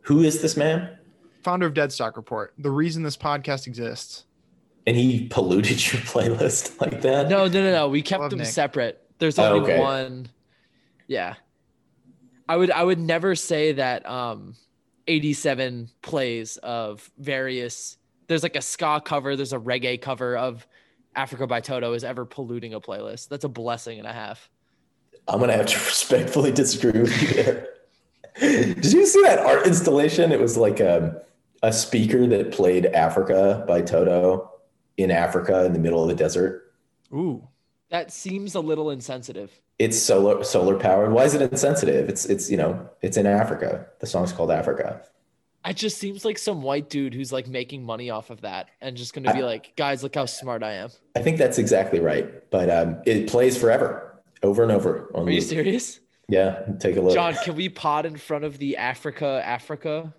Who 0.01 0.21
is 0.21 0.41
this 0.41 0.57
man? 0.57 0.97
Founder 1.43 1.65
of 1.65 1.73
Deadstock 1.73 2.15
Report. 2.15 2.53
The 2.57 2.71
reason 2.71 3.03
this 3.03 3.17
podcast 3.17 3.67
exists. 3.67 4.25
And 4.85 4.95
he 4.97 5.27
polluted 5.27 5.93
your 5.93 6.01
playlist 6.03 6.79
like 6.81 7.01
that? 7.01 7.29
No, 7.29 7.47
no, 7.47 7.63
no, 7.63 7.71
no. 7.71 7.87
We 7.89 8.01
kept 8.01 8.21
Love 8.21 8.29
them 8.31 8.39
Nick. 8.39 8.47
separate. 8.49 9.01
There's 9.19 9.39
Oh, 9.39 9.55
only 9.55 9.71
okay. 9.71 9.79
one. 9.79 10.27
Yeah. 11.07 11.35
I 12.49 12.57
would 12.57 12.71
I 12.71 12.83
would 12.83 12.99
never 12.99 13.35
say 13.35 13.71
that 13.73 14.05
um 14.05 14.55
87 15.07 15.89
plays 16.01 16.57
of 16.57 17.09
various 17.17 17.97
there's 18.27 18.43
like 18.43 18.55
a 18.55 18.61
ska 18.61 19.01
cover, 19.03 19.35
there's 19.35 19.53
a 19.53 19.59
reggae 19.59 20.01
cover 20.01 20.35
of 20.37 20.65
Africa 21.15 21.45
by 21.47 21.61
Toto 21.61 21.93
is 21.93 22.03
ever 22.03 22.25
polluting 22.25 22.73
a 22.73 22.81
playlist. 22.81 23.29
That's 23.29 23.43
a 23.43 23.49
blessing 23.49 23.99
and 23.99 24.07
a 24.07 24.13
half. 24.13 24.49
I'm 25.27 25.39
gonna 25.39 25.53
have 25.53 25.65
to 25.67 25.77
respectfully 25.85 26.51
disagree 26.51 27.01
with 27.01 27.21
you 27.21 27.43
there. 27.43 27.67
Did 28.39 28.91
you 28.91 29.05
see 29.05 29.21
that 29.23 29.39
art 29.39 29.67
installation? 29.67 30.31
It 30.31 30.39
was 30.39 30.57
like 30.57 30.79
a, 30.79 31.21
a 31.61 31.71
speaker 31.71 32.25
that 32.27 32.51
played 32.51 32.87
Africa 32.87 33.63
by 33.67 33.81
Toto 33.81 34.51
in 34.97 35.11
Africa 35.11 35.65
in 35.65 35.73
the 35.73 35.79
middle 35.79 36.01
of 36.01 36.09
the 36.09 36.15
desert. 36.15 36.73
Ooh, 37.13 37.47
That 37.89 38.11
seems 38.11 38.55
a 38.55 38.59
little 38.59 38.89
insensitive. 38.89 39.51
It's 39.79 39.97
solar 39.99 40.43
solar 40.43 40.77
powered. 40.77 41.11
Why 41.11 41.23
is 41.25 41.33
it 41.35 41.41
insensitive? 41.41 42.09
It's 42.09 42.25
it's 42.25 42.49
you 42.49 42.57
know 42.57 42.89
it's 43.01 43.17
in 43.17 43.25
Africa. 43.25 43.87
The 43.99 44.07
song's 44.07 44.31
called 44.31 44.51
Africa. 44.51 45.01
It 45.65 45.77
just 45.77 45.97
seems 45.97 46.25
like 46.25 46.37
some 46.37 46.61
white 46.61 46.89
dude 46.89 47.13
who's 47.13 47.31
like 47.31 47.47
making 47.47 47.83
money 47.85 48.09
off 48.09 48.29
of 48.29 48.41
that 48.41 48.67
and 48.81 48.97
just 48.97 49.13
gonna 49.13 49.33
be 49.33 49.39
I- 49.41 49.45
like, 49.45 49.75
guys, 49.77 50.03
look 50.03 50.15
how 50.15 50.25
smart 50.25 50.61
I 50.63 50.73
am. 50.73 50.89
I 51.15 51.21
think 51.21 51.37
that's 51.37 51.57
exactly 51.57 51.99
right. 51.99 52.49
But 52.51 52.69
um, 52.69 52.97
it 53.05 53.27
plays 53.29 53.57
forever, 53.57 54.12
over 54.43 54.63
and 54.63 54.71
over. 54.71 55.09
On 55.15 55.27
Are 55.27 55.31
you 55.31 55.39
loop. 55.39 55.49
serious? 55.49 55.99
Yeah, 56.27 56.63
take 56.79 56.95
a 56.97 57.01
look. 57.01 57.13
John, 57.13 57.33
can 57.43 57.55
we 57.55 57.69
pod 57.69 58.05
in 58.05 58.15
front 58.17 58.43
of 58.45 58.57
the 58.57 58.77
Africa 58.77 59.41
Africa 59.45 60.13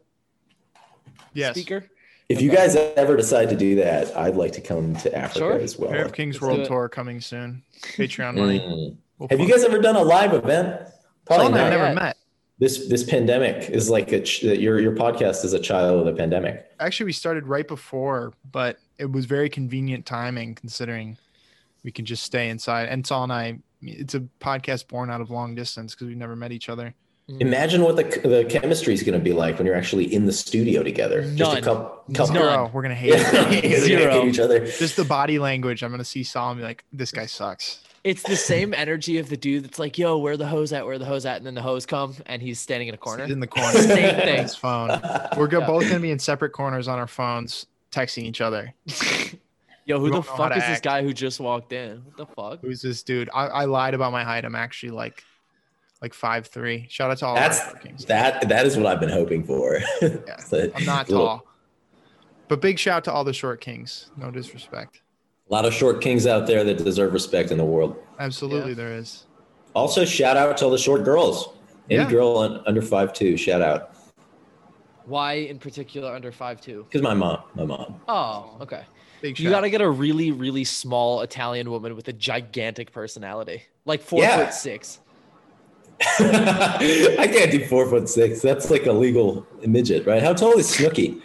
yes. 1.32 1.54
speaker? 1.54 1.84
if 2.28 2.40
you 2.40 2.50
guys 2.50 2.74
ever 2.96 3.16
decide 3.16 3.50
to 3.50 3.56
do 3.56 3.74
that, 3.76 4.16
I'd 4.16 4.34
like 4.36 4.52
to 4.52 4.60
come 4.60 4.96
to 4.96 5.14
Africa 5.14 5.38
Sure. 5.38 5.52
as 5.60 5.78
well. 5.78 5.90
Pair 5.90 6.04
of 6.06 6.12
Kings 6.14 6.40
Let's 6.40 6.56
World. 6.56 6.66
Tour 6.66 6.88
coming 6.88 7.20
soon. 7.20 7.62
Patreon 7.82 8.36
money. 8.36 8.60
Mm. 8.60 8.96
We'll 9.18 9.28
Have 9.28 9.40
you 9.40 9.46
fund- 9.46 9.60
guys 9.60 9.64
ever 9.64 9.80
done 9.80 9.96
a 9.96 10.02
live 10.02 10.32
event? 10.32 10.80
Probably 11.26 11.46
Paul 11.46 11.46
and 11.46 11.54
I 11.56 11.70
not. 11.70 11.70
never 11.70 11.94
met. 11.94 12.16
This 12.58 12.88
this 12.88 13.02
pandemic 13.04 13.68
is 13.70 13.90
like 13.90 14.12
a 14.12 14.20
ch- 14.20 14.42
your 14.44 14.78
your 14.80 14.92
podcast 14.92 15.44
is 15.44 15.52
a 15.54 15.58
child 15.58 16.00
of 16.00 16.06
the 16.06 16.12
pandemic. 16.18 16.66
Actually, 16.80 17.06
we 17.06 17.12
started 17.12 17.46
right 17.46 17.66
before, 17.66 18.32
but 18.52 18.78
it 18.98 19.10
was 19.10 19.24
very 19.26 19.48
convenient 19.48 20.06
timing 20.06 20.54
considering 20.54 21.16
we 21.82 21.90
can 21.90 22.04
just 22.04 22.22
stay 22.22 22.48
inside. 22.48 22.88
And 22.88 23.04
Sol 23.06 23.24
and 23.24 23.32
I, 23.32 23.58
it's 23.84 24.14
a 24.14 24.20
podcast 24.40 24.88
born 24.88 25.10
out 25.10 25.20
of 25.20 25.30
long 25.30 25.54
distance 25.54 25.94
because 25.94 26.08
we've 26.08 26.16
never 26.16 26.36
met 26.36 26.52
each 26.52 26.68
other. 26.68 26.94
Mm-hmm. 27.30 27.40
Imagine 27.40 27.82
what 27.82 27.96
the 27.96 28.02
the 28.28 28.44
chemistry 28.44 28.92
is 28.92 29.02
going 29.02 29.18
to 29.18 29.24
be 29.24 29.32
like 29.32 29.56
when 29.56 29.66
you're 29.66 29.76
actually 29.76 30.12
in 30.12 30.26
the 30.26 30.32
studio 30.32 30.82
together. 30.82 31.22
Just 31.34 31.56
a 31.56 31.62
couple, 31.62 32.02
couple 32.12 32.34
Zero. 32.34 32.70
We're 32.72 32.82
gonna 32.82 32.94
hate 32.94 33.14
it. 33.14 33.80
Zero. 33.80 34.12
hate 34.22 34.28
each 34.28 34.38
other. 34.38 34.66
Just 34.66 34.96
the 34.96 35.04
body 35.06 35.38
language. 35.38 35.82
I'm 35.82 35.90
gonna 35.90 36.04
see 36.04 36.22
Sol 36.22 36.50
and 36.50 36.60
be 36.60 36.64
like, 36.64 36.84
"This 36.92 37.12
guy 37.12 37.24
sucks." 37.24 37.80
It's 38.04 38.22
the 38.24 38.36
same 38.36 38.74
energy 38.74 39.16
of 39.16 39.30
the 39.30 39.38
dude 39.38 39.64
that's 39.64 39.78
like, 39.78 39.96
"Yo, 39.96 40.18
where 40.18 40.36
the 40.36 40.46
hose 40.46 40.74
at? 40.74 40.84
Where 40.84 40.98
the 40.98 41.06
hose 41.06 41.24
at?" 41.24 41.38
And 41.38 41.46
then 41.46 41.54
the 41.54 41.62
hose 41.62 41.86
come 41.86 42.14
and 42.26 42.42
he's 42.42 42.60
standing 42.60 42.88
in 42.88 42.94
a 42.94 42.98
corner. 42.98 43.24
He's 43.24 43.32
in 43.32 43.40
the 43.40 43.46
corner. 43.60 43.70
Same 43.80 44.14
on 44.16 44.20
thing. 44.20 44.42
His 44.42 44.54
phone. 44.54 44.88
We're 45.38 45.46
go- 45.46 45.60
Yeah. 45.60 45.66
both 45.66 45.84
gonna 45.88 46.00
be 46.00 46.10
in 46.10 46.18
separate 46.18 46.50
corners 46.52 46.88
on 46.88 46.98
our 46.98 47.06
phones, 47.06 47.64
texting 47.90 48.24
each 48.24 48.42
other. 48.42 48.74
Yo, 49.86 49.98
who 49.98 50.06
the 50.06 50.12
don't 50.12 50.24
know 50.26 50.30
how 50.32 50.36
fuck 50.36 50.52
to 50.52 50.58
is 50.58 50.62
this 50.64 50.76
act. 50.76 50.84
guy 50.84 51.02
who 51.02 51.12
just 51.12 51.40
walked 51.40 51.72
in? 51.72 52.02
What 52.04 52.16
the 52.16 52.26
fuck? 52.26 52.60
Who's 52.62 52.80
this 52.80 53.02
dude? 53.02 53.28
I, 53.34 53.46
I 53.48 53.64
lied 53.66 53.94
about 53.94 54.12
my 54.12 54.24
height. 54.24 54.44
I'm 54.44 54.54
actually 54.54 54.90
like, 54.92 55.22
like 56.00 56.14
five 56.14 56.46
three. 56.46 56.86
Shout 56.88 57.10
out 57.10 57.18
to 57.18 57.26
all 57.26 57.34
That's 57.34 57.60
our 57.60 57.74
Kings. 57.76 58.04
that 58.06 58.48
that 58.48 58.66
is 58.66 58.76
what 58.76 58.86
I've 58.86 59.00
been 59.00 59.10
hoping 59.10 59.44
for. 59.44 59.78
Yeah, 60.02 60.36
So, 60.38 60.70
I'm 60.74 60.84
not 60.84 61.08
little- 61.08 61.26
tall, 61.26 61.46
but 62.48 62.60
big 62.60 62.78
shout 62.78 62.98
out 62.98 63.04
to 63.04 63.12
all 63.12 63.24
the 63.24 63.32
short 63.32 63.60
kings. 63.60 64.10
No 64.16 64.30
disrespect. 64.30 65.02
A 65.50 65.52
lot 65.52 65.66
of 65.66 65.74
short 65.74 66.00
kings 66.00 66.26
out 66.26 66.46
there 66.46 66.64
that 66.64 66.78
deserve 66.82 67.12
respect 67.12 67.50
in 67.50 67.58
the 67.58 67.64
world. 67.64 67.96
Absolutely, 68.18 68.70
Yeah. 68.70 68.76
there 68.76 68.92
is. 68.94 69.26
Also, 69.74 70.04
shout 70.06 70.36
out 70.38 70.56
to 70.58 70.64
all 70.66 70.70
the 70.70 70.78
short 70.78 71.04
girls. 71.04 71.48
Any 71.90 72.02
Yeah. 72.02 72.10
girl 72.10 72.38
un, 72.38 72.62
under 72.66 72.80
five 72.80 73.12
two, 73.12 73.36
shout 73.36 73.60
out. 73.60 73.90
Why 75.04 75.34
in 75.34 75.58
particular 75.58 76.14
under 76.14 76.32
five 76.32 76.60
two? 76.62 76.84
Because 76.84 77.02
my 77.02 77.12
mom, 77.12 77.42
my 77.54 77.64
mom. 77.64 78.00
Oh, 78.08 78.56
okay. 78.62 78.84
Big 79.24 79.40
You 79.40 79.48
gotta 79.48 79.70
get 79.70 79.80
a 79.80 79.88
really, 79.88 80.32
really 80.32 80.64
small 80.64 81.22
Italian 81.22 81.70
woman 81.70 81.96
with 81.96 82.08
a 82.08 82.12
gigantic 82.12 82.92
personality, 82.92 83.62
like 83.86 84.02
four 84.02 84.20
Yeah. 84.22 84.44
foot 84.44 84.52
six. 84.52 84.98
I 86.18 87.26
can't 87.32 87.50
do 87.50 87.64
four 87.64 87.88
foot 87.88 88.06
six. 88.06 88.42
That's 88.42 88.70
like 88.70 88.84
a 88.84 88.92
legal 88.92 89.46
midget, 89.66 90.06
right? 90.06 90.22
How 90.22 90.34
tall 90.34 90.58
is 90.58 90.66
Snooki? 90.70 91.22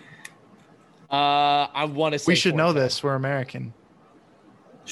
Uh, 1.12 1.68
I 1.74 1.84
want 1.92 2.14
to 2.14 2.20
say 2.20 2.32
we 2.32 2.36
should 2.38 2.56
know 2.56 2.72
4'10". 2.72 2.76
this. 2.76 3.04
We're 3.04 3.16
American. 3.16 3.74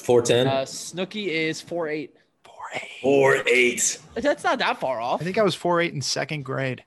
Four 0.03 0.21
ten. 0.21 0.45
Uh, 0.45 0.61
Snooki 0.65 1.27
is 1.27 1.61
four 1.61 1.88
eight. 1.88 2.13
Four 2.43 2.55
eight. 2.75 2.81
Four 3.01 3.35
eight. 3.47 3.99
That's 4.15 4.43
not 4.43 4.59
that 4.59 4.81
far 4.81 4.99
off. 4.99 5.21
I 5.21 5.23
think 5.23 5.38
I 5.38 5.43
was 5.43 5.55
four 5.55 5.79
eight 5.79 5.93
in 5.93 6.01
second 6.01 6.43
grade. 6.43 6.84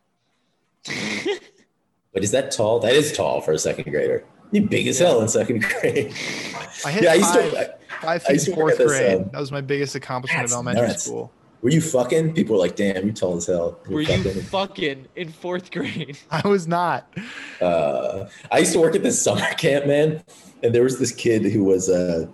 But 2.13 2.25
is 2.25 2.33
that 2.33 2.51
tall? 2.51 2.81
That 2.81 2.93
is 2.95 3.13
tall 3.13 3.41
for 3.41 3.53
a 3.53 3.59
second 3.59 3.85
grader. 3.89 4.25
You 4.53 4.63
big 4.63 4.87
as 4.89 4.99
hell 4.99 5.21
in 5.21 5.29
second 5.29 5.63
grade. 5.81 6.13
I 6.85 6.91
hit 6.91 7.03
yeah, 7.05 7.13
I 7.13 7.15
used 7.15 7.31
five, 7.35 7.51
to. 7.53 7.75
five 8.01 8.03
I 8.03 8.19
feet 8.19 8.33
used 8.35 8.49
in 8.49 8.55
to 8.55 8.61
work 8.61 8.69
fourth 8.77 8.79
this, 8.79 8.99
grade. 8.99 9.17
um, 9.23 9.31
that 9.33 9.41
was 9.41 9.53
my 9.53 9.61
biggest 9.61 9.95
accomplishment 9.95 10.45
of 10.47 10.53
elementary 10.53 10.89
nuts. 10.89 11.05
school. 11.05 11.33
Were 11.63 11.69
you 11.71 11.81
fucking? 11.83 12.33
People 12.35 12.55
were 12.57 12.61
like, 12.63 12.75
"Damn, 12.75 13.07
you 13.07 13.13
tall 13.13 13.37
as 13.37 13.47
hell." 13.47 13.79
You're 13.85 13.97
Were 13.97 14.01
you 14.01 14.17
fucking. 14.23 14.43
fucking 14.43 15.07
in 15.15 15.29
fourth 15.31 15.71
grade? 15.71 16.19
I 16.31 16.47
was 16.49 16.67
not. 16.67 17.13
uh, 17.61 18.29
I 18.51 18.59
used 18.59 18.73
to 18.73 18.81
work 18.81 18.95
at 18.97 19.03
this 19.03 19.21
summer 19.23 19.41
camp, 19.59 19.87
man, 19.87 20.25
and 20.63 20.75
there 20.75 20.83
was 20.83 20.99
this 20.99 21.13
kid 21.13 21.43
who 21.45 21.63
was 21.65 21.89
uh, 21.91 22.27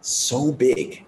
so 0.00 0.52
big. 0.52 1.04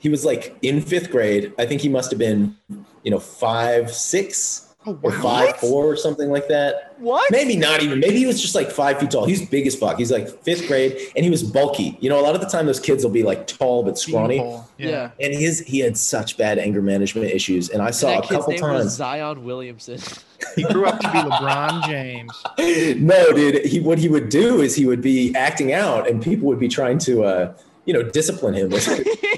He 0.00 0.08
was 0.08 0.24
like 0.24 0.56
in 0.62 0.80
fifth 0.82 1.10
grade. 1.10 1.52
I 1.58 1.64
think 1.64 1.80
he 1.80 1.88
must 1.88 2.10
have 2.10 2.18
been, 2.18 2.56
you 3.04 3.10
know, 3.10 3.20
five 3.20 3.90
six 3.94 4.63
Oh, 4.86 4.98
or 5.02 5.10
wow. 5.10 5.22
five 5.22 5.56
four 5.56 5.86
or 5.86 5.96
something 5.96 6.30
like 6.30 6.48
that. 6.48 6.94
What? 6.98 7.30
Maybe 7.30 7.56
not 7.56 7.82
even. 7.82 8.00
Maybe 8.00 8.18
he 8.18 8.26
was 8.26 8.40
just 8.40 8.54
like 8.54 8.70
five 8.70 8.98
feet 8.98 9.10
tall. 9.10 9.24
He's 9.24 9.48
big 9.48 9.66
as 9.66 9.74
fuck. 9.74 9.96
He's 9.96 10.12
like 10.12 10.28
fifth 10.42 10.66
grade, 10.66 10.98
and 11.16 11.24
he 11.24 11.30
was 11.30 11.42
bulky. 11.42 11.96
You 12.00 12.10
know, 12.10 12.20
a 12.20 12.22
lot 12.22 12.34
of 12.34 12.40
the 12.42 12.46
time 12.46 12.66
those 12.66 12.80
kids 12.80 13.02
will 13.02 13.10
be 13.10 13.22
like 13.22 13.46
tall 13.46 13.82
but 13.82 13.98
scrawny. 13.98 14.38
Beanpole. 14.38 14.68
Yeah. 14.76 15.10
And 15.20 15.34
his 15.34 15.60
he 15.60 15.78
had 15.78 15.96
such 15.96 16.36
bad 16.36 16.58
anger 16.58 16.82
management 16.82 17.30
issues, 17.30 17.70
and 17.70 17.80
I 17.82 17.86
And 17.86 17.94
saw 17.94 18.08
that 18.08 18.18
a 18.18 18.20
kid's 18.22 18.32
couple 18.32 18.52
name 18.52 18.60
was 18.62 18.82
times. 18.82 18.92
Zion 18.96 19.44
Williamson. 19.44 20.00
He 20.56 20.62
grew 20.64 20.84
up 20.84 21.00
to 21.00 21.10
be 21.10 21.18
LeBron 21.18 21.84
James. 21.86 22.42
no, 23.00 23.32
dude. 23.32 23.64
He 23.64 23.80
what 23.80 23.98
he 23.98 24.08
would 24.08 24.28
do 24.28 24.60
is 24.60 24.76
he 24.76 24.84
would 24.86 25.00
be 25.00 25.34
acting 25.34 25.72
out, 25.72 26.08
and 26.08 26.22
people 26.22 26.46
would 26.48 26.60
be 26.60 26.68
trying 26.68 26.98
to, 26.98 27.24
uh, 27.24 27.54
you 27.86 27.94
know, 27.94 28.02
discipline 28.02 28.54
him. 28.54 28.70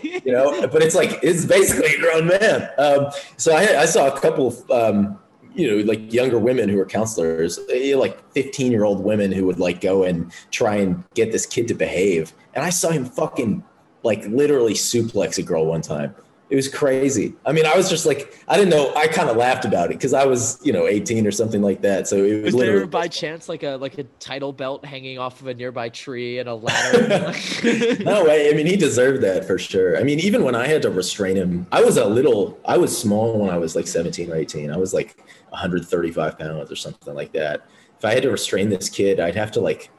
you 0.03 0.33
know, 0.33 0.67
but 0.73 0.83
it's 0.83 0.95
like 0.97 1.19
it's 1.23 1.45
basically 1.45 1.95
a 1.95 2.01
grown 2.01 2.27
man. 2.27 2.69
Um, 2.77 3.07
so 3.37 3.55
I, 3.55 3.83
I 3.83 3.87
saw 3.87 4.09
a 4.09 4.21
couple 4.21 4.49
of, 4.49 4.71
um, 4.71 5.19
you 5.57 5.71
know, 5.71 5.85
like 5.85 6.13
younger 6.13 6.39
women 6.39 6.69
who 6.69 6.77
were 6.77 6.87
counselors, 6.87 7.59
eh, 7.73 7.97
like 7.97 8.19
fifteen 8.33 8.71
year 8.71 8.85
old 8.85 9.03
women 9.03 9.33
who 9.33 9.47
would 9.47 9.59
like 9.59 9.81
go 9.81 10.05
and 10.05 10.31
try 10.51 10.77
and 10.77 11.03
get 11.15 11.33
this 11.33 11.47
kid 11.47 11.67
to 11.69 11.75
behave, 11.75 12.33
and 12.55 12.65
I 12.65 12.71
saw 12.71 12.91
him 12.91 13.07
fucking 13.07 13.65
like 14.03 14.25
literally 14.27 14.75
suplex 14.75 15.39
a 15.39 15.43
girl 15.43 15.67
one 15.67 15.81
time. 15.81 16.15
It 16.49 16.55
was 16.55 16.69
crazy. 16.69 17.35
I 17.45 17.51
mean, 17.51 17.67
I 17.67 17.77
was 17.77 17.91
just 17.91 18.07
like, 18.07 18.39
I 18.47 18.57
didn't 18.57 18.71
know. 18.71 18.95
I 18.95 19.09
kind 19.09 19.29
of 19.29 19.37
laughed 19.37 19.65
about 19.65 19.87
it 19.87 19.95
because 19.95 20.13
I 20.13 20.25
was, 20.27 20.61
you 20.63 20.73
know, 20.73 20.87
18 20.87 21.27
or 21.27 21.33
something 21.33 21.61
like 21.61 21.83
that. 21.83 22.07
So 22.07 22.19
it 22.19 22.37
was 22.37 22.45
Was 22.45 22.55
literally 22.55 22.79
there 22.81 22.87
by 22.87 23.09
chance 23.09 23.49
like 23.49 23.65
a 23.65 23.77
like 23.77 23.99
a 23.99 24.05
title 24.21 24.53
belt 24.53 24.85
hanging 24.85 25.19
off 25.19 25.41
of 25.41 25.49
a 25.49 25.55
nearby 25.55 25.89
tree 25.89 26.39
and 26.39 26.49
a 26.49 26.55
ladder? 26.55 27.35
no 28.05 28.25
way. 28.25 28.49
I 28.49 28.55
mean, 28.55 28.67
he 28.67 28.77
deserved 28.77 29.23
that 29.23 29.45
for 29.45 29.59
sure. 29.59 29.99
I 29.99 30.05
mean, 30.05 30.21
even 30.21 30.45
when 30.45 30.55
I 30.55 30.69
had 30.69 30.83
to 30.83 30.91
restrain 30.91 31.35
him, 31.35 31.67
I 31.73 31.83
was 31.83 31.97
a 31.97 32.05
little, 32.05 32.61
I 32.65 32.79
was 32.79 32.97
small 32.97 33.41
when 33.41 33.51
I 33.51 33.59
was 33.59 33.75
like 33.75 33.89
17 33.89 34.31
or 34.31 34.37
18. 34.37 34.71
I 34.71 34.77
was 34.77 34.95
like 34.95 35.17
135 35.49 36.39
pounds 36.39 36.71
or 36.71 36.77
something 36.77 37.15
like 37.15 37.33
that. 37.33 37.67
If 37.99 38.05
I 38.05 38.15
had 38.15 38.23
to 38.23 38.31
restrain 38.31 38.69
this 38.69 38.89
kid, 38.89 39.19
I'd 39.19 39.35
have 39.35 39.51
to 39.53 39.61
like, 39.61 39.91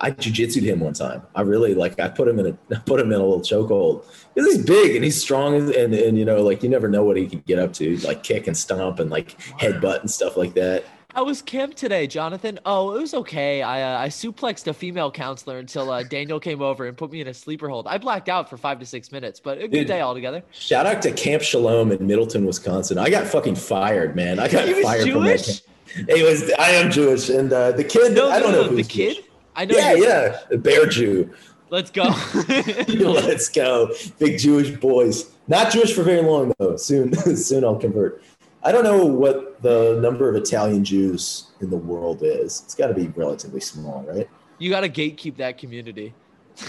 I 0.00 0.10
jujitsued 0.12 0.62
him 0.62 0.80
one 0.80 0.94
time. 0.94 1.22
I 1.34 1.42
really 1.42 1.74
like, 1.74 2.00
I 2.00 2.08
put 2.08 2.26
him 2.26 2.38
in 2.38 2.58
a, 2.70 2.80
put 2.86 3.00
him 3.00 3.12
in 3.12 3.20
a 3.20 3.24
little 3.24 3.40
chokehold 3.40 4.04
because 4.34 4.54
he's 4.54 4.64
big 4.64 4.96
and 4.96 5.04
he's 5.04 5.20
strong 5.20 5.54
and, 5.56 5.94
and, 5.94 6.18
you 6.18 6.24
know, 6.24 6.42
like 6.42 6.62
you 6.62 6.68
never 6.68 6.88
know 6.88 7.04
what 7.04 7.16
he 7.16 7.26
could 7.26 7.44
get 7.44 7.58
up 7.58 7.72
to, 7.74 7.96
like 7.98 8.22
kick 8.22 8.46
and 8.46 8.56
stomp 8.56 8.98
and 8.98 9.10
like 9.10 9.38
headbutt 9.58 10.00
and 10.00 10.10
stuff 10.10 10.36
like 10.36 10.54
that. 10.54 10.84
How 11.14 11.24
was 11.24 11.42
camp 11.42 11.74
today, 11.74 12.06
Jonathan? 12.06 12.60
Oh, 12.64 12.94
it 12.94 13.00
was 13.00 13.14
okay. 13.14 13.62
I 13.62 13.82
uh, 13.82 14.04
I 14.04 14.08
suplexed 14.08 14.68
a 14.68 14.72
female 14.72 15.10
counselor 15.10 15.58
until 15.58 15.90
uh, 15.90 16.04
Daniel 16.04 16.38
came 16.38 16.62
over 16.62 16.86
and 16.86 16.96
put 16.96 17.10
me 17.10 17.20
in 17.20 17.26
a 17.26 17.34
sleeper 17.34 17.68
hold. 17.68 17.88
I 17.88 17.98
blacked 17.98 18.28
out 18.28 18.48
for 18.48 18.56
five 18.56 18.78
to 18.78 18.86
six 18.86 19.10
minutes, 19.10 19.40
but 19.40 19.58
a 19.58 19.62
good 19.62 19.72
Dude. 19.72 19.86
day 19.88 20.02
altogether. 20.02 20.44
Shout 20.52 20.86
out 20.86 21.02
to 21.02 21.12
Camp 21.12 21.42
Shalom 21.42 21.90
in 21.90 22.06
Middleton, 22.06 22.46
Wisconsin. 22.46 22.96
I 22.96 23.10
got 23.10 23.26
fucking 23.26 23.56
fired, 23.56 24.14
man. 24.14 24.38
I 24.38 24.46
got 24.46 24.68
fired 24.68 25.10
from 25.10 25.24
that 25.24 25.38
Jewish? 25.38 25.62
camp. 25.62 26.08
It 26.08 26.22
was. 26.22 26.52
I 26.58 26.70
am 26.70 26.92
Jewish, 26.92 27.28
and 27.28 27.52
uh, 27.52 27.72
the 27.72 27.82
kid. 27.82 28.12
No, 28.12 28.30
I 28.30 28.38
don't 28.38 28.52
no, 28.52 28.62
know 28.62 28.76
the 28.76 28.84
kid. 28.84 29.16
Jewish. 29.16 29.29
I 29.60 29.66
know. 29.66 29.76
Yeah, 29.76 29.92
yeah, 29.92 30.38
the 30.48 30.56
bear 30.56 30.86
Jew. 30.86 31.30
Let's 31.68 31.90
go. 31.90 32.04
Let's 32.88 33.50
go, 33.50 33.94
big 34.18 34.38
Jewish 34.38 34.70
boys. 34.70 35.32
Not 35.48 35.70
Jewish 35.70 35.92
for 35.92 36.02
very 36.02 36.22
long 36.22 36.54
though. 36.58 36.78
Soon, 36.78 37.12
soon 37.36 37.62
I'll 37.62 37.76
convert. 37.76 38.22
I 38.62 38.72
don't 38.72 38.84
know 38.84 39.04
what 39.04 39.60
the 39.60 39.98
number 40.00 40.30
of 40.30 40.34
Italian 40.34 40.82
Jews 40.82 41.48
in 41.60 41.68
the 41.68 41.76
world 41.76 42.22
is. 42.22 42.62
It's 42.64 42.74
got 42.74 42.86
to 42.86 42.94
be 42.94 43.08
relatively 43.08 43.60
small, 43.60 44.02
right? 44.04 44.26
you 44.58 44.70
got 44.70 44.80
to 44.80 44.88
gatekeep 44.88 45.36
that 45.36 45.58
community. 45.58 46.14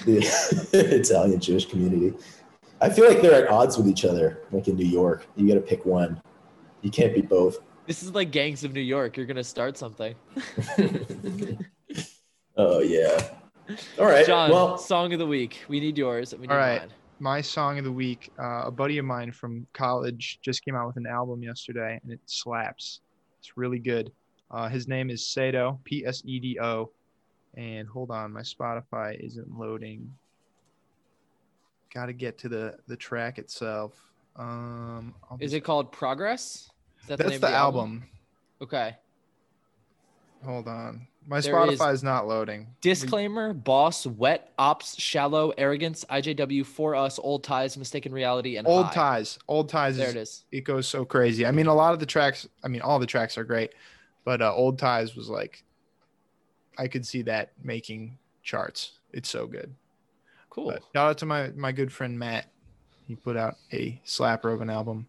The 0.06 0.20
Italian 0.74 1.40
Jewish 1.40 1.68
community. 1.68 2.14
I 2.82 2.90
feel 2.90 3.08
like 3.08 3.22
they're 3.22 3.46
at 3.46 3.50
odds 3.50 3.78
with 3.78 3.88
each 3.88 4.04
other, 4.04 4.42
like 4.52 4.68
in 4.68 4.76
New 4.76 4.86
York. 4.86 5.26
You 5.38 5.48
got 5.48 5.54
to 5.54 5.62
pick 5.62 5.86
one. 5.86 6.22
You 6.82 6.92
can't 6.92 7.14
be 7.14 7.22
both. 7.22 7.60
This 7.88 8.04
is 8.04 8.12
like 8.14 8.32
gangs 8.32 8.66
of 8.66 8.74
New 8.74 8.82
York. 8.82 9.16
You're 9.16 9.26
gonna 9.26 9.44
start 9.44 9.78
something. 9.78 10.14
Oh 12.62 12.80
yeah. 12.80 13.30
All 14.00 14.06
right. 14.06 14.26
John, 14.26 14.50
well, 14.52 14.78
song 14.78 15.14
of 15.14 15.20
the 15.20 15.26
week. 15.26 15.64
We 15.68 15.80
need 15.80 15.98
yours. 15.98 16.34
We 16.34 16.42
need 16.42 16.52
All 16.52 16.58
right. 16.58 16.82
mine. 16.82 16.90
My 17.20 17.42
song 17.42 17.78
of 17.78 17.86
the 17.86 17.92
week, 17.92 18.32
uh, 18.40 18.64
a 18.66 18.72
buddy 18.72 18.98
of 18.98 19.06
mine 19.06 19.32
from 19.32 19.68
college 19.74 20.40
just 20.42 20.66
came 20.66 20.76
out 20.76 20.88
with 20.88 20.98
an 20.98 21.06
album 21.06 21.44
yesterday, 21.44 22.00
and 22.04 22.12
it 22.12 22.20
slaps. 22.26 23.02
It's 23.40 23.56
really 23.58 23.80
good. 23.80 24.12
Uh, 24.50 24.68
his 24.68 24.88
name 24.88 25.10
is 25.10 25.26
Sado, 25.26 25.80
P 25.84 26.06
S 26.06 26.22
E 26.26 26.40
D 26.40 26.60
O. 26.60 26.90
And 27.56 27.88
hold 27.88 28.12
on, 28.12 28.32
my 28.32 28.42
Spotify 28.42 29.20
isn't 29.24 29.58
loading. 29.58 30.12
Got 31.94 32.08
to 32.08 32.14
get 32.14 32.38
to 32.40 32.50
the 32.50 32.78
the 32.88 32.96
track 32.96 33.38
itself. 33.38 33.94
Um, 34.36 35.14
Is 35.40 35.52
just- 35.52 35.56
it 35.56 35.62
called 35.62 35.92
Progress? 35.92 36.70
Is 37.02 37.08
that 37.08 37.18
That's 37.18 37.32
name 37.32 37.42
the, 37.42 37.48
of 37.48 37.54
album. 37.54 38.04
Okay. 38.62 38.96
Hold 40.46 40.68
on, 40.68 41.08
my 41.28 41.40
There 41.40 41.54
Spotify 41.54 41.92
is- 41.94 42.00
is 42.00 42.04
not 42.04 42.28
loading. 42.28 42.68
Disclaimer: 42.82 43.54
Boss, 43.54 44.06
Wet, 44.08 44.52
Ops, 44.58 45.00
Shallow, 45.00 45.52
Arrogance, 45.58 46.04
IJW, 46.10 46.66
For 46.66 46.96
Us, 46.96 47.20
Old 47.20 47.44
Ties, 47.44 47.78
Mistaken 47.78 48.12
Reality, 48.12 48.58
and 48.58 48.68
Old 48.68 48.88
High. 48.88 48.94
ties, 48.94 49.40
old 49.48 49.70
ties. 49.70 49.98
There 49.98 50.08
is, 50.10 50.16
it 50.16 50.20
is. 50.20 50.44
it 50.52 50.62
goes 50.62 50.88
so 50.88 51.06
crazy. 51.06 51.46
I 51.46 51.52
mean, 51.52 51.68
a 51.68 51.74
lot 51.74 51.94
of 51.94 52.00
the 52.00 52.06
tracks, 52.06 52.48
I 52.64 52.68
mean, 52.68 52.82
all 52.82 53.00
the 53.00 53.06
tracks 53.06 53.38
are 53.38 53.44
great, 53.44 53.74
but 54.26 54.42
uh, 54.42 54.54
Old 54.54 54.80
Ties 54.80 55.16
was 55.16 55.30
like, 55.30 55.64
I 56.78 56.88
could 56.88 57.06
see 57.06 57.22
that 57.24 57.52
making 57.64 58.18
charts. 58.44 58.94
It's 59.14 59.30
so 59.30 59.46
good. 59.48 59.74
Cool. 60.50 60.72
But 60.72 60.82
shout 60.94 61.10
out 61.10 61.18
to 61.20 61.26
my 61.26 61.50
my 61.56 61.72
good 61.72 61.92
friend 61.94 62.18
Matt. 62.18 62.48
He 63.08 63.16
put 63.16 63.38
out 63.38 63.56
a 63.72 64.02
slapper 64.06 64.54
of 64.54 64.62
an 64.62 64.70
album. 64.70 65.06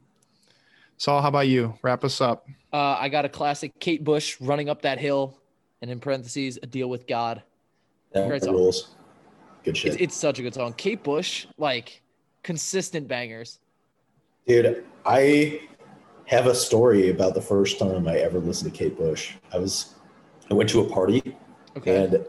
Sol, 0.98 1.20
how 1.20 1.28
about 1.28 1.48
you? 1.48 1.74
Wrap 1.82 2.04
us 2.04 2.20
up. 2.20 2.46
Uh, 2.72 2.96
I 2.98 3.08
got 3.08 3.24
a 3.24 3.28
classic 3.28 3.72
Kate 3.80 4.04
Bush 4.04 4.40
running 4.40 4.68
up 4.68 4.82
that 4.82 4.98
hill, 4.98 5.36
and 5.82 5.90
in 5.90 6.00
parentheses, 6.00 6.58
a 6.62 6.66
deal 6.66 6.88
with 6.88 7.06
God. 7.06 7.42
That 8.12 8.28
Great 8.28 8.44
song. 8.44 8.54
rules. 8.54 8.94
Good 9.64 9.76
shit. 9.76 9.94
It's, 9.94 10.02
it's 10.02 10.16
such 10.16 10.38
a 10.38 10.42
good 10.42 10.54
song. 10.54 10.72
Kate 10.74 11.02
Bush, 11.02 11.46
like 11.58 12.00
consistent 12.42 13.08
bangers. 13.08 13.58
Dude, 14.46 14.84
I 15.04 15.60
have 16.26 16.46
a 16.46 16.54
story 16.54 17.10
about 17.10 17.34
the 17.34 17.42
first 17.42 17.78
time 17.78 18.08
I 18.08 18.18
ever 18.18 18.38
listened 18.38 18.72
to 18.72 18.78
Kate 18.78 18.96
Bush. 18.96 19.34
I 19.52 19.58
was, 19.58 19.94
I 20.50 20.54
went 20.54 20.70
to 20.70 20.80
a 20.80 20.88
party 20.88 21.36
Okay. 21.76 22.04
and 22.04 22.26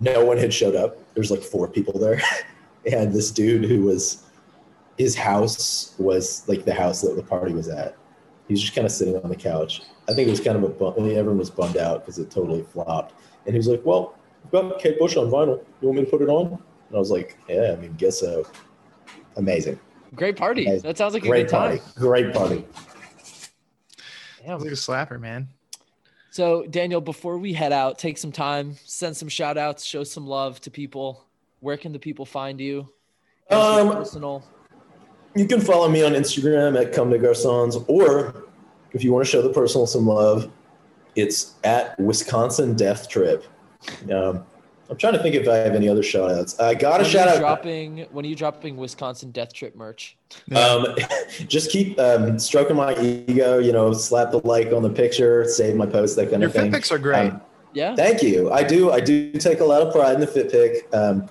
no 0.00 0.24
one 0.24 0.38
had 0.38 0.52
showed 0.52 0.74
up. 0.74 0.96
There's 1.14 1.30
like 1.30 1.42
four 1.42 1.68
people 1.68 1.98
there, 1.98 2.20
and 2.90 3.12
this 3.12 3.30
dude 3.30 3.64
who 3.64 3.82
was, 3.82 4.24
his 4.96 5.14
house 5.14 5.94
was 5.98 6.48
like 6.48 6.64
the 6.64 6.74
house 6.74 7.00
that 7.02 7.16
the 7.16 7.22
party 7.22 7.52
was 7.52 7.68
at. 7.68 7.96
He 8.48 8.54
was 8.54 8.60
just 8.62 8.74
kind 8.74 8.86
of 8.86 8.90
sitting 8.90 9.16
on 9.16 9.28
the 9.28 9.36
couch. 9.36 9.82
I 10.08 10.14
think 10.14 10.26
it 10.26 10.30
was 10.30 10.40
kind 10.40 10.56
of 10.56 10.64
a 10.64 10.68
bum. 10.68 10.94
I 10.96 11.00
mean, 11.02 11.16
everyone 11.16 11.38
was 11.38 11.50
bummed 11.50 11.76
out 11.76 12.00
because 12.00 12.18
it 12.18 12.30
totally 12.30 12.62
flopped. 12.62 13.14
And 13.44 13.54
he 13.54 13.58
was 13.58 13.68
like, 13.68 13.84
"Well, 13.84 14.14
I've 14.44 14.50
got 14.50 14.78
Kate 14.78 14.98
Bush 14.98 15.16
on 15.16 15.30
vinyl. 15.30 15.62
You 15.80 15.88
want 15.88 15.98
me 15.98 16.04
to 16.06 16.10
put 16.10 16.22
it 16.22 16.28
on?" 16.28 16.46
And 16.46 16.96
I 16.96 16.98
was 16.98 17.10
like, 17.10 17.38
"Yeah, 17.48 17.74
I 17.76 17.76
mean, 17.80 17.92
guess 17.94 18.20
so." 18.20 18.46
Amazing, 19.36 19.78
Great 20.16 20.36
party. 20.36 20.64
Nice. 20.64 20.82
That 20.82 20.96
sounds 20.98 21.14
like 21.14 21.24
a 21.24 21.28
great 21.28 21.42
good 21.46 21.50
time. 21.52 21.78
party, 21.78 21.92
great 21.96 22.32
party. 22.34 22.64
Yeah, 24.44 24.56
Look 24.56 24.68
a 24.68 24.70
slapper, 24.72 25.20
man. 25.20 25.48
So, 26.30 26.64
Daniel, 26.66 27.00
before 27.00 27.38
we 27.38 27.52
head 27.52 27.72
out, 27.72 27.98
take 27.98 28.18
some 28.18 28.32
time, 28.32 28.76
send 28.84 29.16
some 29.16 29.28
shout 29.28 29.58
outs, 29.58 29.84
show 29.84 30.04
some 30.04 30.26
love 30.26 30.60
to 30.62 30.70
people. 30.70 31.24
Where 31.60 31.76
can 31.76 31.92
the 31.92 31.98
people 31.98 32.24
find 32.24 32.60
you? 32.60 32.88
Give 33.50 33.58
Um, 33.58 33.90
personal. 33.92 34.44
You 35.34 35.46
can 35.46 35.60
follow 35.60 35.88
me 35.88 36.02
on 36.02 36.12
Instagram 36.12 36.80
at 36.80 36.92
cumdegarcons, 36.92 37.84
or 37.88 38.44
if 38.92 39.04
you 39.04 39.12
want 39.12 39.24
to 39.24 39.30
show 39.30 39.42
the 39.42 39.52
personal 39.52 39.86
some 39.86 40.06
love, 40.06 40.50
it's 41.14 41.54
at 41.64 41.98
Wisconsin 42.00 42.74
Death 42.74 43.08
Trip. 43.08 43.44
Um, 44.12 44.44
I'm 44.90 44.96
trying 44.96 45.12
to 45.12 45.18
think 45.22 45.34
if 45.34 45.46
I 45.46 45.56
have 45.56 45.74
any 45.74 45.88
other 45.88 46.02
shout 46.02 46.30
outs. 46.30 46.58
I 46.58 46.74
got 46.74 46.92
When 46.92 47.00
a 47.02 47.04
are 47.04 47.10
shout 47.10 47.28
out. 47.28 47.38
dropping 47.40 48.06
when 48.10 48.24
are 48.24 48.28
you 48.28 48.34
dropping 48.34 48.76
Wisconsin 48.78 49.30
Death 49.30 49.52
Trip 49.52 49.76
merch? 49.76 50.16
Um, 50.56 50.86
just 51.46 51.70
keep 51.70 51.98
um, 52.00 52.38
stroking 52.38 52.74
my 52.76 52.98
ego, 52.98 53.58
you 53.58 53.72
know, 53.72 53.92
slap 53.92 54.30
the 54.30 54.38
like 54.46 54.72
on 54.72 54.82
the 54.82 54.90
picture, 54.90 55.44
save 55.46 55.76
my 55.76 55.84
post, 55.86 56.16
that 56.16 56.30
kind 56.30 56.40
Your 56.40 56.48
of 56.48 56.54
thing. 56.54 56.70
fit 56.70 56.78
pics 56.78 56.90
are 56.90 56.98
great. 56.98 57.30
Um, 57.32 57.42
Yeah. 57.74 57.94
Thank 57.94 58.22
you. 58.22 58.50
I 58.50 58.62
do. 58.62 58.90
I 58.90 59.00
do 59.00 59.32
take 59.32 59.60
a 59.60 59.64
lot 59.64 59.82
of 59.82 59.92
pride 59.92 60.14
in 60.14 60.20
the 60.20 60.26
fit 60.26 60.50
pick. 60.50 60.88
Um, 60.94 61.28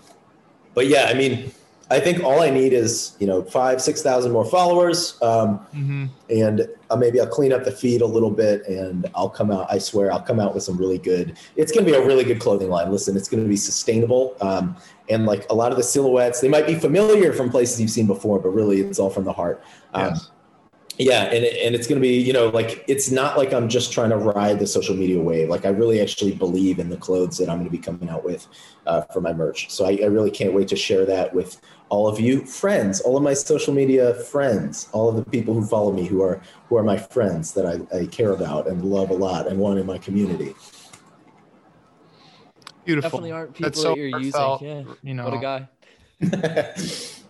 but 0.76 0.86
yeah, 0.88 1.06
I 1.10 1.16
mean, 1.16 1.52
I 1.90 2.00
think 2.02 2.24
all 2.24 2.42
I 2.42 2.50
need 2.50 2.74
is 2.74 3.16
you 3.20 3.28
know 3.28 3.44
five, 3.44 3.82
six 3.82 4.02
thousand 4.02 4.32
more 4.32 4.46
followers, 4.46 5.18
um, 5.22 5.58
hmm 5.72 6.06
and 6.30 6.68
uh, 6.90 6.96
maybe 6.98 7.22
I'll 7.22 7.28
clean 7.28 7.54
up 7.54 7.64
the 7.64 7.72
feed 7.72 8.02
a 8.02 8.06
little 8.06 8.30
bit, 8.30 8.68
and 8.68 9.10
I'll 9.16 9.30
come 9.30 9.50
out. 9.50 9.68
I 9.72 9.78
swear, 9.78 10.12
I'll 10.12 10.22
come 10.22 10.40
out 10.42 10.54
with 10.54 10.64
some 10.64 10.78
really 10.78 10.98
good. 10.98 11.38
It's 11.56 11.72
going 11.72 11.86
to 11.86 11.92
be 11.92 11.98
a 11.98 12.06
really 12.06 12.26
good 12.26 12.42
clothing 12.42 12.70
line. 12.70 12.92
Listen, 12.92 13.16
it's 13.16 13.30
going 13.30 13.42
to 13.42 13.48
be 13.48 13.56
sustainable, 13.56 14.36
um, 14.42 14.76
and 15.10 15.26
like 15.26 15.46
a 15.50 15.54
lot 15.56 15.72
of 15.72 15.78
the 15.78 15.84
silhouettes, 15.84 16.42
they 16.42 16.50
might 16.50 16.68
be 16.68 16.76
familiar 16.76 17.32
from 17.32 17.50
places 17.50 17.80
you've 17.80 17.92
seen 17.92 18.08
before, 18.08 18.40
but 18.40 18.50
really, 18.50 18.82
it's 18.82 19.00
all 19.00 19.10
from 19.10 19.24
the 19.24 19.34
heart. 19.34 19.64
Um, 19.94 20.08
Yes. 20.14 20.32
Yeah 20.98 21.26
and, 21.26 21.46
and 21.46 21.76
it's 21.76 21.88
going 21.88 22.00
to 22.00 22.02
be 22.02 22.20
you 22.20 22.34
know 22.34 22.50
like 22.50 22.84
it's 22.88 23.12
not 23.12 23.38
like 23.38 23.54
i'm 23.54 23.70
just 23.70 23.92
trying 23.92 24.10
to 24.10 24.18
ride 24.18 24.60
the 24.60 24.66
social 24.66 24.96
media 24.96 25.20
wave 25.20 25.48
like 25.50 25.66
i 25.66 25.70
really 25.70 26.02
actually 26.02 26.32
believe 26.32 26.80
in 26.80 26.90
the 26.90 26.98
clothes 26.98 27.38
that 27.38 27.50
i'm 27.50 27.58
going 27.58 27.66
to 27.66 27.72
be 27.72 27.78
coming 27.78 28.10
out 28.10 28.24
with 28.24 28.48
uh, 28.88 29.02
for 29.02 29.22
my 29.22 29.34
merch 29.34 29.70
so 29.70 29.86
I, 29.86 30.00
I 30.02 30.06
really 30.06 30.32
can't 30.32 30.54
wait 30.54 30.68
to 30.70 30.76
share 30.76 31.06
that 31.06 31.34
with 31.34 31.62
all 31.90 32.08
of 32.08 32.20
you 32.20 32.46
friends 32.46 33.00
all 33.02 33.16
of 33.16 33.24
my 33.24 33.34
social 33.34 33.74
media 33.74 34.14
friends 34.16 34.90
all 34.92 35.10
of 35.10 35.16
the 35.16 35.30
people 35.30 35.54
who 35.54 35.66
follow 35.66 35.92
me 35.92 36.06
who 36.06 36.22
are 36.22 36.42
who 36.68 36.78
are 36.78 36.84
my 36.84 36.98
friends 36.98 37.54
that 37.54 37.66
i, 37.66 37.98
I 37.98 38.06
care 38.08 38.32
about 38.32 38.68
and 38.68 38.84
love 38.84 39.12
a 39.12 39.16
lot 39.16 39.48
and 39.48 39.60
want 39.60 39.80
in 39.80 39.86
my 39.86 39.98
community 39.98 40.56
Beautiful. 42.86 43.10
Definitely 43.10 43.32
aren't 43.34 43.54
people 43.54 43.70
That's 43.70 43.82
so 43.82 43.90
that 43.90 43.98
you're 43.98 44.12
heartfelt, 44.12 44.62
using. 44.62 44.88
Yeah. 44.88 44.94
You 45.04 45.14
know, 45.14 45.26
What 45.26 45.34
a 45.34 45.40
guy. 45.42 45.68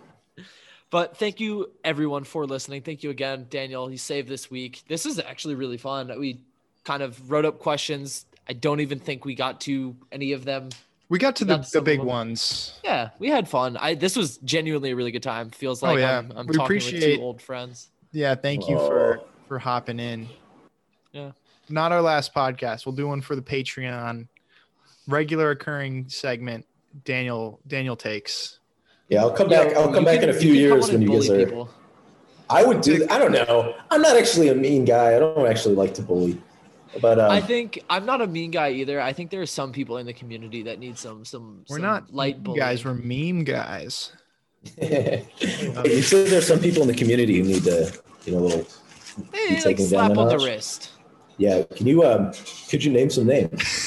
But 0.90 1.18
thank 1.18 1.40
you 1.40 1.72
everyone 1.84 2.24
for 2.24 2.46
listening. 2.46 2.82
Thank 2.82 3.04
you 3.04 3.10
again, 3.10 3.48
Daniel. 3.50 3.92
You 3.92 3.98
saved 3.98 4.30
this 4.30 4.50
week. 4.50 4.84
This 4.88 5.06
is 5.06 5.20
actually 5.20 5.56
really 5.56 5.78
fun. 5.78 6.12
We 6.20 6.40
kind 6.86 7.04
of 7.04 7.30
wrote 7.30 7.44
up 7.46 7.60
questions. 7.60 8.26
I 8.50 8.54
don't 8.54 8.80
even 8.80 9.00
think 9.00 9.26
we 9.26 9.36
got 9.36 9.60
to 9.62 9.96
any 10.12 10.32
of 10.32 10.46
them. 10.46 10.70
we 11.10 11.20
got 11.20 11.36
to 11.38 11.46
the, 11.46 11.58
the 11.74 11.82
big 11.82 12.00
them. 12.00 12.08
ones. 12.08 12.80
Yeah, 12.86 13.10
we 13.20 13.28
had 13.30 13.50
fun. 13.50 13.76
I 13.78 13.96
this 13.96 14.16
was 14.16 14.38
genuinely 14.40 14.92
a 14.92 14.96
really 14.96 15.12
good 15.12 15.24
time. 15.24 15.50
Feels 15.50 15.82
like 15.82 15.90
Oh, 15.90 15.94
like 15.96 16.02
yeah. 16.02 16.18
I'm, 16.20 16.32
I'm 16.36 16.48
We 16.48 16.56
talking 16.56 16.76
with 16.76 16.84
appreciate- 16.88 17.18
two 17.18 17.22
old 17.22 17.42
friends. 17.42 17.90
Yeah, 18.14 18.36
thank 18.36 18.70
you 18.70 18.78
for 18.78 19.20
Oh. 19.20 19.26
for 19.50 19.60
hopping 19.60 20.00
in. 20.00 20.28
Yeah. 21.12 21.32
Not 21.70 21.92
our 21.92 22.02
last 22.02 22.34
podcast. 22.34 22.86
We'll 22.86 22.96
do 22.96 23.08
one 23.08 23.20
for 23.20 23.36
the 23.36 23.42
Patreon. 23.42 24.28
Regular 25.10 25.52
occurring 25.52 26.08
segment. 26.08 26.66
Daniel 27.04 27.60
Daniel 27.68 27.98
takes. 27.98 28.60
Yeah 29.10 29.22
i'll 29.22 29.32
come 29.32 29.50
back 29.50 29.72
Yo, 29.72 29.82
i'll 29.82 29.94
come 29.94 30.04
back 30.06 30.20
can- 30.20 30.30
in 30.30 30.36
a 30.36 30.40
few 30.40 30.54
you 30.54 30.70
can 30.70 30.80
come 30.82 30.90
years 30.90 30.92
when 30.92 31.02
you 31.02 31.12
guys 31.12 31.30
are 31.30 31.46
people. 31.46 31.70
i 32.50 32.64
would 32.64 32.82
do 32.82 33.06
i 33.10 33.18
don't 33.18 33.32
know 33.32 33.76
i'm 33.92 34.02
not 34.02 34.16
actually 34.18 34.50
a 34.50 34.56
mean 34.56 34.86
guy 34.86 35.16
i 35.16 35.20
don't 35.20 35.48
actually 35.48 35.76
like 35.76 35.94
to 35.96 36.02
bully 36.02 36.42
but 37.02 37.20
um, 37.20 37.32
I 37.32 37.42
think 37.42 37.84
I'm 37.90 38.06
not 38.06 38.22
a 38.22 38.28
mean 38.28 38.52
guy 38.52 38.70
either. 38.72 39.00
I 39.00 39.14
think 39.14 39.30
there 39.30 39.42
are 39.42 39.46
some 39.46 39.72
people 39.72 39.98
in 39.98 40.06
the 40.06 40.14
community 40.14 40.64
that 40.64 40.80
need 40.80 40.98
some 40.98 41.26
some. 41.26 41.64
We're 41.70 41.78
some 41.78 41.84
not 41.84 42.14
light 42.14 42.38
meme 42.38 42.44
bullying. 42.44 42.60
guys. 42.60 42.86
We're 42.86 42.94
meme 42.94 43.44
guys. 43.44 44.12
you 44.82 46.02
said 46.02 46.28
there's 46.28 46.48
some 46.48 46.60
people 46.60 46.82
in 46.82 46.88
the 46.88 46.96
community 46.96 47.38
who 47.38 47.44
need 47.44 47.64
to, 47.66 47.94
you 48.26 48.34
know, 48.34 48.40
a 48.40 48.42
little. 48.42 48.68
Eh, 49.34 49.50
be 49.50 49.56
like 49.56 49.64
taken 49.64 49.86
slap 49.86 50.10
down 50.10 50.18
on 50.18 50.28
the 50.30 50.38
wrist. 50.38 50.92
Yeah, 51.38 51.64
can 51.64 51.88
you 51.88 52.04
um, 52.04 52.32
could 52.70 52.84
you 52.84 52.92
name 52.92 53.10
some 53.10 53.28
names? 53.28 53.87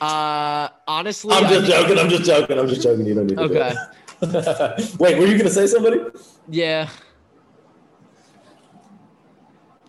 Uh, 0.00 0.68
honestly, 0.88 1.32
I'm 1.34 1.42
just 1.44 1.66
think- 1.66 1.66
joking. 1.66 1.98
I'm 1.98 2.08
just 2.08 2.24
joking. 2.24 2.58
I'm 2.58 2.68
just 2.68 2.82
joking. 2.82 3.06
You 3.06 3.14
don't 3.14 3.26
need 3.26 3.36
to. 3.36 3.42
Okay. 3.42 3.74
it. 4.22 4.98
Wait, 5.00 5.18
were 5.18 5.26
you 5.26 5.36
gonna 5.38 5.50
say 5.50 5.66
somebody? 5.66 6.00
Yeah. 6.48 6.88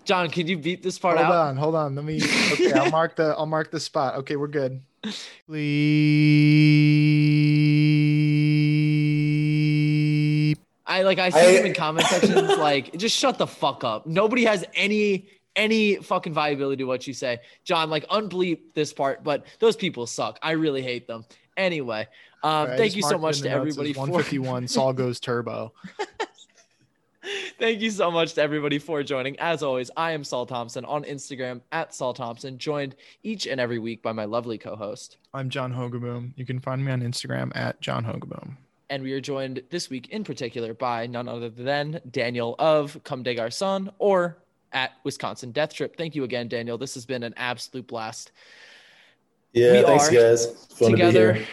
John, 0.04 0.30
can 0.30 0.48
you 0.48 0.58
beat 0.58 0.82
this 0.84 0.98
part 1.00 1.18
Hold 1.18 1.32
out? 1.32 1.34
Hold 1.34 1.48
on, 1.48 1.58
hold 1.58 1.76
on. 1.76 1.96
Let 1.96 2.06
me. 2.06 2.22
Okay, 2.54 2.74
I'll 2.74 2.92
mark 2.92 3.16
the. 3.16 3.36
I'll 3.38 3.46
mark 3.46 3.72
the 3.72 3.80
spot. 3.80 4.16
Okay, 4.16 4.36
we're 4.36 4.48
good. 4.48 4.82
Bleep. 9.62 10.58
I 10.86 11.04
like 11.04 11.20
I 11.20 11.30
see 11.30 11.40
I- 11.40 11.52
them 11.54 11.66
in 11.68 11.74
comment 11.74 12.08
sections 12.08 12.58
like 12.58 12.96
just 12.98 13.18
shut 13.18 13.38
the 13.38 13.48
fuck 13.48 13.84
up. 13.84 14.06
Nobody 14.06 14.44
has 14.46 14.66
any 14.74 15.28
any 15.56 15.96
fucking 15.96 16.34
viability 16.34 16.78
to 16.78 16.86
what 16.86 17.08
you 17.08 17.14
say. 17.14 17.40
John, 17.64 17.90
like 17.90 18.08
unbleep 18.10 18.74
this 18.74 18.94
part, 18.94 19.24
but 19.24 19.46
those 19.60 19.76
people 19.76 20.08
suck. 20.08 20.40
I 20.42 20.52
really 20.52 20.82
hate 20.82 21.08
them. 21.08 21.26
Anyway, 21.58 22.08
um, 22.44 22.70
right, 22.70 22.78
thank 22.78 22.96
you 22.96 23.04
so 23.04 23.18
much 23.18 23.42
to 23.42 23.50
everybody 23.50 23.94
for 23.94 24.02
151. 24.02 24.68
Sol 24.68 24.94
goes 24.94 25.20
turbo. 25.20 25.74
Thank 27.60 27.82
you 27.82 27.92
so 27.92 28.10
much 28.10 28.34
to 28.34 28.42
everybody 28.42 28.80
for 28.80 29.04
joining. 29.04 29.40
As 29.40 29.62
always, 29.62 29.92
I 29.96 30.12
am 30.12 30.24
Sol 30.24 30.46
Thompson 30.46 30.86
on 30.86 31.04
Instagram 31.04 31.62
at 31.72 31.94
Sol 31.94 32.14
Thompson, 32.14 32.58
joined 32.58 32.96
each 33.24 33.48
and 33.48 33.62
every 33.62 33.80
week 33.80 34.02
by 34.02 34.12
my 34.12 34.26
lovely 34.26 34.58
co-host. 34.58 35.18
I'm 35.34 35.50
John 35.50 35.72
Hogaboom. 35.74 36.34
You 36.36 36.46
can 36.46 36.60
find 36.60 36.84
me 36.84 36.92
on 36.92 37.02
Instagram 37.02 37.52
at 37.56 37.80
John 37.82 38.04
Hogaboom. 38.04 38.58
And 38.90 39.04
we 39.04 39.14
are 39.14 39.22
joined 39.22 39.62
this 39.70 39.90
week 39.90 40.10
in 40.10 40.24
particular 40.24 40.74
by 40.74 41.08
none 41.08 41.28
other 41.28 41.50
than 41.50 42.02
Daniel 42.10 42.56
of 42.60 42.98
cumdegarcons 43.04 43.90
or 44.00 44.38
at 44.74 44.92
Wisconsin 45.04 45.52
Death 45.52 45.74
Trip. 45.74 45.96
Thank 45.98 46.16
you 46.16 46.24
again, 46.24 46.48
Daniel. 46.48 46.78
This 46.78 46.94
has 46.94 47.06
been 47.06 47.24
an 47.24 47.34
absolute 47.38 47.88
blast. 47.88 48.32
Yeah, 49.54 49.82
We 49.82 49.86
thanks, 49.86 50.10
guys. 50.10 50.46
Fun 50.76 50.92
to 50.92 50.96
together. 50.96 51.34
here. 51.34 51.48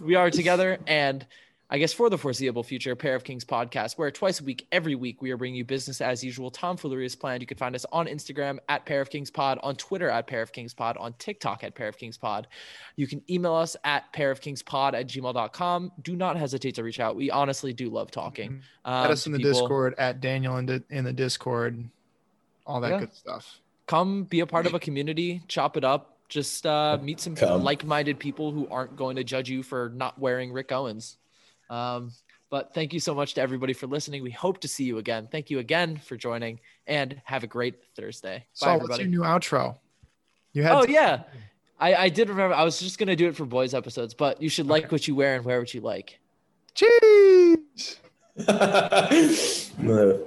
We 0.00 0.14
are 0.14 0.30
together, 0.30 0.78
and 0.86 1.26
I 1.70 1.76
guess 1.76 1.92
for 1.92 2.08
the 2.08 2.16
foreseeable 2.16 2.62
future, 2.62 2.96
Pair 2.96 3.14
of 3.14 3.24
Kings 3.24 3.44
podcast, 3.44 3.98
where 3.98 4.10
twice 4.10 4.40
a 4.40 4.44
week, 4.44 4.66
every 4.72 4.94
week, 4.94 5.20
we 5.20 5.30
are 5.32 5.36
bringing 5.36 5.56
you 5.58 5.66
business 5.66 6.00
as 6.00 6.24
usual. 6.24 6.50
Tomfoolery 6.50 7.04
is 7.04 7.14
planned. 7.14 7.42
You 7.42 7.46
can 7.46 7.58
find 7.58 7.74
us 7.74 7.84
on 7.92 8.06
Instagram 8.06 8.58
at 8.70 8.86
Pair 8.86 9.02
of 9.02 9.10
Kings 9.10 9.30
Pod, 9.30 9.58
on 9.62 9.76
Twitter 9.76 10.08
at 10.08 10.26
Pair 10.26 10.40
of 10.40 10.50
Kings 10.50 10.72
Pod, 10.72 10.96
on 10.96 11.12
TikTok 11.18 11.62
at 11.64 11.74
Pair 11.74 11.88
of 11.88 11.98
Kings 11.98 12.16
Pod. 12.16 12.46
You 12.96 13.06
can 13.06 13.20
email 13.28 13.54
us 13.54 13.76
at 13.84 14.10
pair 14.14 14.30
of 14.30 14.40
kings 14.40 14.62
pod 14.62 14.94
at 14.94 15.08
gmail.com. 15.08 15.92
Do 16.02 16.16
not 16.16 16.36
hesitate 16.36 16.74
to 16.76 16.82
reach 16.82 17.00
out. 17.00 17.16
We 17.16 17.30
honestly 17.30 17.74
do 17.74 17.90
love 17.90 18.10
talking. 18.10 18.62
Um, 18.86 19.04
Add 19.04 19.10
us 19.10 19.26
in 19.26 19.32
the 19.32 19.38
people. 19.38 19.52
Discord 19.52 19.94
at 19.98 20.22
Daniel 20.22 20.56
in 20.56 20.64
the 20.64 20.82
in 20.88 21.04
the 21.04 21.12
Discord. 21.12 21.84
All 22.66 22.80
that 22.80 22.90
Yeah. 22.92 22.98
good 23.00 23.14
stuff. 23.14 23.60
come 23.86 24.24
be 24.24 24.40
a 24.40 24.46
part 24.46 24.66
of 24.66 24.72
a 24.74 24.78
community, 24.80 25.42
chop 25.48 25.76
it 25.76 25.84
up, 25.84 26.16
just 26.28 26.66
uh, 26.66 26.98
meet 27.02 27.20
some 27.20 27.34
Come. 27.34 27.62
like-minded 27.62 28.18
people 28.18 28.52
who 28.52 28.66
aren't 28.68 28.96
going 28.96 29.16
to 29.16 29.24
judge 29.24 29.48
you 29.48 29.62
for 29.62 29.90
not 29.94 30.18
wearing 30.18 30.52
Rick 30.52 30.72
Owens. 30.72 31.16
Um, 31.70 32.12
but 32.50 32.72
thank 32.74 32.92
you 32.94 33.00
so 33.00 33.14
much 33.14 33.34
to 33.34 33.40
everybody 33.42 33.72
for 33.74 33.86
listening. 33.86 34.22
We 34.22 34.30
hope 34.30 34.60
to 34.60 34.68
see 34.68 34.84
you 34.84 34.98
again. 34.98 35.28
Thank 35.30 35.50
you 35.50 35.58
again 35.58 35.98
for 35.98 36.16
joining, 36.16 36.60
and 36.86 37.20
have 37.24 37.44
a 37.44 37.46
great 37.46 37.74
Thursday. 37.94 38.38
Bye, 38.38 38.44
Sol, 38.54 38.72
what's 38.80 38.84
everybody. 38.94 39.02
your 39.02 39.10
new 39.10 39.20
outro? 39.28 39.76
You 40.54 40.62
had 40.62 40.72
Oh 40.72 40.86
to- 40.86 40.90
yeah, 40.92 41.22
I, 41.78 41.94
I 41.94 42.08
did 42.08 42.28
remember. 42.30 42.54
I 42.54 42.64
was 42.64 42.78
just 42.80 42.98
gonna 42.98 43.14
do 43.16 43.28
it 43.28 43.36
for 43.36 43.44
boys 43.44 43.74
episodes, 43.74 44.14
but 44.14 44.40
you 44.40 44.48
should 44.48 44.66
like 44.66 44.90
what 44.90 45.06
you 45.06 45.14
wear 45.14 45.36
and 45.36 45.44
wear 45.44 45.58
what 45.58 45.74
you 45.74 45.80
like. 45.82 46.18
Cheese. 46.74 47.96
The 49.78 50.26